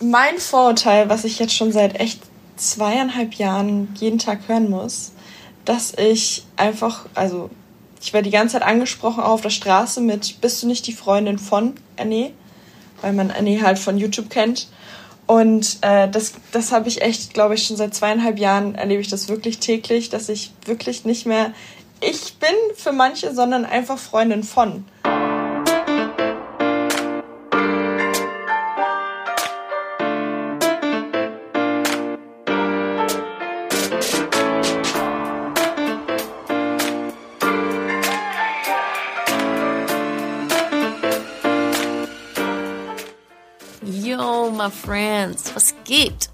mein 0.00 0.38
Vorurteil, 0.38 1.08
was 1.08 1.24
ich 1.24 1.38
jetzt 1.38 1.54
schon 1.54 1.72
seit 1.72 1.98
echt 2.00 2.20
zweieinhalb 2.56 3.34
Jahren 3.34 3.94
jeden 3.98 4.18
Tag 4.18 4.40
hören 4.48 4.70
muss, 4.70 5.12
dass 5.64 5.92
ich 5.96 6.44
einfach, 6.56 7.06
also 7.14 7.50
ich 8.00 8.12
werde 8.12 8.28
die 8.28 8.36
ganze 8.36 8.54
Zeit 8.54 8.62
angesprochen 8.62 9.22
auch 9.22 9.32
auf 9.32 9.40
der 9.40 9.50
Straße 9.50 10.00
mit, 10.00 10.40
bist 10.40 10.62
du 10.62 10.66
nicht 10.66 10.86
die 10.86 10.92
Freundin 10.92 11.38
von 11.38 11.74
Anne? 11.98 12.32
Weil 13.02 13.12
man 13.12 13.30
Anne 13.30 13.62
halt 13.62 13.78
von 13.78 13.98
YouTube 13.98 14.30
kennt. 14.30 14.68
Und 15.26 15.78
äh, 15.82 16.08
das, 16.08 16.32
das 16.52 16.72
habe 16.72 16.88
ich 16.88 17.02
echt, 17.02 17.34
glaube 17.34 17.54
ich, 17.54 17.66
schon 17.66 17.76
seit 17.76 17.94
zweieinhalb 17.94 18.38
Jahren 18.38 18.74
erlebe 18.74 19.00
ich 19.00 19.08
das 19.08 19.28
wirklich 19.28 19.58
täglich, 19.58 20.10
dass 20.10 20.28
ich 20.28 20.50
wirklich 20.64 21.04
nicht 21.04 21.24
mehr 21.24 21.52
ich 22.00 22.36
bin 22.38 22.54
für 22.76 22.92
manche, 22.92 23.34
sondern 23.34 23.64
einfach 23.64 23.98
Freundin 23.98 24.42
von. 24.42 24.84
Friends, 44.70 45.54
was 45.54 45.74
geht? 45.84 46.30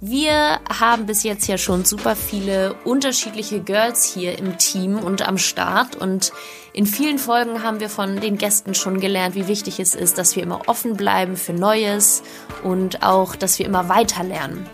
Wir 0.00 0.60
haben 0.68 1.06
bis 1.06 1.24
jetzt 1.24 1.48
ja 1.48 1.58
schon 1.58 1.84
super 1.84 2.14
viele 2.14 2.74
unterschiedliche 2.84 3.60
Girls 3.60 4.04
hier 4.04 4.38
im 4.38 4.56
Team 4.56 4.98
und 4.98 5.26
am 5.26 5.38
Start 5.38 5.96
und 5.96 6.32
in 6.72 6.86
vielen 6.86 7.18
Folgen 7.18 7.64
haben 7.64 7.80
wir 7.80 7.90
von 7.90 8.20
den 8.20 8.38
Gästen 8.38 8.74
schon 8.74 9.00
gelernt, 9.00 9.34
wie 9.34 9.48
wichtig 9.48 9.80
es 9.80 9.96
ist, 9.96 10.16
dass 10.16 10.36
wir 10.36 10.44
immer 10.44 10.68
offen 10.68 10.96
bleiben 10.96 11.36
für 11.36 11.52
Neues 11.52 12.22
und 12.62 13.02
auch, 13.02 13.34
dass 13.34 13.58
wir 13.58 13.66
immer 13.66 13.88
weiter 13.88 14.22
lernen. 14.22 14.66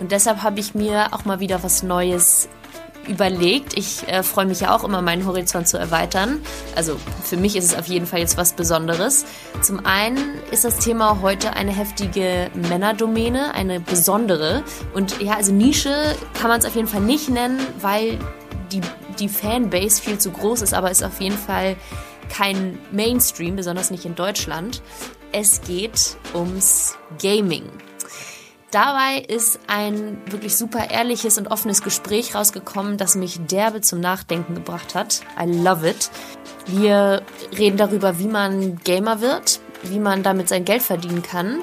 Und 0.00 0.10
deshalb 0.10 0.42
habe 0.42 0.58
ich 0.58 0.74
mir 0.74 1.12
auch 1.12 1.24
mal 1.24 1.38
wieder 1.38 1.62
was 1.62 1.82
Neues 1.84 2.48
überlegt. 3.08 3.76
Ich 3.76 4.06
äh, 4.08 4.22
freue 4.22 4.46
mich 4.46 4.60
ja 4.60 4.74
auch 4.74 4.84
immer, 4.84 5.02
meinen 5.02 5.26
Horizont 5.26 5.68
zu 5.68 5.78
erweitern. 5.78 6.40
Also 6.74 6.96
für 7.22 7.36
mich 7.36 7.56
ist 7.56 7.64
es 7.64 7.74
auf 7.78 7.86
jeden 7.86 8.06
Fall 8.06 8.20
jetzt 8.20 8.36
was 8.36 8.52
Besonderes. 8.52 9.24
Zum 9.62 9.84
einen 9.84 10.18
ist 10.50 10.64
das 10.64 10.78
Thema 10.78 11.20
heute 11.22 11.54
eine 11.54 11.72
heftige 11.72 12.50
Männerdomäne, 12.54 13.54
eine 13.54 13.80
besondere. 13.80 14.62
Und 14.94 15.20
ja, 15.20 15.34
also 15.34 15.52
Nische 15.52 16.16
kann 16.34 16.48
man 16.48 16.60
es 16.60 16.66
auf 16.66 16.74
jeden 16.74 16.88
Fall 16.88 17.02
nicht 17.02 17.28
nennen, 17.28 17.60
weil 17.80 18.18
die, 18.72 18.80
die 19.18 19.28
Fanbase 19.28 20.02
viel 20.02 20.18
zu 20.18 20.30
groß 20.30 20.62
ist, 20.62 20.74
aber 20.74 20.90
ist 20.90 21.04
auf 21.04 21.20
jeden 21.20 21.38
Fall 21.38 21.76
kein 22.28 22.78
Mainstream, 22.90 23.56
besonders 23.56 23.90
nicht 23.90 24.04
in 24.04 24.14
Deutschland. 24.14 24.82
Es 25.32 25.60
geht 25.62 26.16
ums 26.34 26.96
Gaming. 27.20 27.64
Dabei 28.76 29.20
ist 29.20 29.58
ein 29.68 30.18
wirklich 30.30 30.54
super 30.54 30.90
ehrliches 30.90 31.38
und 31.38 31.46
offenes 31.46 31.80
Gespräch 31.80 32.34
rausgekommen, 32.34 32.98
das 32.98 33.14
mich 33.14 33.40
derbe 33.46 33.80
zum 33.80 34.00
Nachdenken 34.00 34.54
gebracht 34.54 34.94
hat. 34.94 35.22
I 35.40 35.46
love 35.50 35.88
it. 35.88 36.10
Wir 36.66 37.22
reden 37.56 37.78
darüber, 37.78 38.18
wie 38.18 38.26
man 38.26 38.76
Gamer 38.84 39.22
wird, 39.22 39.60
wie 39.82 39.98
man 39.98 40.22
damit 40.22 40.50
sein 40.50 40.66
Geld 40.66 40.82
verdienen 40.82 41.22
kann, 41.22 41.62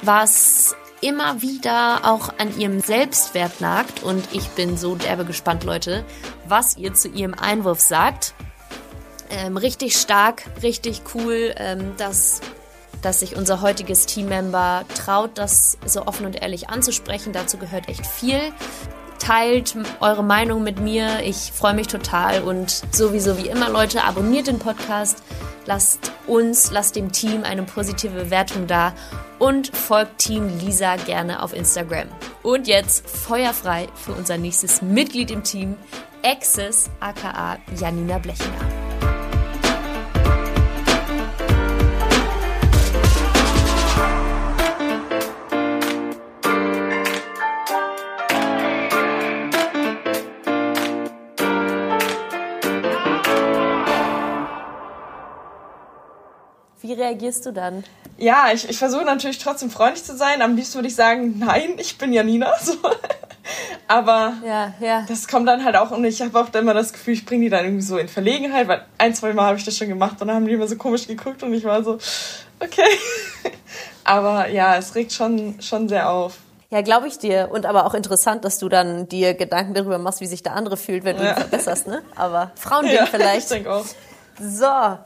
was 0.00 0.74
immer 1.02 1.42
wieder 1.42 2.06
auch 2.06 2.30
an 2.38 2.58
ihrem 2.58 2.80
Selbstwert 2.80 3.60
nagt 3.60 4.02
und 4.02 4.26
ich 4.32 4.48
bin 4.48 4.78
so 4.78 4.94
derbe 4.94 5.26
gespannt, 5.26 5.64
Leute, 5.64 6.02
was 6.46 6.78
ihr 6.78 6.94
zu 6.94 7.08
ihrem 7.08 7.34
Einwurf 7.34 7.80
sagt. 7.80 8.32
Ähm, 9.28 9.58
richtig 9.58 9.98
stark, 9.98 10.44
richtig 10.62 11.02
cool, 11.14 11.54
ähm, 11.58 11.92
dass 11.98 12.40
dass 13.02 13.20
sich 13.20 13.36
unser 13.36 13.60
heutiges 13.60 14.06
Teammember 14.06 14.84
traut, 14.94 15.36
das 15.36 15.78
so 15.86 16.06
offen 16.06 16.26
und 16.26 16.40
ehrlich 16.40 16.68
anzusprechen. 16.70 17.32
Dazu 17.32 17.58
gehört 17.58 17.88
echt 17.88 18.06
viel. 18.06 18.40
Teilt 19.18 19.76
eure 20.00 20.22
Meinung 20.22 20.62
mit 20.62 20.80
mir. 20.80 21.22
Ich 21.24 21.52
freue 21.52 21.74
mich 21.74 21.88
total 21.88 22.42
und 22.42 22.82
sowieso 22.92 23.36
wie 23.36 23.48
immer, 23.48 23.68
Leute, 23.68 24.04
abonniert 24.04 24.46
den 24.46 24.58
Podcast. 24.58 25.22
Lasst 25.66 26.12
uns, 26.26 26.70
lasst 26.70 26.96
dem 26.96 27.12
Team 27.12 27.44
eine 27.44 27.62
positive 27.62 28.14
Bewertung 28.14 28.66
da 28.66 28.94
und 29.38 29.76
folgt 29.76 30.18
Team 30.18 30.58
Lisa 30.58 30.96
gerne 30.96 31.42
auf 31.42 31.54
Instagram. 31.54 32.08
Und 32.42 32.66
jetzt 32.66 33.08
feuerfrei 33.08 33.88
für 33.94 34.12
unser 34.12 34.38
nächstes 34.38 34.80
Mitglied 34.80 35.30
im 35.30 35.42
Team, 35.42 35.76
Access 36.24 36.90
aka 37.00 37.58
Janina 37.78 38.18
Blechinger. 38.18 38.87
Reagierst 57.08 57.46
du 57.46 57.52
dann? 57.52 57.84
Ja, 58.18 58.46
ich, 58.52 58.68
ich 58.68 58.78
versuche 58.78 59.04
natürlich 59.04 59.38
trotzdem 59.38 59.70
freundlich 59.70 60.04
zu 60.04 60.16
sein. 60.16 60.42
Am 60.42 60.56
liebsten 60.56 60.76
würde 60.76 60.88
ich 60.88 60.94
sagen, 60.94 61.38
nein, 61.38 61.74
ich 61.78 61.98
bin 61.98 62.12
Janina. 62.12 62.52
So. 62.60 62.74
Aber 63.86 64.34
ja, 64.44 64.74
ja. 64.80 65.04
das 65.08 65.26
kommt 65.26 65.48
dann 65.48 65.64
halt 65.64 65.76
auch 65.76 65.90
und 65.90 66.04
ich 66.04 66.20
habe 66.20 66.38
auch 66.38 66.50
dann 66.50 66.64
immer 66.64 66.74
das 66.74 66.92
Gefühl, 66.92 67.14
ich 67.14 67.24
bringe 67.24 67.44
die 67.44 67.50
dann 67.50 67.64
irgendwie 67.64 67.84
so 67.84 67.96
in 67.96 68.08
Verlegenheit, 68.08 68.68
weil 68.68 68.84
ein, 68.98 69.14
zwei 69.14 69.32
Mal 69.32 69.46
habe 69.46 69.56
ich 69.56 69.64
das 69.64 69.76
schon 69.76 69.88
gemacht 69.88 70.20
und 70.20 70.28
dann 70.28 70.36
haben 70.36 70.46
die 70.46 70.52
immer 70.52 70.68
so 70.68 70.76
komisch 70.76 71.06
geguckt 71.06 71.42
und 71.42 71.54
ich 71.54 71.64
war 71.64 71.82
so, 71.82 71.98
okay. 72.60 72.82
Aber 74.04 74.48
ja, 74.48 74.76
es 74.76 74.94
regt 74.94 75.12
schon, 75.12 75.62
schon 75.62 75.88
sehr 75.88 76.10
auf. 76.10 76.36
Ja, 76.70 76.82
glaube 76.82 77.08
ich 77.08 77.18
dir. 77.18 77.48
Und 77.50 77.64
aber 77.64 77.86
auch 77.86 77.94
interessant, 77.94 78.44
dass 78.44 78.58
du 78.58 78.68
dann 78.68 79.08
dir 79.08 79.32
Gedanken 79.32 79.72
darüber 79.72 79.96
machst, 79.96 80.20
wie 80.20 80.26
sich 80.26 80.42
der 80.42 80.52
andere 80.52 80.76
fühlt, 80.76 81.04
wenn 81.04 81.16
du 81.16 81.24
ja. 81.24 81.30
ihn 81.30 81.36
verbesserst, 81.36 81.86
ne? 81.86 82.02
Aber 82.14 82.50
Frauending 82.56 82.94
ja, 82.94 83.06
vielleicht. 83.06 83.44
Ich 83.44 83.48
denke 83.48 83.72
auch. 83.72 83.86
So, 84.38 84.98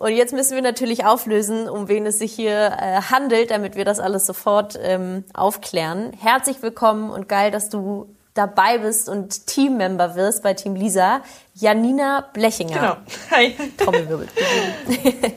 und 0.00 0.12
jetzt 0.12 0.32
müssen 0.32 0.54
wir 0.54 0.62
natürlich 0.62 1.04
auflösen, 1.04 1.68
um 1.68 1.86
wen 1.88 2.06
es 2.06 2.18
sich 2.18 2.32
hier 2.32 2.74
äh, 2.80 3.02
handelt, 3.02 3.50
damit 3.50 3.76
wir 3.76 3.84
das 3.84 4.00
alles 4.00 4.24
sofort 4.24 4.78
ähm, 4.82 5.24
aufklären. 5.34 6.14
Herzlich 6.18 6.62
willkommen 6.62 7.10
und 7.10 7.28
geil, 7.28 7.50
dass 7.50 7.68
du 7.68 8.08
dabei 8.32 8.78
bist 8.78 9.10
und 9.10 9.46
Teammember 9.46 10.14
wirst 10.14 10.42
bei 10.42 10.54
Team 10.54 10.74
Lisa. 10.74 11.20
Janina 11.52 12.24
Blechinger. 12.32 12.72
Genau. 12.72 12.96
Hi. 13.30 13.54
Trommelwirbel. 13.76 14.28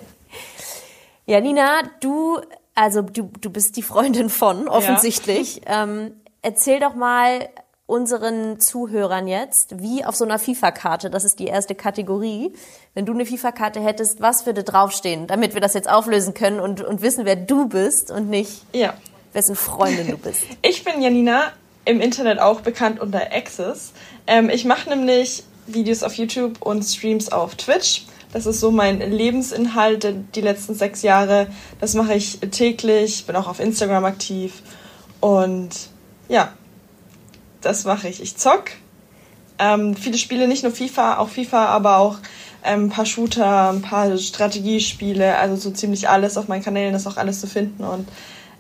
Janina, 1.25 1.81
du, 1.99 2.39
also 2.73 3.01
du, 3.01 3.31
du 3.41 3.49
bist 3.49 3.75
die 3.75 3.83
Freundin 3.83 4.29
von, 4.29 4.69
offensichtlich. 4.69 5.63
Ja. 5.65 5.83
Ähm, 5.83 6.13
erzähl 6.41 6.79
doch 6.79 6.95
mal, 6.95 7.49
unseren 7.85 8.59
Zuhörern 8.59 9.27
jetzt, 9.27 9.81
wie 9.81 10.05
auf 10.05 10.15
so 10.15 10.23
einer 10.23 10.39
FIFA-Karte, 10.39 11.09
das 11.09 11.25
ist 11.25 11.39
die 11.39 11.47
erste 11.47 11.75
Kategorie, 11.75 12.53
wenn 12.93 13.05
du 13.05 13.13
eine 13.13 13.25
FIFA-Karte 13.25 13.81
hättest, 13.81 14.21
was 14.21 14.45
würde 14.45 14.63
draufstehen, 14.63 15.27
damit 15.27 15.53
wir 15.53 15.61
das 15.61 15.73
jetzt 15.73 15.89
auflösen 15.89 16.33
können 16.33 16.59
und, 16.59 16.81
und 16.81 17.01
wissen, 17.01 17.25
wer 17.25 17.35
du 17.35 17.67
bist 17.67 18.09
und 18.09 18.29
nicht, 18.29 18.63
ja. 18.73 18.93
wessen 19.33 19.55
Freundin 19.55 20.07
du 20.07 20.17
bist. 20.17 20.43
Ich 20.61 20.83
bin 20.83 21.01
Janina, 21.01 21.51
im 21.85 21.99
Internet 21.99 22.39
auch 22.39 22.61
bekannt 22.61 23.01
unter 23.01 23.33
Access. 23.33 23.91
Ähm, 24.27 24.49
ich 24.49 24.63
mache 24.63 24.89
nämlich 24.89 25.43
Videos 25.67 26.03
auf 26.03 26.15
YouTube 26.15 26.61
und 26.61 26.83
Streams 26.83 27.29
auf 27.31 27.55
Twitch. 27.55 28.05
Das 28.31 28.45
ist 28.45 28.61
so 28.61 28.71
mein 28.71 28.99
Lebensinhalt 28.99 30.07
die 30.33 30.41
letzten 30.41 30.73
sechs 30.73 31.01
Jahre. 31.01 31.47
Das 31.79 31.93
mache 31.93 32.15
ich 32.15 32.39
täglich, 32.39 33.25
bin 33.25 33.35
auch 33.35 33.47
auf 33.47 33.59
Instagram 33.59 34.05
aktiv 34.05 34.63
und 35.19 35.69
ja, 36.29 36.53
das 37.63 37.85
mache 37.85 38.07
ich. 38.07 38.21
Ich 38.21 38.37
zock 38.37 38.71
ähm, 39.59 39.95
viele 39.95 40.17
Spiele, 40.17 40.47
nicht 40.47 40.63
nur 40.63 40.71
FIFA, 40.71 41.17
auch 41.17 41.29
FIFA, 41.29 41.65
aber 41.65 41.97
auch 41.97 42.17
ähm, 42.63 42.85
ein 42.85 42.89
paar 42.89 43.05
Shooter, 43.05 43.69
ein 43.69 43.81
paar 43.81 44.17
Strategiespiele, 44.17 45.37
also 45.37 45.55
so 45.55 45.71
ziemlich 45.71 46.09
alles 46.09 46.37
auf 46.37 46.47
meinen 46.47 46.63
Kanälen 46.63 46.95
ist 46.95 47.07
auch 47.07 47.17
alles 47.17 47.41
zu 47.41 47.47
finden 47.47 47.83
und 47.83 48.07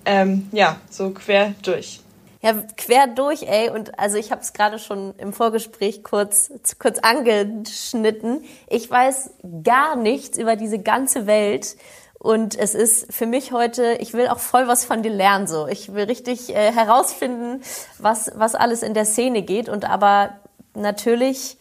ähm, 0.05 0.49
ja, 0.51 0.77
so 0.89 1.11
quer 1.11 1.53
durch. 1.63 2.01
Ja, 2.41 2.53
quer 2.75 3.07
durch, 3.07 3.43
ey. 3.43 3.69
Und 3.69 3.97
also 3.97 4.17
ich 4.17 4.29
habe 4.31 4.41
es 4.41 4.51
gerade 4.51 4.77
schon 4.77 5.13
im 5.17 5.31
Vorgespräch 5.31 6.03
kurz, 6.03 6.51
kurz 6.77 6.99
angeschnitten. 6.99 8.43
Ich 8.67 8.91
weiß 8.91 9.31
gar 9.63 9.95
nichts 9.95 10.37
über 10.37 10.57
diese 10.57 10.79
ganze 10.79 11.25
Welt. 11.25 11.77
Und 12.23 12.57
es 12.57 12.73
ist 12.73 13.13
für 13.13 13.25
mich 13.25 13.51
heute, 13.51 13.97
ich 13.99 14.13
will 14.13 14.29
auch 14.29 14.39
voll 14.39 14.65
was 14.69 14.85
von 14.85 15.03
dir 15.03 15.11
lernen, 15.11 15.45
so. 15.45 15.67
Ich 15.67 15.93
will 15.93 16.05
richtig 16.05 16.55
äh, 16.55 16.71
herausfinden, 16.71 17.61
was, 17.99 18.31
was 18.35 18.55
alles 18.55 18.81
in 18.81 18.93
der 18.93 19.03
Szene 19.03 19.41
geht. 19.41 19.67
Und 19.67 19.83
aber 19.83 20.37
natürlich 20.73 21.57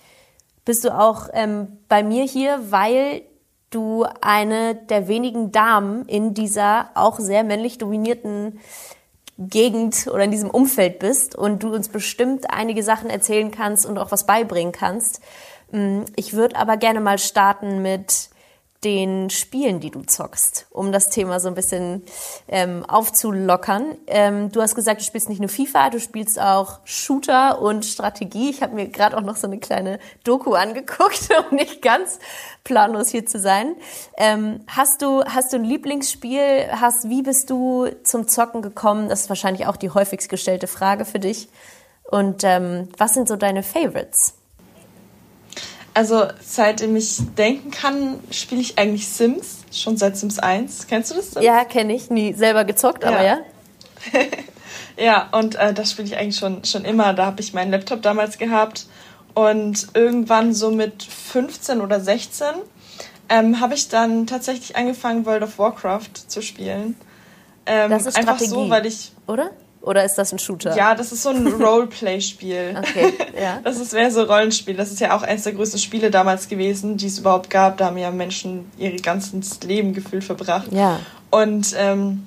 bist 0.64 0.84
du 0.84 0.96
auch 0.96 1.28
ähm, 1.32 1.78
bei 1.88 2.04
mir 2.04 2.22
hier, 2.22 2.60
weil 2.70 3.22
du 3.70 4.06
eine 4.20 4.76
der 4.76 5.08
wenigen 5.08 5.50
Damen 5.50 6.06
in 6.06 6.32
dieser 6.32 6.90
auch 6.94 7.18
sehr 7.18 7.42
männlich 7.42 7.78
dominierten 7.78 8.60
Gegend 9.38 10.06
oder 10.06 10.22
in 10.22 10.30
diesem 10.30 10.50
Umfeld 10.50 11.00
bist 11.00 11.34
und 11.34 11.64
du 11.64 11.74
uns 11.74 11.88
bestimmt 11.88 12.52
einige 12.52 12.84
Sachen 12.84 13.10
erzählen 13.10 13.50
kannst 13.50 13.84
und 13.84 13.98
auch 13.98 14.12
was 14.12 14.26
beibringen 14.26 14.72
kannst. 14.72 15.22
Mm, 15.72 16.02
ich 16.14 16.34
würde 16.34 16.54
aber 16.54 16.76
gerne 16.76 17.00
mal 17.00 17.18
starten 17.18 17.82
mit 17.82 18.30
den 18.84 19.30
Spielen, 19.30 19.78
die 19.78 19.90
du 19.90 20.02
zockst, 20.02 20.66
um 20.70 20.90
das 20.90 21.08
Thema 21.08 21.38
so 21.38 21.48
ein 21.48 21.54
bisschen 21.54 22.02
ähm, 22.48 22.84
aufzulockern. 22.84 23.96
Ähm, 24.08 24.50
du 24.50 24.60
hast 24.60 24.74
gesagt, 24.74 25.00
du 25.00 25.04
spielst 25.04 25.28
nicht 25.28 25.40
nur 25.40 25.48
FIFA, 25.48 25.90
du 25.90 26.00
spielst 26.00 26.40
auch 26.40 26.80
Shooter 26.84 27.62
und 27.62 27.84
Strategie. 27.84 28.50
Ich 28.50 28.62
habe 28.62 28.74
mir 28.74 28.88
gerade 28.88 29.16
auch 29.16 29.22
noch 29.22 29.36
so 29.36 29.46
eine 29.46 29.58
kleine 29.58 30.00
Doku 30.24 30.54
angeguckt, 30.54 31.28
um 31.50 31.56
nicht 31.56 31.80
ganz 31.80 32.18
planlos 32.64 33.10
hier 33.10 33.24
zu 33.24 33.38
sein. 33.38 33.76
Ähm, 34.16 34.60
hast 34.66 35.02
du 35.02 35.24
hast 35.24 35.52
du 35.52 35.58
ein 35.58 35.64
Lieblingsspiel? 35.64 36.68
Hast 36.72 37.08
wie 37.08 37.22
bist 37.22 37.50
du 37.50 37.88
zum 38.02 38.26
Zocken 38.26 38.62
gekommen? 38.62 39.08
Das 39.08 39.22
ist 39.22 39.28
wahrscheinlich 39.28 39.66
auch 39.66 39.76
die 39.76 39.90
häufigst 39.90 40.28
gestellte 40.28 40.66
Frage 40.66 41.04
für 41.04 41.20
dich. 41.20 41.48
Und 42.10 42.42
ähm, 42.44 42.88
was 42.98 43.14
sind 43.14 43.28
so 43.28 43.36
deine 43.36 43.62
Favorites? 43.62 44.34
Also 45.94 46.26
seitdem 46.40 46.96
ich 46.96 47.18
denken 47.36 47.70
kann, 47.70 48.18
spiele 48.30 48.60
ich 48.60 48.78
eigentlich 48.78 49.08
Sims, 49.08 49.58
schon 49.72 49.96
seit 49.96 50.16
Sims 50.16 50.38
1. 50.38 50.86
Kennst 50.86 51.10
du 51.10 51.14
das? 51.16 51.32
Sims? 51.32 51.44
Ja, 51.44 51.64
kenne 51.64 51.94
ich. 51.94 52.10
Nie 52.10 52.32
selber 52.32 52.64
gezockt, 52.64 53.04
aber 53.04 53.22
ja. 53.22 53.38
ja, 54.96 55.28
und 55.32 55.56
äh, 55.56 55.74
das 55.74 55.90
spiele 55.90 56.08
ich 56.08 56.16
eigentlich 56.16 56.38
schon, 56.38 56.64
schon 56.64 56.84
immer. 56.84 57.12
Da 57.12 57.26
habe 57.26 57.40
ich 57.40 57.52
meinen 57.52 57.70
Laptop 57.70 58.00
damals 58.02 58.38
gehabt. 58.38 58.86
Und 59.34 59.88
irgendwann 59.94 60.54
so 60.54 60.70
mit 60.70 61.02
15 61.02 61.80
oder 61.80 62.00
16 62.00 62.46
ähm, 63.28 63.60
habe 63.60 63.74
ich 63.74 63.88
dann 63.88 64.26
tatsächlich 64.26 64.76
angefangen, 64.76 65.24
World 65.24 65.42
of 65.42 65.58
Warcraft 65.58 66.28
zu 66.28 66.42
spielen. 66.42 66.96
Ähm, 67.64 67.90
das 67.90 68.06
ist 68.06 68.18
Strategie, 68.18 68.44
einfach 68.44 68.46
so, 68.46 68.70
weil 68.70 68.86
ich. 68.86 69.12
Oder? 69.26 69.50
Oder 69.82 70.04
ist 70.04 70.14
das 70.14 70.32
ein 70.32 70.38
Shooter? 70.38 70.76
Ja, 70.76 70.94
das 70.94 71.10
ist 71.10 71.24
so 71.24 71.30
ein 71.30 71.46
Roleplay-Spiel. 71.60 72.76
okay, 72.78 73.12
ja. 73.40 73.58
Das 73.64 73.78
ist 73.80 73.92
mehr 73.92 74.10
so 74.10 74.22
Rollenspiel. 74.22 74.76
Das 74.76 74.92
ist 74.92 75.00
ja 75.00 75.16
auch 75.16 75.22
eines 75.22 75.42
der 75.42 75.52
größten 75.54 75.80
Spiele 75.80 76.10
damals 76.10 76.48
gewesen, 76.48 76.96
die 76.96 77.08
es 77.08 77.18
überhaupt 77.18 77.50
gab. 77.50 77.78
Da 77.78 77.86
haben 77.86 77.98
ja 77.98 78.10
Menschen 78.12 78.70
ihr 78.78 78.94
ganzes 79.00 79.60
Leben 79.62 79.92
gefühlt 79.92 80.22
verbracht. 80.22 80.72
Ja. 80.72 81.00
Und 81.30 81.74
ähm, 81.76 82.26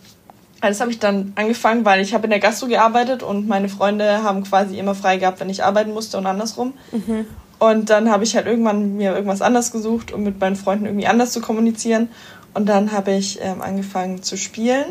das 0.60 0.82
habe 0.82 0.92
ich 0.92 1.00
dann 1.00 1.32
angefangen, 1.36 1.86
weil 1.86 2.02
ich 2.02 2.14
habe 2.14 2.26
in 2.26 2.32
der 2.32 2.40
Gastro 2.40 2.68
gearbeitet 2.68 3.24
und 3.24 3.48
meine 3.48 3.70
Freunde 3.70 4.24
haben 4.24 4.44
quasi 4.44 4.78
immer 4.78 4.96
frei 4.96 5.18
gehabt, 5.18 5.40
wenn 5.40 5.50
ich 5.50 5.64
arbeiten 5.64 5.94
musste 5.94 6.18
und 6.18 6.26
andersrum. 6.26 6.74
Mhm. 6.92 7.26
Und 7.58 7.90
dann 7.90 8.12
habe 8.12 8.26
ich 8.26 8.36
halt 8.36 8.48
irgendwann 8.48 8.98
mir 8.98 9.14
irgendwas 9.14 9.42
anders 9.42 9.72
gesucht, 9.72 10.12
um 10.12 10.24
mit 10.24 10.42
meinen 10.42 10.58
Freunden 10.58 10.88
irgendwie 10.88 11.08
anders 11.08 11.32
zu 11.32 11.40
kommunizieren. 11.40 12.10
Und 12.54 12.68
dann 12.68 12.92
habe 12.92 13.12
ich 13.14 13.40
ähm, 13.42 13.62
angefangen 13.62 14.24
zu 14.24 14.38
spielen 14.38 14.86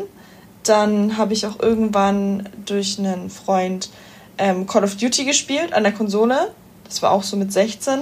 dann 0.69 1.17
habe 1.17 1.33
ich 1.33 1.45
auch 1.45 1.59
irgendwann 1.59 2.49
durch 2.65 2.99
einen 2.99 3.29
Freund 3.29 3.89
ähm, 4.37 4.67
Call 4.67 4.83
of 4.83 4.95
Duty 4.95 5.25
gespielt 5.25 5.73
an 5.73 5.83
der 5.83 5.93
Konsole. 5.93 6.51
Das 6.83 7.01
war 7.01 7.11
auch 7.11 7.23
so 7.23 7.37
mit 7.37 7.51
16. 7.51 8.01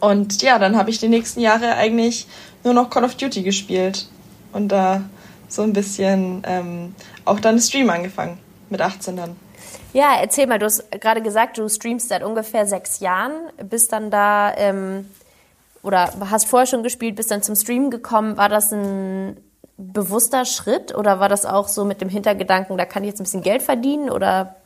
Und 0.00 0.42
ja, 0.42 0.58
dann 0.58 0.76
habe 0.76 0.90
ich 0.90 0.98
die 0.98 1.08
nächsten 1.08 1.40
Jahre 1.40 1.74
eigentlich 1.74 2.26
nur 2.64 2.74
noch 2.74 2.90
Call 2.90 3.04
of 3.04 3.16
Duty 3.16 3.42
gespielt. 3.42 4.08
Und 4.52 4.68
da 4.68 5.02
so 5.48 5.62
ein 5.62 5.72
bisschen 5.72 6.42
ähm, 6.46 6.94
auch 7.24 7.40
dann 7.40 7.58
Stream 7.58 7.90
angefangen. 7.90 8.38
Mit 8.70 8.80
18 8.80 9.16
dann. 9.16 9.36
Ja, 9.92 10.18
erzähl 10.20 10.46
mal, 10.46 10.58
du 10.58 10.66
hast 10.66 10.90
gerade 11.00 11.22
gesagt, 11.22 11.56
du 11.56 11.68
streamst 11.68 12.08
seit 12.08 12.22
ungefähr 12.22 12.66
sechs 12.66 13.00
Jahren, 13.00 13.32
bist 13.62 13.92
dann 13.92 14.10
da 14.10 14.54
ähm, 14.56 15.08
oder 15.82 16.12
hast 16.30 16.46
vorher 16.46 16.66
schon 16.66 16.82
gespielt, 16.82 17.16
bist 17.16 17.30
dann 17.30 17.42
zum 17.42 17.56
Stream 17.56 17.90
gekommen. 17.90 18.36
War 18.36 18.50
das 18.50 18.70
ein 18.72 19.38
bewusster 19.78 20.44
Schritt 20.44 20.94
oder 20.94 21.20
war 21.20 21.28
das 21.28 21.46
auch 21.46 21.68
so 21.68 21.84
mit 21.84 22.00
dem 22.00 22.08
Hintergedanken, 22.08 22.76
da 22.76 22.84
kann 22.84 23.04
ich 23.04 23.10
jetzt 23.10 23.20
ein 23.20 23.24
bisschen 23.24 23.42
Geld 23.42 23.62
verdienen 23.62 24.10
oder 24.10 24.56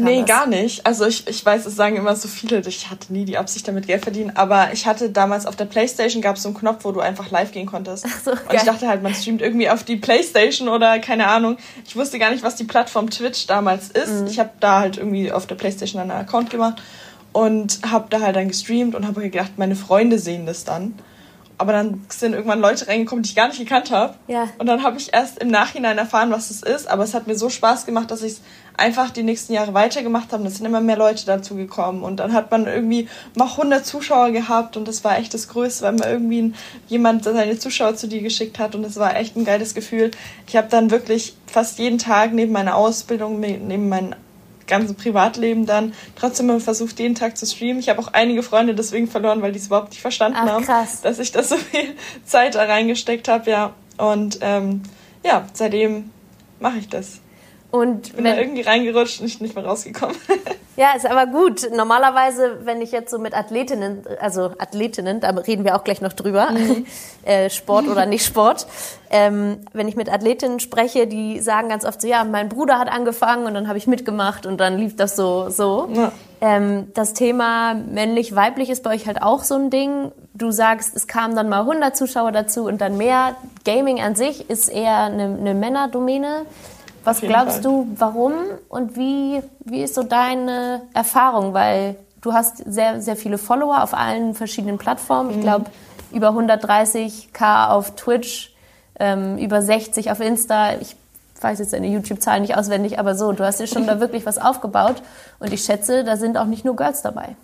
Nee, 0.00 0.20
das? 0.22 0.26
gar 0.26 0.46
nicht. 0.48 0.84
Also 0.84 1.06
ich, 1.06 1.28
ich 1.28 1.46
weiß, 1.46 1.64
es 1.64 1.76
sagen 1.76 1.94
immer 1.94 2.16
so 2.16 2.26
viele, 2.26 2.58
ich 2.66 2.90
hatte 2.90 3.12
nie 3.12 3.24
die 3.24 3.38
Absicht 3.38 3.68
damit 3.68 3.86
Geld 3.86 4.02
verdienen, 4.02 4.32
aber 4.34 4.72
ich 4.72 4.84
hatte 4.84 5.10
damals 5.10 5.46
auf 5.46 5.54
der 5.54 5.66
Playstation 5.66 6.20
gab 6.20 6.36
es 6.36 6.42
so 6.42 6.48
einen 6.48 6.56
Knopf, 6.58 6.84
wo 6.84 6.90
du 6.90 6.98
einfach 6.98 7.30
live 7.30 7.52
gehen 7.52 7.66
konntest. 7.66 8.04
Ach 8.08 8.20
so, 8.24 8.30
und 8.32 8.52
ich 8.52 8.62
dachte 8.62 8.88
halt, 8.88 9.04
man 9.04 9.14
streamt 9.14 9.40
irgendwie 9.40 9.70
auf 9.70 9.84
die 9.84 9.94
Playstation 9.94 10.68
oder 10.68 10.98
keine 10.98 11.28
Ahnung. 11.28 11.56
Ich 11.86 11.94
wusste 11.94 12.18
gar 12.18 12.32
nicht, 12.32 12.42
was 12.42 12.56
die 12.56 12.64
Plattform 12.64 13.10
Twitch 13.10 13.46
damals 13.46 13.88
ist. 13.90 14.22
Mhm. 14.22 14.26
Ich 14.26 14.40
habe 14.40 14.50
da 14.58 14.80
halt 14.80 14.96
irgendwie 14.96 15.30
auf 15.30 15.46
der 15.46 15.54
Playstation 15.54 16.02
einen 16.02 16.10
Account 16.10 16.50
gemacht 16.50 16.82
und 17.32 17.78
habe 17.88 18.06
da 18.10 18.20
halt 18.20 18.34
dann 18.34 18.48
gestreamt 18.48 18.96
und 18.96 19.06
habe 19.06 19.20
gedacht, 19.20 19.52
meine 19.56 19.76
Freunde 19.76 20.18
sehen 20.18 20.46
das 20.46 20.64
dann. 20.64 20.94
Aber 21.58 21.72
dann 21.72 22.04
sind 22.08 22.34
irgendwann 22.34 22.60
Leute 22.60 22.86
reingekommen, 22.86 23.22
die 23.22 23.30
ich 23.30 23.36
gar 23.36 23.48
nicht 23.48 23.58
gekannt 23.58 23.90
habe. 23.90 24.14
Ja. 24.28 24.48
Und 24.58 24.66
dann 24.66 24.82
habe 24.82 24.98
ich 24.98 25.14
erst 25.14 25.38
im 25.38 25.48
Nachhinein 25.48 25.96
erfahren, 25.96 26.30
was 26.30 26.50
es 26.50 26.62
ist. 26.62 26.86
Aber 26.86 27.04
es 27.04 27.14
hat 27.14 27.26
mir 27.26 27.36
so 27.36 27.48
Spaß 27.48 27.86
gemacht, 27.86 28.10
dass 28.10 28.22
ich 28.22 28.32
es 28.32 28.40
einfach 28.76 29.10
die 29.10 29.22
nächsten 29.22 29.54
Jahre 29.54 29.72
weitergemacht 29.72 30.32
habe. 30.32 30.46
Es 30.46 30.56
sind 30.56 30.66
immer 30.66 30.82
mehr 30.82 30.98
Leute 30.98 31.24
dazu 31.24 31.54
gekommen. 31.54 32.02
Und 32.02 32.18
dann 32.18 32.34
hat 32.34 32.50
man 32.50 32.66
irgendwie 32.66 33.08
mal 33.34 33.48
100 33.48 33.86
Zuschauer 33.86 34.32
gehabt. 34.32 34.76
Und 34.76 34.86
das 34.86 35.02
war 35.02 35.18
echt 35.18 35.32
das 35.32 35.48
Größte, 35.48 35.84
weil 35.84 35.92
man 35.92 36.10
irgendwie 36.10 36.52
jemand 36.88 37.24
seine 37.24 37.58
Zuschauer 37.58 37.96
zu 37.96 38.06
dir 38.06 38.20
geschickt 38.20 38.58
hat. 38.58 38.74
Und 38.74 38.82
das 38.82 38.96
war 38.96 39.16
echt 39.16 39.36
ein 39.36 39.46
geiles 39.46 39.74
Gefühl. 39.74 40.10
Ich 40.46 40.56
habe 40.56 40.68
dann 40.68 40.90
wirklich 40.90 41.36
fast 41.46 41.78
jeden 41.78 41.98
Tag 41.98 42.34
neben 42.34 42.52
meiner 42.52 42.76
Ausbildung, 42.76 43.40
neben 43.40 43.88
meinen 43.88 44.14
ganze 44.66 44.94
Privatleben 44.94 45.66
dann 45.66 45.92
trotzdem 46.16 46.60
versucht, 46.60 46.98
jeden 46.98 47.14
Tag 47.14 47.36
zu 47.36 47.46
streamen. 47.46 47.78
Ich 47.78 47.88
habe 47.88 48.00
auch 48.00 48.08
einige 48.12 48.42
Freunde 48.42 48.74
deswegen 48.74 49.08
verloren, 49.08 49.42
weil 49.42 49.52
die 49.52 49.58
es 49.58 49.66
überhaupt 49.66 49.90
nicht 49.90 50.00
verstanden 50.00 50.38
Ach, 50.40 50.48
haben, 50.48 50.66
dass 51.02 51.18
ich 51.18 51.32
da 51.32 51.42
so 51.42 51.56
viel 51.56 51.94
Zeit 52.24 52.54
da 52.54 52.64
reingesteckt 52.64 53.28
habe, 53.28 53.50
ja. 53.50 53.72
Und 53.96 54.38
ähm, 54.42 54.82
ja, 55.24 55.46
seitdem 55.52 56.10
mache 56.60 56.78
ich 56.78 56.88
das. 56.88 57.20
Und 57.76 58.14
bin 58.16 58.24
da 58.24 58.36
irgendwie 58.36 58.62
reingerutscht 58.62 59.20
und 59.20 59.40
nicht 59.40 59.54
mehr 59.54 59.64
rausgekommen. 59.64 60.16
Ja, 60.76 60.92
ist 60.94 61.06
aber 61.06 61.26
gut. 61.26 61.70
Normalerweise, 61.74 62.58
wenn 62.64 62.82
ich 62.82 62.92
jetzt 62.92 63.10
so 63.10 63.18
mit 63.18 63.34
Athletinnen, 63.34 64.04
also 64.20 64.52
Athletinnen, 64.58 65.20
da 65.20 65.30
reden 65.30 65.64
wir 65.64 65.74
auch 65.74 65.84
gleich 65.84 66.02
noch 66.02 66.12
drüber, 66.12 66.50
mhm. 66.50 66.84
äh, 67.24 67.48
Sport 67.48 67.88
oder 67.88 68.04
nicht 68.04 68.26
Sport, 68.26 68.66
ähm, 69.08 69.60
wenn 69.72 69.88
ich 69.88 69.96
mit 69.96 70.12
Athletinnen 70.12 70.60
spreche, 70.60 71.06
die 71.06 71.40
sagen 71.40 71.70
ganz 71.70 71.86
oft 71.86 72.02
so, 72.02 72.08
ja, 72.08 72.24
mein 72.24 72.50
Bruder 72.50 72.78
hat 72.78 72.92
angefangen 72.92 73.46
und 73.46 73.54
dann 73.54 73.68
habe 73.68 73.78
ich 73.78 73.86
mitgemacht 73.86 74.44
und 74.44 74.58
dann 74.58 74.76
lief 74.76 74.96
das 74.96 75.16
so, 75.16 75.48
so. 75.48 75.88
Ja. 75.94 76.12
Ähm, 76.42 76.88
das 76.92 77.14
Thema 77.14 77.72
männlich-weiblich 77.72 78.68
ist 78.68 78.82
bei 78.82 78.94
euch 78.94 79.06
halt 79.06 79.22
auch 79.22 79.44
so 79.44 79.54
ein 79.54 79.70
Ding. 79.70 80.12
Du 80.34 80.50
sagst, 80.50 80.94
es 80.94 81.06
kamen 81.06 81.34
dann 81.34 81.48
mal 81.48 81.60
100 81.60 81.96
Zuschauer 81.96 82.32
dazu 82.32 82.64
und 82.64 82.82
dann 82.82 82.98
mehr. 82.98 83.36
Gaming 83.64 84.02
an 84.02 84.14
sich 84.14 84.50
ist 84.50 84.68
eher 84.68 85.04
eine, 85.04 85.24
eine 85.40 85.54
Männerdomäne. 85.54 86.44
Was 87.06 87.20
glaubst 87.20 87.62
Fall. 87.62 87.62
du, 87.62 87.88
warum 87.96 88.32
und 88.68 88.96
wie, 88.96 89.40
wie 89.60 89.82
ist 89.82 89.94
so 89.94 90.02
deine 90.02 90.82
Erfahrung? 90.92 91.54
Weil 91.54 91.96
du 92.20 92.32
hast 92.32 92.58
sehr, 92.58 93.00
sehr 93.00 93.16
viele 93.16 93.38
Follower 93.38 93.82
auf 93.82 93.94
allen 93.94 94.34
verschiedenen 94.34 94.76
Plattformen. 94.76 95.30
Ich 95.30 95.36
mhm. 95.36 95.42
glaube, 95.42 95.66
über 96.12 96.30
130k 96.30 97.68
auf 97.68 97.94
Twitch, 97.94 98.54
ähm, 98.98 99.38
über 99.38 99.62
60 99.62 100.10
auf 100.10 100.20
Insta. 100.20 100.74
Ich 100.80 100.96
weiß 101.40 101.60
jetzt 101.60 101.72
deine 101.72 101.86
YouTube-Zahlen 101.86 102.42
nicht 102.42 102.56
auswendig, 102.56 102.98
aber 102.98 103.14
so, 103.14 103.30
du 103.32 103.44
hast 103.44 103.60
dir 103.60 103.68
schon 103.68 103.86
da 103.86 104.00
wirklich 104.00 104.26
was 104.26 104.38
aufgebaut. 104.38 104.96
Und 105.38 105.52
ich 105.52 105.62
schätze, 105.62 106.02
da 106.02 106.16
sind 106.16 106.36
auch 106.36 106.46
nicht 106.46 106.64
nur 106.64 106.74
Girls 106.74 107.02
dabei. 107.02 107.36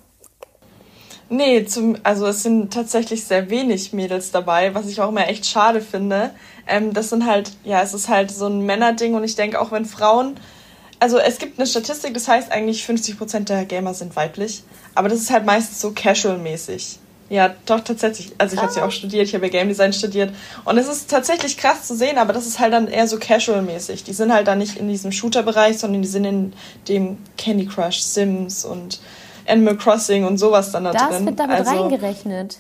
Nee, 1.33 1.65
zum, 1.65 1.97
also 2.03 2.27
es 2.27 2.43
sind 2.43 2.75
tatsächlich 2.75 3.25
sehr 3.25 3.49
wenig 3.49 3.95
Mädels 3.95 4.33
dabei, 4.33 4.75
was 4.75 4.87
ich 4.87 5.01
auch 5.01 5.09
immer 5.09 5.27
echt 5.29 5.47
schade 5.47 5.81
finde. 5.81 6.35
Ähm, 6.67 6.93
das 6.93 7.09
sind 7.09 7.25
halt, 7.25 7.53
ja, 7.65 7.81
es 7.81 7.95
ist 7.95 8.11
halt 8.11 8.31
so 8.31 8.49
ein 8.49 8.67
Männerding 8.67 9.15
und 9.15 9.25
ich 9.25 9.35
denke 9.35 9.59
auch, 9.59 9.73
wenn 9.73 9.87
Frauen, 9.87 10.37
also 11.01 11.17
es 11.17 11.39
gibt 11.39 11.59
eine 11.59 11.67
Statistik, 11.67 12.13
das 12.13 12.29
heißt 12.29 12.53
eigentlich 12.53 12.85
50% 12.85 13.47
der 13.47 13.65
Gamer 13.65 13.95
sind 13.95 14.15
weiblich, 14.15 14.63
aber 14.95 15.09
das 15.09 15.21
ist 15.21 15.31
halt 15.31 15.47
meistens 15.47 15.81
so 15.81 15.93
casual-mäßig. 15.93 16.99
Ja, 17.31 17.55
doch, 17.65 17.81
tatsächlich. 17.81 18.33
Also 18.37 18.57
ich 18.57 18.61
habe 18.61 18.75
ja 18.75 18.85
auch 18.85 18.91
studiert, 18.91 19.27
ich 19.27 19.35
habe 19.35 19.47
ja 19.47 19.53
Game 19.53 19.69
Design 19.69 19.95
studiert. 19.95 20.35
Und 20.67 20.77
es 20.77 20.87
ist 20.87 21.09
tatsächlich 21.09 21.57
krass 21.57 21.85
zu 21.85 21.97
sehen, 21.97 22.19
aber 22.19 22.35
das 22.35 22.47
ist 22.47 22.61
halt 22.61 22.75
dann 22.75 22.89
eher 22.89 23.09
so 23.09 23.17
casual-mäßig. 23.17 24.05
Die 24.05 24.13
sind 24.13 24.35
halt 24.35 24.49
dann 24.49 24.59
nicht 24.59 24.77
in 24.77 24.87
diesem 24.87 25.13
Shooter-Bereich, 25.13 25.79
sondern 25.79 26.03
die 26.03 26.09
sind 26.09 26.27
in 26.27 26.53
dem 26.89 27.17
Candy 27.39 27.65
Crush, 27.65 28.03
Sims 28.03 28.67
und 28.67 29.01
Animal 29.53 29.77
Crossing 29.77 30.25
und 30.25 30.39
sowas 30.39 30.73
dann 30.73 30.85
da 30.85 30.93
das 30.93 31.03
drin. 31.03 31.11
Das 31.13 31.27
wird 31.27 31.41
damit 31.41 31.59
also, 31.59 31.71
reingerechnet. 31.71 32.59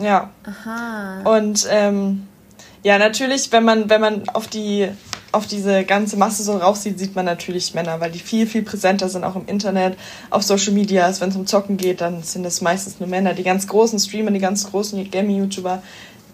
Ja. 0.00 0.30
Aha. 0.44 1.22
Und 1.24 1.66
ähm, 1.70 2.28
ja, 2.84 2.98
natürlich, 2.98 3.50
wenn 3.52 3.64
man, 3.64 3.90
wenn 3.90 4.00
man 4.00 4.28
auf 4.28 4.46
die 4.46 4.88
auf 5.30 5.46
diese 5.46 5.84
ganze 5.84 6.16
Masse 6.16 6.42
so 6.42 6.56
raussieht, 6.56 6.98
sieht 6.98 7.14
man 7.14 7.26
natürlich 7.26 7.74
Männer, 7.74 8.00
weil 8.00 8.10
die 8.10 8.18
viel, 8.18 8.46
viel 8.46 8.62
präsenter 8.62 9.08
sind, 9.08 9.24
auch 9.24 9.36
im 9.36 9.46
Internet, 9.46 9.98
auf 10.30 10.42
Social 10.42 10.72
Media. 10.72 11.04
Also 11.04 11.20
wenn 11.20 11.28
es 11.28 11.36
um 11.36 11.46
Zocken 11.46 11.76
geht, 11.76 12.00
dann 12.00 12.22
sind 12.22 12.46
es 12.46 12.60
meistens 12.60 12.98
nur 12.98 13.08
Männer. 13.08 13.34
Die 13.34 13.42
ganz 13.42 13.66
großen 13.66 13.98
Streamer, 13.98 14.30
die 14.30 14.38
ganz 14.38 14.70
großen 14.70 15.10
Gaming-YouTuber, 15.10 15.82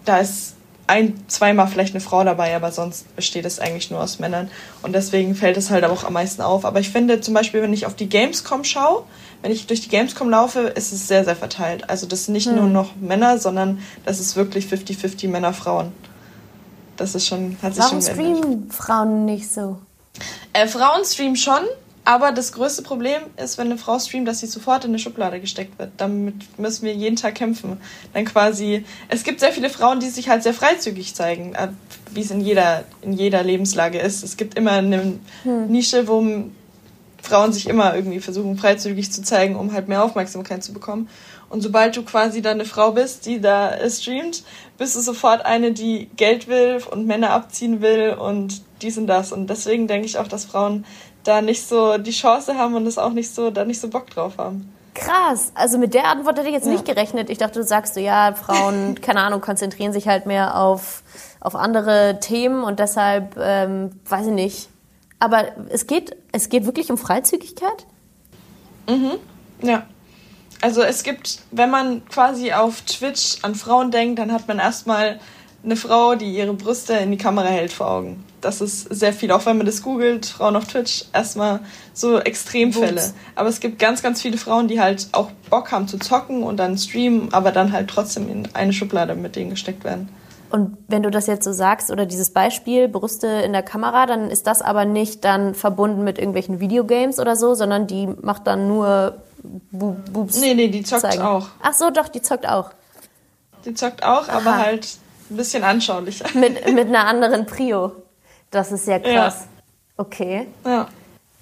da 0.04 0.18
ist 0.18 0.54
ein, 0.86 1.14
zweimal 1.28 1.66
vielleicht 1.66 1.94
eine 1.94 2.00
Frau 2.00 2.22
dabei, 2.24 2.54
aber 2.54 2.70
sonst 2.70 3.14
besteht 3.16 3.46
es 3.46 3.58
eigentlich 3.58 3.90
nur 3.90 4.00
aus 4.00 4.18
Männern. 4.20 4.48
Und 4.82 4.94
deswegen 4.94 5.34
fällt 5.34 5.56
es 5.56 5.70
halt 5.70 5.84
auch 5.84 6.04
am 6.04 6.12
meisten 6.12 6.42
auf. 6.42 6.64
Aber 6.64 6.78
ich 6.78 6.90
finde 6.90 7.20
zum 7.20 7.34
Beispiel, 7.34 7.62
wenn 7.62 7.72
ich 7.72 7.86
auf 7.86 7.96
die 7.96 8.08
Gamescom 8.08 8.64
schaue, 8.64 9.04
wenn 9.44 9.52
ich 9.52 9.66
durch 9.66 9.82
die 9.82 9.90
Gamescom 9.90 10.30
laufe, 10.30 10.60
ist 10.60 10.90
es 10.90 11.06
sehr, 11.06 11.22
sehr 11.22 11.36
verteilt. 11.36 11.90
Also 11.90 12.06
das 12.06 12.24
sind 12.24 12.32
nicht 12.32 12.46
hm. 12.46 12.56
nur 12.56 12.66
noch 12.66 12.96
Männer, 12.96 13.36
sondern 13.36 13.78
das 14.06 14.18
ist 14.18 14.36
wirklich 14.36 14.64
50-50 14.64 15.28
Männer, 15.28 15.52
Frauen. 15.52 15.92
Das 16.96 17.14
ist 17.14 17.26
schon, 17.26 17.58
hat 17.60 17.74
sich 17.74 17.84
Warum 17.84 18.00
schon 18.00 18.10
streamen 18.10 18.70
Frauen 18.70 19.26
nicht 19.26 19.52
so? 19.52 19.76
Äh, 20.54 20.66
Frauen 20.66 21.04
streamen 21.04 21.36
schon, 21.36 21.60
Aber 22.06 22.32
das 22.32 22.52
größte 22.52 22.80
Problem 22.80 23.20
ist, 23.36 23.58
wenn 23.58 23.66
eine 23.66 23.76
Frau 23.76 23.98
streamt, 23.98 24.28
dass 24.28 24.40
sie 24.40 24.46
sofort 24.46 24.86
in 24.86 24.92
eine 24.92 24.98
Schublade 24.98 25.38
gesteckt 25.40 25.78
wird. 25.78 25.90
Damit 25.98 26.58
müssen 26.58 26.86
wir 26.86 26.94
jeden 26.94 27.16
Tag 27.16 27.34
kämpfen. 27.34 27.78
Dann 28.14 28.24
quasi, 28.24 28.86
es 29.08 29.24
gibt 29.24 29.40
sehr 29.40 29.52
viele 29.52 29.68
Frauen, 29.68 30.00
die 30.00 30.08
sich 30.08 30.30
halt 30.30 30.42
sehr 30.42 30.54
freizügig 30.54 31.14
zeigen, 31.14 31.54
äh, 31.54 31.68
wie 32.14 32.22
es 32.22 32.30
in 32.30 32.40
jeder, 32.40 32.84
in 33.02 33.12
jeder 33.12 33.42
Lebenslage 33.42 33.98
ist. 33.98 34.24
Es 34.24 34.38
gibt 34.38 34.56
immer 34.56 34.72
eine 34.72 35.18
hm. 35.42 35.66
Nische, 35.66 36.08
wo 36.08 36.22
Frauen 37.24 37.52
sich 37.52 37.68
immer 37.68 37.94
irgendwie 37.94 38.20
versuchen, 38.20 38.58
freizügig 38.58 39.10
zu 39.10 39.22
zeigen, 39.22 39.56
um 39.56 39.72
halt 39.72 39.88
mehr 39.88 40.04
Aufmerksamkeit 40.04 40.62
zu 40.62 40.74
bekommen. 40.74 41.08
Und 41.48 41.62
sobald 41.62 41.96
du 41.96 42.02
quasi 42.02 42.42
da 42.42 42.50
eine 42.50 42.66
Frau 42.66 42.92
bist, 42.92 43.24
die 43.26 43.40
da 43.40 43.72
streamt, 43.88 44.44
bist 44.76 44.94
du 44.94 45.00
sofort 45.00 45.46
eine, 45.46 45.72
die 45.72 46.10
Geld 46.16 46.48
will 46.48 46.82
und 46.90 47.06
Männer 47.06 47.30
abziehen 47.30 47.80
will 47.80 48.10
und 48.10 48.62
dies 48.82 48.98
und 48.98 49.06
das. 49.06 49.32
Und 49.32 49.48
deswegen 49.48 49.86
denke 49.86 50.06
ich 50.06 50.18
auch, 50.18 50.28
dass 50.28 50.44
Frauen 50.44 50.84
da 51.22 51.40
nicht 51.40 51.66
so 51.66 51.96
die 51.96 52.10
Chance 52.10 52.58
haben 52.58 52.74
und 52.74 52.86
es 52.86 52.98
auch 52.98 53.12
nicht 53.12 53.34
so, 53.34 53.50
da 53.50 53.64
nicht 53.64 53.80
so 53.80 53.88
Bock 53.88 54.10
drauf 54.10 54.36
haben. 54.36 54.70
Krass. 54.92 55.50
Also 55.54 55.78
mit 55.78 55.94
der 55.94 56.06
Antwort 56.06 56.38
hätte 56.38 56.48
ich 56.48 56.54
jetzt 56.54 56.66
ja. 56.66 56.72
nicht 56.72 56.84
gerechnet. 56.84 57.30
Ich 57.30 57.38
dachte, 57.38 57.60
du 57.60 57.64
sagst 57.64 57.94
so, 57.94 58.00
ja, 58.00 58.34
Frauen, 58.34 59.00
keine 59.00 59.20
Ahnung, 59.20 59.40
konzentrieren 59.40 59.92
sich 59.92 60.08
halt 60.08 60.26
mehr 60.26 60.60
auf, 60.60 61.02
auf 61.40 61.56
andere 61.56 62.18
Themen 62.20 62.62
und 62.62 62.78
deshalb, 62.78 63.36
ähm, 63.38 63.98
weiß 64.08 64.26
ich 64.26 64.32
nicht. 64.32 64.68
Aber 65.18 65.46
es 65.70 65.86
geht, 65.86 66.16
es 66.32 66.48
geht 66.48 66.66
wirklich 66.66 66.90
um 66.90 66.98
Freizügigkeit? 66.98 67.86
Mhm. 68.88 69.12
Ja. 69.62 69.86
Also 70.60 70.82
es 70.82 71.02
gibt, 71.02 71.40
wenn 71.50 71.70
man 71.70 72.06
quasi 72.08 72.52
auf 72.52 72.82
Twitch 72.82 73.38
an 73.42 73.54
Frauen 73.54 73.90
denkt, 73.90 74.18
dann 74.18 74.32
hat 74.32 74.48
man 74.48 74.58
erstmal 74.58 75.20
eine 75.64 75.76
Frau, 75.76 76.14
die 76.14 76.34
ihre 76.36 76.52
Brüste 76.54 76.94
in 76.94 77.10
die 77.10 77.16
Kamera 77.16 77.48
hält 77.48 77.72
vor 77.72 77.90
Augen. 77.90 78.24
Das 78.40 78.60
ist 78.60 78.82
sehr 78.94 79.14
viel, 79.14 79.32
auch 79.32 79.46
wenn 79.46 79.56
man 79.56 79.64
das 79.64 79.82
googelt, 79.82 80.26
Frauen 80.26 80.56
auf 80.56 80.66
Twitch, 80.66 81.06
erstmal 81.14 81.60
so 81.94 82.18
Extremfälle. 82.18 83.00
Ups. 83.00 83.14
Aber 83.34 83.48
es 83.48 83.60
gibt 83.60 83.78
ganz, 83.78 84.02
ganz 84.02 84.20
viele 84.20 84.36
Frauen, 84.36 84.68
die 84.68 84.80
halt 84.80 85.08
auch 85.12 85.30
Bock 85.48 85.72
haben 85.72 85.88
zu 85.88 85.98
zocken 85.98 86.42
und 86.42 86.58
dann 86.58 86.76
streamen, 86.76 87.32
aber 87.32 87.52
dann 87.52 87.72
halt 87.72 87.88
trotzdem 87.88 88.28
in 88.28 88.48
eine 88.54 88.74
Schublade 88.74 89.14
mit 89.14 89.36
denen 89.36 89.50
gesteckt 89.50 89.84
werden. 89.84 90.10
Und 90.54 90.78
wenn 90.86 91.02
du 91.02 91.10
das 91.10 91.26
jetzt 91.26 91.42
so 91.42 91.52
sagst 91.52 91.90
oder 91.90 92.06
dieses 92.06 92.32
Beispiel 92.32 92.86
Brüste 92.86 93.26
in 93.26 93.52
der 93.52 93.64
Kamera, 93.64 94.06
dann 94.06 94.30
ist 94.30 94.46
das 94.46 94.62
aber 94.62 94.84
nicht 94.84 95.24
dann 95.24 95.52
verbunden 95.56 96.04
mit 96.04 96.16
irgendwelchen 96.16 96.60
Videogames 96.60 97.18
oder 97.18 97.34
so, 97.34 97.56
sondern 97.56 97.88
die 97.88 98.06
macht 98.06 98.46
dann 98.46 98.68
nur 98.68 99.16
Bu 99.72 99.96
Boobs. 100.12 100.40
Nee, 100.40 100.54
nee, 100.54 100.68
die 100.68 100.84
zockt 100.84 101.02
zeigen. 101.02 101.22
auch. 101.22 101.48
Ach 101.60 101.72
so, 101.72 101.90
doch, 101.90 102.06
die 102.06 102.22
zockt 102.22 102.48
auch. 102.48 102.70
Die 103.64 103.74
zockt 103.74 104.04
auch, 104.04 104.28
Aha. 104.28 104.36
aber 104.36 104.58
halt 104.58 104.96
ein 105.28 105.36
bisschen 105.36 105.64
anschaulicher. 105.64 106.26
Mit, 106.34 106.64
mit 106.72 106.86
einer 106.86 107.04
anderen 107.04 107.46
Prio. 107.46 107.90
Das 108.52 108.70
ist 108.70 108.86
ja 108.86 109.00
krass. 109.00 109.40
Ja. 109.40 109.48
Okay. 109.96 110.46
Ja. 110.64 110.86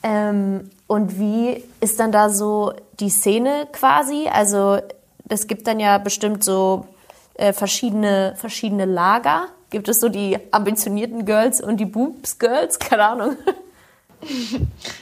Ähm, 0.03 0.71
und 0.87 1.19
wie 1.19 1.63
ist 1.83 2.01
dann 2.01 2.13
da 2.13 2.31
so 2.31 2.73
die 2.99 3.11
Szene 3.11 3.69
quasi? 3.73 4.31
Also 4.33 4.79
es 5.29 5.49
gibt 5.49 5.67
dann 5.67 5.81
ja 5.81 5.99
bestimmt 5.99 6.43
so 6.43 6.87
äh, 7.35 7.53
verschiedene, 7.53 8.35
verschiedene 8.37 8.85
Lager. 8.85 9.49
Gibt 9.71 9.89
es 9.89 10.01
so 10.01 10.09
die 10.09 10.39
ambitionierten 10.51 11.25
Girls 11.25 11.61
und 11.61 11.79
die 11.79 11.87
Boobs 11.87 12.39
Girls? 12.39 12.79
Keine 12.79 13.05
Ahnung. 13.05 13.37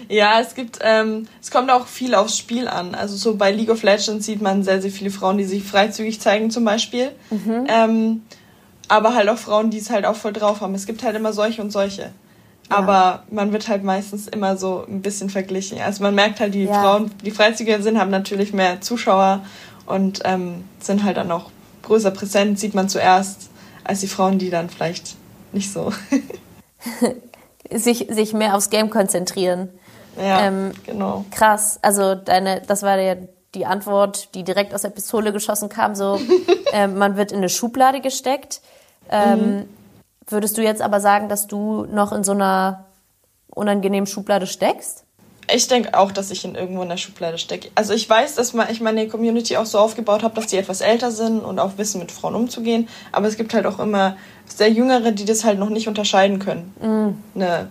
ja, 0.08 0.40
es 0.40 0.54
gibt, 0.54 0.78
ähm, 0.82 1.26
es 1.42 1.50
kommt 1.50 1.70
auch 1.70 1.86
viel 1.86 2.14
aufs 2.14 2.38
Spiel 2.38 2.68
an. 2.68 2.94
Also 2.94 3.16
so 3.16 3.36
bei 3.36 3.52
League 3.52 3.70
of 3.70 3.82
Legends 3.82 4.24
sieht 4.24 4.40
man 4.40 4.62
sehr, 4.62 4.80
sehr 4.80 4.90
viele 4.90 5.10
Frauen, 5.10 5.38
die 5.38 5.44
sich 5.44 5.64
freizügig 5.64 6.20
zeigen 6.20 6.50
zum 6.50 6.64
Beispiel. 6.64 7.10
Mhm. 7.30 7.66
Ähm, 7.68 8.22
aber 8.88 9.14
halt 9.14 9.28
auch 9.28 9.38
Frauen, 9.38 9.70
die 9.70 9.78
es 9.78 9.90
halt 9.90 10.06
auch 10.06 10.16
voll 10.16 10.32
drauf 10.32 10.60
haben. 10.60 10.74
Es 10.74 10.86
gibt 10.86 11.02
halt 11.02 11.14
immer 11.16 11.32
solche 11.32 11.62
und 11.62 11.70
solche. 11.70 12.10
Ja. 12.70 12.76
Aber 12.76 13.24
man 13.30 13.52
wird 13.52 13.68
halt 13.68 13.84
meistens 13.84 14.28
immer 14.28 14.56
so 14.56 14.84
ein 14.88 15.02
bisschen 15.02 15.30
verglichen. 15.30 15.80
Also 15.80 16.02
man 16.02 16.14
merkt 16.14 16.40
halt, 16.40 16.54
die 16.54 16.64
ja. 16.64 16.80
Frauen, 16.80 17.10
die 17.24 17.30
freizügiger 17.30 17.82
sind, 17.82 17.98
haben 17.98 18.10
natürlich 18.10 18.52
mehr 18.52 18.80
Zuschauer 18.80 19.44
und 19.86 20.20
ähm, 20.24 20.64
sind 20.78 21.04
halt 21.04 21.16
dann 21.16 21.30
auch 21.30 21.50
größer 21.90 22.12
präsent, 22.12 22.60
sieht 22.60 22.72
man 22.72 22.88
zuerst, 22.88 23.50
als 23.82 23.98
die 23.98 24.06
Frauen, 24.06 24.38
die 24.38 24.48
dann 24.48 24.70
vielleicht 24.70 25.16
nicht 25.50 25.72
so. 25.72 25.92
sich, 27.70 28.06
sich 28.08 28.32
mehr 28.32 28.54
aufs 28.54 28.70
Game 28.70 28.90
konzentrieren. 28.90 29.68
Ja, 30.16 30.46
ähm, 30.46 30.70
genau. 30.86 31.24
Krass. 31.32 31.80
Also 31.82 32.14
deine, 32.14 32.60
das 32.60 32.84
war 32.84 32.96
ja 33.00 33.16
die 33.56 33.66
Antwort, 33.66 34.36
die 34.36 34.44
direkt 34.44 34.72
aus 34.72 34.82
der 34.82 34.90
Pistole 34.90 35.32
geschossen 35.32 35.68
kam, 35.68 35.96
so, 35.96 36.20
äh, 36.72 36.86
man 36.86 37.16
wird 37.16 37.32
in 37.32 37.38
eine 37.38 37.48
Schublade 37.48 38.00
gesteckt. 38.00 38.60
Ähm, 39.10 39.40
mhm. 39.40 39.68
Würdest 40.28 40.56
du 40.58 40.62
jetzt 40.62 40.82
aber 40.82 41.00
sagen, 41.00 41.28
dass 41.28 41.48
du 41.48 41.86
noch 41.86 42.12
in 42.12 42.22
so 42.22 42.30
einer 42.30 42.84
unangenehmen 43.48 44.06
Schublade 44.06 44.46
steckst? 44.46 45.02
Ich 45.54 45.68
denke 45.68 45.96
auch, 45.98 46.12
dass 46.12 46.30
ich 46.30 46.44
in 46.44 46.54
irgendwo 46.54 46.82
in 46.82 46.88
der 46.88 46.96
Schublade 46.96 47.38
stecke. 47.38 47.70
Also 47.74 47.92
ich 47.92 48.08
weiß, 48.08 48.34
dass 48.34 48.54
ich 48.70 48.80
meine 48.80 49.08
Community 49.08 49.56
auch 49.56 49.66
so 49.66 49.78
aufgebaut 49.78 50.22
habe, 50.22 50.34
dass 50.34 50.46
die 50.48 50.56
etwas 50.56 50.80
älter 50.80 51.10
sind 51.10 51.40
und 51.40 51.58
auch 51.58 51.78
wissen, 51.78 52.00
mit 52.00 52.12
Frauen 52.12 52.34
umzugehen. 52.34 52.88
Aber 53.12 53.28
es 53.28 53.36
gibt 53.36 53.54
halt 53.54 53.66
auch 53.66 53.78
immer 53.78 54.16
sehr 54.46 54.70
Jüngere, 54.70 55.12
die 55.12 55.24
das 55.24 55.44
halt 55.44 55.58
noch 55.58 55.70
nicht 55.70 55.88
unterscheiden 55.88 56.38
können. 56.38 56.74
Mhm. 56.80 57.18
Eine 57.34 57.68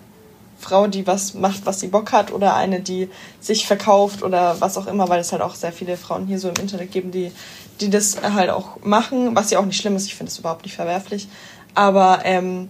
Frau, 0.59 0.87
die 0.87 1.07
was 1.07 1.33
macht, 1.33 1.65
was 1.65 1.79
sie 1.79 1.87
Bock 1.87 2.11
hat, 2.11 2.33
oder 2.33 2.55
eine, 2.55 2.81
die 2.81 3.09
sich 3.39 3.65
verkauft 3.65 4.23
oder 4.23 4.59
was 4.59 4.77
auch 4.77 4.87
immer, 4.87 5.07
weil 5.07 5.21
es 5.21 5.31
halt 5.31 5.41
auch 5.41 5.55
sehr 5.55 5.71
viele 5.71 5.95
Frauen 5.95 6.27
hier 6.27 6.39
so 6.39 6.49
im 6.49 6.55
Internet 6.55 6.91
geben, 6.91 7.11
die 7.11 7.31
die 7.81 7.89
das 7.89 8.17
halt 8.21 8.49
auch 8.49 8.81
machen, 8.83 9.35
was 9.35 9.51
ja 9.51 9.59
auch 9.59 9.65
nicht 9.65 9.79
schlimm 9.79 9.95
ist. 9.95 10.05
Ich 10.05 10.15
finde 10.15 10.31
es 10.31 10.39
überhaupt 10.39 10.63
nicht 10.63 10.75
verwerflich. 10.75 11.27
Aber 11.75 12.21
ähm, 12.23 12.69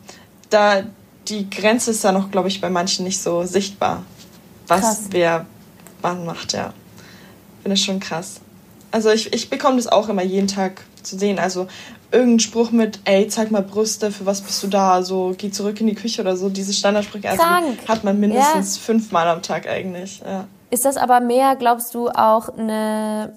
da 0.50 0.84
die 1.28 1.50
Grenze 1.50 1.92
ist 1.92 2.04
da 2.04 2.12
noch, 2.12 2.32
glaube 2.32 2.48
ich, 2.48 2.62
bei 2.62 2.70
manchen 2.70 3.06
nicht 3.06 3.22
so 3.22 3.44
sichtbar, 3.44 4.04
was 4.70 4.82
krass. 4.82 5.04
wer 5.12 5.46
wann 6.02 6.26
macht, 6.26 6.54
ja. 6.54 6.74
Finde 7.62 7.76
ich 7.76 7.84
schon 7.84 8.00
krass. 8.00 8.42
Also 8.92 9.10
ich, 9.12 9.34
ich 9.34 9.50
bekomme 9.50 9.78
das 9.78 9.88
auch 9.88 10.10
immer 10.10 10.24
jeden 10.24 10.48
Tag 10.48 10.82
zu 11.04 11.18
sehen. 11.18 11.40
Also 11.40 11.68
irgendein 12.12 12.40
Spruch 12.40 12.72
mit, 12.72 13.00
ey, 13.06 13.28
zeig 13.28 13.52
mal 13.52 13.62
Brüste, 13.62 14.12
für 14.12 14.26
was 14.26 14.42
bist 14.42 14.64
du 14.64 14.68
da? 14.68 15.04
So, 15.04 15.36
geh 15.38 15.52
zurück 15.52 15.80
in 15.82 15.88
die 15.88 15.96
Küche 15.96 16.22
oder 16.22 16.36
so. 16.36 16.50
Diese 16.50 16.74
Standardsprüche 16.74 17.30
also 17.30 17.44
hat 17.88 18.04
man 18.04 18.20
mindestens 18.20 18.78
ja. 18.78 18.82
fünfmal 18.82 19.28
am 19.28 19.42
Tag 19.42 19.68
eigentlich. 19.68 20.22
Ja. 20.26 20.48
Ist 20.72 20.86
das 20.86 20.98
aber 20.98 21.20
mehr, 21.20 21.56
glaubst 21.56 21.94
du, 21.94 22.10
auch 22.10 22.50
eine 22.50 23.34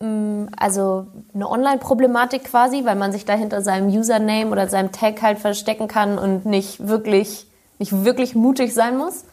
Mm, 0.00 0.48
also 0.58 1.06
eine 1.34 1.48
Online-Problematik 1.48 2.44
quasi, 2.44 2.84
weil 2.84 2.96
man 2.96 3.12
sich 3.12 3.24
da 3.24 3.32
hinter 3.34 3.62
seinem 3.62 3.88
Username 3.88 4.50
oder 4.50 4.68
seinem 4.68 4.92
Tag 4.92 5.22
halt 5.22 5.38
verstecken 5.38 5.88
kann 5.88 6.18
und 6.18 6.44
nicht 6.44 6.86
wirklich, 6.86 7.46
nicht 7.78 8.04
wirklich 8.04 8.34
mutig 8.34 8.74
sein 8.74 8.98
muss? 8.98 9.24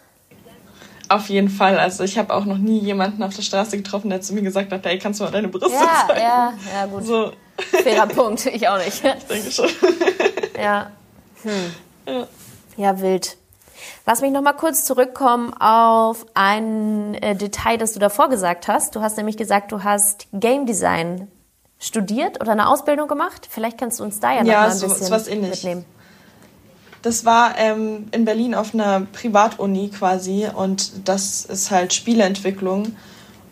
Auf 1.13 1.29
jeden 1.29 1.49
Fall. 1.49 1.77
Also 1.77 2.03
ich 2.03 2.17
habe 2.17 2.33
auch 2.33 2.45
noch 2.45 2.57
nie 2.57 2.79
jemanden 2.79 3.21
auf 3.21 3.35
der 3.35 3.43
Straße 3.43 3.77
getroffen, 3.77 4.09
der 4.09 4.21
zu 4.21 4.33
mir 4.33 4.41
gesagt 4.41 4.71
hat, 4.71 4.83
hey, 4.83 4.97
kannst 4.97 5.19
du 5.19 5.25
mal 5.25 5.29
deine 5.29 5.47
Brüste 5.47 5.71
ja, 5.71 6.07
zeigen? 6.07 6.19
Ja, 6.19 6.53
ja, 6.73 6.85
gut. 6.87 7.05
So. 7.05 7.31
Fairer 7.83 8.07
Punkt, 8.07 8.47
ich 8.47 8.67
auch 8.67 8.79
nicht. 8.79 9.03
Ich 9.03 9.25
denke 9.25 9.51
schon. 9.51 9.69
ja. 10.59 10.91
Hm. 11.43 11.51
ja. 12.07 12.27
Ja, 12.77 12.99
wild. 12.99 13.37
Lass 14.07 14.21
mich 14.21 14.31
noch 14.31 14.41
mal 14.41 14.53
kurz 14.53 14.85
zurückkommen 14.85 15.53
auf 15.53 16.25
ein 16.33 17.13
äh, 17.15 17.35
Detail, 17.35 17.77
das 17.77 17.93
du 17.93 17.99
davor 17.99 18.29
gesagt 18.29 18.67
hast. 18.67 18.95
Du 18.95 19.01
hast 19.01 19.15
nämlich 19.17 19.37
gesagt, 19.37 19.71
du 19.71 19.83
hast 19.83 20.25
Game 20.33 20.65
Design 20.65 21.27
studiert 21.77 22.41
oder 22.41 22.53
eine 22.53 22.69
Ausbildung 22.69 23.07
gemacht. 23.07 23.47
Vielleicht 23.51 23.77
kannst 23.77 23.99
du 23.99 24.03
uns 24.03 24.19
da 24.19 24.33
ja, 24.33 24.43
noch 24.43 24.51
mal 24.51 24.71
ein 24.71 24.77
so, 24.77 24.87
bisschen 24.87 25.11
was 25.11 25.29
mitnehmen. 25.29 25.85
Das 27.03 27.25
war 27.25 27.55
ähm, 27.57 28.07
in 28.11 28.25
Berlin 28.25 28.55
auf 28.55 28.73
einer 28.73 29.01
Privatuni 29.01 29.89
quasi 29.89 30.47
und 30.53 31.07
das 31.07 31.45
ist 31.45 31.69
halt 31.69 31.93
Spieleentwicklung. 31.93 32.95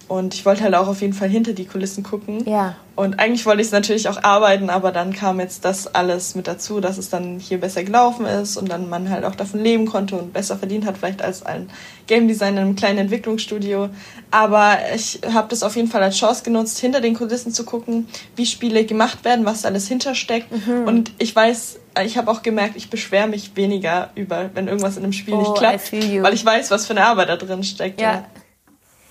Und 0.07 0.33
ich 0.33 0.45
wollte 0.45 0.63
halt 0.63 0.75
auch 0.75 0.89
auf 0.89 0.99
jeden 0.99 1.13
Fall 1.13 1.29
hinter 1.29 1.53
die 1.53 1.63
Kulissen 1.63 2.03
gucken. 2.03 2.45
Ja. 2.45 2.75
Und 2.97 3.19
eigentlich 3.19 3.45
wollte 3.45 3.61
ich 3.61 3.71
natürlich 3.71 4.09
auch 4.09 4.21
arbeiten, 4.23 4.69
aber 4.69 4.91
dann 4.91 5.13
kam 5.13 5.39
jetzt 5.39 5.63
das 5.63 5.87
alles 5.87 6.35
mit 6.35 6.47
dazu, 6.47 6.81
dass 6.81 6.97
es 6.97 7.09
dann 7.09 7.39
hier 7.39 7.59
besser 7.59 7.83
gelaufen 7.83 8.25
ist 8.25 8.57
und 8.57 8.69
dann 8.69 8.89
man 8.89 9.09
halt 9.09 9.23
auch 9.23 9.35
davon 9.35 9.61
leben 9.61 9.85
konnte 9.85 10.17
und 10.17 10.33
besser 10.33 10.57
verdient 10.57 10.85
hat, 10.85 10.97
vielleicht 10.97 11.21
als 11.21 11.43
ein 11.43 11.69
Game 12.07 12.27
Designer 12.27 12.59
in 12.61 12.67
einem 12.67 12.75
kleinen 12.75 12.99
Entwicklungsstudio. 12.99 13.89
Aber 14.31 14.77
ich 14.93 15.21
habe 15.33 15.47
das 15.47 15.63
auf 15.63 15.77
jeden 15.77 15.87
Fall 15.87 16.03
als 16.03 16.17
Chance 16.17 16.43
genutzt, 16.43 16.79
hinter 16.79 16.99
den 16.99 17.15
Kulissen 17.15 17.53
zu 17.53 17.63
gucken, 17.63 18.07
wie 18.35 18.45
Spiele 18.45 18.85
gemacht 18.85 19.23
werden, 19.23 19.45
was 19.45 19.65
alles 19.65 19.87
hintersteckt. 19.87 20.51
Mhm. 20.51 20.87
Und 20.87 21.11
ich 21.19 21.33
weiß, 21.33 21.79
ich 22.03 22.17
habe 22.17 22.31
auch 22.31 22.41
gemerkt, 22.41 22.75
ich 22.75 22.89
beschwere 22.89 23.27
mich 23.27 23.55
weniger 23.55 24.11
über, 24.15 24.49
wenn 24.53 24.67
irgendwas 24.67 24.97
in 24.97 25.03
einem 25.03 25.13
Spiel 25.13 25.33
oh, 25.33 25.39
nicht 25.39 25.55
klappt, 25.55 25.91
weil 25.91 26.33
ich 26.33 26.45
weiß, 26.45 26.71
was 26.71 26.85
für 26.85 26.93
eine 26.93 27.05
Arbeit 27.05 27.29
da 27.29 27.37
drin 27.37 27.63
steckt. 27.63 27.99
Ja. 27.99 28.13
ja. 28.13 28.25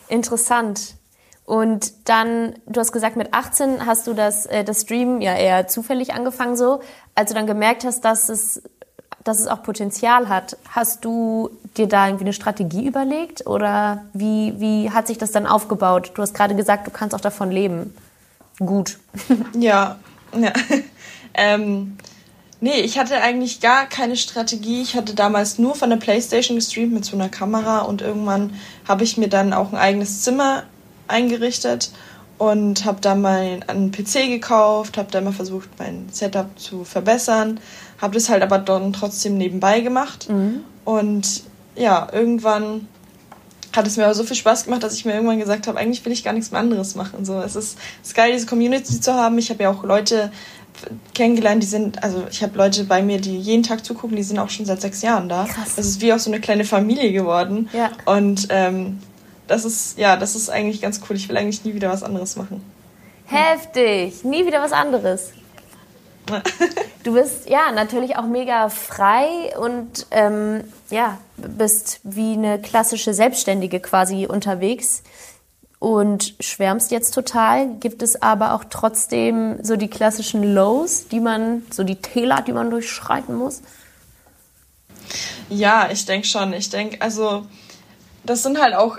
Interessant. 0.09 0.95
Und 1.45 2.09
dann, 2.09 2.55
du 2.67 2.79
hast 2.79 2.93
gesagt, 2.93 3.17
mit 3.17 3.35
18 3.35 3.85
hast 3.85 4.07
du 4.07 4.15
das, 4.15 4.47
äh, 4.47 4.63
das 4.63 4.83
Stream 4.83 5.21
ja 5.21 5.35
eher 5.35 5.67
zufällig 5.67 6.15
angefangen 6.15 6.57
so. 6.57 6.81
Als 7.17 7.31
du 7.31 7.35
dann 7.35 7.47
gemerkt 7.47 7.85
hast, 7.85 8.05
dass 8.05 8.29
es, 8.29 8.63
dass 9.25 9.41
es 9.41 9.49
auch 9.49 9.63
Potenzial 9.65 10.29
hat, 10.29 10.57
hast 10.69 11.05
du 11.05 11.51
dir 11.77 11.89
da 11.89 12.07
irgendwie 12.07 12.25
eine 12.25 12.33
Strategie 12.33 12.87
überlegt? 12.87 13.47
Oder 13.47 14.05
wie, 14.13 14.55
wie 14.59 14.91
hat 14.91 15.09
sich 15.09 15.19
das 15.19 15.33
dann 15.33 15.47
aufgebaut? 15.47 16.13
Du 16.15 16.23
hast 16.23 16.35
gerade 16.35 16.55
gesagt, 16.55 16.87
du 16.87 16.93
kannst 16.93 17.17
auch 17.17 17.21
davon 17.21 17.51
leben. 17.51 17.95
Gut. 18.61 18.99
Ja, 19.55 19.99
ja. 20.39 20.53
ähm, 21.35 21.97
Nee, 22.63 22.81
ich 22.81 22.99
hatte 22.99 23.21
eigentlich 23.23 23.61
gar 23.61 23.87
keine 23.87 24.17
Strategie. 24.17 24.83
Ich 24.83 24.95
hatte 24.95 25.15
damals 25.15 25.59
nur 25.59 25.75
von 25.75 25.89
der 25.89 25.97
Playstation 25.97 26.57
gestreamt 26.57 26.93
mit 26.93 27.05
so 27.05 27.17
einer 27.17 27.31
Kamera 27.31 27.81
und 27.81 28.03
irgendwann 28.03 28.55
habe 28.87 29.03
ich 29.03 29.17
mir 29.17 29.29
dann 29.29 29.53
auch 29.53 29.73
ein 29.73 29.79
eigenes 29.79 30.23
Zimmer 30.23 30.65
eingerichtet 31.09 31.91
und 32.37 32.85
habe 32.85 33.01
da 33.01 33.15
mal 33.15 33.61
einen 33.67 33.93
PC 33.93 34.29
gekauft, 34.29 34.99
habe 34.99 35.11
da 35.11 35.21
mal 35.21 35.33
versucht, 35.33 35.69
mein 35.79 36.09
Setup 36.11 36.59
zu 36.59 36.85
verbessern, 36.85 37.61
habe 37.99 38.15
das 38.15 38.29
halt 38.29 38.43
aber 38.43 38.59
dann 38.59 38.93
trotzdem 38.93 39.37
nebenbei 39.37 39.81
gemacht 39.81 40.29
mhm. 40.31 40.63
und 40.85 41.43
ja, 41.77 42.09
irgendwann 42.13 42.89
hat 43.75 43.87
es 43.87 43.97
mir 43.97 44.05
aber 44.05 44.15
so 44.15 44.25
viel 44.25 44.37
Spaß 44.37 44.65
gemacht, 44.65 44.83
dass 44.83 44.95
ich 44.95 45.05
mir 45.05 45.15
irgendwann 45.15 45.39
gesagt 45.39 45.67
habe, 45.67 45.79
eigentlich 45.79 46.05
will 46.05 46.13
ich 46.13 46.25
gar 46.25 46.33
nichts 46.33 46.51
mehr 46.51 46.61
anderes 46.61 46.97
machen. 46.97 47.25
So, 47.25 47.41
es 47.41 47.55
ist, 47.55 47.79
es 48.03 48.09
ist 48.09 48.15
geil, 48.15 48.33
diese 48.33 48.47
Community 48.47 49.01
zu 49.01 49.15
haben. 49.15 49.39
Ich 49.39 49.51
habe 49.51 49.63
ja 49.63 49.71
auch 49.71 49.85
Leute 49.85 50.33
kennengelernt, 51.15 51.63
die 51.63 51.67
sind, 51.67 52.03
also 52.03 52.25
ich 52.31 52.43
habe 52.43 52.57
Leute 52.57 52.85
bei 52.85 53.03
mir, 53.03 53.21
die 53.21 53.39
jeden 53.39 53.63
Tag 53.63 53.85
zugucken, 53.85 54.17
die 54.17 54.23
sind 54.23 54.39
auch 54.39 54.51
schon 54.51 54.67
seit 54.67 54.81
sechs 54.81 55.03
Jahren 55.03 55.29
da. 55.29 55.45
Krass. 55.45 55.77
Das 55.77 55.87
ist 55.87 56.01
wie 56.01 56.13
auch 56.13 56.19
so 56.19 56.31
eine 56.31 56.41
kleine 56.41 56.65
Familie 56.65 57.13
geworden. 57.13 57.69
Ja. 57.73 57.91
Und 58.05 58.49
ähm, 58.51 58.99
das 59.47 59.65
ist, 59.65 59.99
ja, 59.99 60.17
das 60.17 60.37
ist 60.37 60.49
eigentlich 60.49 60.81
ganz 60.81 61.01
cool. 61.09 61.17
Ich 61.17 61.29
will 61.29 61.37
eigentlich 61.37 61.65
nie 61.65 61.75
wieder 61.75 61.91
was 61.91 62.03
anderes 62.03 62.37
machen. 62.37 62.63
Heftig, 63.27 64.25
nie 64.25 64.47
wieder 64.47 64.61
was 64.63 64.73
anderes. 64.73 65.33
du 67.03 67.15
bist 67.15 67.49
ja 67.49 67.73
natürlich 67.73 68.17
auch 68.17 68.27
mega 68.27 68.69
frei 68.69 69.27
und 69.59 70.07
ähm, 70.11 70.65
ja, 70.91 71.19
bist 71.37 72.01
wie 72.03 72.35
eine 72.35 72.61
klassische 72.61 73.15
Selbstständige 73.15 73.81
quasi 73.81 74.27
unterwegs 74.27 75.03
und 75.81 76.35
schwärmst 76.39 76.93
jetzt 76.93 77.13
total. 77.13 77.75
Gibt 77.81 78.03
es 78.03 78.23
aber 78.23 78.55
auch 78.55 78.65
trotzdem 78.71 79.59
so 79.65 79.75
die 79.75 79.89
klassischen 79.89 80.45
Lows, 80.55 81.09
die 81.09 81.21
man, 81.21 81.63
so 81.71 81.83
die 81.83 81.97
Täler, 81.97 82.43
die 82.43 82.53
man 82.53 82.71
durchschreiten 82.71 83.35
muss? 83.35 83.63
Ja, 85.49 85.89
ich 85.91 86.05
denke 86.05 86.29
schon. 86.29 86.53
Ich 86.53 86.69
denke, 86.69 87.01
also 87.01 87.47
das 88.25 88.43
sind 88.43 88.61
halt 88.61 88.75
auch 88.75 88.99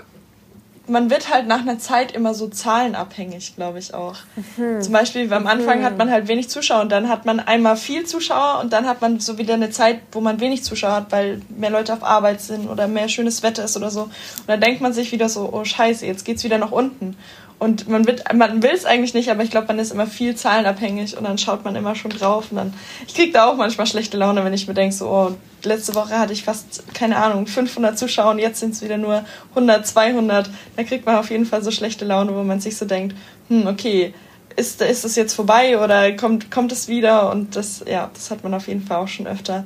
man 0.92 1.10
wird 1.10 1.32
halt 1.32 1.46
nach 1.46 1.60
einer 1.60 1.78
Zeit 1.78 2.12
immer 2.12 2.34
so 2.34 2.48
zahlenabhängig, 2.48 3.56
glaube 3.56 3.78
ich 3.78 3.94
auch. 3.94 4.16
Mhm. 4.56 4.82
Zum 4.82 4.92
Beispiel 4.92 5.32
am 5.32 5.46
Anfang 5.46 5.80
mhm. 5.80 5.84
hat 5.84 5.96
man 5.96 6.10
halt 6.10 6.28
wenig 6.28 6.50
Zuschauer 6.50 6.82
und 6.82 6.92
dann 6.92 7.08
hat 7.08 7.24
man 7.24 7.40
einmal 7.40 7.76
viel 7.76 8.04
Zuschauer 8.04 8.60
und 8.60 8.72
dann 8.72 8.86
hat 8.86 9.00
man 9.00 9.18
so 9.18 9.38
wieder 9.38 9.54
eine 9.54 9.70
Zeit, 9.70 10.00
wo 10.12 10.20
man 10.20 10.38
wenig 10.40 10.62
Zuschauer 10.62 10.92
hat, 10.92 11.12
weil 11.12 11.40
mehr 11.48 11.70
Leute 11.70 11.94
auf 11.94 12.04
Arbeit 12.04 12.42
sind 12.42 12.68
oder 12.68 12.86
mehr 12.86 13.08
schönes 13.08 13.42
Wetter 13.42 13.64
ist 13.64 13.76
oder 13.76 13.90
so. 13.90 14.02
Und 14.02 14.12
dann 14.46 14.60
denkt 14.60 14.82
man 14.82 14.92
sich 14.92 15.10
wieder 15.12 15.28
so, 15.28 15.48
oh 15.52 15.64
scheiße, 15.64 16.06
jetzt 16.06 16.24
geht's 16.24 16.44
wieder 16.44 16.58
nach 16.58 16.72
unten. 16.72 17.16
Und 17.62 17.88
man, 17.88 18.08
wird, 18.08 18.24
man 18.34 18.60
will 18.60 18.72
es 18.74 18.84
eigentlich 18.84 19.14
nicht, 19.14 19.30
aber 19.30 19.44
ich 19.44 19.50
glaube, 19.52 19.68
man 19.68 19.78
ist 19.78 19.92
immer 19.92 20.08
viel 20.08 20.34
zahlenabhängig 20.34 21.16
und 21.16 21.22
dann 21.22 21.38
schaut 21.38 21.64
man 21.64 21.76
immer 21.76 21.94
schon 21.94 22.10
drauf. 22.10 22.50
Und 22.50 22.56
dann, 22.56 22.74
ich 23.06 23.14
kriege 23.14 23.30
da 23.30 23.46
auch 23.46 23.56
manchmal 23.56 23.86
schlechte 23.86 24.16
Laune, 24.16 24.44
wenn 24.44 24.52
ich 24.52 24.66
mir 24.66 24.74
denke, 24.74 24.92
so, 24.92 25.08
oh, 25.08 25.36
letzte 25.62 25.94
Woche 25.94 26.18
hatte 26.18 26.32
ich 26.32 26.42
fast, 26.42 26.82
keine 26.92 27.18
Ahnung, 27.18 27.46
500 27.46 27.96
Zuschauer 27.96 28.32
und 28.32 28.40
jetzt 28.40 28.58
sind 28.58 28.74
es 28.74 28.82
wieder 28.82 28.98
nur 28.98 29.24
100, 29.50 29.86
200. 29.86 30.50
Da 30.74 30.82
kriegt 30.82 31.06
man 31.06 31.14
auf 31.14 31.30
jeden 31.30 31.46
Fall 31.46 31.62
so 31.62 31.70
schlechte 31.70 32.04
Laune, 32.04 32.34
wo 32.34 32.42
man 32.42 32.60
sich 32.60 32.76
so 32.76 32.84
denkt, 32.84 33.14
hm, 33.46 33.68
okay, 33.68 34.12
ist, 34.56 34.82
ist 34.82 35.04
es 35.04 35.14
jetzt 35.14 35.34
vorbei 35.34 35.78
oder 35.78 36.10
kommt, 36.16 36.50
kommt 36.50 36.72
es 36.72 36.88
wieder? 36.88 37.30
Und 37.30 37.54
das, 37.54 37.84
ja, 37.88 38.10
das 38.12 38.32
hat 38.32 38.42
man 38.42 38.54
auf 38.54 38.66
jeden 38.66 38.82
Fall 38.82 38.96
auch 38.96 39.08
schon 39.08 39.28
öfter. 39.28 39.64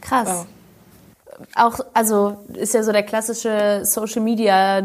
Krass. 0.00 0.28
Wow 0.28 0.46
auch, 1.54 1.80
also 1.94 2.36
ist 2.54 2.74
ja 2.74 2.82
so 2.82 2.92
der 2.92 3.02
klassische 3.02 3.80
Social 3.84 4.22
Media 4.22 4.82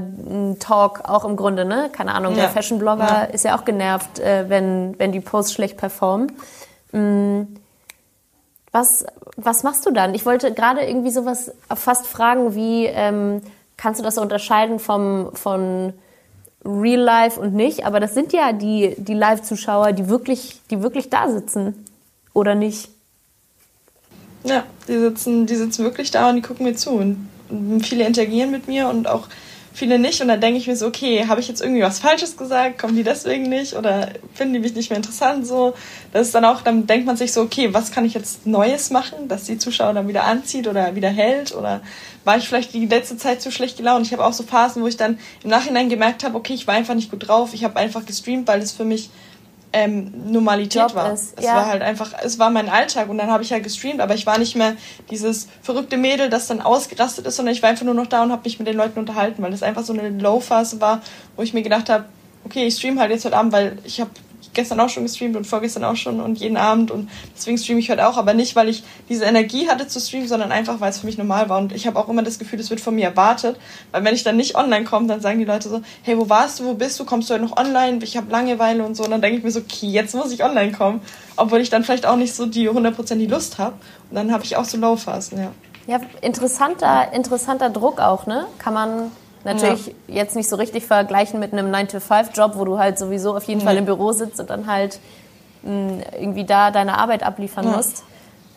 Talk 0.59 1.01
auch 1.09 1.25
im 1.25 1.35
Grunde, 1.35 1.65
ne? 1.65 1.89
Keine 1.91 2.13
Ahnung, 2.13 2.35
ja. 2.35 2.41
der 2.41 2.49
Fashion 2.49 2.79
Blogger 2.79 3.07
ja. 3.07 3.23
ist 3.23 3.45
ja 3.45 3.57
auch 3.57 3.65
genervt, 3.65 4.19
äh, 4.19 4.49
wenn, 4.49 4.97
wenn 4.99 5.11
die 5.11 5.19
Posts 5.19 5.53
schlecht 5.53 5.77
performen. 5.77 6.31
Mm, 6.91 7.43
was, 8.71 9.05
was 9.35 9.63
machst 9.63 9.85
du 9.85 9.91
dann? 9.91 10.13
Ich 10.13 10.25
wollte 10.25 10.53
gerade 10.53 10.81
irgendwie 10.81 11.11
sowas 11.11 11.51
fast 11.75 12.07
fragen 12.07 12.55
wie, 12.55 12.85
ähm, 12.85 13.41
kannst 13.77 13.99
du 13.99 14.03
das 14.03 14.17
unterscheiden 14.17 14.79
vom, 14.79 15.31
von 15.33 15.93
Real 16.63 17.01
Life 17.01 17.39
und 17.39 17.53
nicht? 17.53 17.85
Aber 17.85 17.99
das 17.99 18.13
sind 18.13 18.33
ja 18.33 18.53
die, 18.53 18.95
die 18.97 19.13
Live-Zuschauer, 19.13 19.93
die 19.93 20.07
wirklich, 20.07 20.61
die 20.69 20.81
wirklich 20.81 21.09
da 21.09 21.29
sitzen. 21.29 21.85
Oder 22.33 22.55
nicht? 22.55 22.89
Ja, 24.43 24.63
die 24.87 24.97
sitzen, 24.97 25.45
die 25.45 25.55
sitzen 25.55 25.83
wirklich 25.83 26.11
da 26.11 26.29
und 26.29 26.35
die 26.35 26.41
gucken 26.41 26.65
mir 26.65 26.75
zu. 26.75 26.91
Und, 26.91 27.27
viele 27.83 28.07
interagieren 28.07 28.49
mit 28.49 28.69
mir 28.69 28.87
und 28.87 29.07
auch 29.07 29.27
viele 29.73 29.99
nicht. 29.99 30.21
Und 30.21 30.27
dann 30.27 30.41
denke 30.41 30.57
ich 30.57 30.67
mir 30.67 30.75
so, 30.75 30.87
okay, 30.87 31.27
habe 31.27 31.41
ich 31.41 31.47
jetzt 31.47 31.61
irgendwie 31.61 31.81
was 31.81 31.99
Falsches 31.99 32.37
gesagt? 32.37 32.79
Kommen 32.79 32.95
die 32.95 33.03
deswegen 33.03 33.43
nicht? 33.43 33.75
Oder 33.75 34.09
finden 34.33 34.53
die 34.53 34.59
mich 34.59 34.75
nicht 34.75 34.89
mehr 34.89 34.97
interessant? 34.97 35.45
So, 35.45 35.73
das 36.13 36.27
ist 36.27 36.35
dann 36.35 36.45
auch, 36.45 36.61
dann 36.61 36.87
denkt 36.87 37.05
man 37.05 37.17
sich 37.17 37.33
so, 37.33 37.41
okay, 37.41 37.73
was 37.73 37.91
kann 37.91 38.05
ich 38.05 38.13
jetzt 38.13 38.45
Neues 38.45 38.89
machen, 38.89 39.27
dass 39.27 39.45
die 39.45 39.57
Zuschauer 39.57 39.93
dann 39.93 40.07
wieder 40.07 40.23
anzieht 40.23 40.67
oder 40.67 40.95
wieder 40.95 41.09
hält? 41.09 41.53
Oder 41.55 41.81
war 42.23 42.37
ich 42.37 42.47
vielleicht 42.47 42.73
die 42.73 42.85
letzte 42.85 43.17
Zeit 43.17 43.41
zu 43.41 43.51
schlecht 43.51 43.77
gelaunt? 43.77 44.05
Ich 44.05 44.13
habe 44.13 44.25
auch 44.25 44.33
so 44.33 44.43
Phasen, 44.43 44.81
wo 44.81 44.87
ich 44.87 44.97
dann 44.97 45.19
im 45.43 45.49
Nachhinein 45.49 45.89
gemerkt 45.89 46.23
habe, 46.23 46.37
okay, 46.37 46.53
ich 46.53 46.67
war 46.67 46.75
einfach 46.75 46.95
nicht 46.95 47.11
gut 47.11 47.27
drauf. 47.27 47.53
Ich 47.53 47.63
habe 47.63 47.77
einfach 47.77 48.05
gestreamt, 48.05 48.47
weil 48.47 48.61
es 48.61 48.71
für 48.71 48.85
mich 48.85 49.09
ähm, 49.73 50.11
Normalität 50.31 50.81
Job 50.81 50.95
war. 50.95 51.13
Ist, 51.13 51.37
es 51.37 51.45
ja. 51.45 51.55
war 51.55 51.65
halt 51.67 51.81
einfach, 51.81 52.13
es 52.23 52.39
war 52.39 52.49
mein 52.49 52.69
Alltag 52.69 53.09
und 53.09 53.17
dann 53.17 53.29
habe 53.29 53.43
ich 53.43 53.51
halt 53.51 53.63
gestreamt, 53.63 54.01
aber 54.01 54.15
ich 54.15 54.25
war 54.25 54.37
nicht 54.37 54.55
mehr 54.55 54.75
dieses 55.09 55.47
verrückte 55.61 55.97
Mädel, 55.97 56.29
das 56.29 56.47
dann 56.47 56.61
ausgerastet 56.61 57.25
ist, 57.25 57.35
sondern 57.35 57.53
ich 57.53 57.61
war 57.61 57.69
einfach 57.69 57.85
nur 57.85 57.93
noch 57.93 58.07
da 58.07 58.23
und 58.23 58.31
habe 58.31 58.41
mich 58.43 58.59
mit 58.59 58.67
den 58.67 58.77
Leuten 58.77 58.99
unterhalten, 58.99 59.41
weil 59.41 59.51
das 59.51 59.63
einfach 59.63 59.83
so 59.83 59.93
eine 59.93 60.09
Low-Phase 60.09 60.81
war, 60.81 61.01
wo 61.35 61.43
ich 61.43 61.53
mir 61.53 61.61
gedacht 61.61 61.89
habe, 61.89 62.05
okay, 62.43 62.65
ich 62.65 62.75
stream 62.75 62.99
halt 62.99 63.11
jetzt 63.11 63.25
heute 63.25 63.37
Abend, 63.37 63.53
weil 63.53 63.77
ich 63.83 64.01
habe 64.01 64.11
gestern 64.53 64.79
auch 64.79 64.89
schon 64.89 65.03
gestreamt 65.03 65.35
und 65.35 65.45
vorgestern 65.45 65.83
auch 65.83 65.95
schon 65.95 66.19
und 66.19 66.39
jeden 66.39 66.57
Abend 66.57 66.91
und 66.91 67.09
deswegen 67.35 67.57
streame 67.57 67.79
ich 67.79 67.89
heute 67.89 68.07
auch, 68.07 68.17
aber 68.17 68.33
nicht, 68.33 68.55
weil 68.55 68.69
ich 68.69 68.83
diese 69.09 69.25
Energie 69.25 69.69
hatte 69.69 69.87
zu 69.87 69.99
streamen, 69.99 70.27
sondern 70.27 70.51
einfach, 70.51 70.79
weil 70.79 70.89
es 70.89 70.99
für 70.99 71.05
mich 71.05 71.17
normal 71.17 71.49
war 71.49 71.59
und 71.59 71.73
ich 71.73 71.87
habe 71.87 71.99
auch 71.99 72.09
immer 72.09 72.23
das 72.23 72.39
Gefühl, 72.39 72.59
das 72.59 72.69
wird 72.69 72.81
von 72.81 72.95
mir 72.95 73.05
erwartet, 73.05 73.57
weil 73.91 74.03
wenn 74.03 74.15
ich 74.15 74.23
dann 74.23 74.37
nicht 74.37 74.55
online 74.55 74.85
komme, 74.85 75.07
dann 75.07 75.21
sagen 75.21 75.39
die 75.39 75.45
Leute 75.45 75.69
so, 75.69 75.81
hey, 76.03 76.17
wo 76.17 76.29
warst 76.29 76.59
du, 76.59 76.65
wo 76.65 76.73
bist 76.73 76.99
du, 76.99 77.05
kommst 77.05 77.29
du 77.29 77.33
heute 77.33 77.45
noch 77.45 77.57
online, 77.57 77.99
ich 78.03 78.17
habe 78.17 78.31
Langeweile 78.31 78.83
und 78.83 78.95
so 78.95 79.03
und 79.03 79.11
dann 79.11 79.21
denke 79.21 79.37
ich 79.37 79.43
mir 79.43 79.51
so, 79.51 79.59
okay, 79.59 79.87
jetzt 79.87 80.15
muss 80.15 80.31
ich 80.31 80.43
online 80.43 80.71
kommen, 80.71 81.01
obwohl 81.35 81.59
ich 81.59 81.69
dann 81.69 81.83
vielleicht 81.83 82.05
auch 82.05 82.17
nicht 82.17 82.33
so 82.33 82.45
die 82.45 82.69
100% 82.69 83.15
die 83.15 83.27
Lust 83.27 83.57
habe 83.57 83.75
und 84.09 84.15
dann 84.15 84.31
habe 84.31 84.43
ich 84.43 84.57
auch 84.57 84.65
so 84.65 84.77
Low-Phasen, 84.77 85.39
ja. 85.39 85.51
Ja, 85.87 85.99
interessanter, 86.21 87.11
interessanter 87.11 87.71
Druck 87.71 87.99
auch, 87.99 88.27
ne? 88.27 88.45
Kann 88.59 88.73
man 88.73 89.11
Natürlich 89.43 89.87
ja. 89.87 89.93
jetzt 90.07 90.35
nicht 90.35 90.49
so 90.49 90.55
richtig 90.55 90.85
vergleichen 90.85 91.39
mit 91.39 91.53
einem 91.53 91.73
9-to-5-Job, 91.73 92.53
wo 92.55 92.65
du 92.65 92.77
halt 92.77 92.99
sowieso 92.99 93.35
auf 93.35 93.43
jeden 93.43 93.61
mhm. 93.61 93.65
Fall 93.65 93.77
im 93.77 93.85
Büro 93.85 94.11
sitzt 94.11 94.39
und 94.39 94.49
dann 94.49 94.67
halt 94.67 94.99
mh, 95.63 95.71
hm, 95.71 96.01
irgendwie 96.19 96.45
da 96.45 96.71
deine 96.71 96.97
Arbeit 96.97 97.23
abliefern 97.23 97.65
ja. 97.65 97.71
musst. 97.71 98.03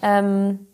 Ähm, 0.02 0.66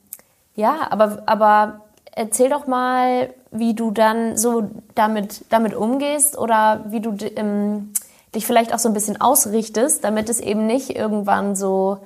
ja, 0.56 0.88
aber, 0.90 1.22
aber 1.26 1.80
erzähl 2.12 2.50
doch 2.50 2.66
mal, 2.66 3.32
wie 3.50 3.74
du 3.74 3.90
dann 3.90 4.36
so 4.36 4.70
damit, 4.94 5.44
damit 5.48 5.74
umgehst 5.74 6.36
oder 6.36 6.84
wie 6.88 7.00
du 7.00 7.16
ähm, 7.36 7.92
dich 8.34 8.46
vielleicht 8.46 8.74
auch 8.74 8.78
so 8.78 8.88
ein 8.88 8.94
bisschen 8.94 9.20
ausrichtest, 9.20 10.04
damit 10.04 10.28
es 10.28 10.40
eben 10.40 10.66
nicht 10.66 10.96
irgendwann 10.96 11.56
so 11.56 11.98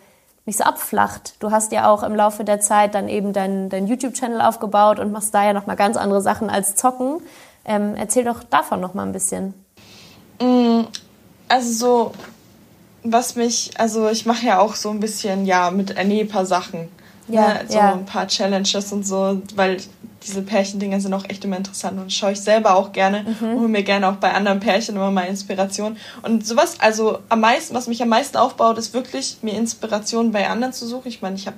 nicht 0.46 0.58
so 0.58 0.64
abflacht. 0.64 1.42
Du 1.42 1.50
hast 1.50 1.72
ja 1.72 1.90
auch 1.90 2.02
im 2.02 2.14
Laufe 2.14 2.44
der 2.44 2.60
Zeit 2.60 2.94
dann 2.94 3.08
eben 3.08 3.32
deinen 3.32 3.70
dein 3.70 3.86
YouTube-Channel 3.86 4.42
aufgebaut 4.42 4.98
und 4.98 5.10
machst 5.10 5.34
da 5.34 5.44
ja 5.44 5.54
nochmal 5.54 5.76
ganz 5.76 5.96
andere 5.96 6.20
Sachen 6.20 6.50
als 6.50 6.76
zocken. 6.76 7.22
Ähm, 7.64 7.94
erzähl 7.96 8.24
doch 8.24 8.42
davon 8.44 8.80
noch 8.80 8.94
mal 8.94 9.04
ein 9.04 9.12
bisschen. 9.12 9.54
Mm, 10.40 10.82
also 11.48 11.72
so, 11.72 12.12
was 13.02 13.36
mich, 13.36 13.70
also 13.78 14.08
ich 14.08 14.26
mache 14.26 14.46
ja 14.46 14.58
auch 14.58 14.74
so 14.74 14.90
ein 14.90 15.00
bisschen, 15.00 15.46
ja, 15.46 15.70
mit 15.70 15.96
Ernähr 15.96 16.26
paar 16.26 16.46
Sachen. 16.46 16.88
Ja, 17.28 17.54
ne? 17.54 17.60
So 17.68 17.78
ja. 17.78 17.92
ein 17.92 18.04
paar 18.04 18.28
Challenges 18.28 18.92
und 18.92 19.06
so, 19.06 19.40
weil 19.54 19.78
diese 20.26 20.42
Pärchendinger 20.42 21.00
sind 21.00 21.12
auch 21.12 21.24
echt 21.28 21.44
immer 21.44 21.56
interessant 21.56 22.00
und 22.00 22.12
schaue 22.12 22.32
ich 22.32 22.40
selber 22.40 22.74
auch 22.74 22.92
gerne 22.92 23.22
mhm. 23.22 23.48
und 23.48 23.60
hole 23.60 23.68
mir 23.68 23.82
gerne 23.82 24.08
auch 24.08 24.16
bei 24.16 24.32
anderen 24.32 24.60
Pärchen 24.60 24.96
immer 24.96 25.10
mal 25.10 25.22
Inspiration. 25.22 25.96
Und 26.22 26.46
sowas, 26.46 26.80
also 26.80 27.18
am 27.28 27.40
meisten, 27.40 27.74
was 27.74 27.88
mich 27.88 28.02
am 28.02 28.08
meisten 28.08 28.36
aufbaut, 28.36 28.78
ist 28.78 28.94
wirklich 28.94 29.38
mir 29.42 29.54
Inspiration 29.54 30.32
bei 30.32 30.48
anderen 30.48 30.72
zu 30.72 30.86
suchen. 30.86 31.08
Ich 31.08 31.20
meine, 31.20 31.36
ich 31.36 31.46
habe 31.46 31.56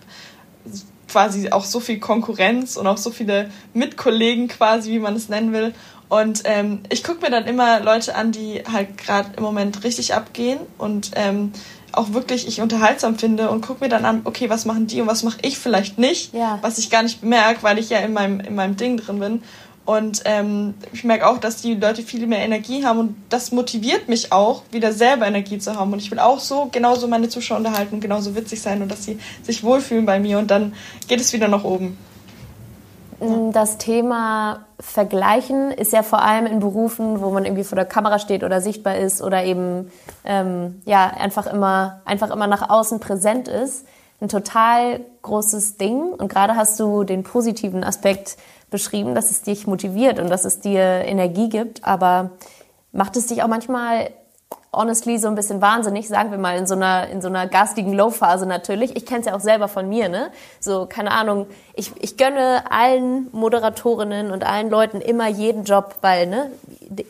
quasi 1.09 1.51
auch 1.51 1.65
so 1.65 1.79
viel 1.79 2.01
Konkurrenz 2.01 2.77
und 2.77 2.87
auch 2.87 2.99
so 2.99 3.11
viele 3.11 3.51
Mitkollegen 3.73 4.49
quasi, 4.49 4.91
wie 4.91 4.99
man 4.99 5.15
es 5.15 5.29
nennen 5.29 5.53
will. 5.53 5.73
Und 6.09 6.43
ähm, 6.45 6.81
ich 6.89 7.03
gucke 7.03 7.21
mir 7.23 7.31
dann 7.31 7.47
immer 7.47 7.81
Leute 7.81 8.15
an, 8.15 8.31
die 8.31 8.63
halt 8.71 8.97
gerade 8.97 9.31
im 9.37 9.43
Moment 9.43 9.83
richtig 9.83 10.15
abgehen 10.15 10.61
und 10.79 11.11
ähm, 11.17 11.53
auch 11.93 12.13
wirklich 12.13 12.47
ich 12.47 12.61
unterhaltsam 12.61 13.19
finde 13.19 13.51
und 13.51 13.63
gucke 13.63 13.83
mir 13.85 13.89
dann 13.89 14.05
an, 14.05 14.21
okay, 14.25 14.49
was 14.49 14.67
machen 14.67 14.87
die 14.87 15.01
und 15.01 15.07
was 15.09 15.23
mache 15.23 15.39
ich 15.43 15.59
vielleicht 15.59 15.99
nicht, 15.99 16.33
ja. 16.33 16.59
was 16.63 16.79
ich 16.79 16.91
gar 16.91 17.03
nicht 17.03 17.23
bemerke, 17.23 17.63
weil 17.63 17.79
ich 17.79 17.91
ja 17.91 17.99
in 17.99 18.13
meinem, 18.13 18.41
in 18.41 18.55
meinem 18.55 18.77
Ding 18.77 18.99
drin 18.99 19.19
bin. 19.19 19.43
Und 19.85 20.23
ähm, 20.25 20.75
ich 20.93 21.05
merke 21.05 21.29
auch, 21.29 21.39
dass 21.39 21.63
die 21.63 21.75
Leute 21.75 22.03
viel 22.03 22.27
mehr 22.27 22.41
Energie 22.41 22.85
haben 22.85 22.99
und 22.99 23.17
das 23.29 23.53
motiviert 23.53 24.09
mich 24.09 24.33
auch, 24.33 24.63
wieder 24.73 24.93
selber 24.93 25.29
Energie 25.29 25.59
zu 25.59 25.77
haben. 25.77 25.93
Und 25.93 26.01
ich 26.01 26.11
will 26.11 26.19
auch 26.19 26.41
so 26.41 26.69
genauso 26.73 27.07
meine 27.07 27.29
Zuschauer 27.29 27.59
unterhalten, 27.59 28.01
genauso 28.01 28.35
witzig 28.35 28.61
sein 28.61 28.83
und 28.83 28.91
dass 28.91 29.05
sie 29.05 29.19
sich 29.45 29.63
wohlfühlen 29.63 30.05
bei 30.05 30.19
mir 30.19 30.39
und 30.39 30.51
dann 30.51 30.75
geht 31.07 31.21
es 31.21 31.33
wieder 31.33 31.47
nach 31.47 31.63
oben. 31.63 31.97
Das 33.19 33.79
Thema 33.79 34.67
Vergleichen 34.79 35.71
ist 35.71 35.93
ja 35.93 36.03
vor 36.03 36.21
allem 36.21 36.45
in 36.45 36.61
Berufen, 36.61 37.23
wo 37.23 37.31
man 37.31 37.47
irgendwie 37.47 37.65
vor 37.65 37.77
der 37.77 37.87
Kamera 37.87 38.19
steht 38.19 38.45
oder 38.45 38.61
sichtbar 38.61 38.97
ist 38.97 39.23
oder 39.23 39.45
eben 39.45 39.91
ähm, 40.25 40.83
ja 40.85 41.07
einfach 41.07 41.47
immer 41.47 42.03
einfach 42.05 42.31
immer 42.31 42.47
nach 42.47 42.69
außen 42.69 43.01
präsent 43.01 43.49
ist. 43.49 43.87
ein 44.21 44.29
total 44.29 45.01
großes 45.23 45.79
Ding. 45.79 46.13
Und 46.13 46.29
gerade 46.29 46.57
hast 46.57 46.79
du 46.79 47.05
den 47.05 47.23
positiven 47.23 47.85
Aspekt 47.85 48.37
beschrieben, 48.71 49.15
dass 49.15 49.31
es 49.31 49.43
dich 49.43 49.67
motiviert 49.67 50.19
und 50.19 50.29
dass 50.29 50.45
es 50.45 50.61
dir 50.61 50.83
Energie 50.83 51.49
gibt. 51.49 51.85
Aber 51.85 52.31
macht 52.93 53.17
es 53.17 53.29
dich 53.29 53.43
auch 53.43 53.49
manchmal 53.49 54.11
honestly 54.73 55.19
so 55.19 55.29
ein 55.29 55.35
bisschen 55.35 55.63
wahnsinnig, 55.63 56.07
sagen 56.07 56.31
wir 56.31 56.39
mal 56.39 56.59
in 56.59 56.67
so 56.67 56.75
einer 56.75 57.09
in 57.09 57.23
so 57.23 57.29
einer 57.29 57.47
garstigen 57.47 57.95
Low-Phase 57.95 58.47
natürlich. 58.47 58.95
Ich 58.95 59.07
kenne 59.07 59.21
es 59.21 59.27
ja 59.27 59.35
auch 59.35 59.41
selber 59.41 59.69
von 59.69 59.89
mir, 59.89 60.09
ne? 60.09 60.31
So 60.61 60.87
keine 60.87 61.13
Ahnung. 61.13 61.47
Ich, 61.75 61.93
ich 62.01 62.17
gönne 62.17 62.65
allen 62.71 63.29
Moderatorinnen 63.33 64.31
und 64.31 64.45
allen 64.45 64.71
Leuten 64.71 65.01
immer 65.01 65.29
jeden 65.29 65.65
Job, 65.65 65.97
weil 66.03 66.27
ne 66.27 66.51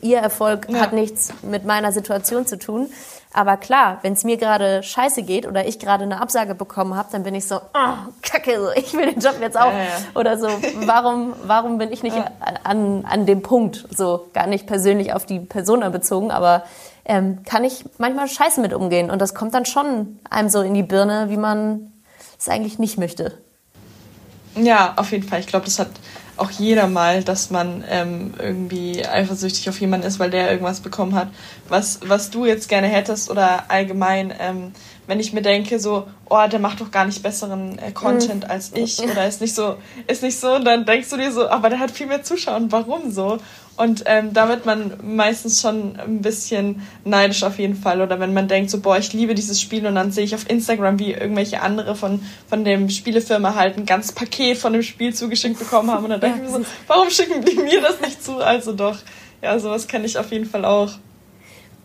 ihr 0.01 0.19
Erfolg 0.19 0.67
ja. 0.69 0.79
hat 0.79 0.93
nichts 0.93 1.33
mit 1.43 1.65
meiner 1.65 1.91
Situation 1.91 2.45
zu 2.45 2.57
tun. 2.57 2.89
Aber 3.33 3.57
klar, 3.57 3.99
wenn 4.01 4.13
es 4.13 4.23
mir 4.23 4.37
gerade 4.37 4.81
scheiße 4.81 5.21
geht 5.21 5.45
oder 5.45 5.67
ich 5.67 5.77
gerade 5.77 6.03
eine 6.05 6.21
Absage 6.21 6.55
bekommen 6.55 6.95
habe, 6.95 7.09
dann 7.11 7.23
bin 7.23 7.35
ich 7.35 7.47
so, 7.47 7.57
oh, 7.57 8.11
kacke, 8.23 8.57
so, 8.59 8.71
ich 8.71 8.93
will 8.93 9.11
den 9.11 9.19
Job 9.19 9.35
jetzt 9.39 9.55
auch. 9.55 9.71
Ja, 9.71 9.77
ja. 9.77 9.89
Oder 10.15 10.39
so, 10.39 10.47
warum, 10.85 11.33
warum 11.43 11.77
bin 11.77 11.91
ich 11.91 12.01
nicht 12.01 12.17
an, 12.63 13.05
an 13.05 13.25
dem 13.25 13.43
Punkt? 13.43 13.85
So, 13.95 14.27
gar 14.33 14.47
nicht 14.47 14.65
persönlich 14.65 15.13
auf 15.13 15.25
die 15.25 15.39
Persona 15.39 15.89
bezogen, 15.89 16.31
aber 16.31 16.63
ähm, 17.07 17.43
kann 17.43 17.63
ich 17.63 17.85
manchmal 17.97 18.27
scheiße 18.27 18.61
mit 18.61 18.73
umgehen. 18.73 19.09
Und 19.09 19.19
das 19.19 19.33
kommt 19.33 19.53
dann 19.53 19.65
schon 19.65 20.19
einem 20.29 20.49
so 20.49 20.61
in 20.61 20.73
die 20.73 20.83
Birne, 20.83 21.27
wie 21.29 21.37
man 21.37 21.91
es 22.37 22.49
eigentlich 22.49 22.77
nicht 22.77 22.97
möchte. 22.97 23.37
Ja, 24.55 24.93
auf 24.97 25.11
jeden 25.11 25.27
Fall. 25.27 25.39
Ich 25.39 25.47
glaube, 25.47 25.65
das 25.65 25.79
hat 25.79 25.89
auch 26.35 26.51
jeder 26.51 26.87
mal, 26.87 27.23
dass 27.23 27.49
man 27.49 27.83
ähm, 27.89 28.33
irgendwie 28.37 29.05
eifersüchtig 29.05 29.69
auf 29.69 29.79
jemanden 29.79 30.05
ist, 30.05 30.19
weil 30.19 30.29
der 30.29 30.51
irgendwas 30.51 30.81
bekommen 30.81 31.15
hat, 31.15 31.29
was, 31.67 31.99
was 32.03 32.29
du 32.29 32.45
jetzt 32.45 32.69
gerne 32.69 32.87
hättest 32.87 33.31
oder 33.31 33.71
allgemein, 33.71 34.33
ähm, 34.39 34.71
wenn 35.07 35.19
ich 35.19 35.33
mir 35.33 35.41
denke, 35.41 35.79
so, 35.79 36.07
oh, 36.29 36.47
der 36.51 36.59
macht 36.59 36.81
doch 36.81 36.91
gar 36.91 37.05
nicht 37.05 37.23
besseren 37.23 37.79
äh, 37.79 37.91
Content 37.91 38.43
mhm. 38.43 38.51
als 38.51 38.71
ich 38.73 38.99
oder 39.11 39.27
ist 39.27 39.41
nicht 39.41 39.55
so, 39.55 39.77
ist 40.05 40.21
nicht 40.21 40.39
so, 40.39 40.55
und 40.55 40.65
dann 40.65 40.85
denkst 40.85 41.09
du 41.09 41.17
dir 41.17 41.31
so, 41.31 41.47
aber 41.49 41.69
der 41.69 41.79
hat 41.79 41.91
viel 41.91 42.07
mehr 42.07 42.23
Zuschauer 42.23 42.57
und 42.57 42.71
warum 42.71 43.11
so? 43.11 43.39
Und 43.77 44.03
ähm, 44.07 44.33
da 44.33 44.49
wird 44.49 44.65
man 44.65 44.93
meistens 45.03 45.61
schon 45.61 45.99
ein 45.99 46.23
bisschen 46.23 46.81
neidisch 47.05 47.43
auf 47.43 47.59
jeden 47.59 47.75
Fall. 47.75 48.01
Oder 48.01 48.19
wenn 48.19 48.33
man 48.33 48.47
denkt, 48.47 48.71
so, 48.71 48.79
boah, 48.79 48.97
ich 48.97 49.13
liebe 49.13 49.35
dieses 49.35 49.61
Spiel 49.61 49.85
und 49.85 49.93
dann 49.93 50.11
sehe 50.11 50.23
ich 50.23 50.33
auf 50.33 50.49
Instagram, 50.49 50.97
wie 50.97 51.13
irgendwelche 51.13 51.61
andere 51.61 51.95
von, 51.95 52.21
von 52.49 52.65
dem 52.65 52.89
Spielefirma 52.89 53.53
halt 53.53 53.77
ein 53.77 53.85
ganzes 53.85 54.13
Paket 54.13 54.57
von 54.57 54.73
dem 54.73 54.81
Spiel 54.81 55.13
zugeschickt 55.13 55.59
bekommen 55.59 55.91
haben. 55.91 56.05
Und 56.05 56.09
dann 56.09 56.21
denke 56.21 56.37
ich 56.37 56.51
mir 56.51 56.57
so, 56.57 56.65
warum 56.87 57.11
schicken 57.11 57.45
die 57.45 57.55
mir 57.55 57.79
das 57.81 58.01
nicht 58.01 58.23
zu? 58.23 58.37
Also 58.37 58.73
doch, 58.73 58.97
ja, 59.43 59.59
sowas 59.59 59.87
kenne 59.87 60.07
ich 60.07 60.17
auf 60.17 60.31
jeden 60.31 60.45
Fall 60.45 60.65
auch. 60.65 60.93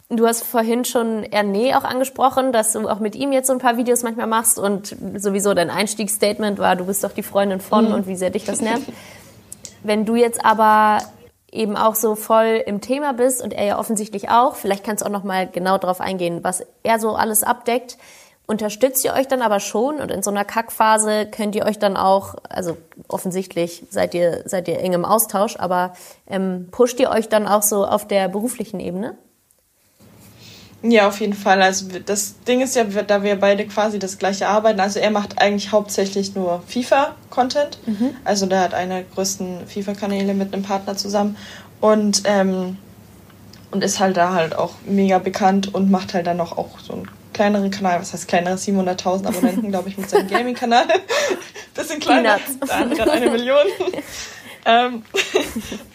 Du 0.09 0.26
hast 0.26 0.44
vorhin 0.44 0.87
schon 0.87 1.24
Erne 1.24 1.78
auch 1.78 1.85
angesprochen, 1.85 2.52
dass 2.52 2.72
du 2.72 2.88
auch 2.88 3.00
mit 3.00 3.14
ihm 3.16 3.33
jetzt 3.33 3.46
so 3.46 3.52
ein 3.52 3.59
paar 3.59 3.76
Videos 3.76 4.02
manchmal 4.02 4.26
machst 4.26 4.59
und 4.59 4.96
sowieso 5.16 5.52
dein 5.55 5.70
Einstiegsstatement 5.70 6.59
war, 6.59 6.76
du 6.76 6.87
bist 6.87 7.05
doch 7.05 7.12
die 7.12 7.22
Freundin 7.22 7.61
von 7.61 7.88
mhm. 7.88 7.94
und 7.94 8.07
wie 8.07 8.16
sehr 8.16 8.31
dich 8.31 8.44
das 8.44 8.62
nervt. 8.62 8.85
Wenn 9.83 10.05
du 10.05 10.14
jetzt 10.14 10.44
aber 10.44 10.98
eben 11.52 11.76
auch 11.76 11.94
so 11.94 12.14
voll 12.14 12.62
im 12.66 12.80
Thema 12.80 13.12
bist 13.12 13.42
und 13.42 13.52
er 13.52 13.64
ja 13.64 13.78
offensichtlich 13.78 14.30
auch, 14.30 14.56
vielleicht 14.56 14.84
kannst 14.84 15.02
du 15.02 15.06
auch 15.06 15.12
noch 15.12 15.22
mal 15.22 15.46
genau 15.46 15.78
darauf 15.78 16.00
eingehen, 16.00 16.42
was 16.42 16.64
er 16.82 16.98
so 16.98 17.14
alles 17.14 17.42
abdeckt. 17.42 17.98
Unterstützt 18.46 19.04
ihr 19.04 19.12
euch 19.12 19.28
dann 19.28 19.40
aber 19.40 19.60
schon 19.60 20.00
und 20.00 20.10
in 20.10 20.22
so 20.22 20.30
einer 20.30 20.44
Kackphase 20.44 21.26
könnt 21.26 21.54
ihr 21.54 21.64
euch 21.64 21.78
dann 21.78 21.96
auch, 21.96 22.34
also 22.48 22.76
offensichtlich 23.06 23.84
seid 23.90 24.14
ihr, 24.14 24.42
seid 24.46 24.66
ihr 24.66 24.80
eng 24.80 24.94
im 24.94 25.04
Austausch, 25.04 25.56
aber 25.56 25.92
ähm, 26.26 26.68
pusht 26.70 26.98
ihr 26.98 27.10
euch 27.10 27.28
dann 27.28 27.46
auch 27.46 27.62
so 27.62 27.86
auf 27.86 28.06
der 28.06 28.28
beruflichen 28.28 28.80
Ebene? 28.80 29.16
Ja, 30.83 31.07
auf 31.07 31.21
jeden 31.21 31.35
Fall. 31.35 31.62
Also 31.62 31.87
das 32.05 32.42
Ding 32.42 32.61
ist 32.61 32.75
ja, 32.75 32.85
da 32.85 33.23
wir 33.23 33.37
beide 33.37 33.66
quasi 33.66 33.99
das 34.01 34.18
gleiche 34.18 34.49
arbeiten, 34.49 34.81
also 34.81 34.99
er 34.99 35.11
macht 35.11 35.40
eigentlich 35.40 35.71
hauptsächlich 35.71 36.35
nur 36.35 36.62
FIFA-Content. 36.66 37.79
Mhm. 37.87 38.16
Also 38.25 38.47
der 38.47 38.61
hat 38.61 38.75
eine 38.75 38.95
der 38.95 39.05
größten 39.05 39.66
FIFA-Kanäle 39.68 40.35
mit 40.35 40.53
einem 40.53 40.64
Partner 40.64 40.97
zusammen 40.97 41.37
und, 41.81 42.23
ähm, 42.25 42.79
und 43.71 43.85
ist 43.85 44.01
halt 44.01 44.16
da 44.16 44.35
halt 44.35 44.57
auch 44.57 44.75
mega 44.85 45.18
bekannt 45.18 45.73
und 45.73 45.90
macht 45.90 46.14
halt 46.14 46.27
dann 46.27 46.37
noch 46.37 46.59
auch 46.59 46.81
so 46.81 46.95
einen 46.95 47.09
kleineren 47.33 47.71
Kanal, 47.71 48.01
was 48.01 48.12
heißt 48.12 48.29
kleinere, 48.29 48.57
700.000 48.57 49.27
Abonnenten, 49.27 49.71
glaube 49.71 49.88
ich, 49.88 49.97
mit 49.97 50.11
seinem 50.11 50.29
Gaming-Kanal. 50.31 50.87
Bisschen 51.75 52.01
kleiner, 52.01 52.38
der 52.68 52.75
andere 52.75 53.03
hat 53.03 53.09
eine 53.09 53.31
Million. 53.31 53.66
ähm, 54.66 55.03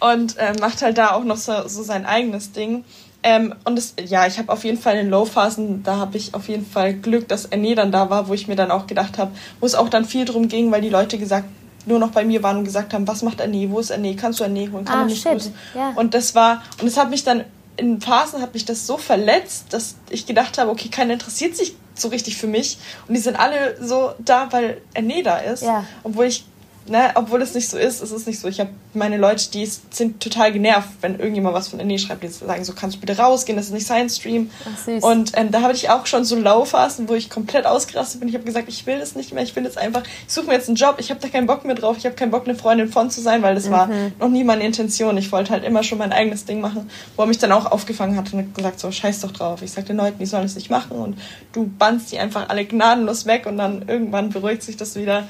und 0.00 0.36
äh, 0.38 0.54
macht 0.60 0.82
halt 0.82 0.98
da 0.98 1.12
auch 1.12 1.24
noch 1.24 1.36
so, 1.36 1.68
so 1.68 1.82
sein 1.82 2.06
eigenes 2.06 2.52
Ding. 2.52 2.84
Ähm, 3.28 3.54
und 3.66 3.78
es, 3.78 3.94
ja, 4.06 4.26
ich 4.26 4.38
habe 4.38 4.50
auf 4.50 4.64
jeden 4.64 4.78
Fall 4.78 4.96
in 4.96 5.10
Low-Phasen, 5.10 5.82
da 5.82 5.96
habe 5.96 6.16
ich 6.16 6.32
auf 6.32 6.48
jeden 6.48 6.64
Fall 6.64 6.94
Glück, 6.94 7.28
dass 7.28 7.44
Erne 7.44 7.74
dann 7.74 7.92
da 7.92 8.08
war, 8.08 8.26
wo 8.28 8.32
ich 8.32 8.48
mir 8.48 8.56
dann 8.56 8.70
auch 8.70 8.86
gedacht 8.86 9.18
habe, 9.18 9.32
wo 9.60 9.66
es 9.66 9.74
auch 9.74 9.90
dann 9.90 10.06
viel 10.06 10.24
drum 10.24 10.48
ging, 10.48 10.72
weil 10.72 10.80
die 10.80 10.88
Leute 10.88 11.18
gesagt 11.18 11.44
nur 11.84 11.98
noch 11.98 12.10
bei 12.10 12.24
mir 12.24 12.42
waren 12.42 12.56
und 12.56 12.64
gesagt 12.64 12.94
haben, 12.94 13.06
was 13.06 13.20
macht 13.20 13.40
Erne, 13.40 13.70
wo 13.70 13.80
ist 13.80 13.90
Erne, 13.90 14.16
kannst 14.16 14.40
du 14.40 14.44
Erne 14.44 14.72
holen, 14.72 14.86
kann 14.86 15.00
ah, 15.00 15.04
nicht 15.04 15.22
shit. 15.22 15.52
Ja. 15.74 15.92
Und 15.96 16.14
das 16.14 16.34
war, 16.34 16.62
und 16.80 16.86
es 16.86 16.96
hat 16.96 17.10
mich 17.10 17.22
dann, 17.22 17.44
in 17.76 18.00
Phasen 18.00 18.40
hat 18.40 18.54
mich 18.54 18.64
das 18.64 18.86
so 18.86 18.96
verletzt, 18.96 19.66
dass 19.74 19.96
ich 20.08 20.24
gedacht 20.24 20.56
habe, 20.56 20.70
okay, 20.70 20.88
keiner 20.88 21.12
interessiert 21.12 21.54
sich 21.54 21.76
so 21.94 22.08
richtig 22.08 22.38
für 22.38 22.46
mich. 22.46 22.78
Und 23.08 23.14
die 23.14 23.20
sind 23.20 23.38
alle 23.38 23.76
so 23.84 24.12
da, 24.18 24.48
weil 24.52 24.80
Erne 24.94 25.22
da 25.22 25.36
ist. 25.36 25.64
Ja. 25.64 25.84
Obwohl 26.02 26.24
ich 26.24 26.46
ne, 26.88 27.10
obwohl 27.14 27.42
es 27.42 27.54
nicht 27.54 27.68
so 27.68 27.76
ist, 27.76 28.02
ist 28.02 28.10
es 28.10 28.26
nicht 28.26 28.40
so. 28.40 28.48
Ich 28.48 28.60
habe 28.60 28.70
meine 28.94 29.16
Leute, 29.16 29.50
die 29.50 29.66
sind 29.66 30.22
total 30.22 30.52
genervt, 30.52 30.88
wenn 31.00 31.18
irgendjemand 31.18 31.54
was 31.54 31.68
von 31.68 31.80
Indie 31.80 31.98
schreibt, 31.98 32.22
die 32.22 32.28
sagen 32.28 32.64
so, 32.64 32.72
kannst 32.72 32.96
du 32.96 33.00
bitte 33.00 33.18
rausgehen, 33.18 33.56
das 33.56 33.66
ist 33.66 33.72
nicht 33.72 33.86
Science 33.86 34.16
Stream. 34.16 34.50
Ach. 34.64 35.02
Und 35.02 35.32
ähm, 35.34 35.50
da 35.50 35.62
habe 35.62 35.72
ich 35.72 35.90
auch 35.90 36.06
schon 36.06 36.24
so 36.24 36.36
Laufphasen, 36.36 37.08
wo 37.08 37.14
ich 37.14 37.30
komplett 37.30 37.66
ausgerastet 37.66 38.20
bin. 38.20 38.28
Ich 38.28 38.34
habe 38.34 38.44
gesagt, 38.44 38.68
ich 38.68 38.86
will 38.86 38.98
das 38.98 39.14
nicht 39.14 39.32
mehr, 39.32 39.42
ich 39.42 39.54
will 39.56 39.64
jetzt 39.64 39.78
einfach, 39.78 40.02
ich 40.26 40.32
suche 40.32 40.46
mir 40.46 40.54
jetzt 40.54 40.68
einen 40.68 40.76
Job, 40.76 40.96
ich 40.98 41.10
habe 41.10 41.20
da 41.20 41.28
keinen 41.28 41.46
Bock 41.46 41.64
mehr 41.64 41.74
drauf, 41.74 41.96
ich 41.98 42.06
habe 42.06 42.14
keinen 42.14 42.30
Bock, 42.30 42.46
eine 42.46 42.54
Freundin 42.54 42.88
von 42.88 43.10
zu 43.10 43.20
sein, 43.20 43.42
weil 43.42 43.54
das 43.54 43.66
mhm. 43.66 43.70
war 43.70 43.90
noch 44.18 44.28
nie 44.28 44.44
meine 44.44 44.64
Intention. 44.64 45.16
Ich 45.16 45.30
wollte 45.32 45.50
halt 45.50 45.64
immer 45.64 45.82
schon 45.82 45.98
mein 45.98 46.12
eigenes 46.12 46.44
Ding 46.44 46.60
machen, 46.60 46.90
wo 47.16 47.22
er 47.22 47.26
mich 47.26 47.38
dann 47.38 47.52
auch 47.52 47.66
aufgefangen 47.66 48.16
hat 48.16 48.32
und 48.32 48.54
gesagt, 48.54 48.80
so, 48.80 48.90
scheiß 48.90 49.20
doch 49.20 49.32
drauf. 49.32 49.62
Ich 49.62 49.72
sagte 49.72 49.88
den 49.88 49.98
Leuten, 49.98 50.18
die 50.18 50.26
sollen 50.26 50.44
es 50.44 50.54
nicht 50.54 50.70
machen 50.70 50.92
und 50.92 51.18
du 51.52 51.70
bannst 51.78 52.12
die 52.12 52.18
einfach 52.18 52.48
alle 52.48 52.64
gnadenlos 52.64 53.26
weg 53.26 53.46
und 53.46 53.56
dann 53.58 53.88
irgendwann 53.88 54.30
beruhigt 54.30 54.62
sich 54.62 54.76
das 54.76 54.96
wieder. 54.96 55.24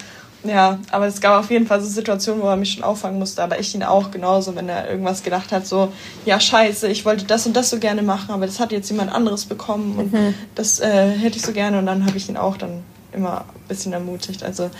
Ja, 0.45 0.79
aber 0.93 1.07
es 1.07 1.21
gab 1.21 1.39
auf 1.39 1.51
jeden 1.51 1.67
Fall 1.67 1.81
so 1.81 1.89
Situationen, 1.89 2.43
wo 2.43 2.47
er 2.47 2.57
mich 2.57 2.73
schon 2.73 2.85
auffangen 2.85 3.19
musste, 3.19 3.43
aber 3.43 3.59
ich 3.59 3.75
ihn 3.75 3.83
auch 3.83 4.11
genauso, 4.11 4.55
wenn 4.55 4.69
er 4.69 4.89
irgendwas 4.89 5.23
gedacht 5.25 5.51
hat, 5.51 5.67
so, 5.67 5.93
ja, 6.25 6.39
scheiße, 6.39 6.89
ich 6.89 7.05
wollte 7.05 7.25
das 7.25 7.47
und 7.47 7.57
das 7.57 7.71
so 7.71 7.79
gerne 7.79 8.03
machen, 8.03 8.31
aber 8.31 8.47
das 8.47 8.61
hat 8.61 8.71
jetzt 8.71 8.89
jemand 8.89 9.13
anderes 9.13 9.47
bekommen 9.47 9.99
und 9.99 10.13
mhm. 10.13 10.35
das 10.55 10.79
äh, 10.79 11.11
hätte 11.11 11.39
ich 11.39 11.43
so 11.43 11.53
gerne 11.53 11.79
und 11.79 11.87
dann 11.87 12.07
habe 12.07 12.17
ich 12.17 12.29
ihn 12.29 12.37
auch 12.37 12.57
dann 12.57 12.85
immer 13.13 13.41
ein 13.41 13.69
bisschen 13.69 13.93
ermutigt. 13.93 14.45
Also 14.45 14.71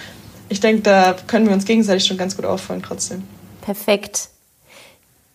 ich 0.49 0.61
denke, 0.61 0.83
da 0.83 1.17
können 1.27 1.47
wir 1.47 1.55
uns 1.55 1.65
gegenseitig 1.65 2.07
schon 2.07 2.17
ganz 2.17 2.37
gut 2.37 2.45
auffallen 2.45 2.83
trotzdem. 2.83 3.25
Perfekt. 3.61 4.29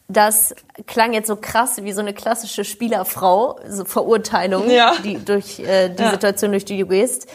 Das 0.07 0.55
klang 0.87 1.13
jetzt 1.13 1.27
so 1.27 1.35
krass 1.35 1.83
wie 1.83 1.91
so 1.91 2.01
eine 2.01 2.13
klassische 2.13 2.63
Spielerfrau, 2.63 3.59
so 3.67 3.83
Verurteilung, 3.85 4.69
ja. 4.69 4.93
die 5.03 5.23
durch 5.23 5.59
äh, 5.59 5.89
die 5.89 6.03
ja. 6.03 6.11
Situation, 6.11 6.51
durch 6.51 6.65
die 6.65 6.77
du 6.77 6.87
gehst. 6.87 7.27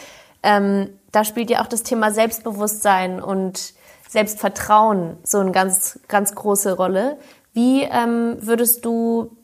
Ähm, 0.43 0.89
da 1.11 1.23
spielt 1.23 1.49
ja 1.49 1.61
auch 1.61 1.67
das 1.67 1.83
Thema 1.83 2.11
Selbstbewusstsein 2.11 3.21
und 3.21 3.73
Selbstvertrauen 4.07 5.17
so 5.23 5.39
eine 5.39 5.51
ganz, 5.51 5.99
ganz 6.07 6.33
große 6.33 6.75
Rolle. 6.75 7.17
Wie 7.53 7.83
ähm, 7.83 8.37
würdest 8.41 8.85
du 8.85 9.35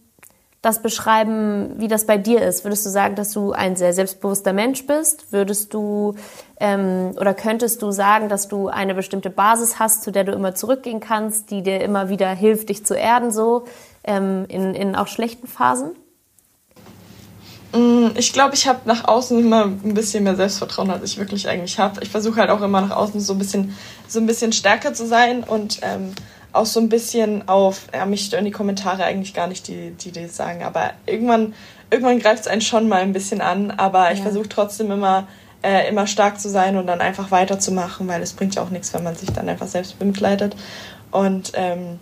das 0.66 0.82
beschreiben, 0.82 1.76
wie 1.78 1.88
das 1.88 2.08
bei 2.08 2.18
dir 2.18 2.42
ist? 2.42 2.64
Würdest 2.64 2.86
du 2.88 2.90
sagen, 2.90 3.14
dass 3.14 3.30
du 3.32 3.52
ein 3.52 3.76
sehr 3.76 3.94
selbstbewusster 3.94 4.52
Mensch 4.52 4.88
bist? 4.88 5.32
Würdest 5.32 5.76
du 5.76 6.16
ähm, 6.60 7.12
oder 7.20 7.36
könntest 7.36 7.84
du 7.84 7.92
sagen, 7.92 8.30
dass 8.30 8.48
du 8.48 8.68
eine 8.68 8.96
bestimmte 8.96 9.30
Basis 9.30 9.78
hast, 9.78 10.02
zu 10.02 10.12
der 10.12 10.24
du 10.24 10.32
immer 10.32 10.56
zurückgehen 10.56 11.00
kannst, 11.00 11.52
die 11.52 11.62
dir 11.62 11.82
immer 11.82 12.10
wieder 12.10 12.30
hilft, 12.30 12.70
dich 12.70 12.84
zu 12.84 12.96
erden, 12.96 13.32
so 13.32 13.66
ähm, 14.04 14.46
in, 14.48 14.74
in 14.74 14.96
auch 14.96 15.08
schlechten 15.08 15.46
Phasen? 15.46 15.92
Mm, 17.76 18.12
ich 18.16 18.32
glaube, 18.32 18.56
ich 18.56 18.68
habe 18.68 18.80
nach 18.86 19.06
außen 19.06 19.38
immer 19.40 19.64
ein 19.66 19.94
bisschen 19.94 20.24
mehr 20.24 20.36
Selbstvertrauen, 20.36 20.90
als 20.90 21.04
ich 21.04 21.18
wirklich 21.18 21.50
eigentlich 21.50 21.78
habe. 21.78 22.02
Ich 22.04 22.10
versuche 22.10 22.40
halt 22.40 22.50
auch 22.50 22.62
immer 22.62 22.82
nach 22.82 22.96
außen 22.96 23.20
so 23.20 23.34
ein 23.34 23.40
bisschen, 23.40 23.76
so 24.08 24.20
ein 24.20 24.26
bisschen 24.26 24.54
stärker 24.54 24.94
zu 24.94 25.06
sein 25.06 25.44
und 25.44 25.80
ähm, 25.82 26.14
auch 26.54 26.66
so 26.66 26.80
ein 26.80 26.88
bisschen 26.88 27.48
auf, 27.50 27.88
ja, 27.94 28.06
mich 28.06 28.26
stören 28.26 28.46
die 28.46 28.52
Kommentare 28.52 29.04
eigentlich 29.04 29.34
gar 29.34 29.48
nicht, 29.48 29.68
die, 29.68 29.92
die 29.92 30.12
das 30.12 30.38
sagen, 30.38 30.64
aber 30.64 30.92
irgendwann, 31.06 31.54
irgendwann 31.92 32.20
greift 32.20 32.44
es 32.44 32.48
einen 32.48 32.62
schon 32.62 32.88
mal 32.88 33.02
ein 33.02 33.12
bisschen 33.12 33.42
an, 33.42 33.72
aber 33.72 34.12
ich 34.14 34.20
ja. 34.20 34.24
versuche 34.24 34.48
trotzdem 34.48 34.90
immer, 34.90 35.28
äh, 35.62 35.90
immer 35.90 36.08
stark 36.08 36.40
zu 36.40 36.50
sein 36.50 36.78
und 36.78 36.88
dann 36.88 37.02
einfach 37.02 37.30
weiterzumachen, 37.30 38.08
weil 38.08 38.22
es 38.22 38.32
bringt 38.32 38.56
ja 38.56 38.64
auch 38.64 38.70
nichts, 38.70 38.94
wenn 38.94 39.04
man 39.04 39.16
sich 39.16 39.32
dann 39.32 39.50
einfach 39.50 39.68
selbst 39.68 40.00
bemitleidet. 40.00 40.56
Und 41.12 41.52
ähm, 41.56 42.00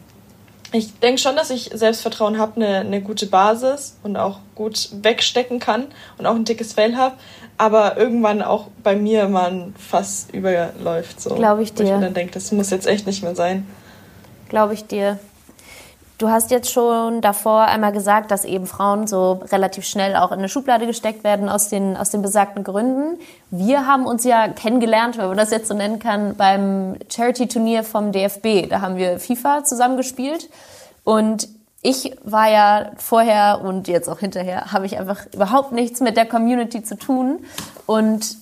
ich 0.74 1.00
denke 1.00 1.22
schon, 1.22 1.36
dass 1.36 1.52
ich 1.52 1.70
Selbstvertrauen 1.74 2.40
habe, 2.40 2.56
eine, 2.56 2.80
eine 2.80 3.02
gute 3.02 3.28
Basis 3.28 3.98
und 4.02 4.18
auch 4.18 4.40
gut 4.56 4.90
wegstecken 4.92 5.60
kann 5.60 5.86
und 6.18 6.26
auch 6.26 6.36
ein 6.36 6.46
dickes 6.46 6.74
Fell 6.74 6.96
habe, 6.96 7.16
aber 7.58 7.98
irgendwann 7.98 8.42
auch 8.42 8.68
bei 8.82 8.96
mir 8.96 9.28
mal 9.28 9.52
ein 9.52 9.76
Fass 9.78 10.28
überläuft. 10.32 11.22
So, 11.22 11.36
Glaube 11.36 11.62
ich 11.62 11.74
dir. 11.74 11.86
Wo 11.86 11.88
ich 11.90 11.96
mir 11.96 12.02
dann 12.02 12.14
denke, 12.14 12.34
das 12.34 12.52
muss 12.52 12.72
jetzt 12.72 12.88
echt 12.88 13.06
nicht 13.06 13.24
mehr 13.24 13.36
sein. 13.36 13.68
Glaube 14.50 14.74
ich 14.74 14.86
dir. 14.86 15.20
Du 16.24 16.30
hast 16.30 16.52
jetzt 16.52 16.72
schon 16.72 17.20
davor 17.20 17.64
einmal 17.64 17.92
gesagt, 17.92 18.32
dass 18.32 18.46
eben 18.46 18.66
Frauen 18.66 19.08
so 19.08 19.44
relativ 19.52 19.84
schnell 19.84 20.16
auch 20.16 20.32
in 20.32 20.40
eine 20.40 20.48
Schublade 20.48 20.88
gesteckt 20.88 21.26
werden 21.26 21.50
aus 21.50 21.68
den, 21.68 21.98
aus 21.98 22.12
den 22.12 22.22
besagten 22.22 22.64
Gründen. 22.64 23.20
Wir 23.52 23.88
haben 23.88 24.06
uns 24.06 24.24
ja 24.24 24.48
kennengelernt, 24.48 25.18
wenn 25.18 25.28
man 25.28 25.36
das 25.36 25.52
jetzt 25.52 25.68
so 25.68 25.74
nennen 25.74 26.00
kann, 26.00 26.36
beim 26.38 26.96
Charity-Turnier 27.10 27.84
vom 27.84 28.14
DFB. 28.14 28.70
Da 28.70 28.80
haben 28.80 28.96
wir 28.96 29.20
FIFA 29.20 29.66
zusammengespielt 29.66 30.50
und 31.04 31.50
ich 31.82 32.16
war 32.24 32.50
ja 32.50 32.92
vorher 32.96 33.60
und 33.62 33.90
jetzt 33.90 34.08
auch 34.08 34.20
hinterher, 34.20 34.72
habe 34.72 34.86
ich 34.86 34.98
einfach 34.98 35.26
überhaupt 35.34 35.74
nichts 35.74 36.00
mit 36.00 36.16
der 36.16 36.26
Community 36.26 36.84
zu 36.84 36.98
tun 36.98 37.40
und 37.86 38.38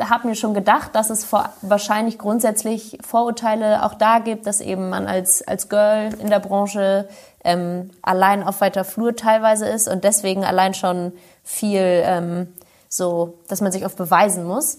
habe 0.00 0.28
mir 0.28 0.34
schon 0.34 0.54
gedacht, 0.54 0.94
dass 0.94 1.10
es 1.10 1.24
vor, 1.24 1.50
wahrscheinlich 1.60 2.18
grundsätzlich 2.18 2.98
Vorurteile 3.06 3.84
auch 3.84 3.94
da 3.94 4.18
gibt, 4.18 4.46
dass 4.46 4.60
eben 4.60 4.88
man 4.88 5.06
als, 5.06 5.46
als 5.46 5.68
Girl 5.68 6.14
in 6.18 6.30
der 6.30 6.40
Branche 6.40 7.08
ähm, 7.44 7.90
allein 8.00 8.42
auf 8.42 8.60
weiter 8.60 8.84
Flur 8.84 9.14
teilweise 9.14 9.68
ist 9.68 9.88
und 9.88 10.04
deswegen 10.04 10.44
allein 10.44 10.72
schon 10.72 11.12
viel 11.42 12.02
ähm, 12.04 12.54
so, 12.88 13.38
dass 13.48 13.60
man 13.60 13.72
sich 13.72 13.84
oft 13.84 13.96
beweisen 13.96 14.44
muss. 14.44 14.78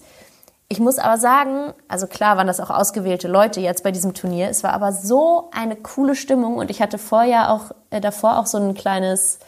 Ich 0.68 0.80
muss 0.80 0.98
aber 0.98 1.18
sagen, 1.18 1.72
also 1.86 2.08
klar 2.08 2.36
waren 2.36 2.48
das 2.48 2.58
auch 2.58 2.70
ausgewählte 2.70 3.28
Leute 3.28 3.60
jetzt 3.60 3.84
bei 3.84 3.92
diesem 3.92 4.14
Turnier. 4.14 4.48
Es 4.48 4.64
war 4.64 4.72
aber 4.72 4.92
so 4.92 5.48
eine 5.52 5.76
coole 5.76 6.16
Stimmung 6.16 6.56
und 6.56 6.70
ich 6.70 6.82
hatte 6.82 6.98
vorher 6.98 7.52
auch 7.52 7.70
äh, 7.90 8.00
davor 8.00 8.40
auch 8.40 8.46
so 8.46 8.58
ein 8.58 8.74
kleines, 8.74 9.38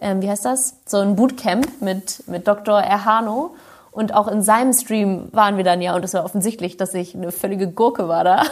ähm, 0.00 0.22
wie 0.22 0.30
heißt 0.30 0.46
das? 0.46 0.76
So 0.86 0.96
ein 0.98 1.16
Bootcamp 1.16 1.82
mit 1.82 2.26
mit 2.26 2.48
Dr. 2.48 2.80
Erhano 2.80 3.54
und 3.92 4.14
auch 4.14 4.26
in 4.26 4.40
seinem 4.40 4.72
Stream 4.72 5.28
waren 5.32 5.58
wir 5.58 5.64
dann 5.64 5.82
ja, 5.82 5.94
und 5.94 6.02
es 6.02 6.14
war 6.14 6.24
offensichtlich, 6.24 6.78
dass 6.78 6.94
ich 6.94 7.14
eine 7.14 7.30
völlige 7.30 7.68
Gurke 7.68 8.08
war 8.08 8.24
da 8.24 8.42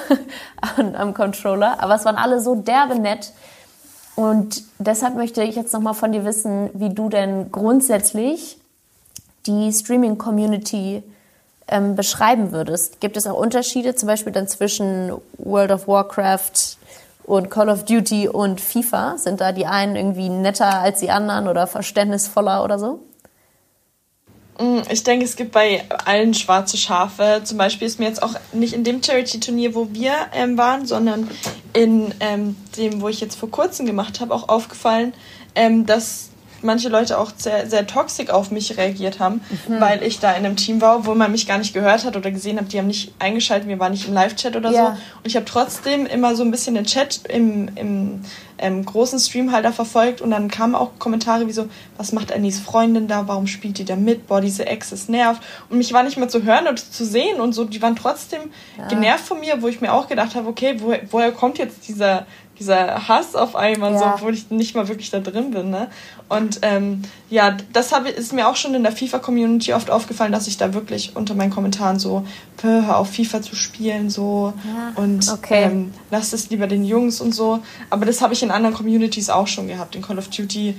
am 0.98 1.14
Controller. 1.14 1.82
Aber 1.82 1.94
es 1.94 2.04
waren 2.04 2.16
alle 2.16 2.40
so 2.40 2.54
derbe 2.54 2.98
nett. 2.98 3.32
Und 4.16 4.62
deshalb 4.78 5.16
möchte 5.16 5.42
ich 5.42 5.56
jetzt 5.56 5.72
nochmal 5.72 5.94
von 5.94 6.12
dir 6.12 6.26
wissen, 6.26 6.68
wie 6.74 6.92
du 6.92 7.08
denn 7.08 7.50
grundsätzlich 7.50 8.58
die 9.46 9.72
Streaming-Community 9.72 11.02
ähm, 11.68 11.96
beschreiben 11.96 12.52
würdest. 12.52 13.00
Gibt 13.00 13.16
es 13.16 13.26
auch 13.26 13.38
Unterschiede, 13.38 13.94
zum 13.94 14.08
Beispiel 14.08 14.34
dann 14.34 14.46
zwischen 14.46 15.10
World 15.38 15.70
of 15.70 15.88
Warcraft 15.88 16.76
und 17.24 17.50
Call 17.50 17.70
of 17.70 17.86
Duty 17.86 18.28
und 18.28 18.60
FIFA? 18.60 19.16
Sind 19.16 19.40
da 19.40 19.52
die 19.52 19.64
einen 19.64 19.96
irgendwie 19.96 20.28
netter 20.28 20.80
als 20.80 21.00
die 21.00 21.10
anderen 21.10 21.48
oder 21.48 21.66
verständnisvoller 21.66 22.62
oder 22.62 22.78
so? 22.78 23.00
Mm, 24.60 24.82
ich 24.90 25.02
denke, 25.02 25.24
es 25.24 25.36
gibt 25.36 25.52
bei 25.52 25.84
allen 26.04 26.34
schwarze 26.34 26.76
Schafe. 26.76 27.40
Zum 27.44 27.56
Beispiel 27.56 27.86
ist 27.86 27.98
mir 27.98 28.06
jetzt 28.06 28.22
auch 28.22 28.34
nicht 28.52 28.74
in 28.74 28.84
dem 28.84 29.02
Charity-Turnier, 29.02 29.74
wo 29.74 29.88
wir 29.92 30.12
ähm, 30.34 30.58
waren, 30.58 30.86
sondern 30.86 31.28
in 31.72 32.14
ähm, 32.20 32.56
dem, 32.76 33.00
wo 33.00 33.08
ich 33.08 33.20
jetzt 33.20 33.36
vor 33.36 33.50
kurzem 33.50 33.86
gemacht 33.86 34.20
habe, 34.20 34.34
auch 34.34 34.48
aufgefallen, 34.48 35.14
ähm, 35.54 35.86
dass 35.86 36.29
manche 36.62 36.88
Leute 36.88 37.18
auch 37.18 37.32
sehr, 37.36 37.68
sehr 37.68 37.86
toxisch 37.86 38.30
auf 38.30 38.50
mich 38.50 38.76
reagiert 38.76 39.20
haben, 39.20 39.40
mhm. 39.68 39.80
weil 39.80 40.02
ich 40.02 40.20
da 40.20 40.32
in 40.32 40.44
einem 40.44 40.56
Team 40.56 40.80
war, 40.80 41.06
wo 41.06 41.14
man 41.14 41.30
mich 41.32 41.46
gar 41.46 41.58
nicht 41.58 41.74
gehört 41.74 42.04
hat 42.04 42.16
oder 42.16 42.30
gesehen 42.30 42.58
hat. 42.58 42.72
Die 42.72 42.78
haben 42.78 42.86
nicht 42.86 43.12
eingeschaltet, 43.18 43.68
wir 43.68 43.78
waren 43.78 43.92
nicht 43.92 44.08
im 44.08 44.14
Live-Chat 44.14 44.56
oder 44.56 44.70
ja. 44.70 44.84
so. 44.84 44.86
Und 44.90 45.26
ich 45.26 45.36
habe 45.36 45.46
trotzdem 45.46 46.06
immer 46.06 46.36
so 46.36 46.42
ein 46.42 46.50
bisschen 46.50 46.74
den 46.74 46.84
Chat 46.84 47.20
im, 47.28 47.68
im 47.76 48.20
ähm, 48.60 48.84
großen 48.84 49.18
Stream 49.18 49.52
halt 49.52 49.64
da 49.64 49.72
verfolgt 49.72 50.20
und 50.20 50.30
dann 50.30 50.48
kamen 50.48 50.74
auch 50.74 50.90
Kommentare 50.98 51.46
wie 51.46 51.52
so, 51.52 51.68
was 51.96 52.12
macht 52.12 52.32
Annies 52.32 52.60
Freundin 52.60 53.08
da, 53.08 53.26
warum 53.26 53.46
spielt 53.46 53.78
die 53.78 53.84
da 53.84 53.96
mit, 53.96 54.26
boah, 54.26 54.40
diese 54.40 54.66
Ex 54.66 54.92
ist 54.92 55.08
nervt. 55.08 55.42
Und 55.70 55.78
mich 55.78 55.92
war 55.92 56.02
nicht 56.02 56.18
mehr 56.18 56.28
zu 56.28 56.42
hören 56.42 56.64
oder 56.64 56.76
zu 56.76 57.04
sehen 57.04 57.40
und 57.40 57.54
so, 57.54 57.64
die 57.64 57.80
waren 57.80 57.96
trotzdem 57.96 58.42
ja. 58.78 58.88
genervt 58.88 59.26
von 59.26 59.40
mir, 59.40 59.62
wo 59.62 59.68
ich 59.68 59.80
mir 59.80 59.92
auch 59.92 60.08
gedacht 60.08 60.34
habe, 60.34 60.48
okay, 60.48 60.76
wo, 60.78 60.94
woher 61.10 61.32
kommt 61.32 61.58
jetzt 61.58 61.88
dieser, 61.88 62.26
dieser 62.60 63.08
Hass 63.08 63.34
auf 63.34 63.56
einmal, 63.56 63.92
ja. 63.92 63.98
so, 63.98 64.04
obwohl 64.04 64.34
ich 64.34 64.50
nicht 64.50 64.76
mal 64.76 64.86
wirklich 64.86 65.10
da 65.10 65.18
drin 65.18 65.50
bin. 65.50 65.70
Ne? 65.70 65.88
Und 66.28 66.60
ähm, 66.62 67.02
ja, 67.30 67.56
das 67.72 67.92
hab, 67.92 68.06
ist 68.06 68.32
mir 68.32 68.48
auch 68.48 68.54
schon 68.54 68.74
in 68.74 68.82
der 68.82 68.92
FIFA-Community 68.92 69.72
oft 69.72 69.90
aufgefallen, 69.90 70.30
dass 70.30 70.46
ich 70.46 70.58
da 70.58 70.74
wirklich 70.74 71.16
unter 71.16 71.34
meinen 71.34 71.50
Kommentaren 71.50 71.98
so, 71.98 72.26
hör 72.60 72.98
auf 72.98 73.10
FIFA 73.10 73.40
zu 73.40 73.56
spielen, 73.56 74.10
so 74.10 74.52
ja. 74.64 75.02
und 75.02 75.28
okay. 75.32 75.64
ähm, 75.64 75.94
lass 76.10 76.34
es 76.34 76.50
lieber 76.50 76.66
den 76.66 76.84
Jungs 76.84 77.20
und 77.22 77.34
so. 77.34 77.60
Aber 77.88 78.04
das 78.04 78.20
habe 78.20 78.34
ich 78.34 78.42
in 78.42 78.50
anderen 78.50 78.76
Communities 78.76 79.30
auch 79.30 79.46
schon 79.46 79.66
gehabt. 79.66 79.96
In 79.96 80.02
Call 80.02 80.18
of 80.18 80.28
Duty 80.28 80.74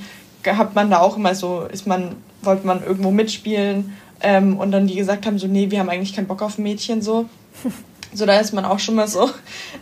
hat 0.46 0.76
man 0.76 0.92
da 0.92 1.00
auch 1.00 1.18
immer 1.18 1.34
so, 1.34 1.64
ist 1.64 1.88
man, 1.88 2.16
wollte 2.44 2.66
man 2.66 2.84
irgendwo 2.84 3.10
mitspielen 3.10 3.94
ähm, 4.22 4.58
und 4.58 4.72
dann 4.72 4.86
die 4.86 4.96
gesagt 4.96 5.26
haben, 5.26 5.40
so, 5.40 5.48
nee, 5.48 5.72
wir 5.72 5.80
haben 5.80 5.90
eigentlich 5.90 6.16
keinen 6.16 6.28
Bock 6.28 6.44
auf 6.44 6.60
Mädchen, 6.60 7.02
so. 7.02 7.26
so, 8.14 8.26
da 8.28 8.40
ist 8.40 8.54
man 8.54 8.66
auch 8.66 8.80
schon 8.80 8.96
mal 8.96 9.08
so. 9.08 9.32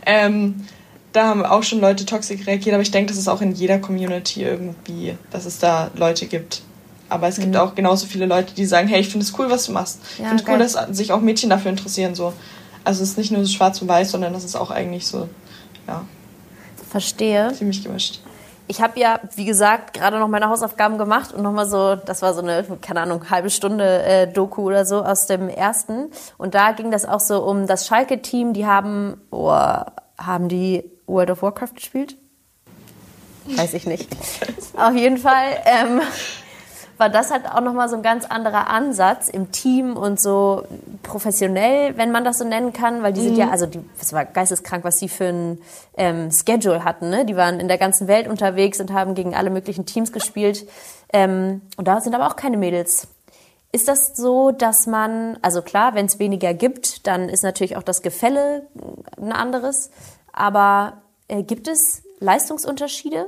Ähm, 0.06 0.64
da 1.12 1.26
haben 1.26 1.44
auch 1.44 1.62
schon 1.62 1.80
Leute 1.80 2.06
toxisch 2.06 2.46
reagiert, 2.46 2.74
aber 2.74 2.82
ich 2.82 2.90
denke, 2.90 3.08
das 3.08 3.18
ist 3.18 3.28
auch 3.28 3.40
in 3.40 3.52
jeder 3.52 3.78
Community 3.78 4.42
irgendwie, 4.42 5.16
dass 5.30 5.44
es 5.44 5.58
da 5.58 5.90
Leute 5.96 6.26
gibt. 6.26 6.62
Aber 7.08 7.26
es 7.26 7.36
gibt 7.36 7.54
mhm. 7.54 7.60
auch 7.60 7.74
genauso 7.74 8.06
viele 8.06 8.26
Leute, 8.26 8.54
die 8.54 8.64
sagen, 8.64 8.86
hey, 8.86 9.00
ich 9.00 9.08
finde 9.08 9.26
es 9.26 9.36
cool, 9.38 9.50
was 9.50 9.66
du 9.66 9.72
machst. 9.72 10.00
Ja, 10.18 10.24
ich 10.24 10.28
finde 10.28 10.42
es 10.42 10.48
cool, 10.48 10.84
dass 10.86 10.96
sich 10.96 11.12
auch 11.12 11.20
Mädchen 11.20 11.50
dafür 11.50 11.70
interessieren. 11.70 12.14
So. 12.14 12.32
Also 12.84 13.02
es 13.02 13.10
ist 13.10 13.18
nicht 13.18 13.32
nur 13.32 13.44
so 13.44 13.52
schwarz 13.52 13.82
und 13.82 13.88
weiß, 13.88 14.12
sondern 14.12 14.32
das 14.32 14.44
ist 14.44 14.54
auch 14.54 14.70
eigentlich 14.70 15.06
so, 15.06 15.28
ja. 15.88 16.04
Verstehe. 16.88 17.52
Ziemlich 17.52 17.82
gemischt. 17.82 18.20
Ich 18.68 18.80
habe 18.80 19.00
ja, 19.00 19.18
wie 19.34 19.44
gesagt, 19.44 19.94
gerade 19.94 20.20
noch 20.20 20.28
meine 20.28 20.48
Hausaufgaben 20.48 20.96
gemacht 20.96 21.32
und 21.32 21.42
nochmal 21.42 21.68
so, 21.68 21.96
das 21.96 22.22
war 22.22 22.34
so 22.34 22.40
eine, 22.40 22.64
keine 22.80 23.00
Ahnung, 23.00 23.28
halbe 23.28 23.50
Stunde 23.50 24.04
äh, 24.04 24.32
Doku 24.32 24.62
oder 24.62 24.86
so 24.86 25.02
aus 25.02 25.26
dem 25.26 25.48
ersten. 25.48 26.10
Und 26.38 26.54
da 26.54 26.70
ging 26.70 26.92
das 26.92 27.04
auch 27.04 27.18
so 27.18 27.42
um 27.42 27.66
das 27.66 27.88
Schalke-Team, 27.88 28.52
die 28.52 28.66
haben, 28.66 29.20
oh, 29.32 29.50
haben 29.50 30.48
die 30.48 30.84
World 31.10 31.30
of 31.30 31.42
Warcraft 31.42 31.74
gespielt? 31.74 32.16
Weiß 33.46 33.74
ich 33.74 33.86
nicht. 33.86 34.08
Auf 34.76 34.94
jeden 34.94 35.18
Fall 35.18 35.56
ähm, 35.64 36.00
war 37.00 37.08
das 37.08 37.30
halt 37.30 37.46
auch 37.50 37.62
nochmal 37.62 37.88
so 37.88 37.96
ein 37.96 38.02
ganz 38.02 38.26
anderer 38.26 38.68
Ansatz 38.68 39.30
im 39.30 39.50
Team 39.50 39.96
und 39.96 40.20
so 40.20 40.64
professionell, 41.02 41.96
wenn 41.96 42.12
man 42.12 42.24
das 42.24 42.38
so 42.38 42.44
nennen 42.44 42.74
kann, 42.74 43.02
weil 43.02 43.14
die 43.14 43.22
mhm. 43.22 43.24
sind 43.24 43.38
ja, 43.38 43.46
mhm. 43.46 43.52
also 43.52 43.66
die, 43.66 43.80
das 43.98 44.12
war 44.12 44.26
geisteskrank, 44.26 44.84
was 44.84 44.98
sie 44.98 45.08
für 45.08 45.28
ein 45.28 45.58
ähm, 45.96 46.30
Schedule 46.30 46.84
hatten. 46.84 47.08
Ne? 47.08 47.24
Die 47.24 47.36
waren 47.36 47.58
in 47.58 47.68
der 47.68 47.78
ganzen 47.78 48.06
Welt 48.06 48.28
unterwegs 48.28 48.80
und 48.80 48.92
haben 48.92 49.14
gegen 49.14 49.34
alle 49.34 49.48
möglichen 49.48 49.86
Teams 49.86 50.12
gespielt. 50.12 50.68
Ähm, 51.12 51.62
und 51.78 51.88
da 51.88 52.02
sind 52.02 52.14
aber 52.14 52.26
auch 52.26 52.36
keine 52.36 52.58
Mädels. 52.58 53.08
Ist 53.72 53.88
das 53.88 54.16
so, 54.16 54.50
dass 54.50 54.86
man, 54.86 55.38
also 55.42 55.62
klar, 55.62 55.94
wenn 55.94 56.06
es 56.06 56.18
weniger 56.18 56.52
gibt, 56.54 57.06
dann 57.06 57.28
ist 57.28 57.44
natürlich 57.44 57.76
auch 57.76 57.84
das 57.84 58.02
Gefälle 58.02 58.66
ein 59.16 59.32
anderes. 59.32 59.90
Aber 60.40 60.94
äh, 61.28 61.42
gibt 61.42 61.68
es 61.68 62.02
Leistungsunterschiede? 62.18 63.26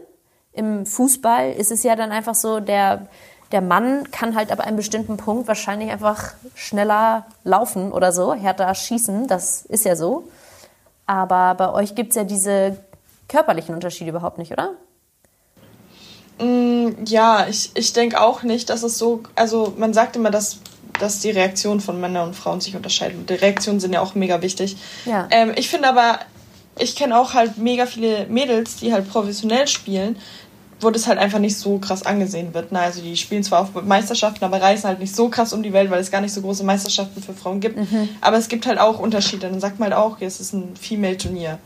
Im 0.55 0.87
Fußball 0.87 1.53
ist 1.53 1.71
es 1.71 1.83
ja 1.83 1.95
dann 1.95 2.11
einfach 2.11 2.35
so, 2.35 2.59
der, 2.59 3.07
der 3.53 3.61
Mann 3.61 4.11
kann 4.11 4.35
halt 4.35 4.51
ab 4.51 4.61
einem 4.61 4.79
bestimmten 4.79 5.19
Punkt 5.19 5.47
wahrscheinlich 5.47 5.91
einfach 5.91 6.33
schneller 6.55 7.27
laufen 7.45 7.93
oder 7.93 8.13
so, 8.13 8.33
härter 8.33 8.75
schießen, 8.75 9.27
das 9.27 9.67
ist 9.67 9.85
ja 9.85 9.95
so. 9.95 10.25
Aber 11.05 11.55
bei 11.55 11.71
euch 11.75 11.95
gibt 11.95 12.11
es 12.11 12.17
ja 12.17 12.25
diese 12.25 12.79
körperlichen 13.29 13.75
Unterschiede 13.75 14.09
überhaupt 14.09 14.39
nicht, 14.39 14.53
oder? 14.53 14.71
Mm, 16.41 17.05
ja, 17.05 17.47
ich, 17.47 17.73
ich 17.75 17.93
denke 17.93 18.23
auch 18.23 18.43
nicht, 18.43 18.71
dass 18.71 18.83
es 18.83 18.97
so, 18.97 19.23
also 19.35 19.75
man 19.77 19.93
sagt 19.93 20.17
immer, 20.17 20.31
dass, 20.31 20.61
dass 20.99 21.21
die 21.21 21.31
Reaktion 21.31 21.81
von 21.81 22.01
Männern 22.01 22.29
und 22.29 22.35
Frauen 22.37 22.63
sich 22.63 22.75
unterscheiden. 22.75 23.27
Die 23.27 23.35
Reaktionen 23.35 23.81
sind 23.81 23.93
ja 23.93 24.01
auch 24.01 24.15
mega 24.15 24.41
wichtig. 24.41 24.79
Ja. 25.05 25.29
Ähm, 25.31 25.53
ich 25.57 25.69
finde 25.69 25.89
aber, 25.89 26.21
ich 26.79 26.97
kenne 26.97 27.19
auch 27.19 27.35
halt 27.35 27.59
mega 27.59 27.87
viele 27.87 28.27
Mädels, 28.27 28.77
die 28.77 28.93
halt 28.93 29.09
professionell 29.09 29.69
spielen, 29.69 30.17
wo 30.81 30.91
das 30.91 31.07
halt 31.07 31.19
einfach 31.19 31.39
nicht 31.39 31.57
so 31.57 31.79
krass 31.79 32.05
angesehen 32.05 32.55
wird. 32.55 32.73
Ne? 32.73 32.81
Also 32.81 33.03
die 33.03 33.17
spielen 33.17 33.45
zwar 33.45 33.61
auf 33.61 33.83
Meisterschaften, 33.85 34.45
aber 34.45 34.61
reisen 34.61 34.89
halt 34.89 34.99
nicht 34.99 35.15
so 35.15 35.29
krass 35.29 35.53
um 35.53 35.63
die 35.63 35.73
Welt, 35.73 35.91
weil 35.91 36.01
es 36.01 36.11
gar 36.11 36.21
nicht 36.21 36.33
so 36.33 36.41
große 36.41 36.65
Meisterschaften 36.65 37.23
für 37.23 37.35
Frauen 37.35 37.61
gibt. 37.61 37.77
Mhm. 37.77 38.09
Aber 38.21 38.37
es 38.37 38.49
gibt 38.49 38.67
halt 38.67 38.79
auch 38.79 38.99
Unterschiede. 38.99 39.49
Dann 39.49 39.61
sagt 39.61 39.79
man 39.79 39.91
halt 39.91 40.03
auch, 40.03 40.17
es 40.21 40.41
ist 40.41 40.53
ein 40.53 40.75
Female-Turnier. 40.77 41.59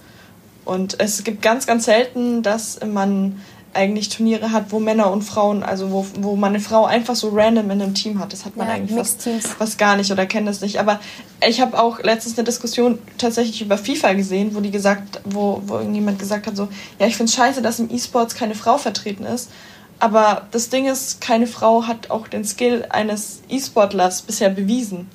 Und 0.64 1.00
es 1.00 1.22
gibt 1.24 1.42
ganz, 1.42 1.66
ganz 1.66 1.84
selten, 1.84 2.42
dass 2.42 2.80
man 2.84 3.40
eigentlich 3.76 4.08
Turniere 4.08 4.50
hat, 4.50 4.72
wo 4.72 4.80
Männer 4.80 5.10
und 5.10 5.22
Frauen, 5.22 5.62
also 5.62 5.92
wo, 5.92 6.06
wo 6.18 6.34
man 6.34 6.50
eine 6.50 6.60
Frau 6.60 6.86
einfach 6.86 7.14
so 7.14 7.28
random 7.28 7.70
in 7.70 7.82
einem 7.82 7.94
Team 7.94 8.18
hat. 8.18 8.32
Das 8.32 8.44
hat 8.44 8.56
man 8.56 8.66
ja, 8.66 8.74
eigentlich 8.74 8.96
fast, 8.96 9.28
fast 9.58 9.78
gar 9.78 9.96
nicht 9.96 10.10
oder 10.10 10.26
kennt 10.26 10.48
das 10.48 10.60
nicht. 10.60 10.80
Aber 10.80 10.98
ich 11.46 11.60
habe 11.60 11.80
auch 11.80 12.00
letztens 12.02 12.36
eine 12.36 12.44
Diskussion 12.44 12.98
tatsächlich 13.18 13.62
über 13.62 13.78
FIFA 13.78 14.14
gesehen, 14.14 14.54
wo 14.54 14.60
die 14.60 14.70
gesagt, 14.70 15.20
wo, 15.24 15.62
wo 15.66 15.76
irgendjemand 15.76 16.18
gesagt 16.18 16.46
hat, 16.46 16.56
so, 16.56 16.68
ja, 16.98 17.06
ich 17.06 17.16
finde 17.16 17.30
es 17.30 17.36
scheiße, 17.36 17.62
dass 17.62 17.78
im 17.78 17.90
E-Sports 17.90 18.34
keine 18.34 18.54
Frau 18.54 18.78
vertreten 18.78 19.24
ist. 19.24 19.50
Aber 19.98 20.46
das 20.50 20.68
Ding 20.68 20.86
ist, 20.86 21.20
keine 21.20 21.46
Frau 21.46 21.86
hat 21.86 22.10
auch 22.10 22.28
den 22.28 22.44
Skill 22.44 22.86
eines 22.90 23.42
E-Sportlers 23.48 24.22
bisher 24.22 24.50
bewiesen. 24.50 25.08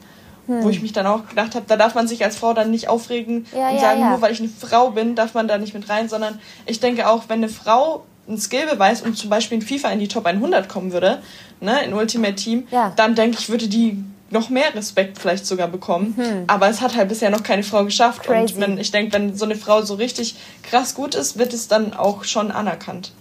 Hm. 0.48 0.64
Wo 0.64 0.70
ich 0.70 0.82
mich 0.82 0.92
dann 0.92 1.06
auch 1.06 1.28
gedacht 1.28 1.54
habe, 1.54 1.66
da 1.68 1.78
darf 1.78 1.94
man 1.94 2.08
sich 2.08 2.24
als 2.24 2.36
Frau 2.36 2.54
dann 2.54 2.72
nicht 2.72 2.90
aufregen 2.90 3.46
ja, 3.56 3.70
und 3.70 3.76
ja, 3.76 3.82
sagen, 3.82 4.02
ja. 4.02 4.10
nur 4.10 4.22
weil 4.22 4.34
ich 4.34 4.40
eine 4.40 4.50
Frau 4.50 4.90
bin, 4.90 5.16
darf 5.16 5.36
man 5.36 5.48
da 5.48 5.58
nicht 5.58 5.74
mit 5.74 5.88
rein, 5.88 6.10
sondern 6.10 6.40
ich 6.66 6.80
denke 6.80 7.08
auch, 7.08 7.26
wenn 7.28 7.40
eine 7.40 7.50
Frau 7.50 8.04
einen 8.32 8.42
Skillbeweis 8.42 9.02
und 9.02 9.18
zum 9.18 9.30
Beispiel 9.30 9.60
in 9.60 9.62
FIFA 9.62 9.92
in 9.92 10.00
die 10.00 10.08
Top 10.08 10.26
100 10.26 10.68
kommen 10.68 10.92
würde, 10.92 11.22
ne, 11.60 11.84
in 11.84 11.94
Ultimate 11.94 12.36
Team, 12.36 12.68
ja. 12.72 12.94
dann 12.96 13.16
denke 13.16 13.38
ich, 13.40 13.50
würde 13.50 13.68
die 13.68 14.04
noch 14.32 14.50
mehr 14.50 14.74
Respekt 14.74 15.20
vielleicht 15.20 15.46
sogar 15.46 15.68
bekommen. 15.68 16.14
Mhm. 16.18 16.44
Aber 16.48 16.70
es 16.70 16.82
hat 16.82 16.96
halt 16.96 17.10
bisher 17.10 17.30
noch 17.30 17.44
keine 17.44 17.64
Frau 17.64 17.84
geschafft. 17.84 18.24
Crazy. 18.24 18.56
Und 18.56 18.62
wenn, 18.62 18.78
ich 18.78 18.92
denke, 18.92 19.14
wenn 19.14 19.36
so 19.36 19.46
eine 19.46 19.56
Frau 19.56 19.82
so 19.82 19.96
richtig 19.96 20.36
krass 20.64 20.96
gut 20.96 21.16
ist, 21.16 21.38
wird 21.38 21.54
es 21.54 21.68
dann 21.68 21.94
auch 21.94 22.24
schon 22.24 22.50
anerkannt. 22.50 23.12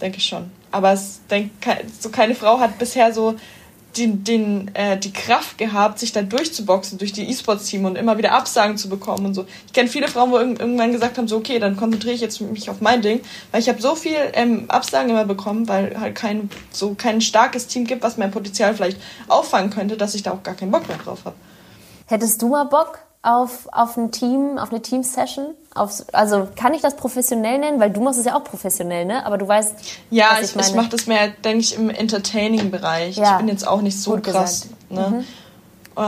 denke 0.00 0.18
ich 0.18 0.26
schon. 0.26 0.50
Aber 0.70 0.92
es 0.92 1.20
denk, 1.28 1.50
so 1.98 2.10
keine 2.10 2.34
Frau 2.34 2.60
hat 2.60 2.78
bisher 2.78 3.12
so 3.12 3.34
den, 3.96 4.22
den, 4.22 4.74
äh, 4.74 4.98
die 4.98 5.12
Kraft 5.12 5.58
gehabt, 5.58 5.98
sich 5.98 6.12
da 6.12 6.22
durchzuboxen 6.22 6.98
durch 6.98 7.12
die 7.12 7.28
E-Sports-Team 7.28 7.84
und 7.84 7.96
immer 7.96 8.18
wieder 8.18 8.32
Absagen 8.32 8.76
zu 8.76 8.88
bekommen 8.88 9.26
und 9.26 9.34
so. 9.34 9.46
Ich 9.66 9.72
kenne 9.72 9.88
viele 9.88 10.08
Frauen, 10.08 10.30
wo 10.30 10.38
irgendwann 10.38 10.92
gesagt 10.92 11.18
haben, 11.18 11.26
so 11.26 11.38
okay, 11.38 11.58
dann 11.58 11.76
konzentriere 11.76 12.14
ich 12.14 12.20
jetzt 12.20 12.40
mich 12.40 12.70
auf 12.70 12.80
mein 12.80 13.02
Ding, 13.02 13.20
weil 13.50 13.60
ich 13.60 13.68
habe 13.68 13.80
so 13.80 13.94
viel 13.94 14.16
ähm, 14.34 14.66
Absagen 14.68 15.10
immer 15.10 15.24
bekommen, 15.24 15.68
weil 15.68 15.98
halt 15.98 16.14
kein 16.14 16.50
so 16.70 16.94
kein 16.94 17.20
starkes 17.20 17.66
Team 17.66 17.86
gibt, 17.86 18.02
was 18.02 18.18
mein 18.18 18.30
Potenzial 18.30 18.74
vielleicht 18.74 19.00
auffangen 19.26 19.70
könnte, 19.70 19.96
dass 19.96 20.14
ich 20.14 20.22
da 20.22 20.32
auch 20.32 20.42
gar 20.42 20.54
keinen 20.54 20.70
Bock 20.70 20.86
mehr 20.86 20.98
drauf 20.98 21.20
habe. 21.24 21.36
Hättest 22.06 22.40
du 22.42 22.48
mal 22.48 22.64
Bock 22.64 23.00
auf, 23.22 23.68
auf 23.72 23.96
ein 23.96 24.12
Team, 24.12 24.58
auf 24.58 24.70
eine 24.70 24.80
Team-Session? 24.80 25.54
Also 26.12 26.48
kann 26.56 26.74
ich 26.74 26.82
das 26.82 26.96
professionell 26.96 27.58
nennen? 27.58 27.80
Weil 27.80 27.90
du 27.90 28.00
machst 28.00 28.18
es 28.18 28.26
ja 28.26 28.36
auch 28.36 28.44
professionell, 28.44 29.04
ne? 29.04 29.24
Aber 29.24 29.38
du 29.38 29.46
weißt. 29.46 29.74
Ja, 30.10 30.38
ich, 30.40 30.54
ich, 30.54 30.56
ich 30.56 30.74
mache 30.74 30.88
das 30.88 31.06
mehr, 31.06 31.28
denke 31.44 31.60
ich, 31.60 31.76
im 31.76 31.90
Entertaining-Bereich. 31.90 33.16
Ja. 33.16 33.32
Ich 33.32 33.38
bin 33.38 33.48
jetzt 33.48 33.66
auch 33.66 33.80
nicht 33.80 34.00
so 34.00 34.12
Gut 34.12 34.24
krass. 34.24 34.68
Ne? 34.90 35.24
Mhm. 35.96 36.04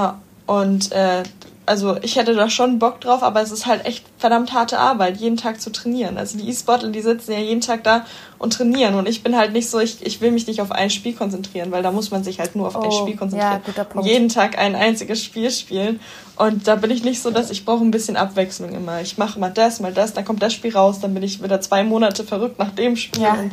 Und 0.46 0.92
äh, 0.92 1.22
also 1.70 1.96
ich 2.02 2.16
hätte 2.16 2.34
da 2.34 2.50
schon 2.50 2.80
Bock 2.80 3.00
drauf, 3.00 3.22
aber 3.22 3.40
es 3.40 3.52
ist 3.52 3.64
halt 3.64 3.86
echt 3.86 4.04
verdammt 4.18 4.52
harte 4.52 4.80
Arbeit, 4.80 5.18
jeden 5.18 5.36
Tag 5.36 5.60
zu 5.60 5.70
trainieren. 5.70 6.18
Also 6.18 6.36
die 6.36 6.48
E-Sportler, 6.48 6.88
die 6.88 7.00
sitzen 7.00 7.30
ja 7.30 7.38
jeden 7.38 7.60
Tag 7.60 7.84
da 7.84 8.04
und 8.38 8.54
trainieren. 8.54 8.96
Und 8.96 9.08
ich 9.08 9.22
bin 9.22 9.36
halt 9.36 9.52
nicht 9.52 9.70
so, 9.70 9.78
ich, 9.78 10.04
ich 10.04 10.20
will 10.20 10.32
mich 10.32 10.48
nicht 10.48 10.60
auf 10.60 10.72
ein 10.72 10.90
Spiel 10.90 11.14
konzentrieren, 11.14 11.70
weil 11.70 11.84
da 11.84 11.92
muss 11.92 12.10
man 12.10 12.24
sich 12.24 12.40
halt 12.40 12.56
nur 12.56 12.66
auf 12.66 12.74
oh, 12.74 12.80
ein 12.80 12.90
Spiel 12.90 13.16
konzentrieren. 13.16 13.52
Ja, 13.52 13.62
guter 13.64 13.84
Punkt. 13.84 14.08
Jeden 14.08 14.28
Tag 14.28 14.58
ein 14.58 14.74
einziges 14.74 15.22
Spiel 15.22 15.48
spielen. 15.52 16.00
Und 16.34 16.66
da 16.66 16.74
bin 16.74 16.90
ich 16.90 17.04
nicht 17.04 17.22
so, 17.22 17.30
dass 17.30 17.52
ich 17.52 17.64
brauche 17.64 17.84
ein 17.84 17.92
bisschen 17.92 18.16
Abwechslung 18.16 18.72
immer. 18.72 19.00
Ich 19.00 19.16
mache 19.16 19.38
mal 19.38 19.50
das, 19.50 19.78
mal 19.78 19.92
das, 19.92 20.12
dann 20.12 20.24
kommt 20.24 20.42
das 20.42 20.52
Spiel 20.52 20.74
raus, 20.74 20.98
dann 20.98 21.14
bin 21.14 21.22
ich 21.22 21.40
wieder 21.40 21.60
zwei 21.60 21.84
Monate 21.84 22.24
verrückt 22.24 22.58
nach 22.58 22.70
dem 22.70 22.96
Spiel. 22.96 23.22
Ja, 23.22 23.34
und, 23.34 23.52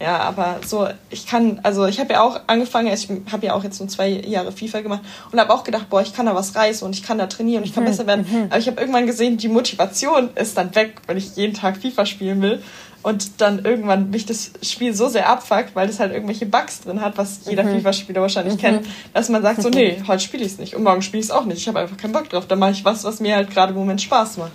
ja 0.00 0.18
aber 0.18 0.60
so, 0.64 0.88
ich 1.10 1.26
kann, 1.26 1.60
also 1.62 1.86
ich 1.86 2.00
habe 2.00 2.12
ja 2.12 2.22
auch 2.22 2.40
angefangen, 2.46 2.92
ich 2.92 3.08
habe 3.30 3.46
ja 3.46 3.54
auch 3.54 3.64
jetzt 3.64 3.78
so 3.78 3.86
zwei 3.86 4.08
Jahre 4.08 4.52
FIFA 4.52 4.80
gemacht 4.80 5.02
und 5.32 5.40
habe 5.40 5.52
auch 5.52 5.64
gedacht, 5.64 5.90
boah, 5.90 6.02
ich 6.02 6.14
kann 6.14 6.26
da 6.26 6.34
was 6.34 6.54
reißen 6.54 6.86
und 6.86 6.94
ich 6.94 7.02
kann 7.02 7.18
da 7.18 7.26
trainieren 7.26 7.62
und 7.62 7.68
ich 7.68 7.74
kann 7.74 7.84
mhm. 7.84 7.88
besser 7.88 8.06
werden. 8.06 8.26
Mhm. 8.30 8.44
Aber 8.50 8.58
ich 8.58 8.66
habe 8.66 8.80
irgendwann 8.80 9.06
gesehen, 9.06 9.36
die 9.36 9.48
Motivation 9.48 10.30
ist 10.34 10.56
dann 10.56 10.74
weg, 10.74 10.94
wenn 11.06 11.16
ich 11.16 11.36
jeden 11.36 11.54
Tag 11.54 11.76
FIFA 11.76 12.06
spielen 12.06 12.42
will 12.42 12.62
und 13.04 13.42
dann 13.42 13.64
irgendwann 13.64 14.10
mich 14.10 14.24
das 14.24 14.52
Spiel 14.62 14.94
so 14.94 15.08
sehr 15.08 15.28
abfuckt, 15.28 15.74
weil 15.74 15.88
es 15.90 16.00
halt 16.00 16.12
irgendwelche 16.12 16.46
Bugs 16.46 16.80
drin 16.80 17.02
hat, 17.02 17.18
was 17.18 17.40
jeder 17.46 17.62
mhm. 17.62 17.76
FIFA-Spieler 17.76 18.22
wahrscheinlich 18.22 18.54
mhm. 18.54 18.60
kennt, 18.60 18.86
dass 19.12 19.28
man 19.28 19.42
sagt 19.42 19.60
so, 19.60 19.68
nee, 19.68 20.02
heute 20.08 20.22
spiele 20.22 20.42
ich 20.42 20.52
es 20.52 20.58
nicht 20.58 20.74
und 20.74 20.82
morgen 20.82 21.02
spiele 21.02 21.20
ich 21.20 21.26
es 21.26 21.30
auch 21.30 21.44
nicht. 21.44 21.58
Ich 21.58 21.68
habe 21.68 21.80
einfach 21.80 21.98
keinen 21.98 22.12
Bock 22.12 22.30
drauf. 22.30 22.46
Dann 22.46 22.58
mache 22.58 22.70
ich 22.70 22.84
was, 22.84 23.04
was 23.04 23.20
mir 23.20 23.36
halt 23.36 23.50
gerade 23.50 23.72
im 23.72 23.78
Moment 23.78 24.00
Spaß 24.00 24.38
macht. 24.38 24.52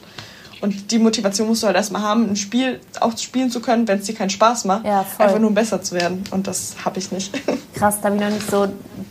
Und 0.62 0.92
die 0.92 1.00
Motivation 1.00 1.48
musst 1.48 1.64
du 1.64 1.68
halt 1.68 1.76
erstmal 1.76 2.02
haben, 2.02 2.30
ein 2.30 2.36
Spiel 2.36 2.80
auch 3.00 3.18
spielen 3.18 3.50
zu 3.50 3.62
können, 3.62 3.88
wenn 3.88 4.00
es 4.00 4.06
dir 4.06 4.16
keinen 4.16 4.30
Spaß 4.30 4.66
macht. 4.66 4.86
Ja, 4.86 5.04
voll. 5.04 5.26
Einfach 5.26 5.40
nur 5.40 5.52
besser 5.52 5.82
zu 5.82 5.96
werden. 5.96 6.24
Und 6.32 6.48
das 6.48 6.76
habe 6.84 7.00
ich 7.00 7.12
nicht. 7.12 7.34
Krass, 7.74 8.00
da 8.02 8.06
habe 8.10 8.16
ich 8.16 8.22
noch 8.22 8.30
nicht 8.30 8.50
so 8.50 8.68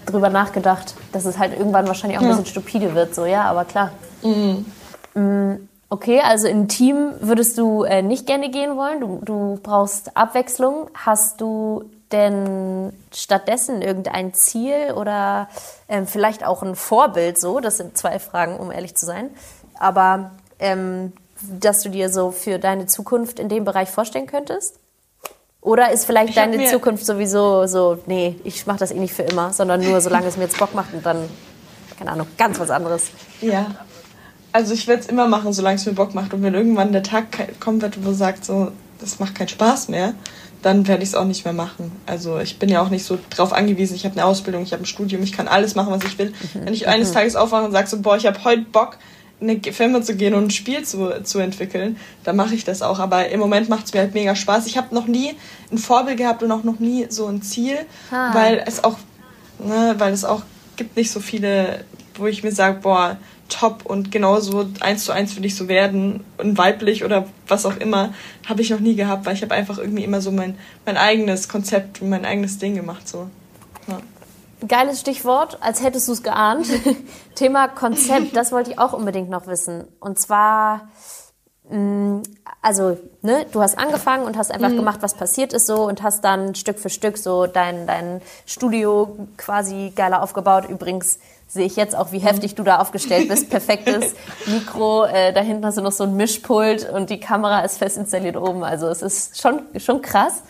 drüber 0.07 0.29
nachgedacht, 0.29 0.95
dass 1.13 1.25
es 1.25 1.39
halt 1.39 1.59
irgendwann 1.59 1.87
wahrscheinlich 1.87 2.19
auch 2.19 2.23
ein 2.23 2.29
ja. 2.29 2.37
bisschen 2.37 2.51
stupide 2.51 2.95
wird. 2.95 3.15
So, 3.15 3.25
ja, 3.25 3.45
aber 3.45 3.65
klar. 3.65 3.93
Mhm. 4.23 4.67
Mm, 5.15 5.69
Okay, 5.91 6.21
also 6.21 6.49
in 6.49 6.69
Team 6.69 7.15
würdest 7.21 7.57
du 7.57 7.83
äh, 7.85 8.03
nicht 8.03 8.27
gerne 8.27 8.51
gehen 8.51 8.77
wollen. 8.77 9.01
Du, 9.01 9.21
du 9.25 9.59
brauchst 9.63 10.17
Abwechslung. 10.17 10.91
Hast 10.93 11.41
du 11.41 11.91
denn 12.13 12.93
stattdessen 13.13 13.81
irgendein 13.81 14.35
Ziel 14.35 14.93
oder 14.95 15.49
ähm, 15.89 16.07
vielleicht 16.07 16.45
auch 16.45 16.63
ein 16.63 16.77
Vorbild 16.77 17.41
so? 17.41 17.61
Das 17.61 17.79
sind 17.79 17.97
zwei 17.97 18.19
Fragen, 18.19 18.59
um 18.59 18.71
ehrlich 18.71 18.97
zu 18.97 19.07
sein. 19.07 19.31
Aber 19.79 20.33
ähm, 20.59 21.15
dass 21.61 21.83
du 21.83 21.88
dir 21.88 22.11
so 22.11 22.31
für 22.31 22.59
deine 22.59 22.87
Zukunft 22.87 23.38
in 23.38 23.48
dem 23.48 23.64
Bereich 23.64 23.88
vorstellen 23.88 24.27
könntest? 24.27 24.77
Oder 25.61 25.90
ist 25.90 26.05
vielleicht 26.05 26.37
deine 26.37 26.66
Zukunft 26.66 27.05
sowieso 27.05 27.66
so, 27.66 27.98
nee, 28.07 28.37
ich 28.44 28.66
mache 28.66 28.79
das 28.79 28.90
eh 28.90 28.98
nicht 28.98 29.12
für 29.12 29.24
immer, 29.24 29.53
sondern 29.53 29.83
nur 29.83 30.01
solange 30.01 30.27
es 30.27 30.37
mir 30.37 30.44
jetzt 30.44 30.59
Bock 30.59 30.74
macht 30.74 30.94
und 30.94 31.05
dann, 31.05 31.29
keine 31.98 32.12
Ahnung, 32.12 32.29
ganz 32.38 32.59
was 32.61 32.70
anderes. 32.70 33.09
Ja, 33.40 33.66
also 34.53 34.72
ich 34.72 34.87
werde 34.87 35.03
es 35.03 35.09
immer 35.09 35.29
machen, 35.29 35.53
solange 35.53 35.77
es 35.77 35.87
mir 35.87 35.92
Bock 35.92 36.14
macht. 36.14 36.33
Und 36.33 36.42
wenn 36.42 36.55
irgendwann 36.55 36.92
der 36.92 37.03
Tag 37.03 37.27
kommen 37.61 37.83
wird, 37.83 38.05
wo 38.05 38.12
sagt 38.12 38.44
so, 38.44 38.72
das 39.01 39.18
macht 39.18 39.35
keinen 39.35 39.48
Spaß 39.48 39.88
mehr, 39.88 40.14
dann 40.62 40.88
werde 40.88 41.03
ich 41.03 41.11
es 41.11 41.14
auch 41.14 41.24
nicht 41.24 41.44
mehr 41.44 41.55
machen. 41.55 41.92
Also 42.07 42.38
ich 42.38 42.59
bin 42.59 42.68
ja 42.68 42.83
auch 42.83 42.88
nicht 42.88 43.05
so 43.05 43.18
drauf 43.31 43.53
angewiesen. 43.53 43.94
Ich 43.94 44.05
habe 44.05 44.14
eine 44.14 44.24
Ausbildung, 44.24 44.62
ich 44.62 44.72
habe 44.72 44.83
ein 44.83 44.87
Studium, 44.87 45.22
ich 45.22 45.33
kann 45.33 45.48
alles 45.48 45.74
machen, 45.74 45.92
was 45.92 46.05
ich 46.05 46.18
will. 46.18 46.31
Mhm. 46.31 46.66
Wenn 46.66 46.74
ich 46.74 46.88
eines 46.88 47.11
mhm. 47.11 47.14
Tages 47.14 47.37
aufwache 47.37 47.64
und 47.64 47.72
sage 47.72 47.88
so, 47.88 48.01
boah, 48.01 48.16
ich 48.16 48.27
habe 48.27 48.42
heute 48.44 48.62
Bock, 48.62 48.98
eine 49.40 49.61
Firma 49.61 50.03
zu 50.03 50.16
gehen 50.16 50.35
und 50.35 50.44
ein 50.44 50.51
Spiel 50.51 50.85
zu, 50.85 51.22
zu 51.22 51.38
entwickeln, 51.38 51.96
dann 52.24 52.37
mache 52.37 52.55
ich 52.55 52.64
das 52.64 52.83
auch. 52.83 52.98
Aber 52.98 53.29
im 53.29 53.40
Moment 53.40 53.68
macht 53.68 53.87
es 53.87 53.94
mir 53.94 54.01
halt 54.01 54.14
mega 54.14 54.35
Spaß. 54.35 54.66
Ich 54.66 54.77
habe 54.77 54.94
noch 54.94 55.07
nie 55.07 55.35
ein 55.70 55.79
Vorbild 55.79 56.18
gehabt 56.18 56.42
und 56.42 56.51
auch 56.51 56.64
noch 56.64 56.81
nie 56.81 57.07
so 57.09 57.27
ein 57.27 57.42
Ziel, 57.42 57.77
ah. 58.11 58.35
weil 58.35 58.62
es 58.66 58.83
auch, 58.83 58.98
ne, 59.59 59.94
weil 59.98 60.12
es 60.12 60.24
auch 60.24 60.42
gibt 60.77 60.96
nicht 60.96 61.11
so 61.11 61.20
viele, 61.20 61.85
wo 62.16 62.27
ich 62.27 62.42
mir 62.42 62.53
sage, 62.53 62.81
boah, 62.81 63.16
top 63.48 63.87
und 63.87 64.11
genauso 64.11 64.66
eins 64.81 65.05
zu 65.05 65.12
eins 65.12 65.37
will 65.37 65.44
ich 65.44 65.57
so 65.57 65.68
werden 65.68 66.24
und 66.37 66.59
weiblich 66.59 67.05
oder 67.05 67.27
was 67.46 67.64
auch 67.64 67.77
immer, 67.77 68.12
habe 68.46 68.61
ich 68.62 68.70
noch 68.70 68.81
nie 68.81 68.94
gehabt, 68.94 69.27
weil 69.27 69.35
ich 69.35 69.42
habe 69.42 69.55
einfach 69.55 69.79
irgendwie 69.79 70.05
immer 70.05 70.20
so 70.20 70.31
mein, 70.31 70.57
mein 70.85 70.96
eigenes 70.96 71.48
Konzept 71.48 72.03
und 72.03 72.11
mein 72.11 72.24
eigenes 72.24 72.59
Ding 72.59 72.74
gemacht. 72.74 73.09
So. 73.09 73.31
Geiles 74.66 75.01
Stichwort, 75.01 75.59
als 75.61 75.83
hättest 75.83 76.09
du 76.09 76.12
es 76.12 76.23
geahnt. 76.23 76.66
Thema 77.35 77.68
Konzept, 77.68 78.35
das 78.37 78.51
wollte 78.51 78.73
ich 78.73 78.79
auch 78.79 78.92
unbedingt 78.92 79.31
noch 79.31 79.47
wissen. 79.47 79.87
Und 80.01 80.18
zwar, 80.18 80.88
mm, 81.71 82.23
also, 82.61 82.99
ne, 83.23 83.47
du 83.53 83.62
hast 83.62 83.79
angefangen 83.79 84.25
und 84.25 84.37
hast 84.37 84.51
einfach 84.51 84.71
mhm. 84.71 84.79
gemacht, 84.79 84.99
was 85.03 85.14
passiert 85.14 85.53
ist 85.53 85.66
so 85.66 85.87
und 85.87 86.03
hast 86.03 86.25
dann 86.25 86.55
Stück 86.57 86.79
für 86.79 86.90
Stück 86.90 87.18
so 87.18 87.47
dein, 87.47 87.87
dein 87.87 88.21
Studio 88.47 89.29
quasi 89.37 89.92
geiler 89.94 90.23
aufgebaut. 90.23 90.68
Übrigens, 90.68 91.18
sehe 91.47 91.66
ich 91.66 91.77
jetzt 91.77 91.97
auch, 91.97 92.12
wie 92.12 92.18
heftig 92.18 92.55
du 92.55 92.62
da 92.62 92.79
aufgestellt 92.79 93.29
bist. 93.29 93.51
Perfektes 93.51 94.14
Mikro, 94.47 95.05
äh, 95.05 95.33
da 95.33 95.40
hinten 95.40 95.64
hast 95.64 95.79
du 95.79 95.83
noch 95.83 95.92
so 95.92 96.05
ein 96.05 96.16
Mischpult 96.16 96.88
und 96.90 97.11
die 97.11 97.21
Kamera 97.21 97.61
ist 97.61 97.79
fest 97.79 97.97
installiert 97.97 98.37
oben. 98.37 98.62
Also 98.64 98.88
es 98.88 99.03
ist 99.03 99.40
schon, 99.40 99.62
schon 99.77 100.03
krass. 100.03 100.42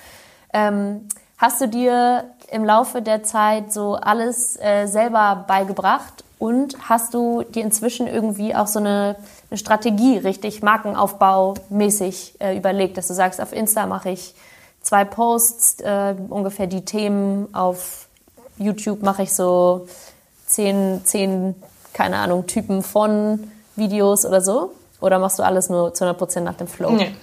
Ähm, 0.52 1.08
hast 1.36 1.60
du 1.60 1.68
dir 1.68 2.24
im 2.50 2.64
Laufe 2.64 3.02
der 3.02 3.22
Zeit 3.22 3.72
so 3.72 3.94
alles 3.94 4.58
äh, 4.60 4.86
selber 4.86 5.44
beigebracht 5.46 6.24
und 6.38 6.76
hast 6.88 7.14
du 7.14 7.42
dir 7.42 7.62
inzwischen 7.62 8.06
irgendwie 8.06 8.54
auch 8.54 8.66
so 8.66 8.78
eine, 8.78 9.16
eine 9.50 9.58
Strategie 9.58 10.18
richtig 10.18 10.62
Markenaufbau 10.62 11.54
mäßig 11.68 12.34
äh, 12.40 12.56
überlegt, 12.56 12.96
dass 12.96 13.08
du 13.08 13.14
sagst, 13.14 13.40
auf 13.40 13.52
Insta 13.52 13.86
mache 13.86 14.10
ich 14.10 14.34
zwei 14.82 15.04
Posts, 15.04 15.80
äh, 15.80 16.14
ungefähr 16.28 16.66
die 16.66 16.84
Themen, 16.84 17.54
auf 17.54 18.06
YouTube 18.56 19.02
mache 19.02 19.24
ich 19.24 19.34
so 19.34 19.86
zehn, 20.46 21.02
zehn, 21.04 21.54
keine 21.92 22.18
Ahnung, 22.18 22.46
Typen 22.46 22.82
von 22.82 23.50
Videos 23.76 24.24
oder 24.24 24.40
so? 24.40 24.72
Oder 25.00 25.18
machst 25.18 25.38
du 25.38 25.44
alles 25.44 25.68
nur 25.68 25.94
zu 25.94 26.04
100% 26.04 26.40
nach 26.40 26.54
dem 26.54 26.66
Flow? 26.66 26.90
Nee. 26.90 27.14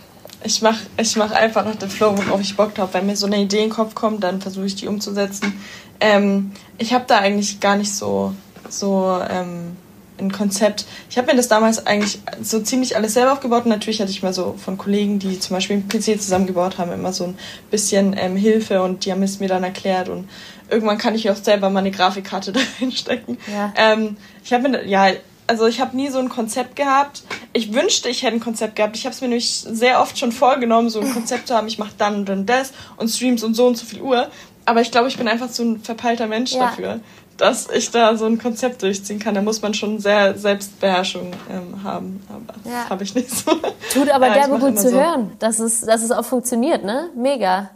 Ich 0.44 0.62
mache 0.62 0.86
ich 0.98 1.16
mach 1.16 1.32
einfach 1.32 1.66
nach 1.66 1.76
dem 1.76 1.90
Flow, 1.90 2.16
worauf 2.18 2.42
ich 2.42 2.56
Bock 2.56 2.78
habe. 2.78 2.94
Wenn 2.94 3.06
mir 3.06 3.16
so 3.16 3.26
eine 3.26 3.42
Idee 3.42 3.58
in 3.58 3.70
den 3.70 3.72
Kopf 3.72 3.96
kommt, 3.96 4.24
dann 4.24 4.42
versuche 4.42 4.66
ich 4.66 4.76
die 4.76 4.88
umzusetzen. 4.88 5.54
Ähm, 6.00 6.52
ich 6.78 6.94
habe 6.94 7.06
da 7.08 7.20
eigentlich 7.20 7.60
gar 7.60 7.76
nicht 7.76 7.94
so, 7.94 8.34
so 8.70 9.20
ähm, 9.30 9.78
ein 10.20 10.32
Konzept. 10.32 10.86
Ich 11.10 11.18
habe 11.18 11.28
mir 11.28 11.36
das 11.36 11.48
damals 11.48 11.86
eigentlich 11.86 12.20
so 12.42 12.60
ziemlich 12.62 12.96
alles 12.96 13.14
selber 13.14 13.34
aufgebaut 13.34 13.66
und 13.66 13.70
natürlich 13.70 14.02
hatte 14.02 14.12
ich 14.12 14.24
mal 14.24 14.34
so 14.34 14.56
von 14.58 14.78
Kollegen, 14.78 15.20
die 15.20 15.40
zum 15.40 15.56
Beispiel 15.56 15.78
einen 15.78 15.88
PC 15.88 16.22
zusammengebaut 16.22 16.78
haben, 16.78 16.92
immer 16.92 17.14
so 17.14 17.26
ein 17.26 17.38
bisschen 17.72 18.16
ähm, 18.18 18.36
Hilfe 18.36 18.82
und 18.82 19.06
die 19.06 19.12
haben 19.12 19.24
es 19.24 19.40
mir 19.40 19.50
dann 19.50 19.64
erklärt 19.64 20.10
und 20.10 20.30
irgendwann 20.70 20.98
kann 20.98 21.16
ich 21.16 21.30
auch 21.30 21.36
selber 21.36 21.70
meine 21.70 21.92
Grafikkarte 21.92 22.52
da 22.54 22.60
reinstecken. 22.80 23.38
Ja. 23.52 23.74
Ähm, 23.76 24.18
ich 24.44 24.54
habe 24.54 24.70
mir, 24.70 24.86
ja, 24.86 25.08
also 25.48 25.68
ich 25.68 25.80
habe 25.80 25.96
nie 25.96 26.10
so 26.10 26.20
ein 26.20 26.30
Konzept 26.30 26.76
gehabt. 26.76 27.24
Ich 27.54 27.74
wünschte, 27.74 28.10
ich 28.10 28.24
hätte 28.24 28.36
ein 28.36 28.40
Konzept 28.40 28.76
gehabt. 28.76 28.98
Ich 28.98 29.06
habe 29.06 29.14
es 29.14 29.22
mir 29.22 29.28
nämlich 29.28 29.50
sehr 29.50 30.02
oft 30.02 30.18
schon 30.18 30.32
vorgenommen, 30.32 30.90
so 30.90 31.02
ein 31.02 31.14
Konzept 31.14 31.48
zu 31.48 31.56
haben. 31.56 31.68
Ich 31.68 31.78
mache 31.78 31.94
dann 31.98 32.16
und 32.16 32.30
dann 32.30 32.46
das 32.46 32.74
und 32.98 33.10
Streams 33.10 33.44
und 33.44 33.54
so 33.54 33.68
und 33.68 33.78
so 33.78 33.86
viel 33.86 34.02
Uhr. 34.02 34.28
Aber 34.66 34.82
ich 34.82 34.92
glaube, 34.92 35.08
ich 35.08 35.18
bin 35.18 35.28
einfach 35.28 35.50
so 35.50 35.64
ein 35.64 35.80
verpeilter 35.80 36.28
Mensch 36.28 36.54
ja. 36.54 36.62
dafür, 36.62 37.00
dass 37.38 37.70
ich 37.70 37.92
da 37.92 38.16
so 38.16 38.26
ein 38.26 38.40
Konzept 38.40 38.82
durchziehen 38.82 39.20
kann. 39.20 39.36
Da 39.36 39.42
muss 39.42 39.62
man 39.62 39.74
schon 39.74 40.00
sehr 40.00 40.38
Selbstbeherrschung 40.38 41.32
ähm, 41.52 41.84
haben. 41.84 42.26
Aber 42.30 42.70
ja. 42.70 42.82
das 42.82 42.90
habe 42.90 43.04
ich 43.04 43.14
nicht 43.14 43.30
so. 43.30 43.52
Tut 43.94 44.10
aber 44.10 44.28
ja, 44.28 44.34
derbe 44.34 44.60
gut 44.60 44.80
zu 44.80 44.90
so. 44.90 44.98
hören, 44.98 45.34
dass 45.40 45.60
es, 45.60 45.82
dass 45.82 46.02
es 46.02 46.12
auch 46.12 46.26
funktioniert, 46.26 46.84
ne? 46.84 47.10
Mega. 47.16 47.70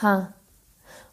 Ha. 0.00 0.32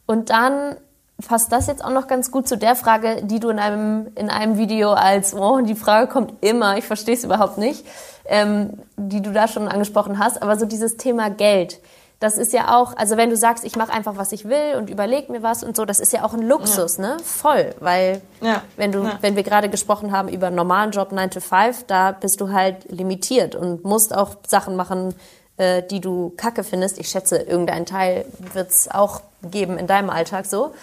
Und 0.06 0.30
dann 0.30 0.77
passt 1.22 1.52
das 1.52 1.68
jetzt 1.68 1.84
auch 1.84 1.92
noch 1.92 2.08
ganz 2.08 2.32
gut 2.32 2.48
zu 2.48 2.58
der 2.58 2.76
Frage, 2.76 3.24
die 3.24 3.40
du 3.40 3.50
in 3.50 3.60
einem, 3.60 4.08
in 4.16 4.30
einem 4.30 4.58
Video 4.58 4.92
als, 4.94 5.34
oh, 5.34 5.60
die 5.62 5.76
Frage 5.76 6.08
kommt 6.08 6.34
immer, 6.42 6.78
ich 6.78 6.86
verstehe 6.86 7.15
es 7.15 7.24
überhaupt 7.24 7.58
nicht, 7.58 7.86
ähm, 8.26 8.80
die 8.98 9.22
du 9.22 9.32
da 9.32 9.48
schon 9.48 9.67
angesprochen 9.67 10.19
hast, 10.19 10.42
aber 10.42 10.58
so 10.58 10.65
dieses 10.65 10.98
Thema 10.98 11.30
Geld. 11.30 11.80
Das 12.19 12.38
ist 12.38 12.54
ja 12.54 12.80
auch, 12.80 12.96
also 12.96 13.17
wenn 13.17 13.32
du 13.32 13.36
sagst, 13.36 13.63
ich 13.65 13.76
mache 13.76 13.92
einfach, 13.92 14.15
was 14.15 14.32
ich 14.32 14.48
will 14.48 14.76
und 14.78 14.92
überleg 14.92 15.30
mir 15.30 15.42
was 15.42 15.63
und 15.63 15.76
so, 15.76 15.86
das 15.86 16.00
ist 16.00 16.13
ja 16.13 16.24
auch 16.24 16.36
ein 16.36 16.44
Luxus, 16.44 16.98
ja. 16.98 17.04
ne? 17.04 17.17
Voll, 17.24 17.74
weil 17.80 18.22
ja. 18.42 18.62
wenn 18.78 18.92
du, 18.92 19.04
ja. 19.04 19.17
wenn 19.22 19.36
wir 19.36 19.42
gerade 19.42 19.69
gesprochen 19.69 20.12
haben 20.12 20.30
über 20.30 20.48
einen 20.48 20.56
normalen 20.56 20.92
Job 20.92 21.12
9 21.12 21.32
to 21.32 21.40
5, 21.40 21.86
da 21.88 22.12
bist 22.12 22.40
du 22.40 22.52
halt 22.52 22.92
limitiert 22.92 23.56
und 23.56 23.84
musst 23.84 24.15
auch 24.15 24.36
Sachen 24.48 24.76
machen, 24.76 25.15
äh, 25.58 25.82
die 25.82 26.00
du 26.00 26.32
kacke 26.38 26.63
findest. 26.63 27.00
Ich 27.00 27.10
schätze, 27.10 27.38
irgendein 27.38 27.88
Teil 27.88 28.26
wird 28.54 28.69
es 28.69 28.90
auch 28.92 29.22
geben 29.42 29.80
in 29.80 29.88
deinem 29.88 30.12
Alltag 30.12 30.46
so. 30.46 30.74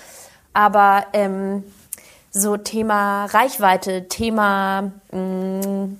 Aber 0.59 1.06
ähm, 1.12 1.62
so 2.32 2.56
Thema 2.56 3.26
Reichweite, 3.26 4.09
Thema 4.09 4.90
mh, 5.12 5.20
mm, 5.20 5.98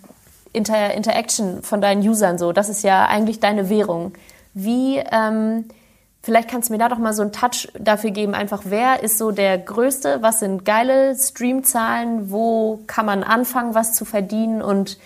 Inter 0.53 0.95
Interaction 0.95 1.63
von 1.63 1.81
deinen 1.81 2.03
Usern, 2.03 2.39
so, 2.39 2.51
das 2.51 2.69
ist 2.69 2.83
ja 2.83 3.07
eigentlich 3.07 3.39
deine 3.39 3.71
Währung. 3.71 4.15
Wie, 4.55 4.99
ähm, 5.13 5.67
vielleicht 6.25 6.51
kannst 6.51 6.71
du 6.71 6.73
mir 6.73 6.81
da 6.81 6.89
doch 6.89 6.99
mal 6.99 7.13
so 7.13 7.23
einen 7.23 7.31
Touch 7.31 7.69
dafür 7.79 8.11
geben, 8.11 8.35
einfach 8.35 8.63
wer 8.65 9.01
ist 9.01 9.17
so 9.17 9.31
der 9.31 9.59
Größte, 9.59 10.23
was 10.23 10.41
sind 10.41 10.65
geile 10.65 11.15
Streamzahlen, 11.15 12.33
wo 12.33 12.81
kann 12.89 13.07
man 13.07 13.23
anfangen, 13.23 13.77
was 13.77 13.95
zu 13.95 14.05
verdienen? 14.05 14.61
Und 14.61 14.99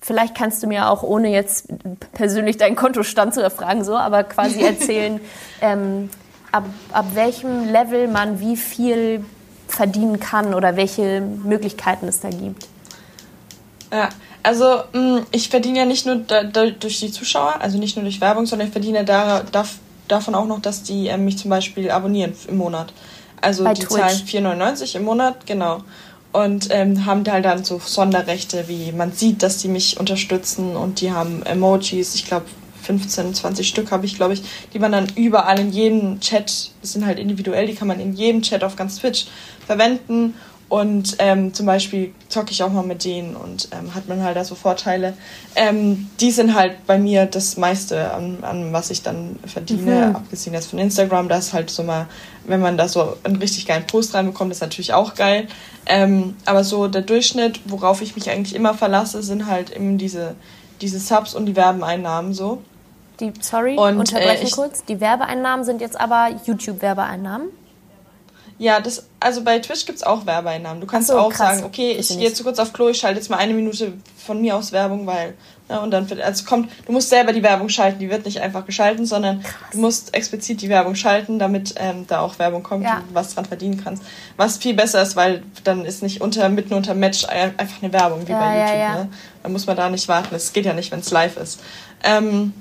vielleicht 0.00 0.34
kannst 0.34 0.62
du 0.62 0.68
mir 0.68 0.88
auch, 0.88 1.02
ohne 1.02 1.28
jetzt 1.28 1.68
persönlich 2.14 2.56
deinen 2.56 2.76
Kontostand 2.76 3.34
zu 3.34 3.42
erfragen, 3.42 3.84
so, 3.84 3.94
aber 3.94 4.24
quasi 4.24 4.62
erzählen, 4.64 5.20
ähm, 5.60 6.08
ab, 6.52 6.64
ab 6.92 7.06
welchem 7.14 7.68
Level 7.70 8.08
man 8.08 8.40
wie 8.40 8.56
viel 8.56 9.24
verdienen 9.68 10.20
kann 10.20 10.54
oder 10.54 10.76
welche 10.76 11.20
Möglichkeiten 11.20 12.08
es 12.08 12.20
da 12.20 12.30
gibt. 12.30 12.66
Ja, 13.92 14.08
also 14.42 14.82
mm, 14.92 15.26
ich 15.32 15.48
verdiene 15.48 15.80
ja 15.80 15.84
nicht 15.84 16.06
nur 16.06 16.16
durch 16.16 17.00
die 17.00 17.10
Zuschauer, 17.10 17.60
also 17.60 17.78
nicht 17.78 17.96
nur 17.96 18.04
durch 18.04 18.20
Werbung, 18.20 18.46
sondern 18.46 18.68
ich 18.68 18.72
verdiene 18.72 19.04
da, 19.04 19.42
da, 19.50 19.64
davon 20.08 20.34
auch 20.34 20.46
noch, 20.46 20.60
dass 20.60 20.82
die 20.82 21.08
äh, 21.08 21.16
mich 21.16 21.38
zum 21.38 21.50
Beispiel 21.50 21.90
abonnieren 21.90 22.32
im 22.48 22.56
Monat. 22.56 22.92
Also 23.40 23.64
Bei 23.64 23.74
die 23.74 23.82
Twitch. 23.82 24.00
zahlen 24.00 24.58
4,99 24.58 24.96
im 24.96 25.04
Monat, 25.04 25.46
genau. 25.46 25.82
Und 26.32 26.68
ähm, 26.70 27.06
haben 27.06 27.24
da 27.24 27.40
dann 27.40 27.64
so 27.64 27.80
Sonderrechte, 27.84 28.68
wie 28.68 28.92
man 28.92 29.12
sieht, 29.12 29.42
dass 29.42 29.58
die 29.58 29.68
mich 29.68 29.98
unterstützen 29.98 30.76
und 30.76 31.00
die 31.00 31.12
haben 31.12 31.42
Emojis, 31.44 32.14
ich 32.14 32.26
glaube 32.26 32.46
15, 32.86 33.34
20 33.34 33.68
Stück 33.68 33.90
habe 33.90 34.06
ich, 34.06 34.16
glaube 34.16 34.34
ich, 34.34 34.42
die 34.72 34.78
man 34.78 34.92
dann 34.92 35.06
überall 35.16 35.58
in 35.58 35.72
jedem 35.72 36.20
Chat, 36.20 36.70
das 36.80 36.92
sind 36.92 37.04
halt 37.04 37.18
individuell, 37.18 37.66
die 37.66 37.74
kann 37.74 37.88
man 37.88 38.00
in 38.00 38.14
jedem 38.14 38.42
Chat 38.42 38.64
auf 38.64 38.76
ganz 38.76 38.96
Twitch 38.98 39.26
verwenden. 39.66 40.34
Und 40.68 41.16
ähm, 41.20 41.54
zum 41.54 41.64
Beispiel 41.64 42.12
zocke 42.28 42.50
ich 42.50 42.60
auch 42.64 42.72
mal 42.72 42.84
mit 42.84 43.04
denen 43.04 43.36
und 43.36 43.68
ähm, 43.70 43.94
hat 43.94 44.08
man 44.08 44.24
halt 44.24 44.36
da 44.36 44.42
so 44.42 44.56
Vorteile. 44.56 45.14
Ähm, 45.54 46.10
die 46.18 46.32
sind 46.32 46.56
halt 46.56 46.86
bei 46.88 46.98
mir 46.98 47.26
das 47.26 47.56
meiste, 47.56 48.12
an, 48.12 48.38
an 48.42 48.72
was 48.72 48.90
ich 48.90 49.02
dann 49.02 49.38
verdiene, 49.46 50.08
mhm. 50.08 50.16
abgesehen 50.16 50.54
jetzt 50.54 50.70
von 50.70 50.80
Instagram. 50.80 51.28
Das 51.28 51.46
ist 51.46 51.52
halt 51.52 51.70
so 51.70 51.84
mal, 51.84 52.08
wenn 52.46 52.60
man 52.60 52.76
da 52.76 52.88
so 52.88 53.16
einen 53.22 53.36
richtig 53.36 53.66
geilen 53.66 53.86
Post 53.86 54.14
reinbekommt, 54.14 54.50
ist 54.50 54.60
natürlich 54.60 54.92
auch 54.92 55.14
geil. 55.14 55.46
Ähm, 55.86 56.34
aber 56.46 56.64
so 56.64 56.88
der 56.88 57.02
Durchschnitt, 57.02 57.60
worauf 57.66 58.02
ich 58.02 58.16
mich 58.16 58.28
eigentlich 58.28 58.56
immer 58.56 58.74
verlasse, 58.74 59.22
sind 59.22 59.46
halt 59.46 59.70
eben 59.70 59.98
diese, 59.98 60.34
diese 60.80 60.98
Subs 60.98 61.32
und 61.32 61.46
die 61.46 61.54
Werbeneinnahmen 61.54 62.34
so. 62.34 62.60
Die, 63.20 63.32
sorry, 63.40 63.76
und, 63.76 63.98
unterbrechen 63.98 64.46
äh, 64.46 64.50
kurz. 64.50 64.84
Die 64.84 65.00
Werbeeinnahmen 65.00 65.64
sind 65.64 65.80
jetzt 65.80 65.98
aber 65.98 66.28
YouTube-Werbeeinnahmen. 66.44 67.48
Ja, 68.58 68.80
das, 68.80 69.06
also 69.20 69.44
bei 69.44 69.58
Twitch 69.58 69.84
gibt 69.84 69.98
es 69.98 70.02
auch 70.02 70.24
Werbeeinnahmen. 70.24 70.80
Du 70.80 70.86
kannst 70.86 71.08
so, 71.08 71.18
auch 71.18 71.30
krass. 71.30 71.56
sagen, 71.56 71.64
okay, 71.64 71.92
ich 71.92 72.08
gehe 72.08 72.20
jetzt 72.20 72.42
kurz 72.42 72.58
auf 72.58 72.72
Klo, 72.72 72.88
ich 72.88 72.98
schalte 72.98 73.18
jetzt 73.18 73.28
mal 73.28 73.36
eine 73.36 73.52
Minute 73.52 73.92
von 74.16 74.40
mir 74.40 74.56
aus 74.56 74.72
Werbung, 74.72 75.06
weil, 75.06 75.34
ne, 75.68 75.78
und 75.80 75.90
dann 75.90 76.08
wird, 76.08 76.22
also 76.22 76.46
kommt, 76.46 76.70
du 76.86 76.92
musst 76.92 77.10
selber 77.10 77.34
die 77.34 77.42
Werbung 77.42 77.68
schalten, 77.68 77.98
die 77.98 78.08
wird 78.08 78.24
nicht 78.24 78.40
einfach 78.40 78.64
geschalten, 78.64 79.04
sondern 79.04 79.42
krass. 79.42 79.52
du 79.72 79.78
musst 79.78 80.14
explizit 80.14 80.62
die 80.62 80.70
Werbung 80.70 80.94
schalten, 80.94 81.38
damit 81.38 81.74
ähm, 81.76 82.06
da 82.06 82.20
auch 82.20 82.38
Werbung 82.38 82.62
kommt 82.62 82.84
ja. 82.84 83.02
und 83.06 83.14
was 83.14 83.34
dran 83.34 83.44
verdienen 83.44 83.82
kannst. 83.84 84.02
Was 84.38 84.56
viel 84.56 84.72
besser 84.72 85.02
ist, 85.02 85.16
weil 85.16 85.42
dann 85.64 85.84
ist 85.84 86.02
nicht 86.02 86.22
unter, 86.22 86.48
mitten 86.48 86.72
unter 86.72 86.94
Match 86.94 87.26
einfach 87.26 87.82
eine 87.82 87.92
Werbung, 87.92 88.26
wie 88.26 88.32
ja, 88.32 88.40
bei 88.40 88.58
YouTube, 88.58 88.78
ja, 88.78 88.94
ne? 88.94 89.08
Dann 89.42 89.52
muss 89.52 89.66
man 89.66 89.76
da 89.76 89.90
nicht 89.90 90.08
warten. 90.08 90.34
Es 90.34 90.54
geht 90.54 90.64
ja 90.64 90.72
nicht, 90.72 90.90
wenn 90.92 91.00
es 91.00 91.10
live 91.10 91.36
ist. 91.36 91.60
Ähm, 92.02 92.54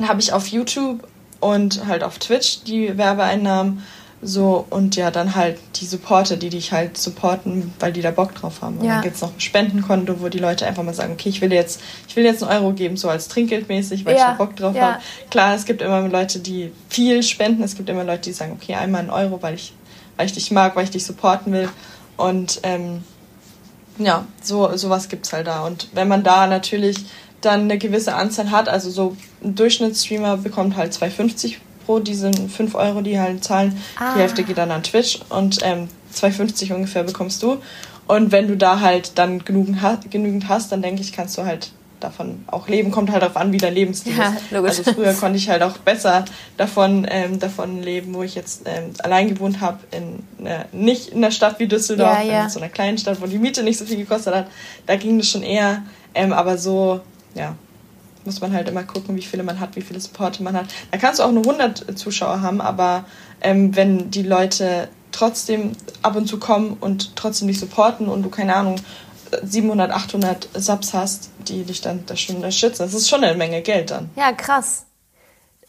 habe 0.00 0.20
ich 0.20 0.32
auf 0.32 0.46
YouTube 0.46 1.06
und 1.40 1.86
halt 1.86 2.04
auf 2.04 2.18
Twitch 2.18 2.64
die 2.64 2.96
Werbeeinnahmen 2.96 3.82
so, 4.24 4.64
und 4.70 4.94
ja, 4.94 5.10
dann 5.10 5.34
halt 5.34 5.58
die 5.74 5.84
Supporter, 5.84 6.36
die 6.36 6.48
dich 6.48 6.70
halt 6.70 6.96
supporten, 6.96 7.72
weil 7.80 7.92
die 7.92 8.02
da 8.02 8.12
Bock 8.12 8.36
drauf 8.36 8.62
haben. 8.62 8.78
Und 8.78 8.84
ja. 8.84 8.94
dann 8.94 9.02
gibt 9.02 9.16
es 9.16 9.20
noch 9.20 9.34
ein 9.34 9.40
Spendenkonto, 9.40 10.20
wo 10.20 10.28
die 10.28 10.38
Leute 10.38 10.64
einfach 10.64 10.84
mal 10.84 10.94
sagen, 10.94 11.14
okay, 11.14 11.28
ich 11.28 11.40
will 11.40 11.52
jetzt, 11.52 11.80
ich 12.06 12.14
will 12.14 12.24
jetzt 12.24 12.40
einen 12.44 12.52
Euro 12.62 12.72
geben, 12.72 12.96
so 12.96 13.08
als 13.08 13.26
Trinkgeldmäßig, 13.26 14.04
weil 14.04 14.14
ja. 14.14 14.20
ich 14.20 14.26
da 14.26 14.32
Bock 14.34 14.54
drauf 14.54 14.76
ja. 14.76 14.82
habe. 14.82 15.02
Klar, 15.28 15.56
es 15.56 15.64
gibt 15.64 15.82
immer 15.82 16.08
Leute, 16.08 16.38
die 16.38 16.70
viel 16.88 17.24
spenden, 17.24 17.64
es 17.64 17.74
gibt 17.74 17.88
immer 17.88 18.04
Leute, 18.04 18.22
die 18.22 18.32
sagen, 18.32 18.52
okay, 18.52 18.74
einmal 18.74 19.00
einen 19.00 19.10
Euro, 19.10 19.42
weil 19.42 19.54
ich, 19.54 19.74
weil 20.16 20.26
ich 20.26 20.32
dich 20.34 20.52
mag, 20.52 20.76
weil 20.76 20.84
ich 20.84 20.90
dich 20.90 21.04
supporten 21.04 21.52
will. 21.52 21.68
Und 22.16 22.60
ähm, 22.62 23.02
ja, 23.98 24.24
so 24.40 24.76
sowas 24.76 25.08
gibt's 25.08 25.32
halt 25.32 25.48
da. 25.48 25.66
Und 25.66 25.88
wenn 25.94 26.06
man 26.06 26.22
da 26.22 26.46
natürlich 26.46 27.06
dann 27.44 27.62
eine 27.62 27.78
gewisse 27.78 28.14
Anzahl 28.14 28.50
hat, 28.50 28.68
also 28.68 28.90
so 28.90 29.16
ein 29.42 29.54
Durchschnittsstreamer 29.54 30.38
bekommt 30.38 30.76
halt 30.76 30.92
2,50 30.92 31.56
pro, 31.84 31.98
die 31.98 32.14
sind 32.14 32.50
5 32.50 32.74
Euro, 32.74 33.02
die 33.02 33.18
halt 33.18 33.44
zahlen. 33.44 33.78
Ah. 33.98 34.14
Die 34.14 34.20
Hälfte 34.20 34.44
geht 34.44 34.58
dann 34.58 34.70
an 34.70 34.82
Twitch 34.82 35.20
und 35.28 35.58
ähm, 35.62 35.88
2,50 36.14 36.72
ungefähr 36.72 37.02
bekommst 37.02 37.42
du. 37.42 37.58
Und 38.06 38.32
wenn 38.32 38.48
du 38.48 38.56
da 38.56 38.80
halt 38.80 39.18
dann 39.18 39.44
genügend, 39.44 39.78
genügend 40.10 40.48
hast, 40.48 40.72
dann 40.72 40.82
denke 40.82 41.02
ich, 41.02 41.12
kannst 41.12 41.38
du 41.38 41.44
halt 41.44 41.72
davon 42.00 42.44
auch 42.48 42.68
leben. 42.68 42.90
Kommt 42.90 43.10
halt 43.10 43.22
darauf 43.22 43.36
an, 43.36 43.52
wie 43.52 43.58
dein 43.58 43.74
Lebensstil 43.74 44.16
ja, 44.16 44.30
ist. 44.30 44.50
Logisch. 44.50 44.78
Also 44.78 44.92
früher 44.92 45.14
konnte 45.14 45.38
ich 45.38 45.48
halt 45.48 45.62
auch 45.62 45.78
besser 45.78 46.24
davon, 46.56 47.06
ähm, 47.08 47.38
davon 47.38 47.80
leben, 47.80 48.12
wo 48.14 48.22
ich 48.22 48.34
jetzt 48.34 48.62
ähm, 48.66 48.90
allein 48.98 49.28
gewohnt 49.28 49.60
habe, 49.60 49.78
in 49.92 50.46
äh, 50.46 50.64
nicht 50.72 51.08
in 51.08 51.22
der 51.22 51.30
Stadt 51.30 51.58
wie 51.58 51.68
Düsseldorf, 51.68 52.18
ja, 52.24 52.32
ja. 52.32 52.44
in 52.44 52.50
so 52.50 52.58
einer 52.58 52.68
kleinen 52.68 52.98
Stadt, 52.98 53.20
wo 53.20 53.26
die 53.26 53.38
Miete 53.38 53.62
nicht 53.62 53.78
so 53.78 53.84
viel 53.84 53.96
gekostet 53.96 54.34
hat. 54.34 54.46
Da 54.86 54.96
ging 54.96 55.18
das 55.18 55.28
schon 55.28 55.42
eher. 55.42 55.82
Ähm, 56.14 56.32
aber 56.32 56.58
so, 56.58 57.00
ja, 57.34 57.54
muss 58.24 58.40
man 58.40 58.52
halt 58.52 58.68
immer 58.68 58.84
gucken, 58.84 59.16
wie 59.16 59.22
viele 59.22 59.42
man 59.42 59.60
hat, 59.60 59.76
wie 59.76 59.82
viele 59.82 60.00
Supporte 60.00 60.42
man 60.42 60.56
hat. 60.56 60.66
Da 60.90 60.98
kannst 60.98 61.20
du 61.20 61.24
auch 61.24 61.32
nur 61.32 61.44
100 61.44 61.98
Zuschauer 61.98 62.40
haben, 62.40 62.60
aber 62.60 63.04
ähm, 63.40 63.74
wenn 63.74 64.10
die 64.10 64.22
Leute 64.22 64.88
trotzdem 65.10 65.72
ab 66.02 66.16
und 66.16 66.26
zu 66.26 66.38
kommen 66.38 66.76
und 66.80 67.16
trotzdem 67.16 67.48
dich 67.48 67.60
supporten 67.60 68.08
und 68.08 68.22
du, 68.22 68.30
keine 68.30 68.54
Ahnung, 68.54 68.76
700, 69.42 69.90
800 69.90 70.48
Subs 70.54 70.94
hast, 70.94 71.30
die 71.48 71.64
dich 71.64 71.80
dann 71.80 72.04
da 72.06 72.16
schon 72.16 72.36
unterstützen, 72.36 72.82
das 72.82 72.94
ist 72.94 73.08
schon 73.08 73.24
eine 73.24 73.36
Menge 73.36 73.62
Geld 73.62 73.90
dann. 73.90 74.10
Ja, 74.16 74.32
krass. 74.32 74.84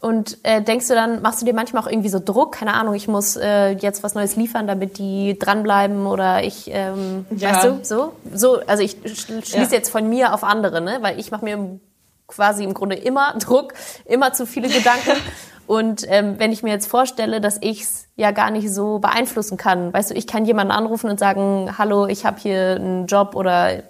Und 0.04 0.36
äh, 0.42 0.60
denkst 0.60 0.88
du 0.88 0.94
dann, 0.94 1.22
machst 1.22 1.40
du 1.40 1.46
dir 1.46 1.54
manchmal 1.54 1.82
auch 1.82 1.86
irgendwie 1.86 2.10
so 2.10 2.20
Druck? 2.22 2.52
Keine 2.52 2.74
Ahnung, 2.74 2.92
ich 2.92 3.08
muss 3.08 3.36
äh, 3.36 3.70
jetzt 3.70 4.02
was 4.02 4.14
Neues 4.14 4.36
liefern, 4.36 4.66
damit 4.66 4.98
die 4.98 5.38
dranbleiben 5.38 6.04
oder 6.04 6.44
ich, 6.44 6.68
ähm, 6.70 7.24
ja. 7.34 7.54
weißt 7.54 7.64
du, 7.64 7.78
so? 7.82 8.12
so 8.30 8.60
also 8.66 8.82
ich 8.82 8.98
schließe 9.02 9.56
ja. 9.56 9.62
jetzt 9.62 9.88
von 9.88 10.06
mir 10.06 10.34
auf 10.34 10.44
andere, 10.44 10.82
ne? 10.82 10.98
weil 11.00 11.18
ich 11.18 11.30
mache 11.30 11.46
mir 11.46 11.80
quasi 12.26 12.64
im 12.64 12.74
Grunde 12.74 12.96
immer 12.96 13.32
Druck, 13.38 13.72
immer 14.04 14.34
zu 14.34 14.44
viele 14.44 14.68
Gedanken. 14.68 15.12
Und 15.66 16.04
ähm, 16.08 16.34
wenn 16.38 16.52
ich 16.52 16.62
mir 16.62 16.72
jetzt 16.72 16.86
vorstelle, 16.86 17.40
dass 17.40 17.56
ich's 17.62 18.08
ja 18.14 18.30
gar 18.32 18.50
nicht 18.50 18.70
so 18.70 18.98
beeinflussen 18.98 19.56
kann, 19.56 19.90
weißt 19.90 20.10
du, 20.10 20.14
ich 20.14 20.26
kann 20.26 20.44
jemanden 20.44 20.72
anrufen 20.72 21.08
und 21.08 21.18
sagen, 21.18 21.78
hallo, 21.78 22.08
ich 22.08 22.26
habe 22.26 22.38
hier 22.38 22.74
einen 22.74 23.06
Job 23.06 23.34
oder 23.34 23.82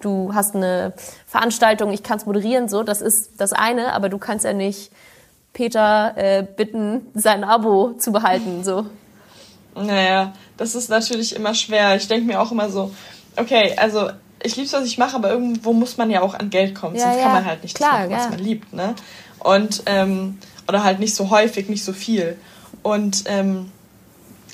du 0.00 0.32
hast 0.32 0.54
eine 0.54 0.92
Veranstaltung, 1.26 1.90
ich 1.90 2.04
kann's 2.04 2.24
moderieren, 2.24 2.68
so, 2.68 2.84
das 2.84 3.00
ist 3.00 3.40
das 3.40 3.52
eine, 3.52 3.94
aber 3.94 4.08
du 4.08 4.18
kannst 4.18 4.44
ja 4.44 4.52
nicht 4.52 4.92
Peter 5.56 6.12
äh, 6.16 6.42
bitten, 6.42 7.06
sein 7.14 7.42
Abo 7.42 7.94
zu 7.94 8.12
behalten, 8.12 8.62
so. 8.62 8.84
Naja, 9.74 10.34
das 10.58 10.74
ist 10.74 10.90
natürlich 10.90 11.34
immer 11.34 11.54
schwer. 11.54 11.96
Ich 11.96 12.08
denke 12.08 12.26
mir 12.26 12.42
auch 12.42 12.52
immer 12.52 12.68
so, 12.68 12.94
okay, 13.36 13.74
also 13.78 14.10
ich 14.42 14.54
liebe 14.56 14.66
es, 14.66 14.74
was 14.74 14.84
ich 14.84 14.98
mache, 14.98 15.16
aber 15.16 15.30
irgendwo 15.30 15.72
muss 15.72 15.96
man 15.96 16.10
ja 16.10 16.20
auch 16.20 16.34
an 16.34 16.50
Geld 16.50 16.74
kommen, 16.74 16.94
ja, 16.94 17.04
sonst 17.04 17.16
ja. 17.16 17.22
kann 17.22 17.32
man 17.32 17.46
halt 17.46 17.62
nicht 17.62 17.74
Klar, 17.74 18.00
das 18.00 18.00
machen, 18.00 18.12
was 18.12 18.24
ja. 18.24 18.30
man 18.32 18.38
liebt, 18.38 18.72
ne? 18.74 18.94
Und, 19.38 19.82
ähm, 19.86 20.36
oder 20.68 20.84
halt 20.84 20.98
nicht 20.98 21.14
so 21.14 21.30
häufig, 21.30 21.70
nicht 21.70 21.84
so 21.84 21.94
viel. 21.94 22.36
Und 22.82 23.24
ähm, 23.24 23.72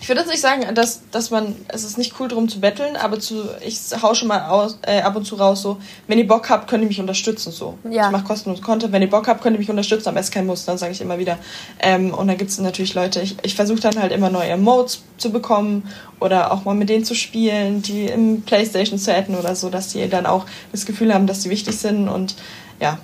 ich 0.02 0.08
würde 0.08 0.20
jetzt 0.22 0.30
nicht 0.30 0.40
sagen, 0.40 0.74
dass, 0.74 1.02
dass 1.12 1.30
man, 1.30 1.54
es 1.68 1.84
ist 1.84 1.96
nicht 1.96 2.14
cool 2.18 2.26
drum 2.26 2.48
zu 2.48 2.58
betteln, 2.58 2.96
aber 2.96 3.20
zu, 3.20 3.44
ich 3.64 3.78
hau 4.02 4.14
schon 4.14 4.26
mal 4.26 4.48
aus, 4.48 4.76
äh, 4.82 5.00
ab 5.00 5.14
und 5.14 5.24
zu 5.24 5.36
raus 5.36 5.62
so, 5.62 5.78
wenn 6.08 6.18
ihr 6.18 6.26
Bock 6.26 6.50
habt, 6.50 6.68
könnt 6.68 6.82
ihr 6.82 6.88
mich 6.88 6.98
unterstützen 6.98 7.52
so. 7.52 7.78
Ja. 7.88 8.06
Ich 8.06 8.10
mache 8.10 8.24
kostenlos 8.24 8.60
Content, 8.60 8.92
wenn 8.92 9.00
ihr 9.00 9.08
Bock 9.08 9.28
habt, 9.28 9.42
könnt 9.42 9.54
ihr 9.54 9.60
mich 9.60 9.70
unterstützen, 9.70 10.08
aber 10.08 10.18
es 10.18 10.26
ist 10.26 10.32
kein 10.32 10.44
Muss, 10.44 10.64
dann 10.64 10.76
sage 10.76 10.90
ich 10.90 11.00
immer 11.00 11.18
wieder. 11.18 11.38
Ähm, 11.78 12.12
und 12.12 12.26
dann 12.26 12.36
gibt 12.36 12.50
es 12.50 12.58
natürlich 12.58 12.94
Leute, 12.94 13.20
ich, 13.20 13.36
ich 13.44 13.54
versuche 13.54 13.78
dann 13.78 13.96
halt 13.96 14.10
immer 14.10 14.28
neue 14.28 14.56
Modes 14.56 15.04
zu 15.18 15.30
bekommen 15.30 15.88
oder 16.18 16.50
auch 16.50 16.64
mal 16.64 16.74
mit 16.74 16.88
denen 16.88 17.04
zu 17.04 17.14
spielen, 17.14 17.80
die 17.82 18.06
im 18.06 18.42
Playstation 18.42 18.98
zu 18.98 19.14
adden 19.14 19.36
oder 19.36 19.54
so, 19.54 19.70
dass 19.70 19.92
die 19.92 20.08
dann 20.08 20.26
auch 20.26 20.46
das 20.72 20.84
Gefühl 20.84 21.14
haben, 21.14 21.28
dass 21.28 21.44
sie 21.44 21.50
wichtig 21.50 21.78
sind 21.78 22.08
und 22.08 22.34
ja, 22.80 22.98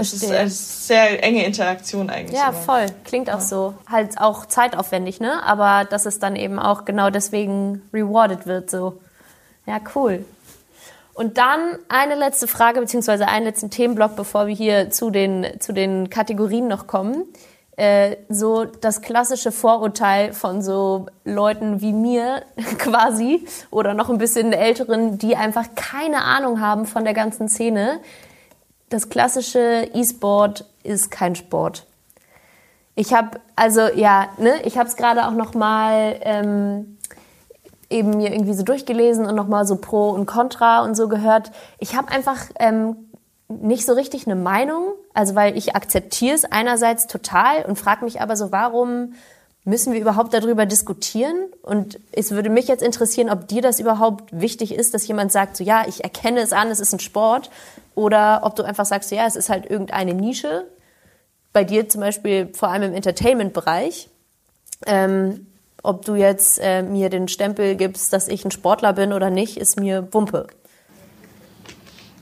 das 0.00 0.14
ist 0.14 0.30
eine 0.30 0.48
sehr 0.48 1.22
enge 1.22 1.44
Interaktion 1.44 2.08
eigentlich. 2.08 2.38
Ja, 2.38 2.48
immer. 2.48 2.58
voll. 2.58 2.86
Klingt 3.04 3.28
auch 3.28 3.34
ja. 3.34 3.40
so. 3.40 3.74
Halt 3.86 4.18
auch 4.18 4.46
zeitaufwendig, 4.46 5.20
ne? 5.20 5.42
Aber 5.44 5.84
dass 5.84 6.06
es 6.06 6.18
dann 6.18 6.36
eben 6.36 6.58
auch 6.58 6.84
genau 6.84 7.10
deswegen 7.10 7.82
rewarded 7.92 8.46
wird, 8.46 8.70
so. 8.70 9.00
Ja, 9.66 9.78
cool. 9.94 10.24
Und 11.12 11.36
dann 11.36 11.78
eine 11.90 12.14
letzte 12.14 12.48
Frage, 12.48 12.80
beziehungsweise 12.80 13.28
einen 13.28 13.44
letzten 13.44 13.68
Themenblock, 13.68 14.16
bevor 14.16 14.46
wir 14.46 14.54
hier 14.54 14.90
zu 14.90 15.10
den, 15.10 15.46
zu 15.60 15.74
den 15.74 16.08
Kategorien 16.08 16.66
noch 16.66 16.86
kommen. 16.86 17.24
Äh, 17.76 18.16
so 18.28 18.64
das 18.64 19.02
klassische 19.02 19.52
Vorurteil 19.52 20.32
von 20.32 20.62
so 20.62 21.06
Leuten 21.24 21.80
wie 21.80 21.92
mir 21.92 22.42
quasi 22.78 23.46
oder 23.70 23.92
noch 23.92 24.08
ein 24.08 24.18
bisschen 24.18 24.52
älteren, 24.52 25.18
die 25.18 25.36
einfach 25.36 25.66
keine 25.74 26.22
Ahnung 26.22 26.60
haben 26.60 26.86
von 26.86 27.04
der 27.04 27.14
ganzen 27.14 27.48
Szene 27.48 28.00
das 28.90 29.08
klassische 29.08 29.88
E-Sport 29.94 30.66
ist 30.82 31.10
kein 31.10 31.34
Sport. 31.34 31.86
Ich 32.94 33.14
habe 33.14 33.40
also 33.56 33.80
ja, 33.94 34.28
ne, 34.38 34.62
ich 34.64 34.76
habe 34.76 34.88
es 34.88 34.96
gerade 34.96 35.26
auch 35.26 35.32
noch 35.32 35.54
mal 35.54 36.16
ähm, 36.22 36.98
eben 37.88 38.10
mir 38.16 38.32
irgendwie 38.32 38.54
so 38.54 38.62
durchgelesen 38.62 39.26
und 39.26 39.34
noch 39.34 39.48
mal 39.48 39.64
so 39.64 39.76
Pro 39.76 40.10
und 40.10 40.26
Contra 40.26 40.82
und 40.82 40.96
so 40.96 41.08
gehört. 41.08 41.50
Ich 41.78 41.96
habe 41.96 42.12
einfach 42.12 42.38
ähm, 42.58 42.96
nicht 43.48 43.86
so 43.86 43.94
richtig 43.94 44.26
eine 44.26 44.36
Meinung, 44.36 44.92
also 45.12 45.34
weil 45.34 45.56
ich 45.56 45.74
akzeptiere 45.74 46.34
es 46.34 46.44
einerseits 46.44 47.06
total 47.06 47.64
und 47.64 47.76
frage 47.78 48.04
mich 48.04 48.20
aber 48.20 48.36
so, 48.36 48.52
warum 48.52 49.14
müssen 49.64 49.92
wir 49.92 50.00
überhaupt 50.00 50.32
darüber 50.32 50.66
diskutieren? 50.66 51.36
Und 51.62 51.98
es 52.12 52.30
würde 52.30 52.50
mich 52.50 52.68
jetzt 52.68 52.82
interessieren, 52.82 53.30
ob 53.30 53.48
dir 53.48 53.62
das 53.62 53.80
überhaupt 53.80 54.28
wichtig 54.32 54.74
ist, 54.74 54.94
dass 54.94 55.06
jemand 55.06 55.32
sagt, 55.32 55.56
so 55.56 55.64
ja, 55.64 55.84
ich 55.86 56.02
erkenne 56.02 56.40
es 56.40 56.52
an, 56.52 56.68
es 56.68 56.80
ist 56.80 56.92
ein 56.92 57.00
Sport, 57.00 57.50
oder 57.94 58.40
ob 58.44 58.56
du 58.56 58.62
einfach 58.62 58.86
sagst, 58.86 59.10
so, 59.10 59.16
ja, 59.16 59.26
es 59.26 59.36
ist 59.36 59.50
halt 59.50 59.68
irgendeine 59.68 60.14
Nische. 60.14 60.66
Bei 61.52 61.64
dir 61.64 61.88
zum 61.88 62.00
Beispiel 62.00 62.50
vor 62.54 62.68
allem 62.68 62.82
im 62.84 62.94
Entertainment-Bereich. 62.94 64.08
Ähm, 64.86 65.46
ob 65.82 66.04
du 66.04 66.14
jetzt 66.14 66.58
äh, 66.62 66.82
mir 66.82 67.10
den 67.10 67.28
Stempel 67.28 67.74
gibst, 67.74 68.12
dass 68.12 68.28
ich 68.28 68.44
ein 68.44 68.50
Sportler 68.50 68.92
bin 68.92 69.12
oder 69.12 69.30
nicht, 69.30 69.56
ist 69.56 69.78
mir 69.78 70.08
Wumpe. 70.12 70.46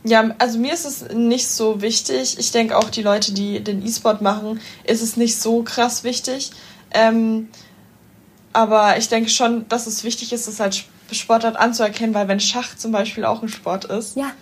Ja, 0.04 0.30
also 0.38 0.58
mir 0.58 0.72
ist 0.72 0.86
es 0.86 1.12
nicht 1.12 1.48
so 1.48 1.82
wichtig. 1.82 2.38
Ich 2.38 2.52
denke 2.52 2.76
auch 2.76 2.88
die 2.88 3.02
Leute, 3.02 3.32
die 3.32 3.62
den 3.62 3.84
E-Sport 3.84 4.22
machen, 4.22 4.60
ist 4.84 5.02
es 5.02 5.16
nicht 5.16 5.38
so 5.38 5.62
krass 5.62 6.04
wichtig. 6.04 6.52
Ähm, 6.90 7.48
aber 8.52 8.96
ich 8.96 9.08
denke 9.08 9.30
schon, 9.30 9.68
dass 9.68 9.86
es 9.86 10.04
wichtig 10.04 10.32
ist, 10.32 10.46
es 10.46 10.60
als 10.60 10.84
Sportart 11.12 11.56
anzuerkennen, 11.56 12.14
weil 12.14 12.28
wenn 12.28 12.40
Schach 12.40 12.76
zum 12.76 12.92
Beispiel 12.92 13.24
auch 13.24 13.42
ein 13.42 13.48
Sport 13.48 13.86
ist. 13.86 14.16
Ja, 14.16 14.32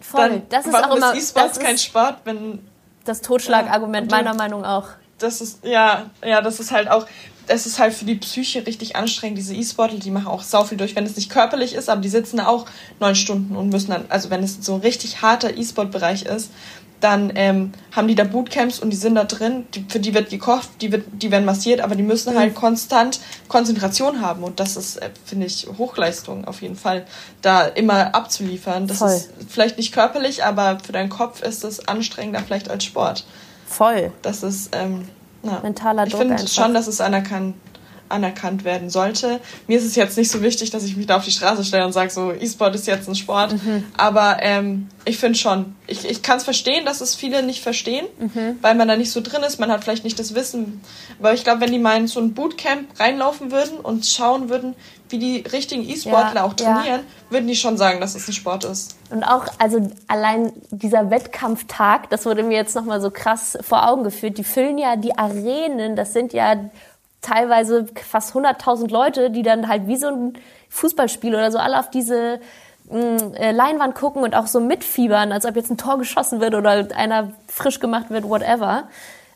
voll. 0.00 0.28
Dann, 0.28 0.42
das 0.48 0.66
ist 0.66 0.74
auch 0.74 0.96
immer. 0.96 1.14
E-Sport 1.14 1.60
kein 1.60 1.78
Sport, 1.78 2.18
wenn. 2.24 2.60
Das 3.04 3.22
Totschlagargument 3.22 4.10
ja, 4.10 4.18
meiner 4.18 4.34
Meinung 4.34 4.64
auch. 4.64 4.88
Das 5.18 5.40
ist, 5.40 5.64
ja, 5.64 6.10
ja, 6.24 6.42
das 6.42 6.60
ist 6.60 6.70
halt 6.70 6.90
auch 6.90 7.06
es 7.50 7.66
ist 7.66 7.78
halt 7.78 7.92
für 7.92 8.04
die 8.04 8.14
Psyche 8.14 8.64
richtig 8.66 8.96
anstrengend, 8.96 9.36
diese 9.36 9.54
E-Sportler, 9.54 9.98
die 9.98 10.10
machen 10.10 10.28
auch 10.28 10.42
sau 10.42 10.64
viel 10.64 10.78
durch, 10.78 10.94
wenn 10.94 11.04
es 11.04 11.16
nicht 11.16 11.30
körperlich 11.30 11.74
ist, 11.74 11.88
aber 11.88 12.00
die 12.00 12.08
sitzen 12.08 12.36
da 12.36 12.46
auch 12.46 12.66
neun 13.00 13.16
Stunden 13.16 13.56
und 13.56 13.70
müssen 13.70 13.90
dann, 13.90 14.04
also 14.08 14.30
wenn 14.30 14.42
es 14.42 14.58
so 14.64 14.74
ein 14.74 14.80
richtig 14.80 15.20
harter 15.20 15.56
E-Sport-Bereich 15.56 16.22
ist, 16.22 16.50
dann 17.00 17.32
ähm, 17.34 17.72
haben 17.92 18.08
die 18.08 18.14
da 18.14 18.24
Bootcamps 18.24 18.78
und 18.78 18.90
die 18.90 18.96
sind 18.96 19.14
da 19.14 19.24
drin, 19.24 19.66
die, 19.74 19.84
für 19.88 20.00
die 20.00 20.14
wird 20.14 20.30
gekocht, 20.30 20.68
die, 20.80 20.92
wird, 20.92 21.04
die 21.12 21.30
werden 21.30 21.44
massiert, 21.44 21.80
aber 21.80 21.96
die 21.96 22.02
müssen 22.02 22.38
halt 22.38 22.52
mhm. 22.52 22.58
konstant 22.58 23.20
Konzentration 23.48 24.20
haben 24.20 24.44
und 24.44 24.60
das 24.60 24.76
ist, 24.76 24.96
äh, 24.96 25.10
finde 25.24 25.46
ich, 25.46 25.66
Hochleistung 25.78 26.44
auf 26.44 26.62
jeden 26.62 26.76
Fall, 26.76 27.06
da 27.42 27.66
immer 27.66 28.14
abzuliefern. 28.14 28.86
Das 28.86 28.98
Voll. 28.98 29.10
ist 29.10 29.30
vielleicht 29.48 29.78
nicht 29.78 29.92
körperlich, 29.92 30.44
aber 30.44 30.78
für 30.80 30.92
deinen 30.92 31.10
Kopf 31.10 31.42
ist 31.42 31.64
es 31.64 31.88
anstrengender 31.88 32.40
vielleicht 32.40 32.70
als 32.70 32.84
Sport. 32.84 33.24
Voll. 33.66 34.12
Das 34.22 34.42
ist, 34.42 34.74
ähm, 34.74 35.08
ja. 35.42 35.60
Mentaler 35.62 36.04
Druck. 36.06 36.20
Ich 36.20 36.28
finde 36.28 36.48
schon, 36.48 36.74
dass 36.74 36.86
es 36.86 37.00
anerkannt, 37.00 37.54
anerkannt 38.10 38.64
werden 38.64 38.90
sollte. 38.90 39.40
Mir 39.66 39.78
ist 39.78 39.84
es 39.84 39.94
jetzt 39.96 40.16
nicht 40.16 40.30
so 40.30 40.42
wichtig, 40.42 40.70
dass 40.70 40.84
ich 40.84 40.96
mich 40.96 41.06
da 41.06 41.16
auf 41.16 41.24
die 41.24 41.30
Straße 41.30 41.64
stelle 41.64 41.86
und 41.86 41.92
sage, 41.92 42.10
so 42.10 42.32
E-Sport 42.32 42.74
ist 42.74 42.86
jetzt 42.86 43.08
ein 43.08 43.14
Sport. 43.14 43.52
Mhm. 43.52 43.84
Aber 43.96 44.38
ähm, 44.40 44.88
ich 45.04 45.18
finde 45.18 45.38
schon, 45.38 45.74
ich, 45.86 46.08
ich 46.08 46.22
kann 46.22 46.38
es 46.38 46.44
verstehen, 46.44 46.84
dass 46.84 47.00
es 47.00 47.14
viele 47.14 47.42
nicht 47.42 47.62
verstehen, 47.62 48.06
mhm. 48.18 48.58
weil 48.60 48.74
man 48.74 48.88
da 48.88 48.96
nicht 48.96 49.10
so 49.10 49.20
drin 49.20 49.42
ist. 49.42 49.58
Man 49.58 49.70
hat 49.70 49.84
vielleicht 49.84 50.04
nicht 50.04 50.18
das 50.18 50.34
Wissen. 50.34 50.80
Aber 51.18 51.32
ich 51.32 51.44
glaube, 51.44 51.60
wenn 51.60 51.72
die 51.72 51.78
mal 51.78 51.96
in 51.96 52.06
so 52.06 52.20
ein 52.20 52.34
Bootcamp 52.34 52.98
reinlaufen 52.98 53.50
würden 53.50 53.78
und 53.78 54.06
schauen 54.06 54.48
würden, 54.48 54.74
wie 55.10 55.18
die 55.18 55.38
richtigen 55.52 55.88
E-Sportler 55.88 56.36
ja, 56.36 56.44
auch 56.44 56.54
trainieren, 56.54 57.00
ja. 57.00 57.30
würden 57.30 57.48
die 57.48 57.56
schon 57.56 57.76
sagen, 57.76 58.00
dass 58.00 58.14
es 58.14 58.28
ein 58.28 58.32
Sport 58.32 58.64
ist. 58.64 58.96
Und 59.10 59.24
auch, 59.24 59.46
also 59.58 59.90
allein 60.06 60.52
dieser 60.70 61.10
Wettkampftag, 61.10 62.10
das 62.10 62.26
wurde 62.26 62.42
mir 62.42 62.56
jetzt 62.56 62.76
nochmal 62.76 63.00
so 63.00 63.10
krass 63.10 63.58
vor 63.60 63.88
Augen 63.88 64.04
geführt. 64.04 64.38
Die 64.38 64.44
füllen 64.44 64.78
ja 64.78 64.96
die 64.96 65.18
Arenen, 65.18 65.96
das 65.96 66.12
sind 66.12 66.32
ja 66.32 66.70
teilweise 67.20 67.86
fast 68.08 68.34
100.000 68.34 68.90
Leute, 68.90 69.30
die 69.30 69.42
dann 69.42 69.68
halt 69.68 69.86
wie 69.86 69.96
so 69.96 70.08
ein 70.08 70.32
Fußballspiel 70.70 71.34
oder 71.34 71.50
so 71.50 71.58
alle 71.58 71.78
auf 71.78 71.90
diese 71.90 72.40
mm, 72.90 73.34
äh, 73.34 73.52
Leinwand 73.52 73.94
gucken 73.94 74.22
und 74.22 74.34
auch 74.34 74.46
so 74.46 74.60
mitfiebern, 74.60 75.32
als 75.32 75.44
ob 75.44 75.56
jetzt 75.56 75.70
ein 75.70 75.76
Tor 75.76 75.98
geschossen 75.98 76.40
wird 76.40 76.54
oder 76.54 76.88
einer 76.94 77.32
frisch 77.48 77.80
gemacht 77.80 78.10
wird, 78.10 78.28
whatever. 78.28 78.84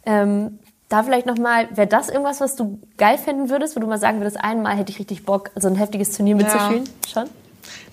Ähm, 0.06 0.58
da 0.88 1.02
vielleicht 1.02 1.26
nochmal, 1.26 1.68
wäre 1.74 1.88
das 1.88 2.08
irgendwas, 2.08 2.40
was 2.40 2.56
du 2.56 2.78
geil 2.98 3.18
finden 3.18 3.50
würdest, 3.50 3.74
wo 3.74 3.80
du 3.80 3.86
mal 3.86 3.98
sagen 3.98 4.20
würdest, 4.20 4.38
einmal 4.42 4.76
hätte 4.76 4.92
ich 4.92 4.98
richtig 4.98 5.24
Bock, 5.24 5.50
so 5.56 5.68
ein 5.68 5.74
heftiges 5.74 6.16
Turnier 6.16 6.36
mitzuspielen? 6.36 6.84
Ja. 6.84 7.08
Schon? 7.12 7.30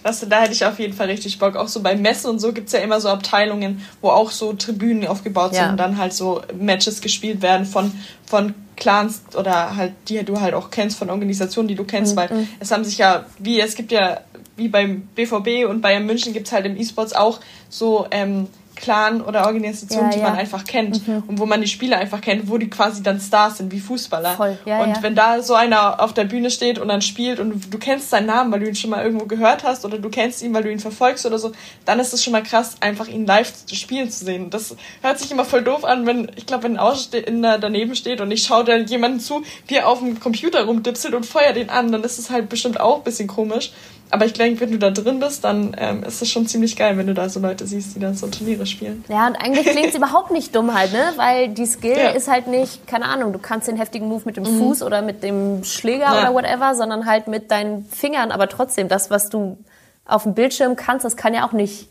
Das, 0.04 0.26
da 0.28 0.42
hätte 0.42 0.54
ich 0.54 0.66
auf 0.66 0.80
jeden 0.80 0.94
Fall 0.94 1.08
richtig 1.08 1.40
Bock. 1.40 1.56
Auch 1.56 1.68
so 1.68 1.82
bei 1.82 1.96
Messen 1.96 2.30
und 2.30 2.40
so 2.40 2.54
gibt 2.54 2.68
es 2.68 2.74
ja 2.74 2.80
immer 2.80 3.00
so 3.00 3.10
Abteilungen, 3.10 3.86
wo 4.02 4.10
auch 4.10 4.32
so 4.32 4.54
Tribünen 4.54 5.08
aufgebaut 5.08 5.54
ja. 5.54 5.62
sind 5.62 5.72
und 5.72 5.78
dann 5.78 5.98
halt 5.98 6.14
so 6.14 6.42
Matches 6.58 7.02
gespielt 7.02 7.42
werden 7.42 7.66
von, 7.66 7.92
von 8.26 8.54
Clans 8.76 9.22
oder 9.36 9.76
halt, 9.76 9.94
die 10.08 10.24
du 10.24 10.42
halt 10.42 10.56
auch 10.56 10.72
kennst, 10.72 10.98
von 10.98 11.10
Organisationen, 11.10 11.68
die 11.68 11.76
du 11.76 11.84
kennst, 11.84 12.14
mhm. 12.14 12.20
weil 12.20 12.34
mhm. 12.34 12.48
es 12.60 12.72
haben 12.72 12.84
sich 12.84 12.98
ja, 12.98 13.26
wie 13.38 13.60
es 13.60 13.76
gibt 13.76 13.92
ja, 13.92 14.22
wie 14.56 14.70
beim 14.70 15.02
BVB 15.16 15.70
und 15.70 15.82
Bayern 15.82 16.06
München 16.06 16.34
gibt 16.34 16.48
es 16.48 16.54
halt 16.54 16.66
im 16.66 16.76
E-Sports 16.76 17.14
auch 17.14 17.40
so 17.70 18.08
ähm, 18.12 18.48
Clan 18.82 19.22
oder 19.22 19.46
Organisation, 19.46 20.06
ja, 20.06 20.10
die 20.10 20.20
ja. 20.20 20.30
man 20.30 20.38
einfach 20.38 20.66
kennt 20.66 21.08
mhm. 21.08 21.24
und 21.28 21.40
wo 21.40 21.46
man 21.46 21.62
die 21.62 21.68
Spieler 21.68 21.98
einfach 21.98 22.20
kennt, 22.20 22.50
wo 22.50 22.58
die 22.58 22.70
quasi 22.70 23.04
dann 23.04 23.20
Stars 23.20 23.60
sind, 23.60 23.72
wie 23.72 23.80
Fußballer. 23.80 24.32
Voll. 24.32 24.58
Ja, 24.66 24.84
und 24.84 25.02
wenn 25.04 25.16
da 25.16 25.42
so 25.42 25.54
einer 25.54 26.02
auf 26.02 26.14
der 26.14 26.26
Bühne 26.26 26.50
steht 26.50 26.80
und 26.80 26.88
dann 26.88 27.02
spielt 27.02 27.40
und 27.40 27.72
du 27.72 27.78
kennst 27.78 28.10
seinen 28.10 28.26
Namen, 28.26 28.52
weil 28.52 28.60
du 28.60 28.68
ihn 28.68 28.76
schon 28.76 28.90
mal 28.90 29.06
irgendwo 29.06 29.26
gehört 29.26 29.64
hast 29.64 29.86
oder 29.86 30.00
du 30.00 30.10
kennst 30.10 30.42
ihn, 30.42 30.54
weil 30.54 30.64
du 30.64 30.72
ihn 30.72 30.80
verfolgst 30.80 31.26
oder 31.26 31.38
so, 31.38 31.52
dann 31.86 32.00
ist 32.00 32.12
es 32.12 32.24
schon 32.24 32.34
mal 32.34 32.44
krass, 32.44 32.78
einfach 32.82 33.08
ihn 33.08 33.26
live 33.26 33.54
spielen 33.72 34.10
zu 34.10 34.26
sehen. 34.26 34.50
Das 34.50 34.76
hört 35.02 35.20
sich 35.20 35.32
immer 35.32 35.46
voll 35.46 35.64
doof 35.64 35.86
an, 35.86 36.06
wenn, 36.08 36.32
ich 36.36 36.48
glaube, 36.48 36.64
wenn 36.64 36.74
ein 36.74 36.80
Ausstehender 36.80 37.60
daneben 37.60 37.96
steht 37.96 38.20
und 38.20 38.32
ich 38.32 38.44
schaue 38.44 38.66
dann 38.66 38.88
jemanden 38.88 39.20
zu, 39.20 39.44
wie 39.68 39.76
er 39.76 39.88
auf 39.88 40.00
dem 40.00 40.20
Computer 40.20 40.64
rumdipselt 40.66 41.14
und 41.14 41.26
feuert 41.26 41.58
ihn 41.58 41.70
an, 41.70 41.92
dann 41.92 42.04
ist 42.04 42.18
es 42.18 42.32
halt 42.32 42.50
bestimmt 42.50 42.80
auch 42.80 42.98
ein 42.98 43.04
bisschen 43.04 43.28
komisch. 43.28 43.72
Aber 44.12 44.26
ich 44.26 44.34
denke, 44.34 44.60
wenn 44.60 44.72
du 44.72 44.78
da 44.78 44.92
drin 44.92 45.20
bist, 45.20 45.44
dann 45.46 45.76
ähm, 45.80 46.04
ist 46.04 46.22
es 46.22 46.30
schon 46.30 46.46
ziemlich 46.46 46.76
geil, 46.76 46.98
wenn 46.98 47.08
du 47.08 47.14
da 47.14 47.30
so 47.30 47.40
Leute 47.40 47.66
siehst, 47.66 47.96
die 47.96 48.00
dann 48.00 48.14
so 48.14 48.28
Turniere 48.28 48.66
spielen. 48.66 49.06
Ja, 49.08 49.26
und 49.26 49.36
eigentlich 49.36 49.66
klingt 49.72 49.88
es 49.88 49.96
überhaupt 49.96 50.32
nicht 50.32 50.54
dumm 50.54 50.74
halt, 50.74 50.92
ne? 50.92 51.14
Weil 51.16 51.50
die 51.50 51.66
Skill 51.66 51.98
ja. 51.98 52.10
ist 52.10 52.28
halt 52.28 52.48
nicht, 52.48 52.86
keine 52.88 53.06
Ahnung, 53.06 53.32
du 53.32 53.40
kannst 53.40 53.70
den 53.70 53.78
heftigen 53.78 54.10
Move 54.10 54.24
mit 54.26 54.36
dem 54.36 54.44
mhm. 54.44 54.60
Fuß 54.60 54.84
oder 54.84 55.02
mit 55.02 55.24
dem 55.24 55.64
Schläger 55.64 56.14
ja. 56.14 56.20
oder 56.20 56.34
whatever, 56.34 56.76
sondern 56.76 57.06
halt 57.06 57.28
mit 57.28 57.52
deinen 57.52 57.86
Fingern. 57.86 58.32
Aber 58.32 58.50
trotzdem, 58.50 58.90
das, 58.90 59.10
was 59.10 59.30
du 59.30 59.58
auf 60.06 60.24
dem 60.24 60.34
Bildschirm 60.34 60.76
kannst, 60.76 61.06
das 61.06 61.16
kann 61.16 61.34
ja 61.34 61.48
auch 61.48 61.54
nicht 61.54 61.88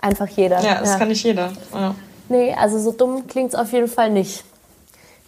einfach 0.00 0.26
jeder. 0.26 0.60
Ja, 0.62 0.80
das 0.80 0.90
ja. 0.90 0.98
kann 0.98 1.08
nicht 1.08 1.22
jeder. 1.22 1.52
Ja. 1.72 1.94
Nee, 2.28 2.54
also 2.58 2.78
so 2.78 2.92
dumm 2.92 3.26
klingt 3.28 3.50
es 3.50 3.54
auf 3.54 3.72
jeden 3.72 3.88
Fall 3.88 4.10
nicht. 4.10 4.42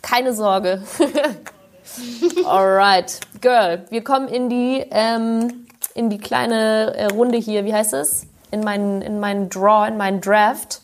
Keine 0.02 0.34
Sorge. 0.34 0.82
Alright, 2.46 3.20
Girl, 3.40 3.84
wir 3.90 4.02
kommen 4.02 4.28
in 4.28 4.48
die 4.48 4.84
ähm, 4.90 5.63
in 5.94 6.10
die 6.10 6.18
kleine 6.18 6.94
äh, 6.96 7.06
Runde 7.06 7.38
hier, 7.38 7.64
wie 7.64 7.72
heißt 7.72 7.94
es? 7.94 8.26
In 8.50 8.60
meinen, 8.60 9.02
in 9.02 9.20
meinen 9.20 9.48
Draw, 9.48 9.88
in 9.88 9.96
meinen 9.96 10.20
Draft. 10.20 10.82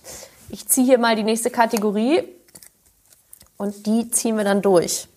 Ich 0.49 0.69
ziehe 0.69 0.87
hier 0.87 0.99
mal 0.99 1.17
die 1.17 1.23
nächste 1.23 1.51
Kategorie 1.51 2.23
und 3.57 3.87
die 3.87 4.11
ziehen 4.11 4.37
wir 4.37 4.45
dann 4.45 4.63
durch. 4.63 5.09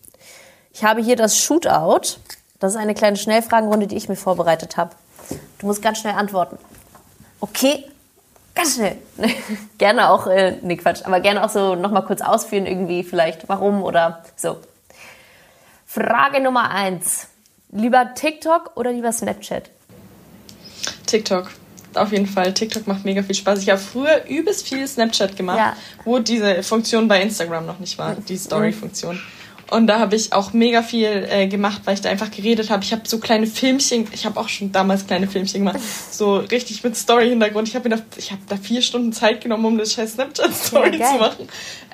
Ich 0.73 0.83
habe 0.83 1.01
hier 1.01 1.15
das 1.15 1.37
Shootout. 1.37 2.17
Das 2.59 2.73
ist 2.73 2.77
eine 2.77 2.93
kleine 2.93 3.17
Schnellfragenrunde, 3.17 3.87
die 3.87 3.95
ich 3.95 4.09
mir 4.09 4.15
vorbereitet 4.15 4.77
habe. 4.77 4.95
Du 5.59 5.67
musst 5.67 5.81
ganz 5.81 5.99
schnell 5.99 6.15
antworten. 6.15 6.57
Okay, 7.39 7.85
ganz 8.55 8.75
schnell. 8.75 8.97
gerne 9.77 10.09
auch, 10.09 10.27
äh, 10.27 10.57
nee 10.61 10.77
Quatsch, 10.77 11.05
aber 11.05 11.19
gerne 11.19 11.43
auch 11.43 11.49
so 11.49 11.75
nochmal 11.75 12.05
kurz 12.05 12.21
ausführen, 12.21 12.65
irgendwie 12.65 13.03
vielleicht 13.03 13.49
warum 13.49 13.83
oder 13.83 14.23
so. 14.35 14.57
Frage 15.85 16.41
Nummer 16.41 16.71
eins. 16.71 17.27
Lieber 17.69 18.13
TikTok 18.13 18.71
oder 18.75 18.91
lieber 18.91 19.11
Snapchat? 19.11 19.69
TikTok. 21.05 21.51
Auf 21.95 22.11
jeden 22.11 22.25
Fall. 22.25 22.53
TikTok 22.53 22.88
macht 22.88 23.05
mega 23.05 23.21
viel 23.21 23.36
Spaß. 23.36 23.61
Ich 23.61 23.69
habe 23.69 23.79
früher 23.79 24.25
übelst 24.27 24.67
viel 24.67 24.88
Snapchat 24.88 25.36
gemacht, 25.36 25.59
ja. 25.59 25.75
wo 26.05 26.19
diese 26.19 26.63
Funktion 26.63 27.07
bei 27.07 27.21
Instagram 27.21 27.65
noch 27.65 27.79
nicht 27.79 27.97
war, 27.97 28.15
die 28.15 28.38
Story-Funktion. 28.38 29.19
Und 29.69 29.88
da 29.88 29.99
habe 29.99 30.15
ich 30.15 30.34
auch 30.34 30.53
mega 30.53 30.84
viel 30.84 31.27
äh, 31.29 31.47
gemacht, 31.47 31.81
weil 31.86 31.95
ich 31.95 32.01
da 32.01 32.09
einfach 32.09 32.29
geredet 32.29 32.69
habe. 32.69 32.84
Ich 32.84 32.91
habe 32.91 33.03
so 33.05 33.17
kleine 33.17 33.47
Filmchen, 33.47 34.07
ich 34.11 34.25
habe 34.25 34.39
auch 34.39 34.49
schon 34.49 34.71
damals 34.71 35.07
kleine 35.07 35.27
Filmchen 35.27 35.61
gemacht, 35.61 35.79
so 36.11 36.38
richtig 36.38 36.84
mit 36.84 36.95
Story-Hintergrund. 36.95 37.67
Ich 37.67 37.75
habe 37.75 37.89
da, 37.89 37.95
hab 37.97 38.47
da 38.47 38.57
vier 38.57 38.81
Stunden 38.81 39.13
Zeit 39.13 39.41
genommen, 39.41 39.65
um 39.65 39.73
eine 39.73 39.86
scheiß 39.86 40.13
Snapchat-Story 40.13 40.97
ja, 40.97 41.11
zu 41.11 41.17
machen. 41.17 41.47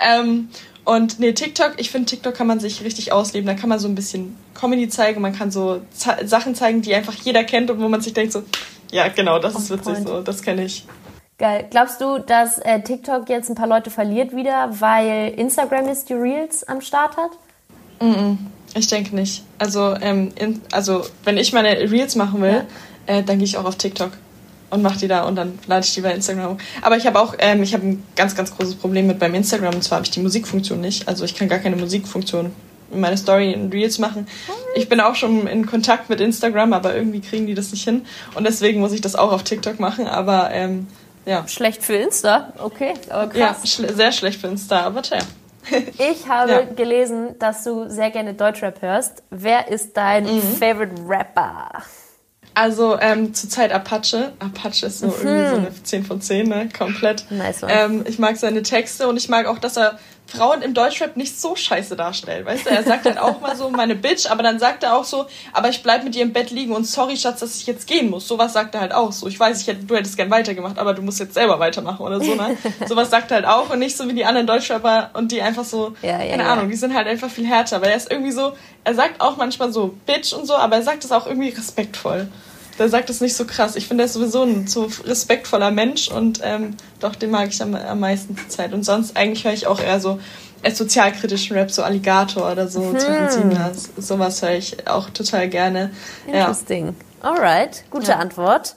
Ähm, 0.04 0.50
und 0.84 1.20
nee, 1.20 1.34
TikTok, 1.34 1.76
ich 1.78 1.92
finde, 1.92 2.08
TikTok 2.08 2.34
kann 2.34 2.48
man 2.48 2.60
sich 2.60 2.84
richtig 2.84 3.12
ausleben. 3.12 3.48
Da 3.48 3.54
kann 3.54 3.70
man 3.70 3.80
so 3.80 3.88
ein 3.88 3.96
bisschen 3.96 4.36
Comedy 4.56 4.90
zeigen, 4.90 5.22
man 5.22 5.34
kann 5.34 5.52
so 5.52 5.82
Sachen 6.26 6.56
zeigen, 6.56 6.82
die 6.82 6.96
einfach 6.96 7.14
jeder 7.14 7.44
kennt 7.44 7.70
und 7.70 7.80
wo 7.80 7.88
man 7.88 8.02
sich 8.02 8.14
denkt 8.14 8.34
so, 8.34 8.44
ja, 8.92 9.08
genau, 9.10 9.40
das 9.40 9.56
ist 9.56 9.70
witzig 9.70 9.98
so, 10.06 10.22
das 10.22 10.42
kenne 10.42 10.66
ich. 10.66 10.86
Geil. 11.38 11.68
Glaubst 11.70 12.02
du, 12.02 12.18
dass 12.18 12.58
äh, 12.60 12.82
TikTok 12.82 13.30
jetzt 13.30 13.50
ein 13.50 13.56
paar 13.56 13.68
Leute 13.68 13.90
verliert 13.90 14.36
wieder, 14.36 14.70
weil 14.82 15.34
Instagram 15.38 15.88
jetzt 15.88 16.10
die 16.10 16.14
Reels 16.14 16.68
am 16.68 16.82
Start 16.82 17.16
hat? 17.16 17.32
Mm, 18.02 18.12
-mm 18.12 18.38
ich 18.76 18.88
denke 18.88 19.16
nicht. 19.16 19.44
Also, 19.58 19.96
ähm, 20.02 20.32
in, 20.36 20.62
also 20.72 21.06
wenn 21.24 21.38
ich 21.38 21.54
meine 21.54 21.92
Reels 21.92 22.16
machen 22.16 22.42
will, 22.42 22.66
ja. 23.08 23.14
äh, 23.16 23.24
dann 23.24 23.38
gehe 23.38 23.46
ich 23.46 23.58
auch 23.58 23.66
auf 23.66 23.76
TikTok. 23.76 24.12
und 24.72 24.84
mache 24.84 25.00
die 25.00 25.08
da 25.08 25.24
und 25.24 25.36
dann 25.36 25.58
lade 25.66 25.84
ich 25.84 25.96
die 25.96 26.02
bei 26.02 26.14
Instagram. 26.14 26.60
Aber 26.84 26.96
ich 26.96 27.08
habe 27.08 27.20
auch, 27.20 27.34
ähm, 27.40 27.64
ich 27.64 27.74
habe 27.74 27.88
ein 27.88 28.04
ganz, 28.16 28.36
ganz 28.36 28.56
großes 28.56 28.76
Problem 28.76 29.08
mit 29.08 29.18
beim 29.18 29.34
Instagram 29.34 29.74
und 29.74 29.84
zwar 29.84 29.98
habe 29.98 30.06
ich 30.06 30.12
die 30.12 30.20
Musikfunktion 30.20 30.80
nicht. 30.80 31.08
Also 31.08 31.26
ich 31.26 31.34
kann 31.34 31.50
gar 31.50 31.58
keine 31.58 31.76
Musikfunktion 31.76 32.52
meine 32.94 33.18
Story 33.18 33.52
in 33.52 33.70
Reels 33.70 34.00
machen. 34.00 34.28
Ich 34.76 34.90
bin 34.90 35.00
auch 35.00 35.16
schon 35.16 35.48
in 35.48 35.66
Kontakt 35.66 36.10
mit 36.10 36.22
Instagram, 36.22 36.74
aber 36.74 36.96
irgendwie 36.96 37.22
kriegen 37.22 37.48
die 37.48 37.54
das 37.54 37.72
nicht 37.72 37.84
hin 37.84 38.06
und 38.36 38.46
deswegen 38.46 38.80
muss 38.80 38.94
ich 38.94 39.02
das 39.02 39.16
auch 39.16 39.32
auf 39.32 39.44
TikTok 39.44 39.80
machen. 39.80 40.08
Aber 40.08 40.52
ähm, 40.52 40.88
ja. 41.26 41.48
Schlecht 41.48 41.84
für 41.84 41.96
Insta, 41.96 42.54
okay, 42.60 42.94
aber 43.10 43.28
krass. 43.28 43.58
Ja, 43.64 43.68
schl 43.68 43.94
sehr 43.94 44.12
schlecht 44.12 44.42
für 44.42 44.48
Insta, 44.48 44.82
aber 44.82 45.02
tja. 45.02 45.20
Ich 45.98 46.28
habe 46.28 46.52
ja. 46.52 46.62
gelesen, 46.64 47.36
dass 47.38 47.64
du 47.64 47.90
sehr 47.90 48.12
gerne 48.12 48.34
Deutschrap 48.34 48.82
hörst. 48.82 49.24
Wer 49.30 49.68
ist 49.68 49.96
dein 49.96 50.24
mhm. 50.24 50.42
Favorite 50.42 50.96
Rapper? 51.08 51.70
Also 52.56 53.00
ähm, 53.00 53.34
zurzeit 53.34 53.72
Apache. 53.72 54.34
Apache 54.40 54.88
ist 54.88 55.00
so 55.00 55.08
mhm. 55.08 55.14
irgendwie 55.24 55.50
so 55.50 55.56
eine 55.56 55.84
10 55.84 56.04
von 56.04 56.22
10, 56.22 56.48
ne? 56.48 56.70
Komplett. 56.78 57.26
Nice 57.30 57.62
ähm, 57.68 58.04
ich 58.08 58.20
mag 58.20 58.38
seine 58.38 58.64
Texte 58.64 59.08
und 59.08 59.18
ich 59.18 59.30
mag 59.30 59.46
auch, 59.46 59.60
dass 59.60 59.78
er 59.78 60.00
Frauen 60.30 60.62
im 60.62 60.74
Deutschrap 60.74 61.18
nicht 61.18 61.40
so 61.40 61.56
scheiße 61.56 61.96
darstellen. 61.96 62.46
Weißt 62.46 62.66
du, 62.66 62.70
er 62.70 62.84
sagt 62.84 63.06
dann 63.06 63.18
auch 63.18 63.42
mal 63.42 63.56
so, 63.56 63.70
meine 63.70 63.96
Bitch, 63.96 64.30
aber 64.30 64.44
dann 64.44 64.60
sagt 64.60 64.84
er 64.84 64.96
auch 64.96 65.04
so, 65.04 65.26
aber 65.54 65.70
ich 65.70 65.82
bleib 65.82 66.04
mit 66.04 66.16
dir 66.16 66.22
im 66.22 66.34
Bett 66.34 66.52
liegen 66.52 66.74
und 66.74 66.86
sorry, 66.86 67.18
Schatz, 67.18 67.40
dass 67.40 67.58
ich 67.58 67.66
jetzt 67.66 67.88
gehen 67.88 68.10
muss. 68.10 68.28
Sowas 68.28 68.54
sagt 68.54 68.76
er 68.76 68.82
halt 68.82 68.94
auch 68.94 69.12
so. 69.12 69.28
Ich 69.28 69.40
weiß, 69.40 69.62
ich 69.62 69.68
hätte, 69.68 69.84
du 69.86 69.96
hättest 69.96 70.18
gern 70.18 70.30
weitergemacht, 70.30 70.78
aber 70.78 70.94
du 70.94 71.02
musst 71.02 71.20
jetzt 71.20 71.34
selber 71.34 71.60
weitermachen 71.60 72.06
oder 72.06 72.22
so, 72.22 72.36
ne? 72.36 72.58
Sowas 72.88 73.10
sagt 73.10 73.32
er 73.32 73.36
halt 73.36 73.46
auch 73.46 73.70
und 73.70 73.80
nicht 73.80 73.98
so 73.98 74.08
wie 74.08 74.14
die 74.14 74.26
anderen 74.26 74.48
Deutschrapper 74.48 75.10
und 75.14 75.32
die 75.32 75.42
einfach 75.42 75.66
so, 75.66 75.94
ja, 76.02 76.22
ja, 76.22 76.32
keine 76.32 76.44
ja. 76.44 76.54
Ahnung, 76.54 76.70
die 76.70 76.76
sind 76.76 76.94
halt 76.94 77.08
einfach 77.08 77.30
viel 77.30 77.48
härter, 77.48 77.78
aber 77.78 77.88
er 77.88 77.98
ist 77.98 78.12
irgendwie 78.12 78.32
so, 78.32 78.54
er 78.84 78.94
sagt 78.94 79.22
auch 79.22 79.38
manchmal 79.38 79.72
so 79.72 79.96
Bitch 80.06 80.34
und 80.34 80.46
so, 80.46 80.56
aber 80.56 80.78
er 80.78 80.84
sagt 80.84 81.04
es 81.04 81.12
auch 81.12 81.26
irgendwie 81.26 81.50
respektvoll 81.50 82.28
der 82.80 82.90
sagt 82.90 83.10
es 83.10 83.22
nicht 83.22 83.36
so 83.36 83.46
krass. 83.46 83.76
Ich 83.76 83.88
finde, 83.88 84.04
er 84.04 84.06
ist 84.06 84.14
sowieso 84.14 84.44
ein 84.44 84.68
so 84.68 84.90
respektvoller 85.06 85.70
Mensch 85.70 86.10
und 86.10 86.40
ähm, 86.44 86.76
doch, 87.00 87.16
den 87.16 87.30
mag 87.30 87.50
ich 87.50 87.62
am, 87.62 87.76
am 87.76 88.00
meisten 88.00 88.38
zur 88.38 88.50
Zeit. 88.50 88.74
Und 88.74 88.84
sonst 88.84 89.18
eigentlich 89.18 89.44
höre 89.44 89.54
ich 89.54 89.68
auch 89.68 89.82
eher 89.82 90.00
so 90.00 90.20
äh, 90.64 90.72
sozialkritischen 90.72 91.56
Rap, 91.56 91.72
so 91.72 91.84
Alligator 91.84 92.52
oder 92.52 92.68
so, 92.68 92.94
hm. 92.94 93.54
sowas 93.98 94.42
höre 94.42 94.56
ich 94.56 94.88
auch 94.88 95.10
total 95.10 95.50
gerne. 95.50 95.92
Interesting. 96.26 96.96
Ja. 97.22 97.30
Alright, 97.30 97.84
gute 97.90 98.12
ja. 98.12 98.18
Antwort. 98.18 98.76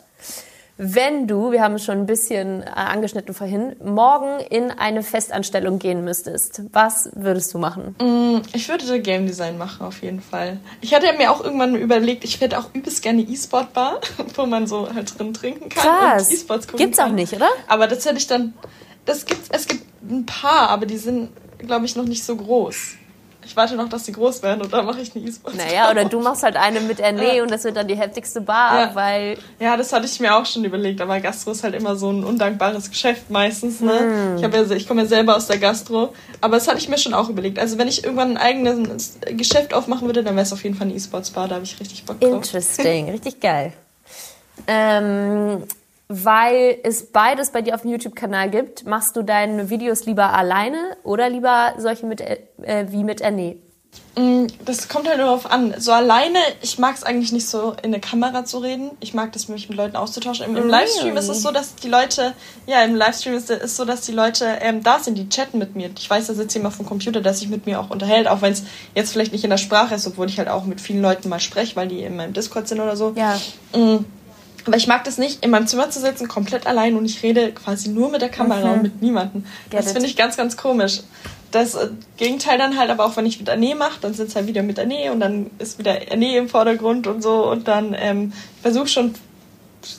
Wenn 0.78 1.26
du, 1.26 1.52
wir 1.52 1.62
haben 1.62 1.74
es 1.74 1.84
schon 1.84 1.98
ein 1.98 2.06
bisschen 2.06 2.62
äh, 2.62 2.66
angeschnitten 2.66 3.34
vorhin, 3.34 3.76
morgen 3.84 4.40
in 4.48 4.70
eine 4.70 5.02
Festanstellung 5.02 5.78
gehen 5.78 6.02
müsstest, 6.04 6.62
was 6.72 7.10
würdest 7.14 7.52
du 7.52 7.58
machen? 7.58 7.94
Mm, 8.00 8.42
ich 8.54 8.68
würde 8.68 9.00
Game 9.00 9.26
Design 9.26 9.58
machen, 9.58 9.86
auf 9.86 10.02
jeden 10.02 10.20
Fall. 10.20 10.58
Ich 10.80 10.94
hatte 10.94 11.12
mir 11.18 11.30
auch 11.30 11.44
irgendwann 11.44 11.74
überlegt, 11.76 12.24
ich 12.24 12.40
hätte 12.40 12.58
auch 12.58 12.70
übelst 12.72 13.02
gerne 13.02 13.20
E-Sport-Bar, 13.20 14.00
wo 14.34 14.46
man 14.46 14.66
so 14.66 14.92
halt 14.92 15.18
drin 15.18 15.34
trinken 15.34 15.68
kann. 15.68 15.82
Krass. 15.82 16.28
Und 16.28 16.34
E-Sports 16.34 16.66
gucken 16.66 16.84
Gibt's 16.84 16.98
auch 16.98 17.12
nicht, 17.12 17.34
oder? 17.34 17.48
Aber 17.68 17.86
das 17.86 18.04
hätte 18.06 18.16
ich 18.16 18.26
dann, 18.26 18.54
das 19.04 19.26
gibt's, 19.26 19.48
es 19.52 19.68
gibt 19.68 19.84
ein 20.10 20.24
paar, 20.24 20.70
aber 20.70 20.86
die 20.86 20.96
sind, 20.96 21.30
glaube 21.58 21.84
ich, 21.84 21.96
noch 21.96 22.06
nicht 22.06 22.24
so 22.24 22.34
groß 22.34 22.96
ich 23.45 23.57
warte 23.57 23.76
noch, 23.76 23.88
dass 23.88 24.05
die 24.05 24.12
groß 24.12 24.43
werden 24.43 24.62
und 24.62 24.72
dann 24.72 24.86
mache 24.86 25.01
ich 25.01 25.14
eine 25.14 25.24
E-Sports. 25.26 25.57
Naja, 25.57 25.90
oder 25.90 26.05
du 26.05 26.20
machst 26.20 26.43
halt 26.43 26.57
eine 26.57 26.80
mit 26.80 27.01
Erne 27.01 27.36
ja. 27.36 27.43
und 27.43 27.51
das 27.51 27.64
wird 27.64 27.76
dann 27.76 27.88
die 27.88 27.97
heftigste 27.97 28.40
Bar, 28.40 28.80
ja. 28.80 28.95
weil. 28.95 29.38
Ja, 29.59 29.76
das 29.76 29.93
hatte 29.93 30.07
ich 30.07 30.20
mir 30.20 30.36
auch 30.36 30.47
schon 30.47 30.64
überlegt, 30.64 31.01
aber 31.01 31.20
Gastro 31.20 31.53
ist 31.53 31.64
halt 31.64 31.74
immer 31.74 31.97
so 31.97 32.11
ein 32.11 32.24
undankbares 32.24 32.90
Geschäft 32.90 33.30
meistens. 33.30 33.80
Ne? 33.80 33.99
Hm. 33.99 34.36
Ich, 34.36 34.43
ja, 34.43 34.76
ich 34.76 34.88
komme 34.88 35.03
ja 35.03 35.09
selber 35.09 35.36
aus 35.36 35.47
der 35.47 35.59
Gastro, 35.59 36.12
aber 36.40 36.57
das 36.57 36.68
hatte 36.68 36.78
ich 36.78 36.88
mir 36.88 36.99
schon 36.99 37.14
auch 37.14 37.28
überlegt. 37.28 37.59
Also 37.59 37.78
wenn 37.78 37.88
ich 37.88 38.05
irgendwann 38.05 38.36
ein 38.36 38.36
eigenes 38.36 39.18
Geschäft 39.36 39.74
aufmachen 39.74 40.07
würde, 40.07 40.22
dann 40.22 40.34
wäre 40.34 40.45
es 40.45 40.53
auf 40.53 40.62
jeden 40.62 40.76
Fall 40.76 40.86
eine 40.86 40.97
E-Sports 40.97 41.30
Bar, 41.30 41.49
da 41.49 41.57
habe 41.57 41.64
ich 41.64 41.78
richtig 41.80 42.05
Bock 42.05 42.20
drauf. 42.20 42.32
Interesting, 42.32 43.11
richtig 43.11 43.40
geil. 43.40 43.72
Ähm, 44.66 45.64
weil 46.12 46.78
es 46.82 47.06
beides 47.06 47.50
bei 47.50 47.62
dir 47.62 47.74
auf 47.74 47.82
dem 47.82 47.90
YouTube-Kanal 47.90 48.50
gibt, 48.50 48.86
machst 48.86 49.16
du 49.16 49.22
deine 49.22 49.70
Videos 49.70 50.04
lieber 50.04 50.34
alleine 50.34 50.96
oder 51.04 51.30
lieber 51.30 51.72
solche 51.78 52.04
mit, 52.04 52.20
äh, 52.20 52.86
wie 52.90 53.02
mit 53.02 53.22
Erne? 53.22 53.56
Mm, 54.16 54.46
das 54.66 54.88
kommt 54.88 55.08
halt 55.08 55.18
darauf 55.18 55.50
an. 55.50 55.74
So 55.78 55.92
alleine, 55.92 56.38
ich 56.60 56.78
mag 56.78 56.94
es 56.96 57.02
eigentlich 57.02 57.32
nicht 57.32 57.48
so 57.48 57.74
in 57.82 57.92
der 57.92 58.00
Kamera 58.00 58.44
zu 58.44 58.58
reden. 58.58 58.90
Ich 59.00 59.14
mag 59.14 59.32
das, 59.32 59.48
mich 59.48 59.70
mit 59.70 59.78
Leuten 59.78 59.96
auszutauschen. 59.96 60.44
Im, 60.44 60.56
im 60.56 60.68
Livestream 60.68 61.16
ist 61.16 61.28
es 61.30 61.40
so, 61.40 61.50
dass 61.50 61.76
die 61.76 61.88
Leute, 61.88 62.34
ja, 62.66 62.82
im 62.82 62.94
Livestream 62.94 63.34
ist 63.34 63.48
es 63.48 63.74
so, 63.74 63.86
dass 63.86 64.02
die 64.02 64.12
Leute 64.12 64.58
ähm, 64.60 64.82
da 64.82 64.98
sind, 64.98 65.16
die 65.16 65.30
chatten 65.30 65.58
mit 65.58 65.76
mir. 65.76 65.90
Ich 65.98 66.10
weiß, 66.10 66.26
da 66.26 66.34
sitzt 66.34 66.54
jemand 66.54 66.74
vom 66.74 66.84
Computer, 66.84 67.22
der 67.22 67.32
sich 67.32 67.48
mit 67.48 67.64
mir 67.64 67.80
auch 67.80 67.88
unterhält, 67.88 68.28
auch 68.28 68.42
wenn 68.42 68.52
es 68.52 68.64
jetzt 68.94 69.12
vielleicht 69.12 69.32
nicht 69.32 69.44
in 69.44 69.50
der 69.50 69.56
Sprache 69.56 69.94
ist, 69.94 70.06
obwohl 70.06 70.28
ich 70.28 70.38
halt 70.38 70.48
auch 70.48 70.64
mit 70.66 70.82
vielen 70.82 71.00
Leuten 71.00 71.30
mal 71.30 71.40
spreche, 71.40 71.74
weil 71.76 71.88
die 71.88 72.02
in 72.02 72.16
meinem 72.16 72.34
Discord 72.34 72.68
sind 72.68 72.80
oder 72.80 72.96
so. 72.96 73.12
Ja. 73.16 73.40
Mhm. 73.74 74.04
Aber 74.64 74.76
ich 74.76 74.86
mag 74.86 75.04
das 75.04 75.18
nicht, 75.18 75.44
in 75.44 75.50
meinem 75.50 75.66
Zimmer 75.66 75.90
zu 75.90 76.00
sitzen, 76.00 76.28
komplett 76.28 76.66
allein 76.66 76.96
und 76.96 77.04
ich 77.04 77.22
rede 77.22 77.52
quasi 77.52 77.88
nur 77.88 78.10
mit 78.10 78.22
der 78.22 78.28
Kamera 78.28 78.68
mhm. 78.68 78.72
und 78.72 78.82
mit 78.82 79.02
niemandem. 79.02 79.44
Das 79.70 79.92
finde 79.92 80.06
ich 80.06 80.16
ganz, 80.16 80.36
ganz 80.36 80.56
komisch. 80.56 81.00
Das 81.50 81.74
äh, 81.74 81.88
Gegenteil 82.16 82.58
dann 82.58 82.78
halt, 82.78 82.90
aber 82.90 83.04
auch 83.04 83.16
wenn 83.16 83.26
ich 83.26 83.38
mit 83.38 83.50
Anne 83.50 83.74
mache, 83.74 84.00
dann 84.00 84.14
sitzt 84.14 84.36
halt 84.36 84.46
wieder 84.46 84.62
mit 84.62 84.78
Anne 84.78 85.12
und 85.12 85.20
dann 85.20 85.50
ist 85.58 85.78
wieder 85.78 85.96
Anne 86.10 86.36
im 86.36 86.48
Vordergrund 86.48 87.06
und 87.06 87.22
so 87.22 87.50
und 87.50 87.68
dann 87.68 87.94
ähm, 87.98 88.32
versuche 88.62 88.88
schon 88.88 89.14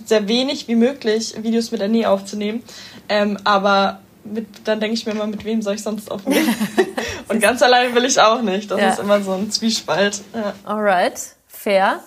sehr 0.05 0.28
wenig 0.28 0.68
wie 0.68 0.76
möglich 0.76 1.36
Videos 1.43 1.72
mit 1.72 1.82
Anne 1.82 2.09
aufzunehmen. 2.09 2.64
Ähm, 3.09 3.38
aber 3.43 3.99
mit, 4.24 4.47
dann 4.64 4.80
denke 4.80 4.95
ich 4.95 5.05
mir 5.05 5.11
immer, 5.11 5.28
mit 5.28 5.43
wem 5.43 5.61
soll 5.61 5.76
ich 5.76 5.84
sonst 5.84 6.09
aufnehmen? 6.09 6.55
und 7.28 7.41
ganz 7.41 7.61
allein 7.61 7.93
will 7.93 8.05
ich 8.05 8.20
auch 8.20 8.41
nicht. 8.41 8.72
Das 8.72 8.80
ja. 8.80 8.89
ist 8.91 8.99
immer 8.99 9.22
so 9.22 9.34
ein 9.34 9.51
Zwiespalt. 9.51 10.22
Ja. 10.34 10.53
Alright, 10.64 11.20
fair 11.47 11.99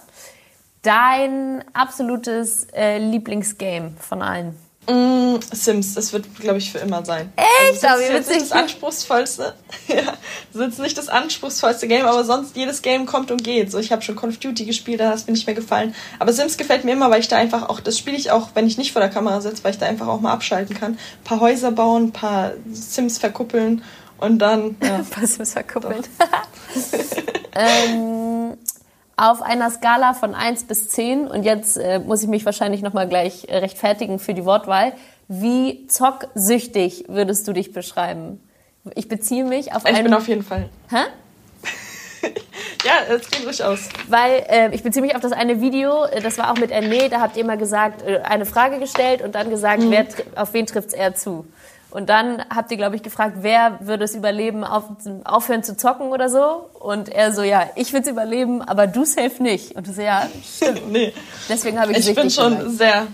dein 0.87 1.64
absolutes 1.72 2.68
äh, 2.72 2.99
Lieblingsgame 2.99 3.93
von 3.99 4.22
allen? 4.22 4.57
Mm, 4.89 5.41
Sims, 5.53 5.95
das 5.95 6.12
wird, 6.12 6.32
glaube 6.39 6.59
ich, 6.59 6.70
für 6.70 6.78
immer 6.78 7.05
sein. 7.05 7.32
Echt? 7.34 7.84
Also, 7.84 7.84
das 7.89 8.01
ist 8.03 8.11
jetzt 8.11 8.28
nicht 8.30 8.43
das 8.43 8.53
anspruchsvollste. 8.53 9.55
ja, 9.89 10.14
das 10.53 10.68
ist 10.68 10.78
nicht 10.78 10.97
das 10.97 11.09
anspruchsvollste 11.09 11.89
Game, 11.89 12.07
aber 12.07 12.24
sonst 12.24 12.57
jedes 12.57 12.82
Game 12.82 13.05
kommt 13.05 13.32
und 13.32 13.43
geht. 13.43 13.72
So, 13.72 13.78
ich 13.78 13.91
habe 13.91 14.03
schon 14.03 14.14
Call 14.14 14.30
of 14.30 14.39
Duty 14.39 14.64
gespielt, 14.64 15.01
da 15.01 15.09
hat 15.09 15.16
es 15.16 15.26
mir 15.26 15.32
nicht 15.32 15.47
mehr 15.47 15.57
gefallen. 15.57 15.95
Aber 16.20 16.32
Sims 16.32 16.57
gefällt 16.57 16.84
mir 16.84 16.93
immer, 16.93 17.11
weil 17.11 17.20
ich 17.20 17.28
da 17.28 17.37
einfach 17.37 17.68
auch, 17.68 17.80
das 17.80 17.99
spiele 17.99 18.16
ich 18.16 18.30
auch, 18.30 18.51
wenn 18.55 18.68
ich 18.68 18.78
nicht 18.78 18.93
vor 18.93 19.01
der 19.03 19.11
Kamera 19.11 19.41
sitze, 19.41 19.64
weil 19.64 19.72
ich 19.72 19.78
da 19.78 19.87
einfach 19.87 20.07
auch 20.07 20.20
mal 20.20 20.32
abschalten 20.32 20.76
kann. 20.76 20.93
Ein 20.93 21.24
paar 21.24 21.41
Häuser 21.41 21.72
bauen, 21.72 22.05
ein 22.05 22.12
paar 22.12 22.53
Sims 22.70 23.18
verkuppeln 23.18 23.82
und 24.18 24.39
dann. 24.39 24.76
Ja, 24.82 24.95
ein 24.97 25.07
paar 25.07 25.26
Sims 25.26 25.53
verkuppeln. 25.53 26.05
ähm, 27.57 28.57
auf 29.16 29.40
einer 29.40 29.70
Skala 29.70 30.12
von 30.12 30.34
1 30.34 30.64
bis 30.64 30.90
10, 30.90 31.26
und 31.26 31.42
jetzt 31.42 31.78
äh, 31.78 31.98
muss 31.98 32.22
ich 32.22 32.28
mich 32.28 32.44
wahrscheinlich 32.44 32.82
nochmal 32.82 33.08
gleich 33.08 33.48
äh, 33.48 33.56
rechtfertigen 33.56 34.18
für 34.18 34.34
die 34.34 34.44
Wortwahl, 34.44 34.92
wie 35.28 35.86
zocksüchtig 35.86 37.06
würdest 37.08 37.48
du 37.48 37.52
dich 37.52 37.72
beschreiben? 37.72 38.40
Ich 38.94 39.08
beziehe 39.08 39.44
mich 39.44 39.74
auf 39.74 39.84
einen... 39.84 39.96
Ich 39.96 40.02
bin 40.04 40.14
auf 40.14 40.28
jeden 40.28 40.42
Fall. 40.42 40.68
Hä? 40.90 40.98
ja, 42.84 43.14
es 43.14 43.28
geht 43.30 43.44
durchaus. 43.44 43.88
Weil 44.08 44.44
äh, 44.48 44.74
ich 44.74 44.82
beziehe 44.82 45.02
mich 45.02 45.14
auf 45.14 45.22
das 45.22 45.32
eine 45.32 45.60
Video, 45.60 46.04
äh, 46.04 46.20
das 46.20 46.38
war 46.38 46.52
auch 46.52 46.58
mit 46.58 46.70
Erne, 46.70 47.08
da 47.08 47.20
habt 47.20 47.36
ihr 47.36 47.44
mal 47.44 47.58
gesagt, 47.58 48.02
äh, 48.02 48.20
eine 48.20 48.44
Frage 48.44 48.78
gestellt 48.78 49.22
und 49.22 49.34
dann 49.34 49.50
gesagt, 49.50 49.82
mhm. 49.82 49.90
wer, 49.90 50.06
auf 50.36 50.52
wen 50.52 50.66
trifft 50.66 50.88
es 50.88 50.94
eher 50.94 51.14
zu? 51.14 51.46
Und 51.97 52.11
dann 52.11 52.44
habt 52.55 52.70
ihr, 52.70 52.76
glaube 52.76 52.94
ich, 52.94 53.03
gefragt, 53.03 53.38
wer 53.40 53.78
würde 53.80 54.05
es 54.05 54.14
überleben, 54.14 54.64
auf, 54.64 54.84
aufhören 55.24 55.62
zu 55.62 55.78
zocken 55.78 56.09
oder 56.09 56.28
so? 56.28 56.68
Und 56.78 57.09
er 57.09 57.32
so, 57.32 57.42
ja, 57.42 57.70
ich 57.74 57.94
würde 57.94 58.05
es 58.05 58.12
überleben, 58.12 58.61
aber 58.61 58.86
du 58.86 59.07
safe 59.07 59.42
nicht. 59.42 59.74
Und 59.76 59.86
du 59.86 59.94
so, 59.94 60.03
ja, 60.03 60.28
stimmt. 60.44 60.88
nee. 60.92 61.14
Deswegen 61.49 61.80
habe 61.80 61.92
ich 61.92 62.07
Ich 62.07 62.14
bin 62.14 62.28
schon 62.28 62.59
gemerkt. 62.59 62.76
sehr, 62.76 63.07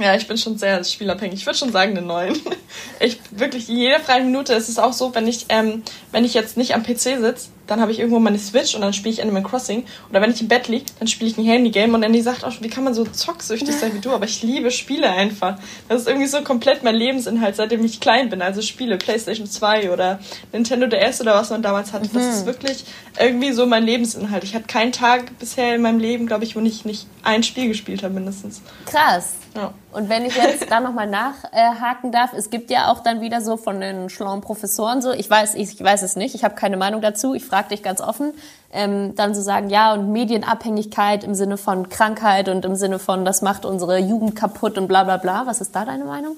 ja, 0.00 0.16
ich 0.16 0.26
bin 0.26 0.36
schon 0.36 0.58
sehr 0.58 0.82
spielabhängig. 0.82 1.34
Ich 1.34 1.46
würde 1.46 1.56
schon 1.56 1.70
sagen, 1.70 1.96
eine 1.96 2.04
9. 2.04 2.36
Ich 2.98 3.20
wirklich, 3.30 3.68
jede 3.68 4.00
freie 4.00 4.24
Minute 4.24 4.54
ist 4.54 4.68
es 4.68 4.80
auch 4.80 4.92
so, 4.92 5.14
wenn 5.14 5.28
ich, 5.28 5.46
ähm, 5.48 5.84
wenn 6.10 6.24
ich 6.24 6.34
jetzt 6.34 6.56
nicht 6.56 6.74
am 6.74 6.82
PC 6.82 6.98
sitze, 7.20 7.50
dann 7.66 7.80
habe 7.80 7.92
ich 7.92 7.98
irgendwo 7.98 8.18
meine 8.18 8.38
Switch 8.38 8.74
und 8.74 8.80
dann 8.82 8.92
spiele 8.92 9.14
ich 9.14 9.22
Animal 9.22 9.42
Crossing. 9.42 9.84
Oder 10.10 10.20
wenn 10.20 10.30
ich 10.30 10.40
im 10.40 10.48
Bett 10.48 10.68
liege, 10.68 10.86
dann 10.98 11.08
spiele 11.08 11.30
ich 11.30 11.38
ein 11.38 11.44
Handygame 11.44 11.94
und 11.94 12.02
Andy 12.02 12.20
sagt 12.22 12.44
auch, 12.44 12.52
wie 12.60 12.68
kann 12.68 12.84
man 12.84 12.94
so 12.94 13.04
zocksüchtig 13.04 13.74
sein 13.74 13.94
wie 13.94 14.00
du? 14.00 14.12
Aber 14.12 14.24
ich 14.24 14.42
liebe 14.42 14.70
Spiele 14.70 15.10
einfach. 15.10 15.58
Das 15.88 16.02
ist 16.02 16.08
irgendwie 16.08 16.26
so 16.26 16.42
komplett 16.42 16.82
mein 16.82 16.94
Lebensinhalt, 16.94 17.56
seitdem 17.56 17.84
ich 17.84 18.00
klein 18.00 18.28
bin. 18.28 18.42
Also 18.42 18.62
Spiele, 18.62 18.98
Playstation 18.98 19.46
2 19.46 19.92
oder 19.92 20.18
Nintendo 20.52 20.86
DS 20.86 21.20
oder 21.20 21.34
was 21.34 21.50
man 21.50 21.62
damals 21.62 21.92
hatte. 21.92 22.08
Das 22.12 22.22
ist 22.22 22.42
mhm. 22.42 22.46
wirklich 22.46 22.84
irgendwie 23.18 23.52
so 23.52 23.66
mein 23.66 23.84
Lebensinhalt. 23.84 24.44
Ich 24.44 24.54
hatte 24.54 24.66
keinen 24.66 24.92
Tag 24.92 25.38
bisher 25.38 25.74
in 25.74 25.82
meinem 25.82 25.98
Leben, 25.98 26.26
glaube 26.26 26.44
ich, 26.44 26.56
wo 26.56 26.60
ich 26.60 26.84
nicht 26.84 27.06
ein 27.22 27.42
Spiel 27.42 27.68
gespielt 27.68 28.02
habe 28.02 28.14
mindestens. 28.14 28.62
Krass. 28.86 29.34
Ja. 29.56 29.72
Und 29.92 30.08
wenn 30.08 30.26
ich 30.26 30.34
jetzt 30.34 30.68
da 30.68 30.80
nochmal 30.80 31.06
nachhaken 31.06 32.10
darf, 32.10 32.32
es 32.32 32.50
gibt 32.50 32.70
ja 32.70 32.90
auch 32.90 33.00
dann 33.00 33.20
wieder 33.20 33.40
so 33.40 33.56
von 33.56 33.80
den 33.80 34.10
schlauen 34.10 34.40
Professoren 34.40 35.00
so, 35.00 35.12
ich 35.12 35.30
weiß, 35.30 35.54
ich, 35.54 35.74
ich 35.74 35.82
weiß 35.82 36.02
es 36.02 36.16
nicht, 36.16 36.34
ich 36.34 36.42
habe 36.42 36.56
keine 36.56 36.76
Meinung 36.76 37.00
dazu, 37.00 37.34
ich 37.34 37.44
frage 37.54 37.68
dich 37.68 37.84
ganz 37.84 38.00
offen, 38.00 38.32
ähm, 38.72 39.14
dann 39.14 39.32
so 39.32 39.40
sagen, 39.40 39.70
ja, 39.70 39.92
und 39.92 40.10
Medienabhängigkeit 40.10 41.22
im 41.22 41.36
Sinne 41.36 41.56
von 41.56 41.88
Krankheit 41.88 42.48
und 42.48 42.64
im 42.64 42.74
Sinne 42.74 42.98
von, 42.98 43.24
das 43.24 43.42
macht 43.42 43.64
unsere 43.64 43.98
Jugend 44.00 44.34
kaputt 44.34 44.76
und 44.76 44.88
bla 44.88 45.04
bla 45.04 45.18
bla. 45.18 45.46
Was 45.46 45.60
ist 45.60 45.72
da 45.76 45.84
deine 45.84 46.04
Meinung? 46.04 46.36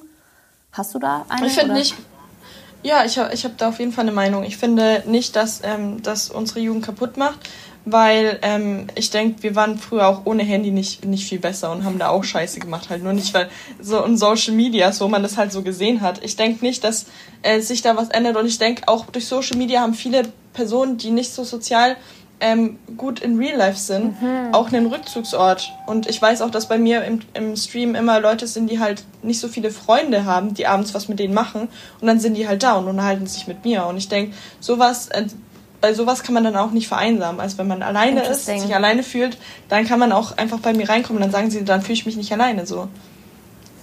Hast 0.73 0.95
du 0.95 0.99
da 0.99 1.25
eine? 1.31 1.47
Ich 1.47 1.55
finde 1.55 1.73
nicht. 1.73 1.95
Ja, 2.83 3.07
ich 3.07 3.19
habe 3.19 3.33
ich 3.33 3.47
hab 3.47 3.57
da 3.57 3.71
auf 3.71 3.79
jeden 3.79 3.93
Fall 3.93 4.03
eine 4.03 4.13
Meinung. 4.13 4.45
Ich 4.45 4.59
finde 4.59 5.05
nicht, 5.07 5.37
dass 5.37 5.63
ähm, 5.65 6.03
das 6.03 6.29
unsere 6.29 6.61
Jugend 6.61 6.85
kaputt 6.85 7.17
macht, 7.17 7.49
weil 7.87 8.39
ähm, 8.43 8.89
ich 8.95 9.09
denke, 9.09 9.43
wir 9.43 9.55
waren 9.55 9.79
früher 9.79 10.07
auch 10.07 10.23
ohne 10.27 10.43
Handy 10.43 10.71
nicht, 10.71 11.07
nicht 11.07 11.27
viel 11.27 11.39
besser 11.39 11.73
und 11.73 11.85
haben 11.85 11.99
da 11.99 12.09
auch 12.11 12.25
Scheiße 12.25 12.61
gemacht. 12.61 12.91
Halt 12.91 13.03
nur 13.03 13.15
nicht, 13.15 13.33
weil 13.33 13.49
so 13.81 14.05
in 14.05 14.19
Social 14.19 14.53
Media, 14.53 14.93
so 14.93 15.09
man 15.09 15.23
das 15.23 15.39
halt 15.39 15.51
so 15.51 15.63
gesehen 15.63 16.03
hat. 16.03 16.23
Ich 16.23 16.37
denke 16.37 16.63
nicht, 16.63 16.85
dass 16.85 17.07
äh, 17.41 17.61
sich 17.61 17.81
da 17.81 17.97
was 17.97 18.11
ändert 18.11 18.37
und 18.37 18.45
ich 18.45 18.59
denke, 18.59 18.83
auch 18.87 19.07
durch 19.07 19.27
Social 19.27 19.57
Media 19.57 19.81
haben 19.81 19.95
viele 19.95 20.25
Personen, 20.57 20.97
die 20.97 21.11
nicht 21.11 21.33
so 21.33 21.45
sozial 21.45 21.97
ähm, 22.41 22.79
gut 22.97 23.21
in 23.21 23.39
Real 23.39 23.57
Life 23.57 23.79
sind, 23.79 24.21
mhm. 24.21 24.53
auch 24.53 24.69
einen 24.69 24.87
Rückzugsort. 24.87 25.73
Und 25.87 26.09
ich 26.09 26.21
weiß 26.21 26.43
auch, 26.43 26.51
dass 26.51 26.69
bei 26.69 26.79
mir 26.79 27.05
im, 27.05 27.21
im 27.35 27.57
Stream 27.57 27.95
immer 27.95 28.21
Leute 28.21 28.47
sind, 28.47 28.71
die 28.71 28.81
halt 28.81 29.05
nicht 29.23 29.41
so 29.41 29.49
viele 29.49 29.71
Freunde 29.71 30.25
haben, 30.25 30.53
die 30.53 30.67
abends 30.67 30.93
was 30.93 31.09
mit 31.09 31.19
denen 31.19 31.35
machen. 31.35 31.69
Und 32.01 32.07
dann 32.07 32.21
sind 32.21 32.35
die 32.35 32.47
halt 32.47 32.63
da 32.63 32.75
und 32.75 32.89
unterhalten 32.89 33.27
sich 33.27 33.47
mit 33.47 33.65
mir. 33.65 33.87
Und 33.87 33.97
ich 33.97 34.09
denke, 34.09 34.35
sowas, 34.61 35.09
äh, 35.09 35.27
bei 35.81 35.95
sowas 35.95 36.23
kann 36.23 36.35
man 36.35 36.45
dann 36.45 36.57
auch 36.57 36.73
nicht 36.73 36.89
vereinsamen. 36.89 37.41
Also 37.41 37.59
wenn 37.59 37.69
man 37.69 37.83
alleine 37.83 38.23
ist, 38.25 38.47
sich 38.47 38.75
alleine 38.75 39.03
fühlt, 39.03 39.39
dann 39.69 39.87
kann 39.87 39.99
man 39.99 40.13
auch 40.13 40.37
einfach 40.37 40.59
bei 40.59 40.75
mir 40.75 40.89
reinkommen 40.89 41.23
und 41.23 41.29
dann 41.29 41.33
sagen 41.33 41.51
sie, 41.51 41.65
dann 41.65 41.81
fühle 41.81 41.95
ich 41.95 42.07
mich 42.07 42.17
nicht 42.17 42.33
alleine 42.33 42.67
so. 42.67 42.83
Hm. 42.83 42.91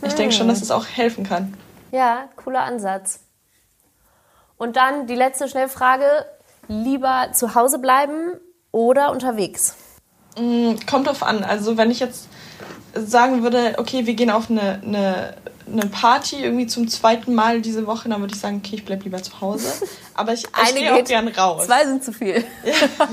Ich 0.05 0.13
denke 0.13 0.33
schon, 0.35 0.47
dass 0.47 0.61
es 0.61 0.69
auch 0.69 0.85
helfen 0.85 1.23
kann. 1.23 1.55
Ja, 1.91 2.29
cooler 2.35 2.61
Ansatz. 2.61 3.19
Und 4.57 4.75
dann 4.75 5.07
die 5.07 5.15
letzte 5.15 5.47
Schnellfrage 5.47 6.05
lieber 6.67 7.29
zu 7.33 7.55
Hause 7.55 7.79
bleiben 7.79 8.39
oder 8.71 9.11
unterwegs? 9.11 9.75
Mm, 10.37 10.73
kommt 10.89 11.07
drauf 11.07 11.23
an. 11.23 11.43
Also 11.43 11.77
wenn 11.77 11.91
ich 11.91 11.99
jetzt 11.99 12.27
sagen 12.93 13.43
würde, 13.43 13.75
okay, 13.77 14.05
wir 14.05 14.13
gehen 14.13 14.29
auf 14.29 14.49
eine, 14.49 14.81
eine, 14.83 15.35
eine 15.71 15.85
Party 15.87 16.43
irgendwie 16.43 16.67
zum 16.67 16.87
zweiten 16.87 17.33
Mal 17.33 17.61
diese 17.61 17.87
Woche, 17.87 18.09
dann 18.09 18.21
würde 18.21 18.33
ich 18.33 18.39
sagen, 18.39 18.61
okay, 18.63 18.75
ich 18.75 18.85
bleibe 18.85 19.03
lieber 19.03 19.21
zu 19.21 19.41
Hause. 19.41 19.67
Aber 20.13 20.33
ich, 20.33 20.43
ich 20.43 20.75
gehe 20.75 20.93
auch 20.93 21.03
gern 21.03 21.27
raus. 21.27 21.65
Zwei 21.65 21.85
sind 21.85 22.03
zu 22.03 22.13
viel. 22.13 22.43
Ja, 22.65 23.07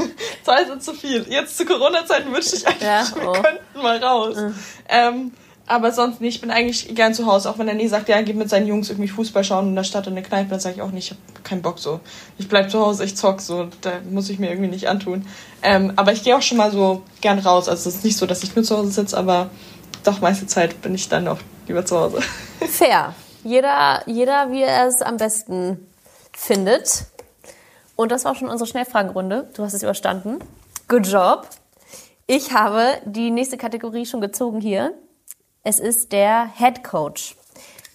zwei 0.44 0.64
sind 0.64 0.82
zu 0.82 0.92
viel. 0.92 1.26
Jetzt 1.28 1.56
zu 1.56 1.64
Corona-Zeiten 1.64 2.32
wünsche 2.32 2.56
ich 2.56 2.66
eigentlich, 2.66 2.82
ja, 2.82 3.06
oh. 3.16 3.32
wir 3.32 3.42
könnten 3.42 3.82
mal 3.82 4.02
raus. 4.02 4.36
Mhm. 4.36 4.54
Ähm, 4.88 5.32
aber 5.70 5.92
sonst 5.92 6.20
nicht. 6.20 6.36
Ich 6.36 6.40
bin 6.40 6.50
eigentlich 6.50 6.94
gern 6.94 7.14
zu 7.14 7.26
Hause. 7.26 7.48
Auch 7.48 7.58
wenn 7.58 7.68
er 7.68 7.74
nie 7.74 7.86
sagt, 7.86 8.08
ja, 8.08 8.16
er 8.16 8.24
geht 8.24 8.36
mit 8.36 8.50
seinen 8.50 8.66
Jungs 8.66 8.90
irgendwie 8.90 9.08
Fußball 9.08 9.44
schauen 9.44 9.68
in 9.68 9.76
der 9.76 9.84
Stadt 9.84 10.06
in 10.06 10.14
der 10.14 10.24
Kneipe, 10.24 10.50
dann 10.50 10.60
sage 10.60 10.76
ich 10.76 10.82
auch 10.82 10.90
nicht, 10.90 11.10
ich 11.10 11.10
habe 11.12 11.42
keinen 11.44 11.62
Bock 11.62 11.78
so. 11.78 12.00
Ich 12.38 12.48
bleib 12.48 12.70
zu 12.70 12.80
Hause, 12.80 13.04
ich 13.04 13.16
zock 13.16 13.40
so. 13.40 13.68
Da 13.80 13.92
muss 14.10 14.28
ich 14.30 14.38
mir 14.38 14.50
irgendwie 14.50 14.68
nicht 14.68 14.88
antun. 14.88 15.26
Ähm, 15.62 15.92
aber 15.96 16.12
ich 16.12 16.24
gehe 16.24 16.36
auch 16.36 16.42
schon 16.42 16.58
mal 16.58 16.72
so 16.72 17.02
gern 17.20 17.38
raus. 17.38 17.68
Also 17.68 17.88
es 17.88 17.96
ist 17.96 18.04
nicht 18.04 18.16
so, 18.16 18.26
dass 18.26 18.42
ich 18.42 18.54
nur 18.56 18.64
zu 18.64 18.76
Hause 18.76 18.90
sitze, 18.90 19.16
aber 19.16 19.50
doch 20.02 20.20
meiste 20.20 20.46
Zeit 20.46 20.82
bin 20.82 20.94
ich 20.94 21.08
dann 21.08 21.28
auch 21.28 21.38
lieber 21.68 21.86
zu 21.86 21.98
Hause. 21.98 22.20
Fair. 22.68 23.14
Jeder, 23.44 24.02
jeder, 24.06 24.50
wie 24.50 24.62
er 24.62 24.86
es 24.86 25.00
am 25.00 25.16
besten 25.16 25.86
findet. 26.32 27.04
Und 27.96 28.12
das 28.12 28.24
war 28.24 28.34
schon 28.34 28.48
unsere 28.48 28.68
Schnellfragenrunde. 28.68 29.48
Du 29.54 29.62
hast 29.62 29.74
es 29.74 29.82
überstanden. 29.82 30.38
Good 30.88 31.06
job. 31.06 31.48
Ich 32.26 32.52
habe 32.52 32.98
die 33.04 33.30
nächste 33.30 33.56
Kategorie 33.56 34.04
schon 34.04 34.20
gezogen 34.20 34.60
hier. 34.60 34.94
Es 35.62 35.78
ist 35.78 36.12
der 36.12 36.50
Head 36.56 36.82
Coach. 36.82 37.36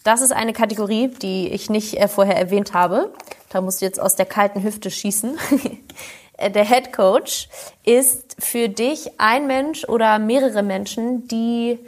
Das 0.03 0.21
ist 0.21 0.31
eine 0.31 0.53
Kategorie, 0.53 1.07
die 1.07 1.47
ich 1.47 1.67
nicht 1.71 1.97
äh, 1.97 2.07
vorher 2.07 2.37
erwähnt 2.37 2.73
habe. 2.73 3.11
Da 3.49 3.59
musst 3.59 3.81
du 3.81 3.85
jetzt 3.85 3.99
aus 3.99 4.15
der 4.15 4.27
kalten 4.27 4.61
Hüfte 4.61 4.91
schießen. 4.91 5.37
Der 6.37 6.65
Head 6.65 6.91
Coach 6.91 7.47
ist 7.85 8.35
für 8.37 8.67
dich 8.67 9.09
ein 9.19 9.47
Mensch 9.47 9.85
oder 9.85 10.19
mehrere 10.19 10.63
Menschen, 10.63 11.29
die 11.29 11.79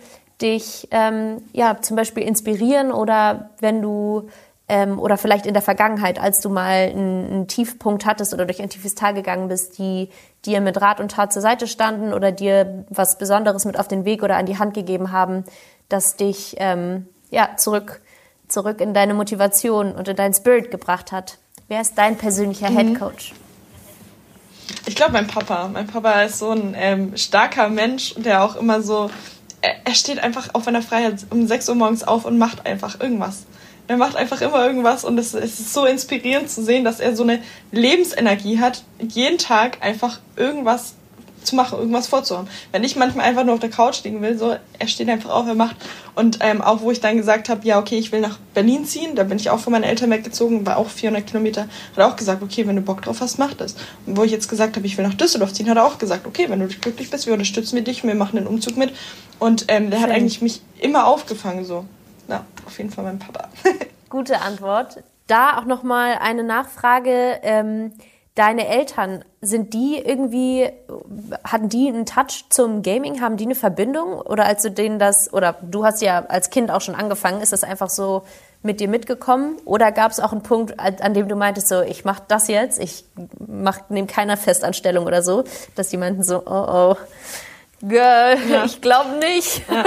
dich 0.42 0.88
ähm, 0.92 1.44
ja 1.52 1.82
zum 1.82 1.98
Beispiel 1.98 2.24
inspirieren 2.24 2.94
oder 2.94 3.50
wenn 3.60 3.82
du 3.82 4.30
ähm, 4.70 5.00
oder 5.00 5.18
vielleicht 5.18 5.46
in 5.46 5.54
der 5.54 5.62
Vergangenheit, 5.62 6.20
als 6.20 6.40
du 6.40 6.50
mal 6.50 6.90
einen, 6.90 7.26
einen 7.26 7.48
Tiefpunkt 7.48 8.06
hattest 8.06 8.34
oder 8.34 8.46
durch 8.46 8.62
ein 8.62 8.70
tiefes 8.70 8.96
Tal 8.96 9.14
gegangen 9.14 9.48
bist, 9.48 9.78
die 9.78 10.10
dir 10.46 10.62
mit 10.62 10.82
Rat 10.82 11.00
und 11.00 11.12
Tat 11.12 11.32
zur 11.32 11.42
Seite 11.42 11.68
standen 11.68 12.14
oder 12.14 12.32
dir 12.32 12.86
was 12.90 13.18
Besonderes 13.18 13.66
mit 13.66 13.80
auf 13.80 13.88
den 13.88 14.06
Weg 14.06 14.24
oder 14.24 14.36
an 14.36 14.46
die 14.46 14.60
Hand 14.60 14.74
gegeben 14.74 15.12
haben, 15.12 15.46
das 15.90 16.16
dich 16.16 16.56
ähm, 16.58 17.08
ja 17.32 17.56
zurück 17.58 18.02
zurück 18.48 18.80
in 18.80 18.94
deine 18.94 19.14
Motivation 19.14 19.92
und 19.92 20.08
in 20.08 20.16
deinen 20.16 20.34
Spirit 20.34 20.72
gebracht 20.72 21.12
hat. 21.12 21.38
Wer 21.68 21.82
ist 21.82 21.98
dein 21.98 22.18
persönlicher 22.18 22.70
mhm. 22.70 22.78
Head 22.78 23.00
Coach? 23.00 23.34
Ich 24.86 24.96
glaube, 24.96 25.14
mein 25.14 25.28
Papa. 25.28 25.70
Mein 25.72 25.88
Papa 25.88 26.22
ist 26.24 26.40
so 26.40 26.52
ein 26.52 26.74
ähm, 26.78 27.18
starker 27.18 27.70
Mensch, 27.70 28.16
der 28.18 28.44
auch 28.44 28.56
immer 28.56 28.82
so. 28.82 29.10
Er, 29.62 29.76
er 29.86 29.96
steht 29.96 30.20
einfach 30.20 30.50
auf 30.54 30.68
einer 30.68 30.82
Freiheit 30.82 31.26
um 31.30 31.48
6 31.48 31.70
Uhr 31.70 31.76
morgens 31.76 32.04
auf 32.04 32.26
und 32.26 32.38
macht 32.38 32.66
einfach 32.66 33.00
irgendwas. 33.00 33.46
Er 33.88 33.98
macht 33.98 34.16
einfach 34.16 34.42
immer 34.42 34.66
irgendwas 34.66 35.06
und 35.06 35.18
es, 35.18 35.34
es 35.34 35.60
ist 35.60 35.74
so 35.74 35.86
inspirierend 35.86 36.50
zu 36.50 36.64
sehen, 36.64 36.84
dass 36.84 37.00
er 37.00 37.16
so 37.16 37.24
eine 37.24 37.42
Lebensenergie 37.72 38.60
hat, 38.60 38.84
jeden 39.00 39.38
Tag 39.38 39.78
einfach 39.82 40.20
irgendwas 40.36 40.96
zu 41.48 41.56
machen, 41.56 41.80
irgendwas 41.80 42.08
vorzuhaben. 42.08 42.48
Wenn 42.72 42.84
ich 42.84 42.96
manchmal 42.96 43.26
einfach 43.26 43.44
nur 43.44 43.56
auf 43.56 43.60
der 43.60 43.70
Couch 43.70 44.04
liegen 44.04 44.22
will, 44.22 44.38
so, 44.38 44.56
er 44.78 44.88
steht 44.88 45.10
einfach 45.10 45.30
auf, 45.30 45.48
er 45.48 45.56
macht. 45.56 45.78
Und 46.14 46.40
ähm, 46.42 46.62
auch 46.62 46.82
wo 46.82 46.92
ich 46.92 47.00
dann 47.00 47.18
gesagt 47.18 47.50
habe, 47.50 47.66
ja, 47.66 47.80
okay, 47.80 47.98
ich 47.98 48.12
will 48.12 48.20
nach 48.20 48.38
Berlin 48.54 48.86
ziehen, 48.86 49.16
da 49.16 49.24
bin 49.24 49.38
ich 49.38 49.50
auch 49.50 49.60
von 49.60 49.72
meinen 49.72 49.84
Eltern 49.84 50.10
weggezogen, 50.10 50.66
war 50.66 50.78
auch 50.78 50.90
400 50.90 51.26
Kilometer, 51.26 51.62
hat 51.62 51.98
er 51.98 52.08
auch 52.08 52.16
gesagt, 52.16 52.44
okay, 52.44 52.68
wenn 52.68 52.76
du 52.76 52.82
Bock 52.82 53.02
drauf 53.02 53.22
hast, 53.22 53.40
mach 53.40 53.54
das. 53.54 53.76
Und 54.06 54.18
wo 54.18 54.24
ich 54.24 54.32
jetzt 54.32 54.50
gesagt 54.50 54.76
habe, 54.76 54.86
ich 54.86 54.98
will 54.98 55.08
nach 55.08 55.16
Düsseldorf 55.16 55.54
ziehen, 55.54 55.70
hat 55.70 55.78
er 55.78 55.86
auch 55.86 55.98
gesagt, 55.98 56.28
okay, 56.28 56.48
wenn 56.50 56.60
du 56.60 56.68
glücklich 56.68 57.10
bist, 57.10 57.26
wir 57.26 57.34
unterstützen 57.34 57.76
wir 57.76 57.84
dich, 57.84 58.04
wir 58.04 58.16
machen 58.16 58.36
den 58.36 58.48
Umzug 58.48 58.78
mit. 58.78 58.94
Und 59.40 59.66
ähm, 59.70 59.90
der 59.90 60.02
hat 60.02 60.12
eigentlich 60.12 60.42
mich 60.42 60.62
immer 60.80 61.08
aufgefangen, 61.08 61.66
so. 61.66 61.86
Auf 62.68 62.78
jeden 62.78 62.92
Fall 62.92 63.06
mein 63.06 63.20
Papa. 63.20 63.48
Gute 64.10 64.42
Antwort. 64.42 65.04
Da 65.28 65.58
auch 65.58 65.66
nochmal 65.66 66.18
eine 66.22 66.44
Nachfrage. 66.44 67.40
Ähm, 67.42 67.94
deine 68.36 68.68
Eltern, 68.68 69.26
sind 69.42 69.74
die 69.74 69.98
irgendwie, 69.98 70.70
hatten 71.44 71.70
die 71.70 71.88
einen 71.88 72.06
Touch 72.06 72.46
zum 72.50 72.84
Gaming? 72.84 73.20
Haben 73.22 73.38
die 73.38 73.46
eine 73.46 73.56
Verbindung? 73.56 74.20
Oder 74.22 74.46
als 74.46 74.62
du 74.62 74.70
denen 74.70 75.00
das, 75.00 75.34
oder 75.34 75.56
du 75.62 75.86
hast 75.86 76.02
ja 76.02 76.26
als 76.26 76.50
Kind 76.50 76.70
auch 76.70 76.82
schon 76.82 76.94
angefangen, 76.94 77.42
ist 77.42 77.52
das 77.52 77.64
einfach 77.64 77.90
so 77.90 78.24
mit 78.62 78.80
dir 78.80 78.90
mitgekommen? 78.90 79.58
Oder 79.66 79.92
gab 79.92 80.12
es 80.12 80.20
auch 80.20 80.34
einen 80.34 80.44
Punkt, 80.44 80.80
an 80.80 81.14
dem 81.14 81.28
du 81.28 81.36
meintest, 81.36 81.70
so, 81.70 81.82
ich 81.82 82.06
mach 82.06 82.20
das 82.20 82.48
jetzt, 82.48 82.80
ich 82.80 83.06
nehme 83.90 84.08
keiner 84.08 84.38
Festanstellung 84.38 85.06
oder 85.06 85.24
so, 85.24 85.44
dass 85.76 85.90
die 85.90 85.98
meinten 85.98 86.24
so, 86.24 86.44
oh 86.46 86.94
oh, 86.94 86.96
Girl, 87.82 88.38
ja. 88.50 88.66
ich 88.66 88.82
glaube 88.82 89.18
nicht. 89.20 89.62
Ja. 89.70 89.84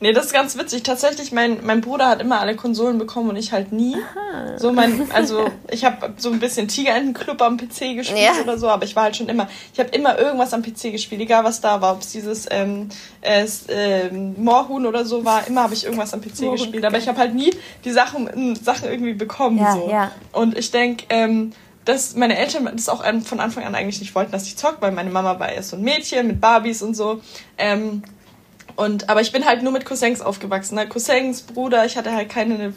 Nee, 0.00 0.12
das 0.12 0.26
ist 0.26 0.32
ganz 0.32 0.56
witzig. 0.56 0.82
Tatsächlich, 0.82 1.32
mein, 1.32 1.64
mein 1.64 1.80
Bruder 1.80 2.08
hat 2.08 2.20
immer 2.20 2.40
alle 2.40 2.56
Konsolen 2.56 2.98
bekommen 2.98 3.30
und 3.30 3.36
ich 3.36 3.52
halt 3.52 3.72
nie. 3.72 3.96
Aha. 3.96 4.58
So 4.58 4.72
mein, 4.72 5.10
also 5.12 5.46
ich 5.70 5.84
habe 5.84 6.14
so 6.16 6.30
ein 6.30 6.40
bisschen 6.40 6.68
Tigerentenclub 6.68 7.40
am 7.42 7.56
PC 7.56 7.96
gespielt 7.96 8.20
ja. 8.36 8.42
oder 8.42 8.58
so, 8.58 8.68
aber 8.68 8.84
ich 8.84 8.94
war 8.96 9.04
halt 9.04 9.16
schon 9.16 9.28
immer, 9.28 9.48
ich 9.72 9.80
habe 9.80 9.90
immer 9.90 10.18
irgendwas 10.18 10.52
am 10.52 10.62
PC 10.62 10.92
gespielt, 10.92 11.20
egal 11.20 11.44
was 11.44 11.60
da 11.60 11.80
war, 11.80 11.94
ob 11.94 12.00
es 12.00 12.10
dieses 12.10 12.46
ähm, 12.50 12.88
äh, 13.20 13.46
ähm, 13.68 14.34
Moorhuhn 14.42 14.86
oder 14.86 15.04
so 15.04 15.24
war, 15.24 15.46
immer 15.46 15.64
habe 15.64 15.74
ich 15.74 15.84
irgendwas 15.84 16.14
am 16.14 16.20
PC 16.20 16.40
Moorhuhn, 16.40 16.56
gespielt, 16.56 16.84
aber 16.84 16.98
ich 16.98 17.08
habe 17.08 17.18
halt 17.18 17.34
nie 17.34 17.52
die 17.84 17.92
Sachen, 17.92 18.56
Sachen 18.56 18.88
irgendwie 18.88 19.14
bekommen. 19.14 19.58
Ja, 19.58 19.72
so. 19.72 19.88
Ja. 19.90 20.10
Und 20.32 20.56
ich 20.56 20.70
denke, 20.70 21.04
ähm, 21.08 21.52
dass 21.84 22.16
meine 22.16 22.38
Eltern 22.38 22.68
das 22.72 22.88
auch 22.88 23.04
von 23.24 23.40
Anfang 23.40 23.64
an 23.64 23.74
eigentlich 23.74 24.00
nicht 24.00 24.14
wollten, 24.14 24.32
dass 24.32 24.46
ich 24.46 24.56
zock, 24.56 24.78
weil 24.80 24.92
meine 24.92 25.10
Mama 25.10 25.38
war 25.38 25.50
erst 25.50 25.70
so 25.70 25.76
ein 25.76 25.82
Mädchen 25.82 26.26
mit 26.26 26.40
Barbies 26.40 26.82
und 26.82 26.94
so. 26.94 27.20
Ähm, 27.58 28.02
und, 28.76 29.08
aber 29.08 29.20
ich 29.20 29.30
bin 29.30 29.44
halt 29.44 29.62
nur 29.62 29.72
mit 29.72 29.84
Cousins 29.84 30.20
aufgewachsen. 30.20 30.78
Halt 30.78 30.90
Cousins, 30.90 31.42
Bruder, 31.42 31.84
ich 31.84 31.96
hatte 31.96 32.12
halt 32.12 32.28
keine 32.28 32.72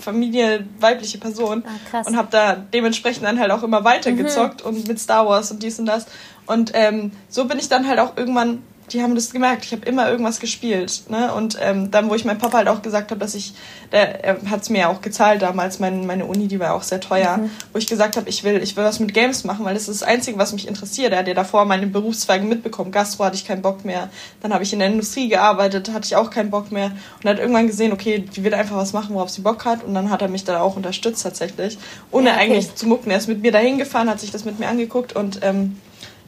Familie, 0.00 0.66
weibliche 0.80 1.18
Person. 1.18 1.64
Ah, 1.92 2.02
und 2.06 2.16
habe 2.16 2.28
da 2.30 2.54
dementsprechend 2.54 3.24
dann 3.24 3.38
halt 3.38 3.50
auch 3.50 3.62
immer 3.62 3.84
weitergezockt 3.84 4.62
mhm. 4.62 4.68
und 4.68 4.88
mit 4.88 4.98
Star 4.98 5.26
Wars 5.26 5.50
und 5.50 5.62
dies 5.62 5.78
und 5.78 5.86
das. 5.86 6.06
Und 6.46 6.72
ähm, 6.74 7.12
so 7.28 7.44
bin 7.44 7.58
ich 7.58 7.68
dann 7.68 7.86
halt 7.86 7.98
auch 7.98 8.16
irgendwann 8.16 8.62
die 8.92 9.02
haben 9.02 9.14
das 9.14 9.32
gemerkt. 9.32 9.64
Ich 9.64 9.72
habe 9.72 9.86
immer 9.86 10.08
irgendwas 10.10 10.40
gespielt. 10.40 11.04
Ne? 11.08 11.32
Und 11.32 11.56
ähm, 11.60 11.90
dann, 11.90 12.10
wo 12.10 12.14
ich 12.14 12.24
meinem 12.24 12.38
Papa 12.38 12.58
halt 12.58 12.68
auch 12.68 12.82
gesagt 12.82 13.10
habe, 13.10 13.20
dass 13.20 13.34
ich, 13.34 13.54
der, 13.90 14.24
er 14.24 14.50
hat 14.50 14.62
es 14.62 14.70
mir 14.70 14.80
ja 14.80 14.88
auch 14.88 15.00
gezahlt 15.00 15.42
damals, 15.42 15.78
mein, 15.78 16.06
meine 16.06 16.26
Uni, 16.26 16.48
die 16.48 16.60
war 16.60 16.74
auch 16.74 16.82
sehr 16.82 17.00
teuer, 17.00 17.38
mhm. 17.38 17.50
wo 17.72 17.78
ich 17.78 17.86
gesagt 17.86 18.16
habe, 18.16 18.28
ich 18.28 18.44
will, 18.44 18.62
ich 18.62 18.76
will 18.76 18.84
was 18.84 19.00
mit 19.00 19.14
Games 19.14 19.44
machen, 19.44 19.64
weil 19.64 19.74
das 19.74 19.88
ist 19.88 20.02
das 20.02 20.08
Einzige, 20.08 20.38
was 20.38 20.52
mich 20.52 20.68
interessiert. 20.68 21.12
Er 21.12 21.20
hat 21.20 21.28
ja 21.28 21.34
davor 21.34 21.64
meine 21.64 21.86
Berufszweige 21.86 22.44
mitbekommen. 22.44 22.92
Gastro 22.92 23.24
hatte 23.24 23.36
ich 23.36 23.46
keinen 23.46 23.62
Bock 23.62 23.84
mehr. 23.84 24.10
Dann 24.40 24.52
habe 24.52 24.62
ich 24.64 24.72
in 24.72 24.78
der 24.78 24.88
Industrie 24.88 25.28
gearbeitet, 25.28 25.92
hatte 25.92 26.06
ich 26.06 26.16
auch 26.16 26.30
keinen 26.30 26.50
Bock 26.50 26.70
mehr. 26.70 26.92
Und 27.22 27.30
hat 27.30 27.38
irgendwann 27.38 27.66
gesehen, 27.66 27.92
okay, 27.92 28.18
die 28.20 28.44
wird 28.44 28.54
einfach 28.54 28.76
was 28.76 28.92
machen, 28.92 29.14
worauf 29.14 29.30
sie 29.30 29.40
Bock 29.40 29.64
hat. 29.64 29.84
Und 29.84 29.94
dann 29.94 30.10
hat 30.10 30.22
er 30.22 30.28
mich 30.28 30.44
da 30.44 30.60
auch 30.60 30.76
unterstützt 30.76 31.22
tatsächlich. 31.22 31.78
Ohne 32.10 32.28
ja, 32.28 32.34
okay. 32.34 32.44
eigentlich 32.44 32.74
zu 32.74 32.86
mucken. 32.86 33.10
Er 33.10 33.18
ist 33.18 33.28
mit 33.28 33.42
mir 33.42 33.52
dahin 33.52 33.78
gefahren, 33.78 34.10
hat 34.10 34.20
sich 34.20 34.30
das 34.30 34.44
mit 34.44 34.58
mir 34.58 34.68
angeguckt 34.68 35.14
und 35.14 35.40
ähm, 35.42 35.78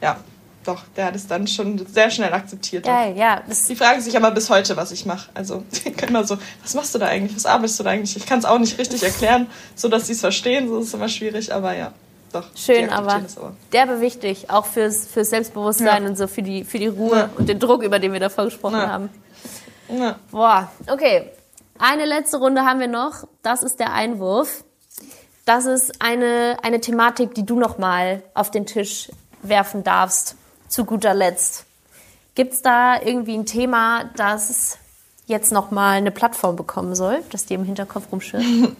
ja, 0.01 0.17
doch, 0.65 0.83
der 0.95 1.05
hat 1.05 1.15
es 1.15 1.27
dann 1.27 1.47
schon 1.47 1.85
sehr 1.85 2.09
schnell 2.09 2.33
akzeptiert. 2.33 2.85
Geil, 2.85 3.15
ja. 3.15 3.43
Die 3.47 3.75
fragen 3.75 4.01
sich 4.01 4.17
aber 4.17 4.31
bis 4.31 4.49
heute, 4.49 4.75
was 4.75 4.91
ich 4.91 5.05
mache. 5.05 5.29
Also, 5.33 5.63
immer 6.07 6.23
so, 6.23 6.37
was 6.63 6.73
machst 6.73 6.95
du 6.95 6.99
da 6.99 7.07
eigentlich? 7.07 7.35
Was 7.35 7.45
arbeitest 7.45 7.79
du 7.79 7.83
da 7.83 7.91
eigentlich? 7.91 8.17
Ich 8.17 8.25
kann 8.25 8.39
es 8.39 8.45
auch 8.45 8.57
nicht 8.57 8.77
richtig 8.77 9.03
erklären, 9.03 9.47
so 9.75 9.87
dass 9.87 10.07
sie 10.07 10.13
es 10.13 10.21
verstehen. 10.21 10.67
So 10.67 10.79
ist 10.79 10.87
es 10.87 10.93
immer 10.93 11.09
schwierig, 11.09 11.53
aber 11.53 11.75
ja. 11.75 11.91
Doch, 12.33 12.45
Schön, 12.53 12.89
aber, 12.89 13.13
aber 13.13 13.55
derbe 13.71 14.01
wichtig, 14.01 14.49
auch 14.49 14.65
fürs, 14.65 15.07
fürs 15.07 15.29
Selbstbewusstsein 15.29 16.03
ja. 16.03 16.09
und 16.09 16.17
so 16.17 16.27
für 16.27 16.41
die, 16.41 16.65
für 16.65 16.79
die 16.79 16.87
Ruhe 16.87 17.17
ja. 17.17 17.29
und 17.37 17.47
den 17.47 17.59
Druck, 17.59 17.81
über 17.81 17.97
den 17.97 18.11
wir 18.11 18.19
davor 18.19 18.45
gesprochen 18.45 18.75
ja. 18.75 18.89
haben. 18.89 19.09
Boah, 20.31 20.69
okay. 20.91 21.29
Eine 21.77 22.05
letzte 22.05 22.37
Runde 22.37 22.63
haben 22.63 22.79
wir 22.79 22.87
noch. 22.87 23.25
Das 23.41 23.63
ist 23.63 23.79
der 23.79 23.93
Einwurf. 23.93 24.65
Das 25.45 25.65
ist 25.65 26.01
eine, 26.01 26.57
eine 26.63 26.81
Thematik, 26.81 27.35
die 27.35 27.45
du 27.45 27.59
noch 27.59 27.77
mal 27.77 28.23
auf 28.33 28.51
den 28.51 28.65
Tisch 28.65 29.09
werfen 29.41 29.83
darfst, 29.83 30.35
zu 30.67 30.85
guter 30.85 31.13
Letzt. 31.13 31.65
Gibt 32.35 32.53
es 32.53 32.61
da 32.61 33.01
irgendwie 33.01 33.37
ein 33.37 33.45
Thema, 33.45 34.09
das 34.15 34.77
jetzt 35.25 35.51
nochmal 35.51 35.97
eine 35.97 36.11
Plattform 36.11 36.55
bekommen 36.55 36.95
soll, 36.95 37.23
das 37.31 37.45
dir 37.45 37.55
im 37.55 37.63
Hinterkopf 37.63 38.11
rumschwirrt? 38.11 38.43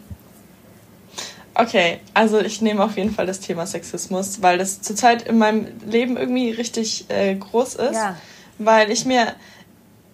Okay, 1.57 2.01
also 2.13 2.41
ich 2.41 2.61
nehme 2.61 2.83
auf 2.83 2.97
jeden 2.97 3.13
Fall 3.13 3.25
das 3.25 3.39
Thema 3.39 3.65
Sexismus, 3.65 4.41
weil 4.41 4.57
das 4.57 4.81
zurzeit 4.81 5.21
in 5.21 5.37
meinem 5.37 5.67
Leben 5.85 6.17
irgendwie 6.17 6.51
richtig 6.51 7.05
äh, 7.09 7.33
groß 7.33 7.75
ist. 7.75 7.95
Ja. 7.95 8.17
Weil 8.57 8.91
ich 8.91 9.05
mir, 9.05 9.33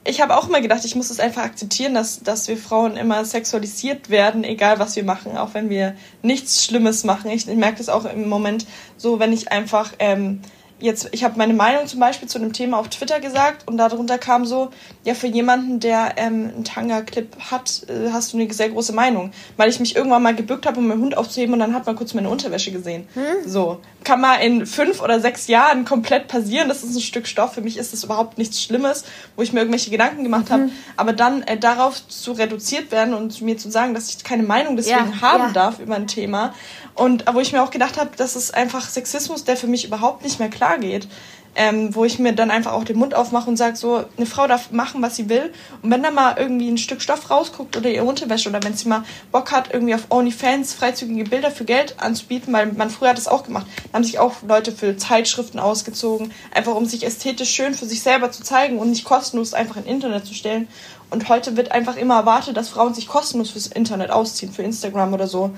ich 0.03 0.21
habe 0.21 0.37
auch 0.37 0.47
immer 0.47 0.61
gedacht, 0.61 0.85
ich 0.85 0.93
muss 0.95 1.09
es 1.09 1.19
einfach 1.19 1.41
akzeptieren, 1.41 1.95
dass, 1.95 2.21
dass 2.21 2.47
wir 2.47 2.57
Frauen 2.57 2.95
immer 2.95 3.25
sexualisiert 3.25 4.11
werden, 4.11 4.43
egal 4.43 4.77
was 4.77 4.95
wir 4.95 5.03
machen, 5.03 5.35
auch 5.35 5.55
wenn 5.55 5.71
wir 5.71 5.95
nichts 6.21 6.63
Schlimmes 6.63 7.03
machen. 7.03 7.31
Ich, 7.31 7.47
ich 7.47 7.57
merke 7.57 7.79
das 7.79 7.89
auch 7.89 8.05
im 8.05 8.29
Moment 8.29 8.67
so, 8.95 9.17
wenn 9.17 9.33
ich 9.33 9.51
einfach 9.51 9.93
ähm, 9.97 10.41
jetzt, 10.81 11.09
ich 11.11 11.23
habe 11.23 11.37
meine 11.37 11.53
Meinung 11.53 11.87
zum 11.87 11.99
Beispiel 11.99 12.27
zu 12.27 12.37
einem 12.37 12.53
Thema 12.53 12.77
auf 12.77 12.89
Twitter 12.89 13.19
gesagt 13.19 13.67
und 13.67 13.77
darunter 13.77 14.17
kam 14.17 14.45
so, 14.45 14.69
ja, 15.03 15.13
für 15.13 15.27
jemanden, 15.27 15.79
der 15.79 16.13
ähm, 16.17 16.51
einen 16.53 16.63
Tanga-Clip 16.63 17.27
hat, 17.51 17.83
äh, 17.87 18.11
hast 18.11 18.33
du 18.33 18.37
eine 18.37 18.51
sehr 18.53 18.69
große 18.69 18.93
Meinung. 18.93 19.31
Weil 19.57 19.69
ich 19.69 19.79
mich 19.79 19.95
irgendwann 19.95 20.23
mal 20.23 20.35
gebückt 20.35 20.65
habe, 20.65 20.79
um 20.79 20.87
meinen 20.87 21.01
Hund 21.01 21.17
aufzuheben 21.17 21.53
und 21.53 21.59
dann 21.59 21.73
hat 21.73 21.85
man 21.85 21.95
kurz 21.95 22.13
meine 22.13 22.29
Unterwäsche 22.29 22.71
gesehen. 22.71 23.07
Hm? 23.13 23.49
So. 23.49 23.79
Kann 24.03 24.19
mal 24.19 24.37
in 24.37 24.65
fünf 24.65 25.01
oder 25.01 25.19
sechs 25.19 25.47
Jahren 25.47 25.85
komplett 25.85 26.27
passieren. 26.27 26.67
Das 26.67 26.83
ist 26.83 26.95
ein 26.95 27.01
Stück 27.01 27.27
Stoff. 27.27 27.53
Für 27.53 27.61
mich 27.61 27.77
ist 27.77 27.93
das 27.93 28.03
überhaupt 28.03 28.37
nichts 28.37 28.61
Schlimmes, 28.61 29.05
wo 29.35 29.43
ich 29.43 29.53
mir 29.53 29.59
irgendwelche 29.59 29.91
Gedanken 29.91 30.23
gemacht 30.23 30.49
habe. 30.49 30.63
Hm. 30.63 30.71
Aber 30.97 31.13
dann 31.13 31.43
äh, 31.43 31.57
darauf 31.57 32.07
zu 32.07 32.31
reduziert 32.31 32.91
werden 32.91 33.13
und 33.13 33.41
mir 33.41 33.57
zu 33.57 33.69
sagen, 33.69 33.93
dass 33.93 34.09
ich 34.09 34.23
keine 34.23 34.43
Meinung 34.43 34.75
deswegen 34.75 35.13
ja, 35.13 35.21
haben 35.21 35.43
ja. 35.47 35.51
darf 35.51 35.79
über 35.79 35.95
ein 35.95 36.07
Thema, 36.07 36.53
und 36.95 37.25
wo 37.31 37.39
ich 37.39 37.51
mir 37.53 37.63
auch 37.63 37.71
gedacht 37.71 37.99
habe, 37.99 38.11
das 38.17 38.35
ist 38.35 38.53
einfach 38.53 38.87
Sexismus, 38.87 39.43
der 39.43 39.57
für 39.57 39.67
mich 39.67 39.85
überhaupt 39.85 40.23
nicht 40.23 40.39
mehr 40.39 40.49
klar 40.49 40.77
geht. 40.77 41.07
Ähm, 41.53 41.93
wo 41.93 42.05
ich 42.05 42.17
mir 42.17 42.31
dann 42.31 42.49
einfach 42.49 42.71
auch 42.71 42.85
den 42.85 42.97
Mund 42.97 43.13
aufmache 43.13 43.49
und 43.49 43.57
sage, 43.57 43.75
so, 43.75 44.05
eine 44.15 44.25
Frau 44.25 44.47
darf 44.47 44.71
machen, 44.71 45.01
was 45.01 45.17
sie 45.17 45.27
will. 45.27 45.51
Und 45.81 45.91
wenn 45.91 46.01
da 46.01 46.09
mal 46.09 46.37
irgendwie 46.37 46.69
ein 46.69 46.77
Stück 46.77 47.01
Stoff 47.01 47.29
rausguckt 47.29 47.75
oder 47.75 47.89
ihre 47.89 48.05
Unterwäsche 48.05 48.47
oder 48.47 48.63
wenn 48.63 48.73
sie 48.73 48.87
mal 48.87 49.03
Bock 49.33 49.51
hat, 49.51 49.73
irgendwie 49.73 49.93
auf 49.93 50.05
OnlyFans 50.09 50.71
freizügige 50.71 51.25
Bilder 51.25 51.51
für 51.51 51.65
Geld 51.65 51.95
anzubieten, 51.99 52.53
weil 52.53 52.67
man 52.67 52.89
früher 52.89 53.09
hat 53.09 53.17
das 53.17 53.27
auch 53.27 53.43
gemacht, 53.43 53.67
da 53.91 53.97
haben 53.97 54.05
sich 54.05 54.17
auch 54.17 54.35
Leute 54.47 54.71
für 54.71 54.95
Zeitschriften 54.95 55.59
ausgezogen, 55.59 56.31
einfach 56.55 56.73
um 56.73 56.85
sich 56.85 57.05
ästhetisch 57.05 57.49
schön 57.49 57.73
für 57.73 57.85
sich 57.85 58.01
selber 58.01 58.31
zu 58.31 58.43
zeigen 58.43 58.79
und 58.79 58.89
nicht 58.89 59.03
kostenlos 59.03 59.53
einfach 59.53 59.75
ins 59.75 59.87
Internet 59.87 60.25
zu 60.25 60.33
stellen. 60.33 60.69
Und 61.09 61.27
heute 61.27 61.57
wird 61.57 61.73
einfach 61.73 61.97
immer 61.97 62.15
erwartet, 62.15 62.55
dass 62.55 62.69
Frauen 62.69 62.93
sich 62.93 63.09
kostenlos 63.09 63.49
fürs 63.49 63.67
Internet 63.67 64.11
ausziehen, 64.11 64.53
für 64.53 64.63
Instagram 64.63 65.13
oder 65.13 65.27
so 65.27 65.51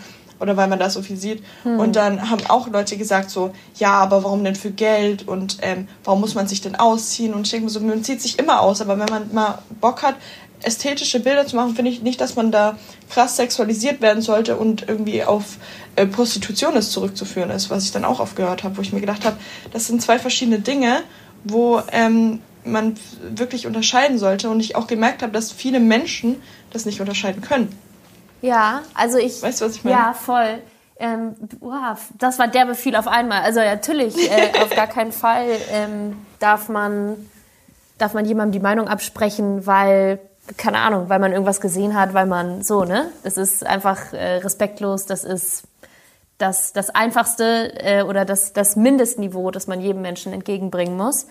oder 0.44 0.58
weil 0.58 0.68
man 0.68 0.78
da 0.78 0.90
so 0.90 1.02
viel 1.02 1.18
sieht. 1.18 1.42
Hm. 1.64 1.80
Und 1.80 1.96
dann 1.96 2.30
haben 2.30 2.46
auch 2.50 2.68
Leute 2.68 2.98
gesagt 2.98 3.32
so, 3.32 3.52
ja, 3.76 3.94
aber 3.94 4.24
warum 4.24 4.44
denn 4.44 4.56
für 4.56 4.72
Geld 4.72 5.28
und 5.28 5.58
ähm, 5.62 5.88
warum 6.04 6.20
muss 6.20 6.36
man 6.36 6.48
sich 6.48 6.62
denn 6.62 6.76
ausziehen? 6.76 7.34
Und 7.34 7.48
ich 7.48 7.52
denke 7.52 7.66
mir 7.66 7.72
so, 7.72 7.80
man 7.80 8.04
zieht 8.04 8.22
sich 8.22 8.38
immer 8.38 8.62
aus, 8.62 8.82
aber 8.82 9.00
wenn 9.00 9.10
man 9.10 9.34
mal 9.34 9.60
Bock 9.80 10.04
hat, 10.04 10.16
ästhetische 10.62 11.20
Bilder 11.20 11.48
zu 11.48 11.56
machen, 11.56 11.76
finde 11.76 11.92
ich 11.92 12.02
nicht, 12.02 12.22
dass 12.22 12.36
man 12.36 12.52
da 12.52 12.78
krass 13.10 13.38
sexualisiert 13.38 14.02
werden 14.02 14.22
sollte 14.22 14.58
und 14.58 14.88
irgendwie 14.88 15.24
auf 15.24 15.58
äh, 15.96 16.06
Prostitution 16.06 16.76
ist 16.76 16.92
zurückzuführen 16.92 17.50
ist, 17.50 17.70
was 17.70 17.86
ich 17.86 17.92
dann 17.92 18.06
auch 18.06 18.20
aufgehört 18.20 18.64
habe, 18.64 18.78
wo 18.78 18.82
ich 18.82 18.94
mir 18.94 19.02
gedacht 19.02 19.26
habe, 19.26 19.38
das 19.72 19.88
sind 19.88 20.02
zwei 20.02 20.20
verschiedene 20.20 20.60
Dinge, 20.60 21.02
wo 21.44 21.82
ähm, 21.92 22.40
man 22.66 22.96
wirklich 23.22 23.68
unterscheiden 23.68 24.18
sollte 24.18 24.50
und 24.50 24.60
ich 24.60 24.76
auch 24.76 24.88
gemerkt 24.88 25.22
habe, 25.22 25.34
dass 25.34 25.52
viele 25.52 25.80
Menschen 25.80 26.42
das 26.72 26.86
nicht 26.86 27.02
unterscheiden 27.02 27.42
können. 27.42 27.78
Ja, 28.44 28.82
also 28.94 29.18
ich. 29.18 29.42
Weißt 29.42 29.62
du, 29.62 29.66
was 29.66 29.78
ich 29.78 29.84
meine? 29.86 29.96
Ja, 29.96 30.14
voll. 30.14 30.62
Ähm, 30.98 31.36
wow, 31.62 31.98
das 32.18 32.38
war 32.40 32.48
der 32.50 32.66
Befehl 32.66 32.96
auf 32.96 33.08
einmal. 33.08 33.42
Also 33.42 33.62
natürlich, 33.62 34.30
äh, 34.30 34.52
auf 34.62 34.70
gar 34.76 34.88
keinen 34.88 35.14
Fall 35.14 35.48
ähm, 35.72 36.18
darf 36.40 36.70
man 36.70 37.30
darf 37.98 38.14
man 38.14 38.26
jemandem 38.26 38.52
die 38.52 38.64
Meinung 38.64 38.90
absprechen, 38.90 39.66
weil 39.66 40.20
keine 40.58 40.80
Ahnung, 40.80 41.08
weil 41.08 41.20
man 41.20 41.32
irgendwas 41.32 41.62
gesehen 41.62 41.98
hat, 41.98 42.14
weil 42.14 42.26
man 42.26 42.64
so 42.64 42.84
ne. 42.84 43.10
Das 43.24 43.38
ist 43.38 43.66
einfach 43.66 44.12
äh, 44.12 44.38
respektlos. 44.38 45.06
Das 45.06 45.24
ist 45.24 45.64
das 46.38 46.74
das 46.74 46.90
einfachste 46.90 47.74
äh, 47.82 48.04
oder 48.04 48.26
das 48.26 48.52
das 48.52 48.76
Mindestniveau, 48.76 49.52
das 49.52 49.68
man 49.68 49.80
jedem 49.80 50.02
Menschen 50.02 50.34
entgegenbringen 50.34 50.98
muss. 50.98 51.28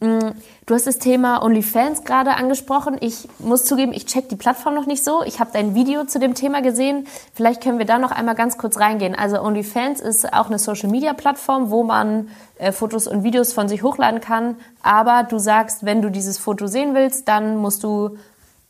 Mm, 0.00 0.30
du 0.66 0.74
hast 0.74 0.86
das 0.86 0.98
Thema 0.98 1.42
OnlyFans 1.42 2.04
gerade 2.04 2.34
angesprochen. 2.34 2.96
Ich 3.00 3.28
muss 3.40 3.64
zugeben, 3.64 3.92
ich 3.92 4.06
check 4.06 4.28
die 4.28 4.36
Plattform 4.36 4.74
noch 4.74 4.86
nicht 4.86 5.02
so. 5.02 5.24
Ich 5.24 5.40
habe 5.40 5.50
dein 5.52 5.74
Video 5.74 6.04
zu 6.04 6.20
dem 6.20 6.34
Thema 6.34 6.62
gesehen. 6.62 7.08
Vielleicht 7.34 7.62
können 7.62 7.78
wir 7.78 7.86
da 7.86 7.98
noch 7.98 8.12
einmal 8.12 8.36
ganz 8.36 8.58
kurz 8.58 8.78
reingehen. 8.78 9.16
Also 9.16 9.42
OnlyFans 9.42 10.00
ist 10.00 10.32
auch 10.32 10.46
eine 10.46 10.60
Social-Media-Plattform, 10.60 11.70
wo 11.70 11.82
man 11.82 12.28
äh, 12.58 12.70
Fotos 12.70 13.08
und 13.08 13.24
Videos 13.24 13.52
von 13.52 13.68
sich 13.68 13.82
hochladen 13.82 14.20
kann. 14.20 14.56
Aber 14.82 15.24
du 15.24 15.40
sagst, 15.40 15.84
wenn 15.84 16.00
du 16.00 16.10
dieses 16.10 16.38
Foto 16.38 16.68
sehen 16.68 16.94
willst, 16.94 17.26
dann 17.26 17.56
musst 17.56 17.82
du 17.82 18.18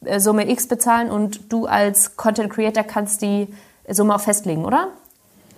äh, 0.05 0.21
Summe 0.21 0.49
X 0.51 0.67
bezahlen 0.67 1.11
und 1.11 1.53
du 1.53 1.67
als 1.67 2.17
Content 2.17 2.51
Creator 2.51 2.85
kannst 2.85 3.21
die 3.21 3.53
Summe 3.87 4.15
auch 4.15 4.21
festlegen, 4.21 4.65
oder? 4.65 4.89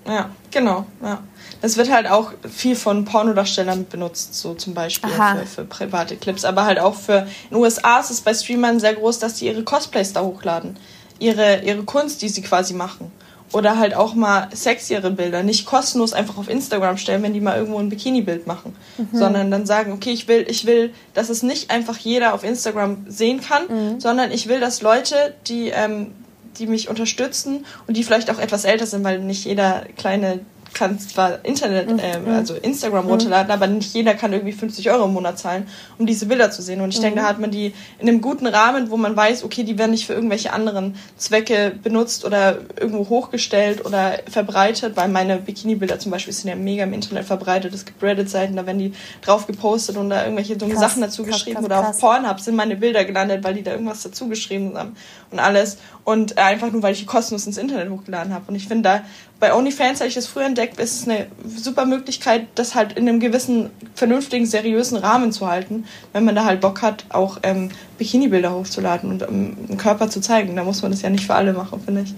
Ja, 0.06 0.30
genau. 0.50 0.86
Ja. 1.02 1.20
Es 1.62 1.76
wird 1.76 1.90
halt 1.90 2.08
auch 2.08 2.32
viel 2.48 2.74
von 2.74 3.04
Pornodarstellern 3.04 3.86
benutzt, 3.86 4.34
so 4.34 4.54
zum 4.54 4.72
Beispiel 4.72 5.10
für, 5.10 5.46
für, 5.46 5.64
private 5.64 6.16
Clips. 6.16 6.44
Aber 6.44 6.64
halt 6.64 6.78
auch 6.78 6.94
für. 6.94 7.26
In 7.50 7.56
den 7.56 7.58
USA 7.58 8.00
ist 8.00 8.10
es 8.10 8.20
bei 8.20 8.32
Streamern 8.32 8.80
sehr 8.80 8.94
groß, 8.94 9.18
dass 9.18 9.34
die 9.34 9.46
ihre 9.46 9.62
Cosplays 9.62 10.12
da 10.12 10.22
hochladen. 10.22 10.78
Ihre, 11.18 11.60
ihre 11.62 11.82
Kunst, 11.82 12.22
die 12.22 12.30
sie 12.30 12.40
quasi 12.40 12.72
machen. 12.72 13.12
Oder 13.52 13.78
halt 13.78 13.94
auch 13.94 14.14
mal 14.14 14.48
sexiere 14.52 15.10
Bilder. 15.10 15.42
Nicht 15.42 15.66
kostenlos 15.66 16.12
einfach 16.12 16.38
auf 16.38 16.48
Instagram 16.48 16.96
stellen, 16.96 17.22
wenn 17.22 17.34
die 17.34 17.40
mal 17.40 17.58
irgendwo 17.58 17.78
ein 17.78 17.88
Bikini-Bild 17.88 18.46
machen. 18.46 18.76
Mhm. 18.96 19.08
Sondern 19.12 19.50
dann 19.50 19.66
sagen, 19.66 19.92
okay, 19.92 20.12
ich 20.12 20.28
will, 20.28 20.46
ich 20.48 20.66
will, 20.66 20.94
dass 21.14 21.30
es 21.30 21.42
nicht 21.42 21.70
einfach 21.70 21.98
jeder 21.98 22.32
auf 22.32 22.44
Instagram 22.44 23.04
sehen 23.08 23.40
kann, 23.40 23.64
mhm. 23.68 24.00
sondern 24.00 24.30
ich 24.30 24.48
will, 24.48 24.60
dass 24.60 24.82
Leute, 24.82 25.34
die 25.46 25.68
ähm, 25.68 26.12
die 26.58 26.66
mich 26.66 26.88
unterstützen 26.88 27.64
und 27.86 27.96
die 27.96 28.04
vielleicht 28.04 28.30
auch 28.30 28.38
etwas 28.38 28.64
älter 28.64 28.86
sind, 28.86 29.04
weil 29.04 29.20
nicht 29.20 29.44
jeder 29.44 29.86
kleine 29.96 30.40
kann 30.72 30.98
zwar 30.98 31.44
Internet, 31.44 31.88
äh, 32.00 32.30
also 32.30 32.54
Instagram 32.54 33.04
mhm. 33.04 33.10
runterladen, 33.10 33.50
aber 33.50 33.66
nicht 33.66 33.94
jeder 33.94 34.14
kann 34.14 34.32
irgendwie 34.32 34.52
50 34.52 34.90
Euro 34.90 35.04
im 35.04 35.12
Monat 35.12 35.38
zahlen, 35.38 35.66
um 35.98 36.06
diese 36.06 36.26
Bilder 36.26 36.50
zu 36.50 36.62
sehen. 36.62 36.80
Und 36.80 36.90
ich 36.90 36.98
mhm. 36.98 37.02
denke, 37.02 37.20
da 37.20 37.26
hat 37.26 37.38
man 37.38 37.50
die 37.50 37.74
in 37.98 38.08
einem 38.08 38.20
guten 38.20 38.46
Rahmen, 38.46 38.90
wo 38.90 38.96
man 38.96 39.16
weiß, 39.16 39.44
okay, 39.44 39.64
die 39.64 39.78
werden 39.78 39.90
nicht 39.90 40.06
für 40.06 40.14
irgendwelche 40.14 40.52
anderen 40.52 40.96
Zwecke 41.16 41.72
benutzt 41.82 42.24
oder 42.24 42.58
irgendwo 42.78 43.08
hochgestellt 43.08 43.84
oder 43.84 44.18
verbreitet, 44.28 44.96
weil 44.96 45.08
meine 45.08 45.38
Bikini-Bilder 45.38 45.98
zum 45.98 46.12
Beispiel 46.12 46.32
sind 46.32 46.48
ja 46.48 46.56
mega 46.56 46.84
im 46.84 46.92
Internet 46.92 47.24
verbreitet. 47.24 47.74
Es 47.74 47.84
gibt 47.84 48.02
Reddit-Seiten, 48.02 48.56
da 48.56 48.66
werden 48.66 48.78
die 48.78 48.92
drauf 49.22 49.46
gepostet 49.46 49.96
und 49.96 50.10
da 50.10 50.22
irgendwelche 50.22 50.56
dumme 50.56 50.74
krass, 50.74 50.82
Sachen 50.82 51.02
dazu 51.02 51.24
krass, 51.24 51.34
geschrieben. 51.34 51.56
Krass, 51.56 51.64
oder 51.66 51.88
auf 51.88 51.98
Pornhub 51.98 52.40
sind 52.40 52.56
meine 52.56 52.76
Bilder 52.76 53.04
gelandet, 53.04 53.44
weil 53.44 53.54
die 53.54 53.62
da 53.62 53.72
irgendwas 53.72 54.02
dazu 54.02 54.28
geschrieben 54.28 54.76
haben 54.76 54.96
und 55.30 55.38
alles. 55.38 55.78
Und 56.04 56.38
einfach 56.38 56.72
nur, 56.72 56.82
weil 56.82 56.92
ich 56.92 57.00
die 57.00 57.06
kostenlos 57.06 57.46
ins 57.46 57.58
Internet 57.58 57.90
hochgeladen 57.90 58.32
habe. 58.32 58.44
Und 58.48 58.54
ich 58.54 58.66
finde 58.66 58.88
da, 58.88 59.02
bei 59.40 59.54
OnlyFans, 59.54 60.02
als 60.02 60.10
ich 60.10 60.14
das 60.14 60.26
früher 60.26 60.44
entdeckt, 60.44 60.78
ist 60.78 61.00
es 61.00 61.08
eine 61.08 61.26
super 61.46 61.86
Möglichkeit, 61.86 62.46
das 62.54 62.74
halt 62.74 62.92
in 62.92 63.08
einem 63.08 63.20
gewissen, 63.20 63.70
vernünftigen, 63.94 64.44
seriösen 64.44 64.98
Rahmen 64.98 65.32
zu 65.32 65.48
halten, 65.48 65.86
wenn 66.12 66.24
man 66.24 66.34
da 66.34 66.44
halt 66.44 66.60
Bock 66.60 66.82
hat, 66.82 67.06
auch 67.08 67.38
ähm, 67.42 67.70
Bikini-Bilder 67.98 68.52
hochzuladen 68.52 69.10
und 69.10 69.22
ähm, 69.22 69.56
einen 69.66 69.78
Körper 69.78 70.10
zu 70.10 70.20
zeigen. 70.20 70.54
Da 70.54 70.62
muss 70.62 70.82
man 70.82 70.90
das 70.90 71.00
ja 71.00 71.08
nicht 71.08 71.26
für 71.26 71.34
alle 71.34 71.54
machen, 71.54 71.80
finde 71.80 72.02
ich. 72.02 72.14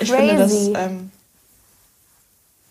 Ich 0.00 0.10
Crazy. 0.10 0.28
finde 0.28 0.36
das. 0.36 0.66
Ähm, 0.68 1.10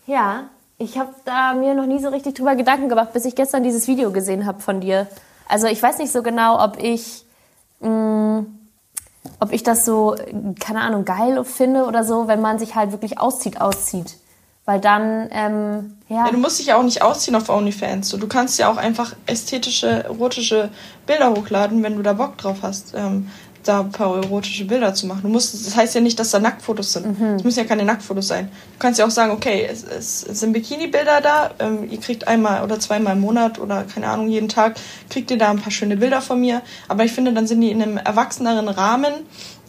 ja, 0.06 0.50
ich 0.78 0.98
habe 0.98 1.14
da 1.24 1.54
mir 1.54 1.74
noch 1.74 1.86
nie 1.86 2.00
so 2.00 2.08
richtig 2.08 2.34
drüber 2.34 2.56
Gedanken 2.56 2.88
gemacht, 2.88 3.12
bis 3.12 3.24
ich 3.24 3.36
gestern 3.36 3.62
dieses 3.62 3.86
Video 3.86 4.10
gesehen 4.10 4.46
habe 4.46 4.60
von 4.60 4.80
dir. 4.80 5.06
Also 5.48 5.68
ich 5.68 5.82
weiß 5.82 5.98
nicht 5.98 6.12
so 6.12 6.22
genau, 6.22 6.62
ob 6.62 6.82
ich 6.82 7.24
mh, 7.80 8.40
mm, 8.40 8.55
ob 9.40 9.52
ich 9.52 9.62
das 9.62 9.84
so, 9.84 10.16
keine 10.60 10.80
Ahnung, 10.80 11.04
geil 11.04 11.44
finde 11.44 11.84
oder 11.84 12.04
so, 12.04 12.28
wenn 12.28 12.40
man 12.40 12.58
sich 12.58 12.74
halt 12.74 12.92
wirklich 12.92 13.18
auszieht, 13.18 13.60
auszieht. 13.60 14.16
Weil 14.66 14.80
dann, 14.80 15.28
ähm, 15.30 15.96
ja. 16.08 16.26
ja. 16.26 16.32
Du 16.32 16.38
musst 16.38 16.58
dich 16.58 16.66
ja 16.66 16.76
auch 16.76 16.82
nicht 16.82 17.00
ausziehen 17.00 17.36
auf 17.36 17.48
OnlyFans. 17.48 18.10
Du 18.10 18.26
kannst 18.26 18.58
ja 18.58 18.68
auch 18.68 18.76
einfach 18.76 19.14
ästhetische, 19.26 20.04
erotische 20.04 20.70
Bilder 21.06 21.30
hochladen, 21.30 21.84
wenn 21.84 21.96
du 21.96 22.02
da 22.02 22.14
Bock 22.14 22.36
drauf 22.36 22.58
hast. 22.62 22.92
Ähm, 22.96 23.30
da 23.66 23.80
ein 23.80 23.90
paar 23.90 24.16
erotische 24.16 24.64
Bilder 24.64 24.94
zu 24.94 25.06
machen. 25.06 25.22
Du 25.22 25.28
musst, 25.28 25.54
das 25.54 25.76
heißt 25.76 25.94
ja 25.94 26.00
nicht, 26.00 26.18
dass 26.18 26.30
da 26.30 26.38
Nacktfotos 26.38 26.92
sind. 26.92 27.18
Mhm. 27.18 27.36
Es 27.36 27.44
müssen 27.44 27.58
ja 27.58 27.64
keine 27.64 27.84
Nacktfotos 27.84 28.28
sein. 28.28 28.48
Du 28.48 28.78
kannst 28.78 28.98
ja 28.98 29.06
auch 29.06 29.10
sagen, 29.10 29.32
okay, 29.32 29.66
es, 29.70 29.84
es, 29.84 30.24
es 30.24 30.40
sind 30.40 30.52
Bikini-Bilder 30.52 31.20
da, 31.20 31.50
ähm, 31.58 31.90
ihr 31.90 32.00
kriegt 32.00 32.28
einmal 32.28 32.62
oder 32.62 32.78
zweimal 32.78 33.14
im 33.14 33.20
Monat 33.20 33.58
oder 33.58 33.84
keine 33.84 34.08
Ahnung, 34.08 34.28
jeden 34.28 34.48
Tag 34.48 34.76
kriegt 35.10 35.30
ihr 35.30 35.38
da 35.38 35.50
ein 35.50 35.60
paar 35.60 35.72
schöne 35.72 35.96
Bilder 35.96 36.20
von 36.20 36.40
mir. 36.40 36.62
Aber 36.88 37.04
ich 37.04 37.12
finde, 37.12 37.32
dann 37.32 37.46
sind 37.46 37.60
die 37.60 37.70
in 37.70 37.82
einem 37.82 37.96
erwachseneren 37.96 38.68
Rahmen, 38.68 39.12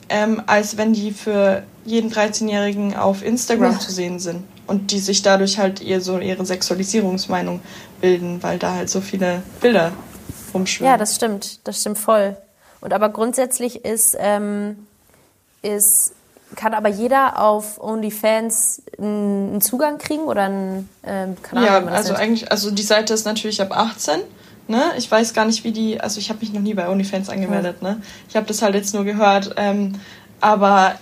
ähm, 0.10 0.42
als 0.46 0.78
wenn 0.78 0.94
die 0.94 1.12
für 1.12 1.64
jeden 1.86 2.12
13-Jährigen 2.12 2.96
auf 2.96 3.24
Instagram 3.24 3.74
ja. 3.74 3.80
zu 3.80 3.92
sehen 3.92 4.20
sind. 4.20 4.44
Und 4.68 4.92
die 4.92 5.00
sich 5.00 5.22
dadurch 5.22 5.58
halt 5.58 5.82
ihr 5.82 6.02
so 6.02 6.20
ihre 6.20 6.46
Sexualisierungsmeinung 6.46 7.62
bilden, 8.02 8.44
weil 8.44 8.60
da 8.60 8.74
halt 8.74 8.90
so 8.90 9.00
viele 9.00 9.42
Bilder 9.62 9.94
rumschwimmen. 10.54 10.92
Ja, 10.92 10.98
das 10.98 11.16
stimmt. 11.16 11.66
Das 11.66 11.80
stimmt 11.80 11.98
voll. 11.98 12.36
Und 12.82 12.94
aber 12.94 13.10
grundsätzlich 13.10 13.84
ist, 13.86 14.16
ähm, 14.20 14.88
ist 15.62 16.14
kann 16.56 16.74
aber 16.74 16.90
jeder 16.90 17.42
auf 17.42 17.82
OnlyFans 17.82 18.82
einen 18.98 19.62
Zugang 19.62 19.98
kriegen 19.98 20.24
oder 20.24 20.44
einen 20.44 20.90
ähm, 21.04 21.36
Kanal? 21.42 21.66
Ja, 21.66 21.86
also 21.86 22.14
nennt? 22.14 22.24
eigentlich, 22.24 22.52
also 22.52 22.72
die 22.72 22.84
Seite 22.84 23.14
ist 23.14 23.26
natürlich 23.26 23.62
ab 23.62 23.76
18. 23.76 24.22
Ne? 24.68 24.82
Ich 24.98 25.10
weiß 25.10 25.34
gar 25.34 25.46
nicht, 25.46 25.64
wie 25.64 25.72
die, 25.72 26.00
also 26.00 26.20
ich 26.20 26.30
habe 26.30 26.40
mich 26.40 26.54
noch 26.54 26.62
nie 26.62 26.74
bei 26.74 26.90
OnlyFans 26.90 27.30
angemeldet. 27.30 27.78
Ja. 27.82 27.90
Ne? 27.90 28.02
Ich 28.30 28.36
habe 28.36 28.46
das 28.46 28.62
halt 28.62 28.76
jetzt 28.76 28.94
nur 28.94 29.04
gehört. 29.04 29.56
Ähm, 29.58 29.94
aber 30.40 30.96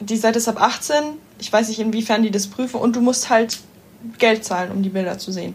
die 0.00 0.16
Seite 0.16 0.38
ist 0.38 0.48
ab 0.48 0.60
18. 0.60 0.96
Ich 1.38 1.52
weiß 1.52 1.68
nicht, 1.68 1.80
inwiefern 1.80 2.22
die 2.22 2.30
das 2.30 2.46
prüfen. 2.46 2.80
Und 2.80 2.96
du 2.96 3.00
musst 3.00 3.30
halt 3.30 3.58
Geld 4.18 4.44
zahlen, 4.44 4.70
um 4.70 4.82
die 4.82 4.88
Bilder 4.90 5.18
zu 5.18 5.32
sehen. 5.32 5.54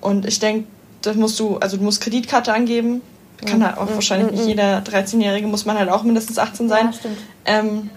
Und 0.00 0.26
ich 0.26 0.38
denke, 0.38 0.68
das 1.02 1.16
musst 1.16 1.38
du, 1.38 1.58
also 1.58 1.76
du 1.76 1.82
musst 1.82 2.00
Kreditkarte 2.00 2.52
angeben. 2.52 3.02
Kann 3.44 3.64
halt 3.64 3.76
auch 3.78 3.92
wahrscheinlich 3.92 4.30
nicht 4.32 4.46
jeder 4.46 4.78
13-Jährige, 4.78 5.46
muss 5.46 5.66
man 5.66 5.78
halt 5.78 5.90
auch 5.90 6.02
mindestens 6.02 6.38
18 6.38 6.68
sein. 6.68 6.86
Ja, 6.86 6.92
stimmt. 6.92 7.18
Ähm, 7.44 7.90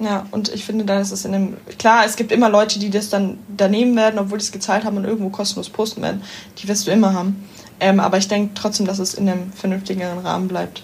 ja, 0.00 0.26
und 0.32 0.52
ich 0.52 0.64
finde, 0.64 0.84
da 0.84 1.00
ist 1.00 1.12
es 1.12 1.24
in 1.24 1.32
dem. 1.32 1.56
Klar, 1.78 2.04
es 2.04 2.16
gibt 2.16 2.32
immer 2.32 2.48
Leute, 2.48 2.78
die 2.78 2.90
das 2.90 3.10
dann 3.10 3.38
daneben 3.48 3.94
werden, 3.96 4.18
obwohl 4.18 4.38
die 4.38 4.44
es 4.44 4.52
gezahlt 4.52 4.84
haben 4.84 4.96
und 4.96 5.04
irgendwo 5.04 5.30
kostenlos 5.30 5.70
posten 5.70 6.02
werden. 6.02 6.22
Die 6.58 6.68
wirst 6.68 6.86
du 6.86 6.90
immer 6.90 7.12
haben. 7.12 7.48
Ähm, 7.80 8.00
aber 8.00 8.18
ich 8.18 8.28
denke 8.28 8.54
trotzdem, 8.54 8.86
dass 8.86 8.98
es 8.98 9.14
in 9.14 9.28
einem 9.28 9.52
vernünftigeren 9.52 10.18
Rahmen 10.18 10.48
bleibt, 10.48 10.82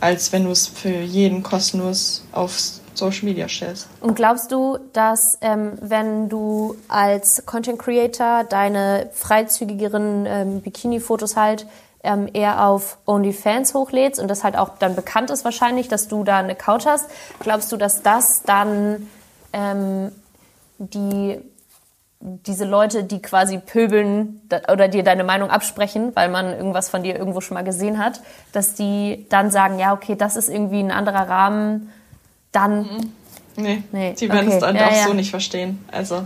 als 0.00 0.32
wenn 0.32 0.44
du 0.44 0.50
es 0.50 0.66
für 0.68 1.00
jeden 1.00 1.42
kostenlos 1.42 2.24
auf 2.32 2.56
Social 2.94 3.24
Media 3.24 3.48
stellst. 3.48 3.88
Und 4.00 4.14
glaubst 4.14 4.52
du, 4.52 4.78
dass 4.92 5.38
ähm, 5.40 5.72
wenn 5.80 6.28
du 6.28 6.76
als 6.88 7.44
Content 7.46 7.78
Creator 7.78 8.44
deine 8.44 9.10
freizügigeren 9.12 10.24
ähm, 10.26 10.60
Bikini-Fotos 10.62 11.36
halt 11.36 11.66
ähm, 12.06 12.28
eher 12.32 12.66
auf 12.66 12.98
OnlyFans 13.04 13.74
hochlädst 13.74 14.20
und 14.20 14.28
das 14.28 14.44
halt 14.44 14.56
auch 14.56 14.78
dann 14.78 14.96
bekannt 14.96 15.30
ist 15.30 15.44
wahrscheinlich, 15.44 15.88
dass 15.88 16.08
du 16.08 16.24
da 16.24 16.38
einen 16.38 16.50
Account 16.50 16.86
hast, 16.86 17.10
glaubst 17.40 17.70
du, 17.72 17.76
dass 17.76 18.02
das 18.02 18.42
dann 18.42 19.08
ähm, 19.52 20.12
die 20.78 21.40
diese 22.20 22.64
Leute, 22.64 23.04
die 23.04 23.20
quasi 23.20 23.58
pöbeln 23.58 24.40
oder 24.72 24.88
dir 24.88 25.02
deine 25.02 25.22
Meinung 25.22 25.50
absprechen, 25.50 26.16
weil 26.16 26.28
man 26.30 26.46
irgendwas 26.46 26.88
von 26.88 27.02
dir 27.02 27.16
irgendwo 27.16 27.40
schon 27.40 27.54
mal 27.54 27.62
gesehen 27.62 27.98
hat, 27.98 28.20
dass 28.52 28.74
die 28.74 29.26
dann 29.28 29.50
sagen, 29.50 29.78
ja, 29.78 29.92
okay, 29.92 30.16
das 30.16 30.36
ist 30.36 30.48
irgendwie 30.48 30.80
ein 30.80 30.90
anderer 30.90 31.28
Rahmen, 31.28 31.92
dann. 32.52 32.78
Mhm. 32.78 33.12
Nee, 33.58 33.82
nee. 33.92 34.12
sie 34.16 34.28
werden 34.28 34.48
okay. 34.48 34.56
es 34.56 34.60
dann 34.60 34.76
ja, 34.76 34.88
auch 34.88 34.92
ja. 34.92 35.04
so 35.06 35.12
nicht 35.12 35.30
verstehen. 35.30 35.84
Also 35.92 36.22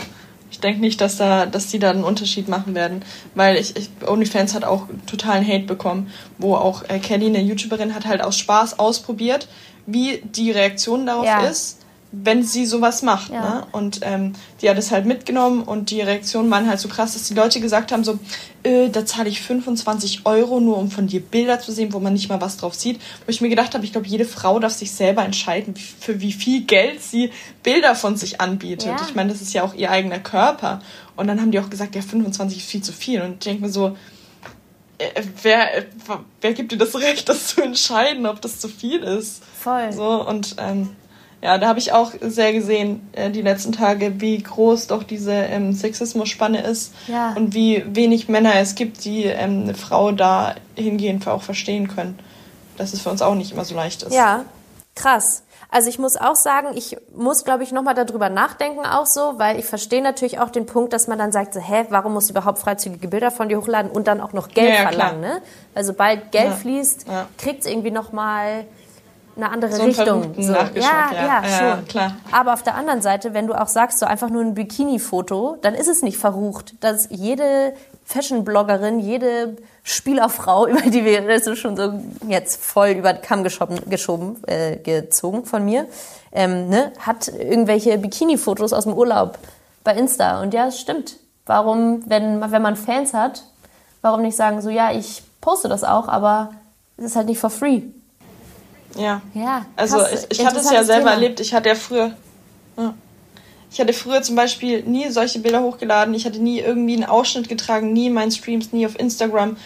ich 0.50 0.60
denke 0.60 0.80
nicht, 0.80 1.00
dass 1.00 1.16
da, 1.16 1.46
dass 1.46 1.68
die 1.68 1.78
da 1.78 1.90
einen 1.90 2.04
Unterschied 2.04 2.48
machen 2.48 2.74
werden, 2.74 3.02
weil 3.34 3.56
ich, 3.56 3.76
ich 3.76 3.90
OnlyFans 4.06 4.54
hat 4.54 4.64
auch 4.64 4.86
totalen 5.06 5.46
Hate 5.46 5.64
bekommen, 5.64 6.10
wo 6.38 6.54
auch 6.54 6.82
äh, 6.88 6.98
Kelly, 6.98 7.26
eine 7.26 7.40
YouTuberin, 7.40 7.94
hat 7.94 8.06
halt 8.06 8.22
aus 8.22 8.38
Spaß 8.38 8.78
ausprobiert, 8.78 9.48
wie 9.86 10.22
die 10.24 10.50
Reaktion 10.50 11.06
darauf 11.06 11.24
ja. 11.24 11.46
ist 11.46 11.79
wenn 12.12 12.42
sie 12.42 12.66
sowas 12.66 13.02
macht. 13.02 13.32
Ja. 13.32 13.40
Ne? 13.40 13.66
Und 13.72 14.00
ähm, 14.02 14.32
die 14.60 14.68
hat 14.68 14.76
es 14.78 14.90
halt 14.90 15.06
mitgenommen 15.06 15.62
und 15.62 15.90
die 15.90 16.00
Reaktionen 16.00 16.50
waren 16.50 16.68
halt 16.68 16.80
so 16.80 16.88
krass, 16.88 17.12
dass 17.12 17.28
die 17.28 17.34
Leute 17.34 17.60
gesagt 17.60 17.92
haben, 17.92 18.02
so, 18.02 18.18
äh, 18.64 18.88
da 18.88 19.06
zahle 19.06 19.28
ich 19.28 19.40
25 19.40 20.26
Euro 20.26 20.58
nur, 20.58 20.76
um 20.78 20.90
von 20.90 21.06
dir 21.06 21.20
Bilder 21.20 21.60
zu 21.60 21.70
sehen, 21.70 21.92
wo 21.92 22.00
man 22.00 22.12
nicht 22.12 22.28
mal 22.28 22.40
was 22.40 22.56
drauf 22.56 22.74
sieht. 22.74 23.00
Wo 23.24 23.30
ich 23.30 23.40
mir 23.40 23.48
gedacht 23.48 23.74
habe, 23.74 23.84
ich 23.84 23.92
glaube, 23.92 24.08
jede 24.08 24.24
Frau 24.24 24.58
darf 24.58 24.72
sich 24.72 24.90
selber 24.90 25.24
entscheiden, 25.24 25.74
für 25.76 26.20
wie 26.20 26.32
viel 26.32 26.62
Geld 26.64 27.00
sie 27.02 27.30
Bilder 27.62 27.94
von 27.94 28.16
sich 28.16 28.40
anbietet. 28.40 28.88
Ja. 28.88 29.06
Ich 29.06 29.14
meine, 29.14 29.32
das 29.32 29.40
ist 29.40 29.52
ja 29.52 29.62
auch 29.62 29.74
ihr 29.74 29.90
eigener 29.90 30.18
Körper. 30.18 30.80
Und 31.16 31.28
dann 31.28 31.40
haben 31.40 31.52
die 31.52 31.60
auch 31.60 31.70
gesagt, 31.70 31.94
ja, 31.94 32.02
25 32.02 32.58
ist 32.58 32.68
viel 32.68 32.82
zu 32.82 32.92
viel. 32.92 33.22
Und 33.22 33.34
ich 33.34 33.38
denke 33.38 33.62
mir 33.62 33.70
so, 33.70 33.96
äh, 34.98 35.22
wer, 35.42 35.78
äh, 35.78 35.86
wer 36.40 36.52
gibt 36.54 36.72
dir 36.72 36.78
das 36.78 36.94
Recht, 36.96 37.28
das 37.28 37.46
zu 37.48 37.62
entscheiden, 37.62 38.26
ob 38.26 38.40
das 38.42 38.58
zu 38.58 38.68
viel 38.68 39.02
ist? 39.02 39.42
Voll. 39.60 39.92
So, 39.92 40.26
und 40.26 40.56
ähm, 40.58 40.90
ja, 41.42 41.56
da 41.56 41.68
habe 41.68 41.78
ich 41.78 41.92
auch 41.92 42.12
sehr 42.20 42.52
gesehen, 42.52 43.08
äh, 43.12 43.30
die 43.30 43.42
letzten 43.42 43.72
Tage, 43.72 44.20
wie 44.20 44.42
groß 44.42 44.88
doch 44.88 45.02
diese 45.02 45.32
ähm, 45.32 45.72
Sexismus-Spanne 45.72 46.62
ist 46.62 46.92
ja. 47.06 47.32
und 47.34 47.54
wie 47.54 47.84
wenig 47.86 48.28
Männer 48.28 48.56
es 48.56 48.74
gibt, 48.74 49.04
die 49.04 49.24
ähm, 49.24 49.62
eine 49.62 49.74
Frau 49.74 50.12
da 50.12 50.54
hingehend 50.76 51.26
auch 51.26 51.42
verstehen 51.42 51.88
können. 51.88 52.18
Dass 52.76 52.92
es 52.92 53.00
für 53.00 53.10
uns 53.10 53.22
auch 53.22 53.34
nicht 53.34 53.52
immer 53.52 53.64
so 53.64 53.74
leicht 53.74 54.02
ist. 54.02 54.14
Ja, 54.14 54.44
krass. 54.94 55.42
Also 55.72 55.88
ich 55.88 55.98
muss 55.98 56.16
auch 56.16 56.34
sagen, 56.34 56.68
ich 56.74 56.96
muss, 57.14 57.44
glaube 57.44 57.62
ich, 57.62 57.70
nochmal 57.70 57.94
darüber 57.94 58.28
nachdenken 58.28 58.84
auch 58.84 59.06
so, 59.06 59.34
weil 59.38 59.58
ich 59.58 59.66
verstehe 59.66 60.02
natürlich 60.02 60.40
auch 60.40 60.50
den 60.50 60.66
Punkt, 60.66 60.92
dass 60.92 61.06
man 61.06 61.18
dann 61.18 61.30
sagt, 61.30 61.54
so, 61.54 61.60
hä, 61.60 61.86
warum 61.90 62.12
musst 62.12 62.28
du 62.28 62.32
überhaupt 62.32 62.58
freizügige 62.58 63.06
Bilder 63.06 63.30
von 63.30 63.48
dir 63.48 63.58
hochladen 63.58 63.90
und 63.90 64.08
dann 64.08 64.20
auch 64.20 64.32
noch 64.32 64.48
Geld 64.48 64.70
ja, 64.70 64.74
ja, 64.74 64.88
verlangen, 64.88 65.20
ne? 65.20 65.42
Also 65.74 65.92
sobald 65.92 66.32
Geld 66.32 66.48
ja. 66.48 66.56
fließt, 66.56 67.06
ja. 67.06 67.28
kriegt 67.38 67.60
es 67.60 67.70
irgendwie 67.70 67.92
nochmal 67.92 68.64
eine 69.42 69.52
andere 69.52 69.72
so 69.72 69.82
Richtung. 69.82 70.34
So. 70.36 70.52
Ja, 70.52 70.70
ja, 70.74 71.42
ja, 71.42 71.74
schon. 71.76 71.84
klar. 71.86 72.16
Aber 72.32 72.52
auf 72.52 72.62
der 72.62 72.74
anderen 72.74 73.02
Seite, 73.02 73.34
wenn 73.34 73.46
du 73.46 73.54
auch 73.54 73.68
sagst, 73.68 73.98
so 73.98 74.06
einfach 74.06 74.30
nur 74.30 74.42
ein 74.42 74.54
Bikini-Foto, 74.54 75.56
dann 75.62 75.74
ist 75.74 75.88
es 75.88 76.02
nicht 76.02 76.18
verrucht. 76.18 76.74
Dass 76.80 77.08
jede 77.10 77.74
Fashion-Bloggerin, 78.04 79.00
jede 79.00 79.56
Spielerfrau, 79.82 80.66
über 80.68 80.82
die 80.82 81.04
wir 81.04 81.26
das 81.26 81.46
ist 81.46 81.58
schon 81.58 81.76
so 81.76 82.00
jetzt 82.28 82.62
voll 82.62 82.90
über 82.90 83.12
den 83.12 83.22
Kamm 83.22 83.44
geschoben, 83.44 83.78
geschoben 83.88 84.36
äh, 84.46 84.76
gezogen 84.76 85.44
von 85.44 85.64
mir, 85.64 85.86
ähm, 86.32 86.68
ne, 86.68 86.92
hat 86.98 87.28
irgendwelche 87.28 87.96
Bikini-Fotos 87.98 88.72
aus 88.72 88.84
dem 88.84 88.94
Urlaub 88.94 89.38
bei 89.84 89.94
Insta. 89.94 90.42
Und 90.42 90.54
ja, 90.54 90.66
es 90.66 90.80
stimmt. 90.80 91.16
Warum, 91.46 92.02
wenn, 92.06 92.40
wenn 92.52 92.62
man 92.62 92.76
Fans 92.76 93.14
hat, 93.14 93.44
warum 94.02 94.22
nicht 94.22 94.36
sagen, 94.36 94.60
so 94.60 94.70
ja, 94.70 94.92
ich 94.92 95.22
poste 95.40 95.68
das 95.68 95.84
auch, 95.84 96.08
aber 96.08 96.52
es 96.96 97.06
ist 97.06 97.16
halt 97.16 97.26
nicht 97.26 97.40
for 97.40 97.50
free. 97.50 97.82
Ja. 98.96 99.22
Ja. 99.34 99.66
Also 99.76 99.98
ich, 100.06 100.40
ich 100.40 100.46
hatte 100.46 100.58
es 100.58 100.70
ja 100.70 100.84
selber 100.84 101.10
Thema. 101.10 101.12
erlebt. 101.12 101.40
Ich 101.40 101.54
hatte 101.54 101.68
ja 101.68 101.74
früher. 101.74 102.12
Ja. 102.76 102.94
Ich 103.72 103.80
hatte 103.80 103.92
früher 103.92 104.20
zum 104.22 104.34
Beispiel 104.34 104.82
nie 104.82 105.10
solche 105.10 105.38
Bilder 105.38 105.62
hochgeladen. 105.62 106.12
Ich 106.14 106.26
hatte 106.26 106.40
nie 106.40 106.58
irgendwie 106.58 106.94
einen 106.94 107.04
Ausschnitt 107.04 107.48
getragen, 107.48 107.92
nie 107.92 108.06
in 108.06 108.12
meinen 108.12 108.32
Streams, 108.32 108.72
nie 108.72 108.84
auf 108.84 108.98
Instagram. 108.98 109.56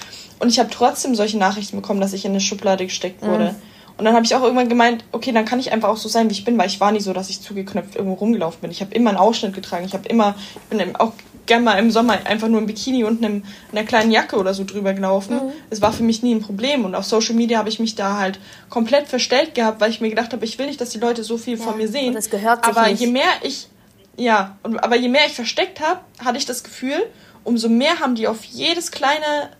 Und 0.40 0.48
ich 0.48 0.58
habe 0.58 0.68
trotzdem 0.70 1.14
solche 1.14 1.38
Nachrichten 1.38 1.76
bekommen, 1.76 2.00
dass 2.00 2.12
ich 2.12 2.24
in 2.24 2.32
eine 2.32 2.40
Schublade 2.40 2.84
gesteckt 2.84 3.22
mhm. 3.22 3.28
wurde. 3.28 3.44
Mhm. 3.44 3.56
Und 3.96 4.04
dann 4.04 4.14
habe 4.14 4.26
ich 4.26 4.34
auch 4.34 4.42
irgendwann 4.42 4.68
gemeint, 4.68 5.04
okay, 5.12 5.32
dann 5.32 5.44
kann 5.44 5.60
ich 5.60 5.72
einfach 5.72 5.88
auch 5.88 5.96
so 5.96 6.08
sein, 6.08 6.28
wie 6.28 6.32
ich 6.32 6.44
bin, 6.44 6.58
weil 6.58 6.66
ich 6.66 6.80
war 6.80 6.90
nie 6.90 7.00
so, 7.00 7.12
dass 7.12 7.30
ich 7.30 7.40
zugeknöpft 7.40 7.94
irgendwo 7.94 8.14
rumgelaufen 8.14 8.60
bin. 8.60 8.70
Ich 8.70 8.80
habe 8.80 8.92
immer 8.92 9.10
einen 9.10 9.18
Ausschnitt 9.18 9.54
getragen. 9.54 9.84
Ich 9.86 9.94
habe 9.94 10.08
immer, 10.08 10.34
ich 10.54 10.76
bin 10.76 10.96
auch 10.96 11.12
gerne 11.46 11.64
mal 11.64 11.78
im 11.78 11.90
Sommer 11.90 12.18
einfach 12.24 12.48
nur 12.48 12.60
im 12.60 12.66
Bikini 12.66 13.04
und 13.04 13.24
einem, 13.24 13.42
einer 13.72 13.84
kleinen 13.84 14.10
Jacke 14.10 14.36
oder 14.36 14.54
so 14.54 14.64
drüber 14.64 14.94
gelaufen. 14.94 15.36
Mhm. 15.36 15.52
Es 15.70 15.82
war 15.82 15.92
für 15.92 16.02
mich 16.02 16.22
nie 16.22 16.34
ein 16.34 16.40
Problem. 16.40 16.84
Und 16.84 16.94
auf 16.94 17.04
Social 17.04 17.34
Media 17.34 17.58
habe 17.58 17.68
ich 17.68 17.78
mich 17.78 17.94
da 17.94 18.18
halt 18.18 18.38
komplett 18.70 19.08
verstellt 19.08 19.54
gehabt, 19.54 19.80
weil 19.80 19.90
ich 19.90 20.00
mir 20.00 20.10
gedacht 20.10 20.32
habe, 20.32 20.44
ich 20.44 20.58
will 20.58 20.66
nicht, 20.66 20.80
dass 20.80 20.90
die 20.90 20.98
Leute 20.98 21.24
so 21.24 21.38
viel 21.38 21.58
ja, 21.58 21.64
von 21.64 21.76
mir 21.76 21.88
sehen. 21.88 22.08
Und 22.08 22.14
das 22.14 22.30
gehört 22.30 22.64
sich 22.64 22.76
aber 22.76 22.88
nicht. 22.88 23.00
je 23.00 23.08
mehr 23.08 23.30
ich, 23.42 23.68
ja, 24.16 24.58
und, 24.62 24.78
aber 24.78 24.96
je 24.96 25.08
mehr 25.08 25.26
ich 25.26 25.32
versteckt 25.32 25.80
habe, 25.80 26.00
hatte 26.24 26.38
ich 26.38 26.46
das 26.46 26.64
Gefühl, 26.64 27.04
umso 27.42 27.68
mehr 27.68 28.00
haben 28.00 28.14
die 28.14 28.26
auf 28.26 28.44
jedes 28.44 28.90
kleine 28.90 29.50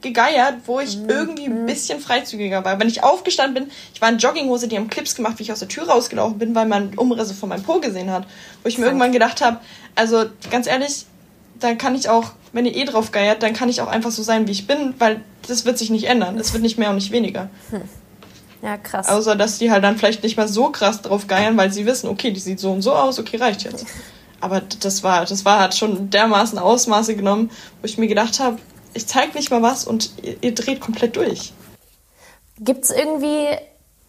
gegeiert, 0.00 0.56
wo 0.66 0.80
ich 0.80 0.96
mhm. 0.96 1.08
irgendwie 1.08 1.44
ein 1.46 1.62
mhm. 1.62 1.66
bisschen 1.66 2.00
freizügiger 2.00 2.64
war. 2.64 2.78
Wenn 2.78 2.88
ich 2.88 3.02
aufgestanden 3.02 3.64
bin, 3.64 3.72
ich 3.92 4.00
war 4.00 4.08
in 4.08 4.18
Jogginghose, 4.18 4.68
die 4.68 4.76
haben 4.76 4.88
Clips 4.88 5.14
gemacht, 5.14 5.38
wie 5.38 5.42
ich 5.42 5.52
aus 5.52 5.58
der 5.58 5.68
Tür 5.68 5.88
rausgelaufen 5.88 6.38
bin, 6.38 6.54
weil 6.54 6.66
man 6.66 6.94
Umrisse 6.94 7.34
von 7.34 7.48
meinem 7.48 7.62
Po 7.62 7.80
gesehen 7.80 8.10
hat. 8.10 8.26
Wo 8.62 8.68
ich 8.68 8.78
mir 8.78 8.86
irgendwann 8.86 9.12
gedacht 9.12 9.40
habe, 9.40 9.60
also 9.94 10.26
ganz 10.50 10.66
ehrlich, 10.66 11.06
dann 11.64 11.78
kann 11.78 11.94
ich 11.94 12.08
auch, 12.08 12.32
wenn 12.52 12.66
ihr 12.66 12.76
eh 12.76 12.84
drauf 12.84 13.10
geiert, 13.10 13.42
dann 13.42 13.54
kann 13.54 13.68
ich 13.68 13.80
auch 13.80 13.88
einfach 13.88 14.10
so 14.10 14.22
sein, 14.22 14.46
wie 14.46 14.52
ich 14.52 14.66
bin, 14.66 14.94
weil 14.98 15.20
das 15.48 15.64
wird 15.64 15.78
sich 15.78 15.90
nicht 15.90 16.04
ändern. 16.04 16.38
Es 16.38 16.52
wird 16.52 16.62
nicht 16.62 16.78
mehr 16.78 16.90
und 16.90 16.96
nicht 16.96 17.10
weniger. 17.10 17.48
Hm. 17.70 17.82
Ja, 18.62 18.78
krass. 18.78 19.08
Außer, 19.08 19.36
dass 19.36 19.58
die 19.58 19.70
halt 19.70 19.84
dann 19.84 19.98
vielleicht 19.98 20.22
nicht 20.22 20.36
mal 20.36 20.48
so 20.48 20.70
krass 20.70 21.02
drauf 21.02 21.26
geiern, 21.26 21.56
weil 21.56 21.72
sie 21.72 21.84
wissen, 21.84 22.08
okay, 22.08 22.30
die 22.30 22.40
sieht 22.40 22.60
so 22.60 22.72
und 22.72 22.82
so 22.82 22.94
aus, 22.94 23.18
okay, 23.18 23.36
reicht 23.36 23.64
jetzt. 23.64 23.84
Aber 24.40 24.62
das 24.80 25.02
war, 25.02 25.24
das 25.24 25.44
war, 25.44 25.60
hat 25.60 25.74
schon 25.74 26.10
dermaßen 26.10 26.58
Ausmaße 26.58 27.14
genommen, 27.16 27.50
wo 27.80 27.86
ich 27.86 27.98
mir 27.98 28.06
gedacht 28.06 28.40
habe, 28.40 28.58
ich 28.94 29.06
zeig 29.06 29.34
nicht 29.34 29.50
mal 29.50 29.62
was 29.62 29.86
und 29.86 30.10
ihr, 30.22 30.36
ihr 30.40 30.54
dreht 30.54 30.80
komplett 30.80 31.16
durch. 31.16 31.52
Gibt's 32.58 32.90
irgendwie 32.90 33.48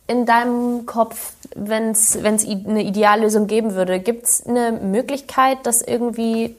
in 0.07 0.25
deinem 0.25 0.85
Kopf, 0.85 1.33
wenn 1.55 1.91
es 1.91 2.15
eine 2.15 2.83
Ideallösung 2.83 3.47
geben 3.47 3.73
würde, 3.73 3.99
gibt 3.99 4.25
es 4.25 4.45
eine 4.45 4.71
Möglichkeit, 4.71 5.65
dass 5.65 5.81
irgendwie 5.81 6.55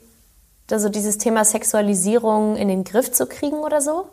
also 0.70 0.88
dieses 0.88 1.18
Thema 1.18 1.44
Sexualisierung 1.44 2.56
in 2.56 2.68
den 2.68 2.84
Griff 2.84 3.12
zu 3.12 3.26
kriegen 3.26 3.58
oder 3.58 3.80
so? 3.80 4.08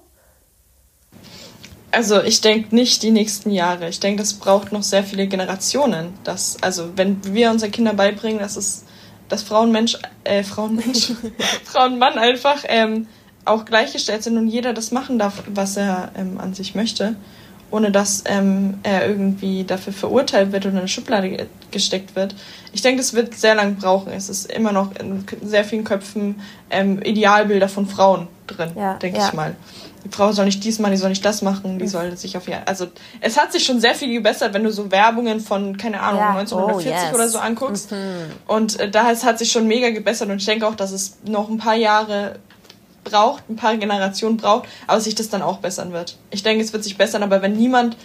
Also 1.92 2.22
ich 2.24 2.42
denke 2.42 2.74
nicht 2.74 3.04
die 3.04 3.12
nächsten 3.12 3.52
Jahre. 3.52 3.88
Ich 3.88 4.00
denke, 4.00 4.24
das 4.24 4.34
braucht 4.34 4.72
noch 4.72 4.84
sehr 4.84 5.04
viele 5.04 5.28
Generationen. 5.28 6.14
Dass, 6.24 6.58
also 6.62 6.90
wenn 6.96 7.22
wir 7.34 7.52
unseren 7.52 7.72
Kindern 7.72 7.96
beibringen, 7.96 8.40
dass 8.40 8.56
es 8.56 8.86
dass 9.30 9.44
Frauenmensch, 9.44 9.98
äh, 10.24 10.44
Frauenmensch, 10.44 11.14
Frauen 11.64 11.98
Mann 11.98 12.18
einfach 12.18 12.64
ähm, 12.68 13.08
auch 13.46 13.66
gleichgestellt 13.66 14.24
sind 14.24 14.38
und 14.38 14.48
jeder 14.48 14.74
das 14.74 14.92
machen 14.92 15.18
darf, 15.18 15.44
was 15.48 15.78
er 15.78 16.12
ähm, 16.16 16.40
an 16.40 16.54
sich 16.54 16.76
möchte. 16.76 17.16
Ohne 17.74 17.90
dass 17.90 18.24
ähm, 18.28 18.76
er 18.84 19.08
irgendwie 19.08 19.64
dafür 19.64 19.94
verurteilt 19.94 20.52
wird 20.52 20.66
oder 20.66 20.74
in 20.74 20.80
eine 20.80 20.88
Schublade 20.88 21.48
gesteckt 21.72 22.16
wird. 22.16 22.36
Ich 22.72 22.84
denke, 22.84 23.02
es 23.02 23.16
wird 23.16 23.34
sehr 23.34 23.56
lang 23.56 23.78
brauchen. 23.78 24.14
Es 24.14 24.30
ist 24.30 24.52
immer 24.52 24.72
noch 24.72 24.96
in 24.96 25.26
sehr 25.42 25.66
vielen 25.66 25.84
Köpfen 25.84 26.40
ähm, 26.70 27.02
Idealbilder 27.02 27.68
von 27.68 27.88
Frauen 27.88 28.28
drin, 28.46 28.74
ja, 28.76 28.94
denke 28.94 29.18
ja. 29.18 29.28
ich 29.28 29.34
mal. 29.34 29.56
Die 30.06 30.10
Frau 30.10 30.32
soll 30.34 30.46
nicht 30.46 30.64
dies 30.64 30.78
machen, 30.78 30.92
die 30.92 30.98
soll 30.98 31.10
nicht 31.10 31.26
das 31.26 31.42
machen, 31.42 31.80
die 31.80 31.86
mhm. 31.86 31.90
soll 31.90 32.16
sich 32.16 32.38
auf 32.38 32.48
ihr. 32.48 32.62
Also 32.68 32.88
es 33.22 33.40
hat 33.40 33.52
sich 33.52 33.64
schon 33.64 33.80
sehr 33.80 33.96
viel 33.96 34.14
gebessert, 34.14 34.54
wenn 34.54 34.64
du 34.64 34.72
so 34.72 34.92
Werbungen 34.92 35.40
von, 35.40 35.76
keine 35.76 36.00
Ahnung, 36.00 36.20
ja. 36.20 36.38
1940 36.38 36.92
oh, 36.92 36.96
yes. 36.96 37.16
oder 37.16 37.28
so 37.28 37.40
anguckst. 37.40 37.92
Mhm. 37.92 37.98
Und 38.46 38.80
äh, 38.80 38.92
da 38.92 39.06
hat 39.06 39.40
sich 39.40 39.52
schon 39.52 39.68
mega 39.68 39.90
gebessert 39.90 40.30
und 40.30 40.38
ich 40.38 40.46
denke 40.46 40.68
auch, 40.68 40.76
dass 40.76 40.92
es 40.92 41.18
noch 41.26 41.50
ein 41.50 41.58
paar 41.58 41.76
Jahre 41.76 42.36
braucht, 43.04 43.50
ein 43.50 43.56
paar 43.56 43.78
Generationen 43.78 44.38
braucht, 44.38 44.68
aber 44.88 45.00
sich 45.00 45.16
das 45.16 45.30
dann 45.30 45.42
auch 45.42 45.58
bessern 45.58 45.94
wird. 45.94 46.18
Ich 46.32 46.44
denke, 46.44 46.64
es 46.64 46.74
wird 46.74 46.84
sich 46.84 46.98
bessern, 46.98 47.24
aber 47.24 47.42
wenn 47.42 47.56
niemand 47.56 47.98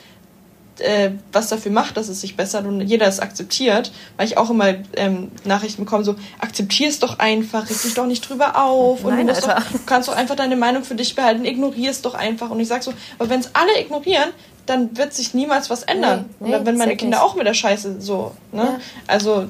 äh, 0.81 1.11
was 1.33 1.49
dafür 1.49 1.73
macht, 1.73 1.97
dass 1.97 2.09
es 2.09 2.21
sich 2.21 2.37
bessert 2.37 2.67
und 2.67 2.81
jeder 2.81 3.07
es 3.07 3.21
akzeptiert, 3.21 3.93
weil 4.17 4.27
ich 4.27 4.39
auch 4.39 4.51
immer 4.51 4.75
ähm, 4.97 5.31
Nachrichten 5.45 5.85
bekomme, 5.85 6.05
so 6.05 6.15
akzeptier 6.39 6.89
es 6.89 6.99
doch 6.99 7.19
einfach, 7.19 7.69
reg 7.69 7.83
dich 7.83 7.95
doch 7.95 8.07
nicht 8.07 8.29
drüber 8.29 8.63
auf 8.63 9.05
und 9.05 9.15
Nein, 9.15 9.27
du, 9.27 9.33
doch, 9.33 9.63
du 9.73 9.79
kannst 9.87 10.09
doch 10.09 10.17
einfach 10.17 10.37
deine 10.37 10.57
Meinung 10.57 10.85
für 10.85 10.95
dich 10.95 11.15
behalten, 11.15 11.45
ignorier 11.45 11.91
es 11.91 12.03
doch 12.03 12.15
einfach 12.15 12.51
und 12.51 12.61
ich 12.61 12.69
sag 12.69 12.83
so, 12.83 12.93
aber 13.19 13.29
wenn 13.29 13.41
es 13.41 13.55
alle 13.55 13.81
ignorieren, 13.81 14.31
dann 14.67 14.97
wird 14.97 15.15
sich 15.15 15.33
niemals 15.35 15.71
was 15.71 15.83
ändern. 15.83 16.27
Nee, 16.41 16.51
nee, 16.51 16.61
wenn 16.65 16.77
meine 16.77 16.97
Kinder 16.97 17.19
nicht. 17.19 17.27
auch 17.27 17.35
mit 17.35 17.47
der 17.47 17.55
Scheiße 17.55 18.01
so, 18.01 18.33
ne? 18.53 18.63
Ja. 18.63 18.81
Also 19.07 19.47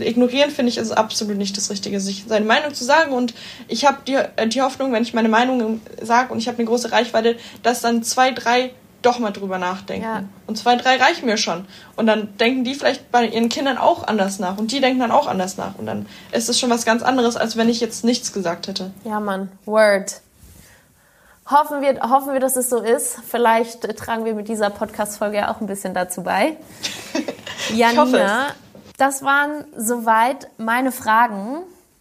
ignorieren 0.00 0.50
finde 0.50 0.70
ich 0.70 0.78
ist 0.78 0.92
absolut 0.92 1.36
nicht 1.36 1.56
das 1.56 1.70
Richtige, 1.70 2.00
sich 2.00 2.24
seine 2.28 2.46
Meinung 2.46 2.74
zu 2.74 2.84
sagen. 2.84 3.12
Und 3.12 3.34
ich 3.68 3.84
habe 3.84 3.98
die, 4.06 4.14
äh, 4.14 4.48
die 4.48 4.62
Hoffnung, 4.62 4.92
wenn 4.92 5.02
ich 5.02 5.14
meine 5.14 5.28
Meinung 5.28 5.80
sage 6.00 6.32
und 6.32 6.38
ich 6.38 6.48
habe 6.48 6.58
eine 6.58 6.66
große 6.66 6.92
Reichweite, 6.92 7.36
dass 7.62 7.80
dann 7.80 8.02
zwei, 8.02 8.30
drei 8.32 8.70
doch 9.02 9.18
mal 9.18 9.30
drüber 9.30 9.58
nachdenken. 9.58 10.04
Ja. 10.04 10.24
Und 10.46 10.58
zwei, 10.58 10.76
drei 10.76 10.96
reichen 10.96 11.26
mir 11.26 11.36
schon. 11.36 11.66
Und 11.94 12.06
dann 12.06 12.36
denken 12.38 12.64
die 12.64 12.74
vielleicht 12.74 13.10
bei 13.12 13.26
ihren 13.26 13.48
Kindern 13.48 13.78
auch 13.78 14.06
anders 14.06 14.38
nach. 14.38 14.58
Und 14.58 14.72
die 14.72 14.80
denken 14.80 15.00
dann 15.00 15.12
auch 15.12 15.28
anders 15.28 15.56
nach. 15.56 15.76
Und 15.78 15.86
dann 15.86 16.06
ist 16.32 16.48
es 16.48 16.58
schon 16.58 16.70
was 16.70 16.84
ganz 16.84 17.02
anderes, 17.02 17.36
als 17.36 17.56
wenn 17.56 17.68
ich 17.68 17.80
jetzt 17.80 18.04
nichts 18.04 18.32
gesagt 18.32 18.66
hätte. 18.66 18.90
Ja, 19.04 19.20
Mann. 19.20 19.50
Word. 19.64 20.20
Hoffen 21.48 21.80
wir, 21.80 22.00
hoffen 22.00 22.32
wir, 22.32 22.40
dass 22.40 22.56
es 22.56 22.68
so 22.68 22.80
ist. 22.80 23.18
Vielleicht 23.28 23.82
tragen 23.96 24.24
wir 24.24 24.34
mit 24.34 24.48
dieser 24.48 24.68
Podcast-Folge 24.68 25.36
ja 25.36 25.54
auch 25.54 25.60
ein 25.60 25.68
bisschen 25.68 25.94
dazu 25.94 26.22
bei. 26.24 26.56
Janina, 27.72 28.48
das 28.98 29.22
waren 29.22 29.64
soweit 29.76 30.48
meine 30.58 30.92
Fragen. 30.92 31.58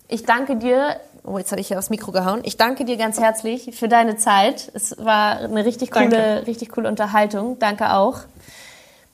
Ich 0.07 0.23
danke 0.23 0.55
dir. 0.55 0.99
Oh, 1.23 1.37
jetzt 1.37 1.51
habe 1.51 1.59
ich 1.59 1.67
hier 1.67 1.79
aufs 1.79 1.89
Mikro 1.89 2.11
gehauen. 2.11 2.41
Ich 2.43 2.57
danke 2.57 2.85
dir 2.85 2.97
ganz 2.97 3.19
herzlich 3.19 3.75
für 3.75 3.87
deine 3.87 4.17
Zeit. 4.17 4.71
Es 4.73 4.95
war 5.03 5.39
eine 5.39 5.65
richtig 5.65 5.91
coole, 5.91 6.09
danke. 6.09 6.47
richtig 6.47 6.69
coole 6.69 6.87
Unterhaltung. 6.87 7.57
Danke 7.59 7.93
auch. 7.93 8.21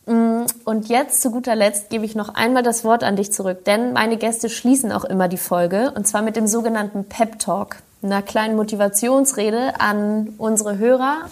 Mm, 0.06 0.44
und 0.66 0.90
jetzt 0.90 1.22
zu 1.22 1.32
guter 1.32 1.56
Letzt 1.56 1.90
gebe 1.90 2.06
ich 2.06 2.16
noch 2.16 2.34
einmal 2.34 2.64
das 2.64 2.84
Wort 2.84 3.04
an 3.04 3.16
dich 3.16 3.32
zurück, 3.32 3.66
denn 3.66 3.94
meine 3.94 4.18
Gäste 4.18 4.50
schließen 4.50 4.92
auch 4.92 5.06
immer 5.06 5.28
die 5.28 5.38
Folge 5.38 5.94
und 5.96 6.08
zwar 6.08 6.22
mit 6.24 6.36
dem 6.36 6.48
sogenannten 6.48 7.06
Pep 7.06 7.38
Talk, 7.38 7.78
einer 8.02 8.24
kleinen 8.24 8.56
Motivationsrede 8.56 9.80
an 9.80 10.34
unsere 10.40 10.80
Hörer, 10.80 11.30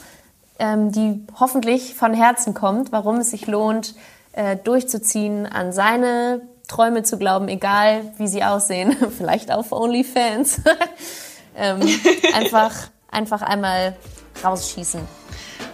ähm, 0.60 0.92
die 0.92 1.26
hoffentlich 1.40 1.96
von 1.96 2.14
Herzen 2.14 2.54
kommt, 2.54 2.92
warum 2.92 3.18
es 3.18 3.32
sich 3.32 3.48
lohnt, 3.48 3.96
äh, 4.34 4.56
durchzuziehen, 4.58 5.46
an 5.46 5.72
seine 5.72 6.42
Träume 6.68 7.04
zu 7.04 7.18
glauben, 7.18 7.48
egal 7.48 8.14
wie 8.18 8.28
sie 8.28 8.44
aussehen, 8.44 8.96
vielleicht 9.18 9.52
auf 9.52 9.72
OnlyFans. 9.72 10.62
ähm, 11.58 11.82
einfach, 12.34 12.76
einfach 13.10 13.42
einmal 13.42 13.96
rausschießen. 14.44 15.02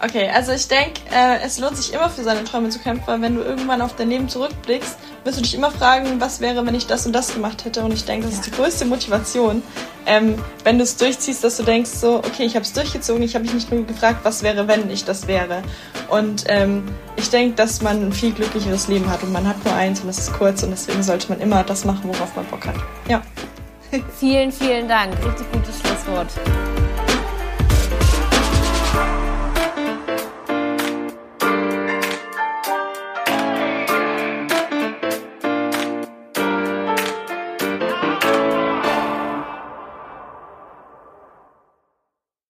Okay, 0.02 0.28
also 0.28 0.52
ich 0.52 0.68
denke, 0.68 1.00
äh, 1.10 1.38
es 1.44 1.58
lohnt 1.58 1.76
sich 1.76 1.92
immer 1.92 2.10
für 2.10 2.22
seine 2.22 2.44
Träume 2.44 2.68
zu 2.68 2.78
kämpfen, 2.78 3.04
weil 3.06 3.22
wenn 3.22 3.36
du 3.36 3.42
irgendwann 3.42 3.80
auf 3.80 3.96
dein 3.96 4.10
Leben 4.10 4.28
zurückblickst, 4.28 4.96
wirst 5.24 5.38
du 5.38 5.42
dich 5.42 5.54
immer 5.54 5.70
fragen, 5.70 6.20
was 6.20 6.40
wäre, 6.40 6.66
wenn 6.66 6.74
ich 6.74 6.86
das 6.86 7.06
und 7.06 7.12
das 7.12 7.32
gemacht 7.32 7.64
hätte. 7.64 7.82
Und 7.82 7.92
ich 7.92 8.04
denke, 8.04 8.26
das 8.26 8.34
ja. 8.34 8.40
ist 8.40 8.46
die 8.46 8.50
größte 8.50 8.84
Motivation, 8.84 9.62
ähm, 10.04 10.38
wenn 10.64 10.78
du 10.78 10.84
es 10.84 10.96
durchziehst, 10.96 11.42
dass 11.42 11.56
du 11.56 11.62
denkst, 11.62 11.90
so, 11.90 12.18
okay, 12.18 12.44
ich 12.44 12.54
habe 12.54 12.64
es 12.64 12.72
durchgezogen, 12.72 13.22
ich 13.22 13.34
habe 13.34 13.44
mich 13.44 13.54
nicht 13.54 13.72
nur 13.72 13.84
gefragt, 13.84 14.20
was 14.22 14.42
wäre, 14.42 14.68
wenn 14.68 14.90
ich 14.90 15.04
das 15.04 15.26
wäre. 15.26 15.62
Und 16.08 16.44
ähm, 16.48 16.84
ich 17.16 17.30
denke, 17.30 17.56
dass 17.56 17.80
man 17.80 18.06
ein 18.06 18.12
viel 18.12 18.32
glücklicheres 18.32 18.88
Leben 18.88 19.10
hat 19.10 19.22
und 19.22 19.32
man 19.32 19.48
hat 19.48 19.64
nur 19.64 19.74
eins 19.74 20.00
und 20.00 20.08
es 20.08 20.18
ist 20.18 20.32
kurz 20.34 20.62
und 20.62 20.70
deswegen 20.70 21.02
sollte 21.02 21.28
man 21.30 21.40
immer 21.40 21.64
das 21.64 21.84
machen, 21.84 22.02
worauf 22.04 22.36
man 22.36 22.44
Bock 22.46 22.66
hat. 22.66 22.76
Ja. 23.08 23.22
vielen, 24.18 24.52
vielen 24.52 24.88
Dank. 24.88 25.12
Richtig 25.24 25.50
gutes 25.52 25.80
Schlusswort. 25.80 26.28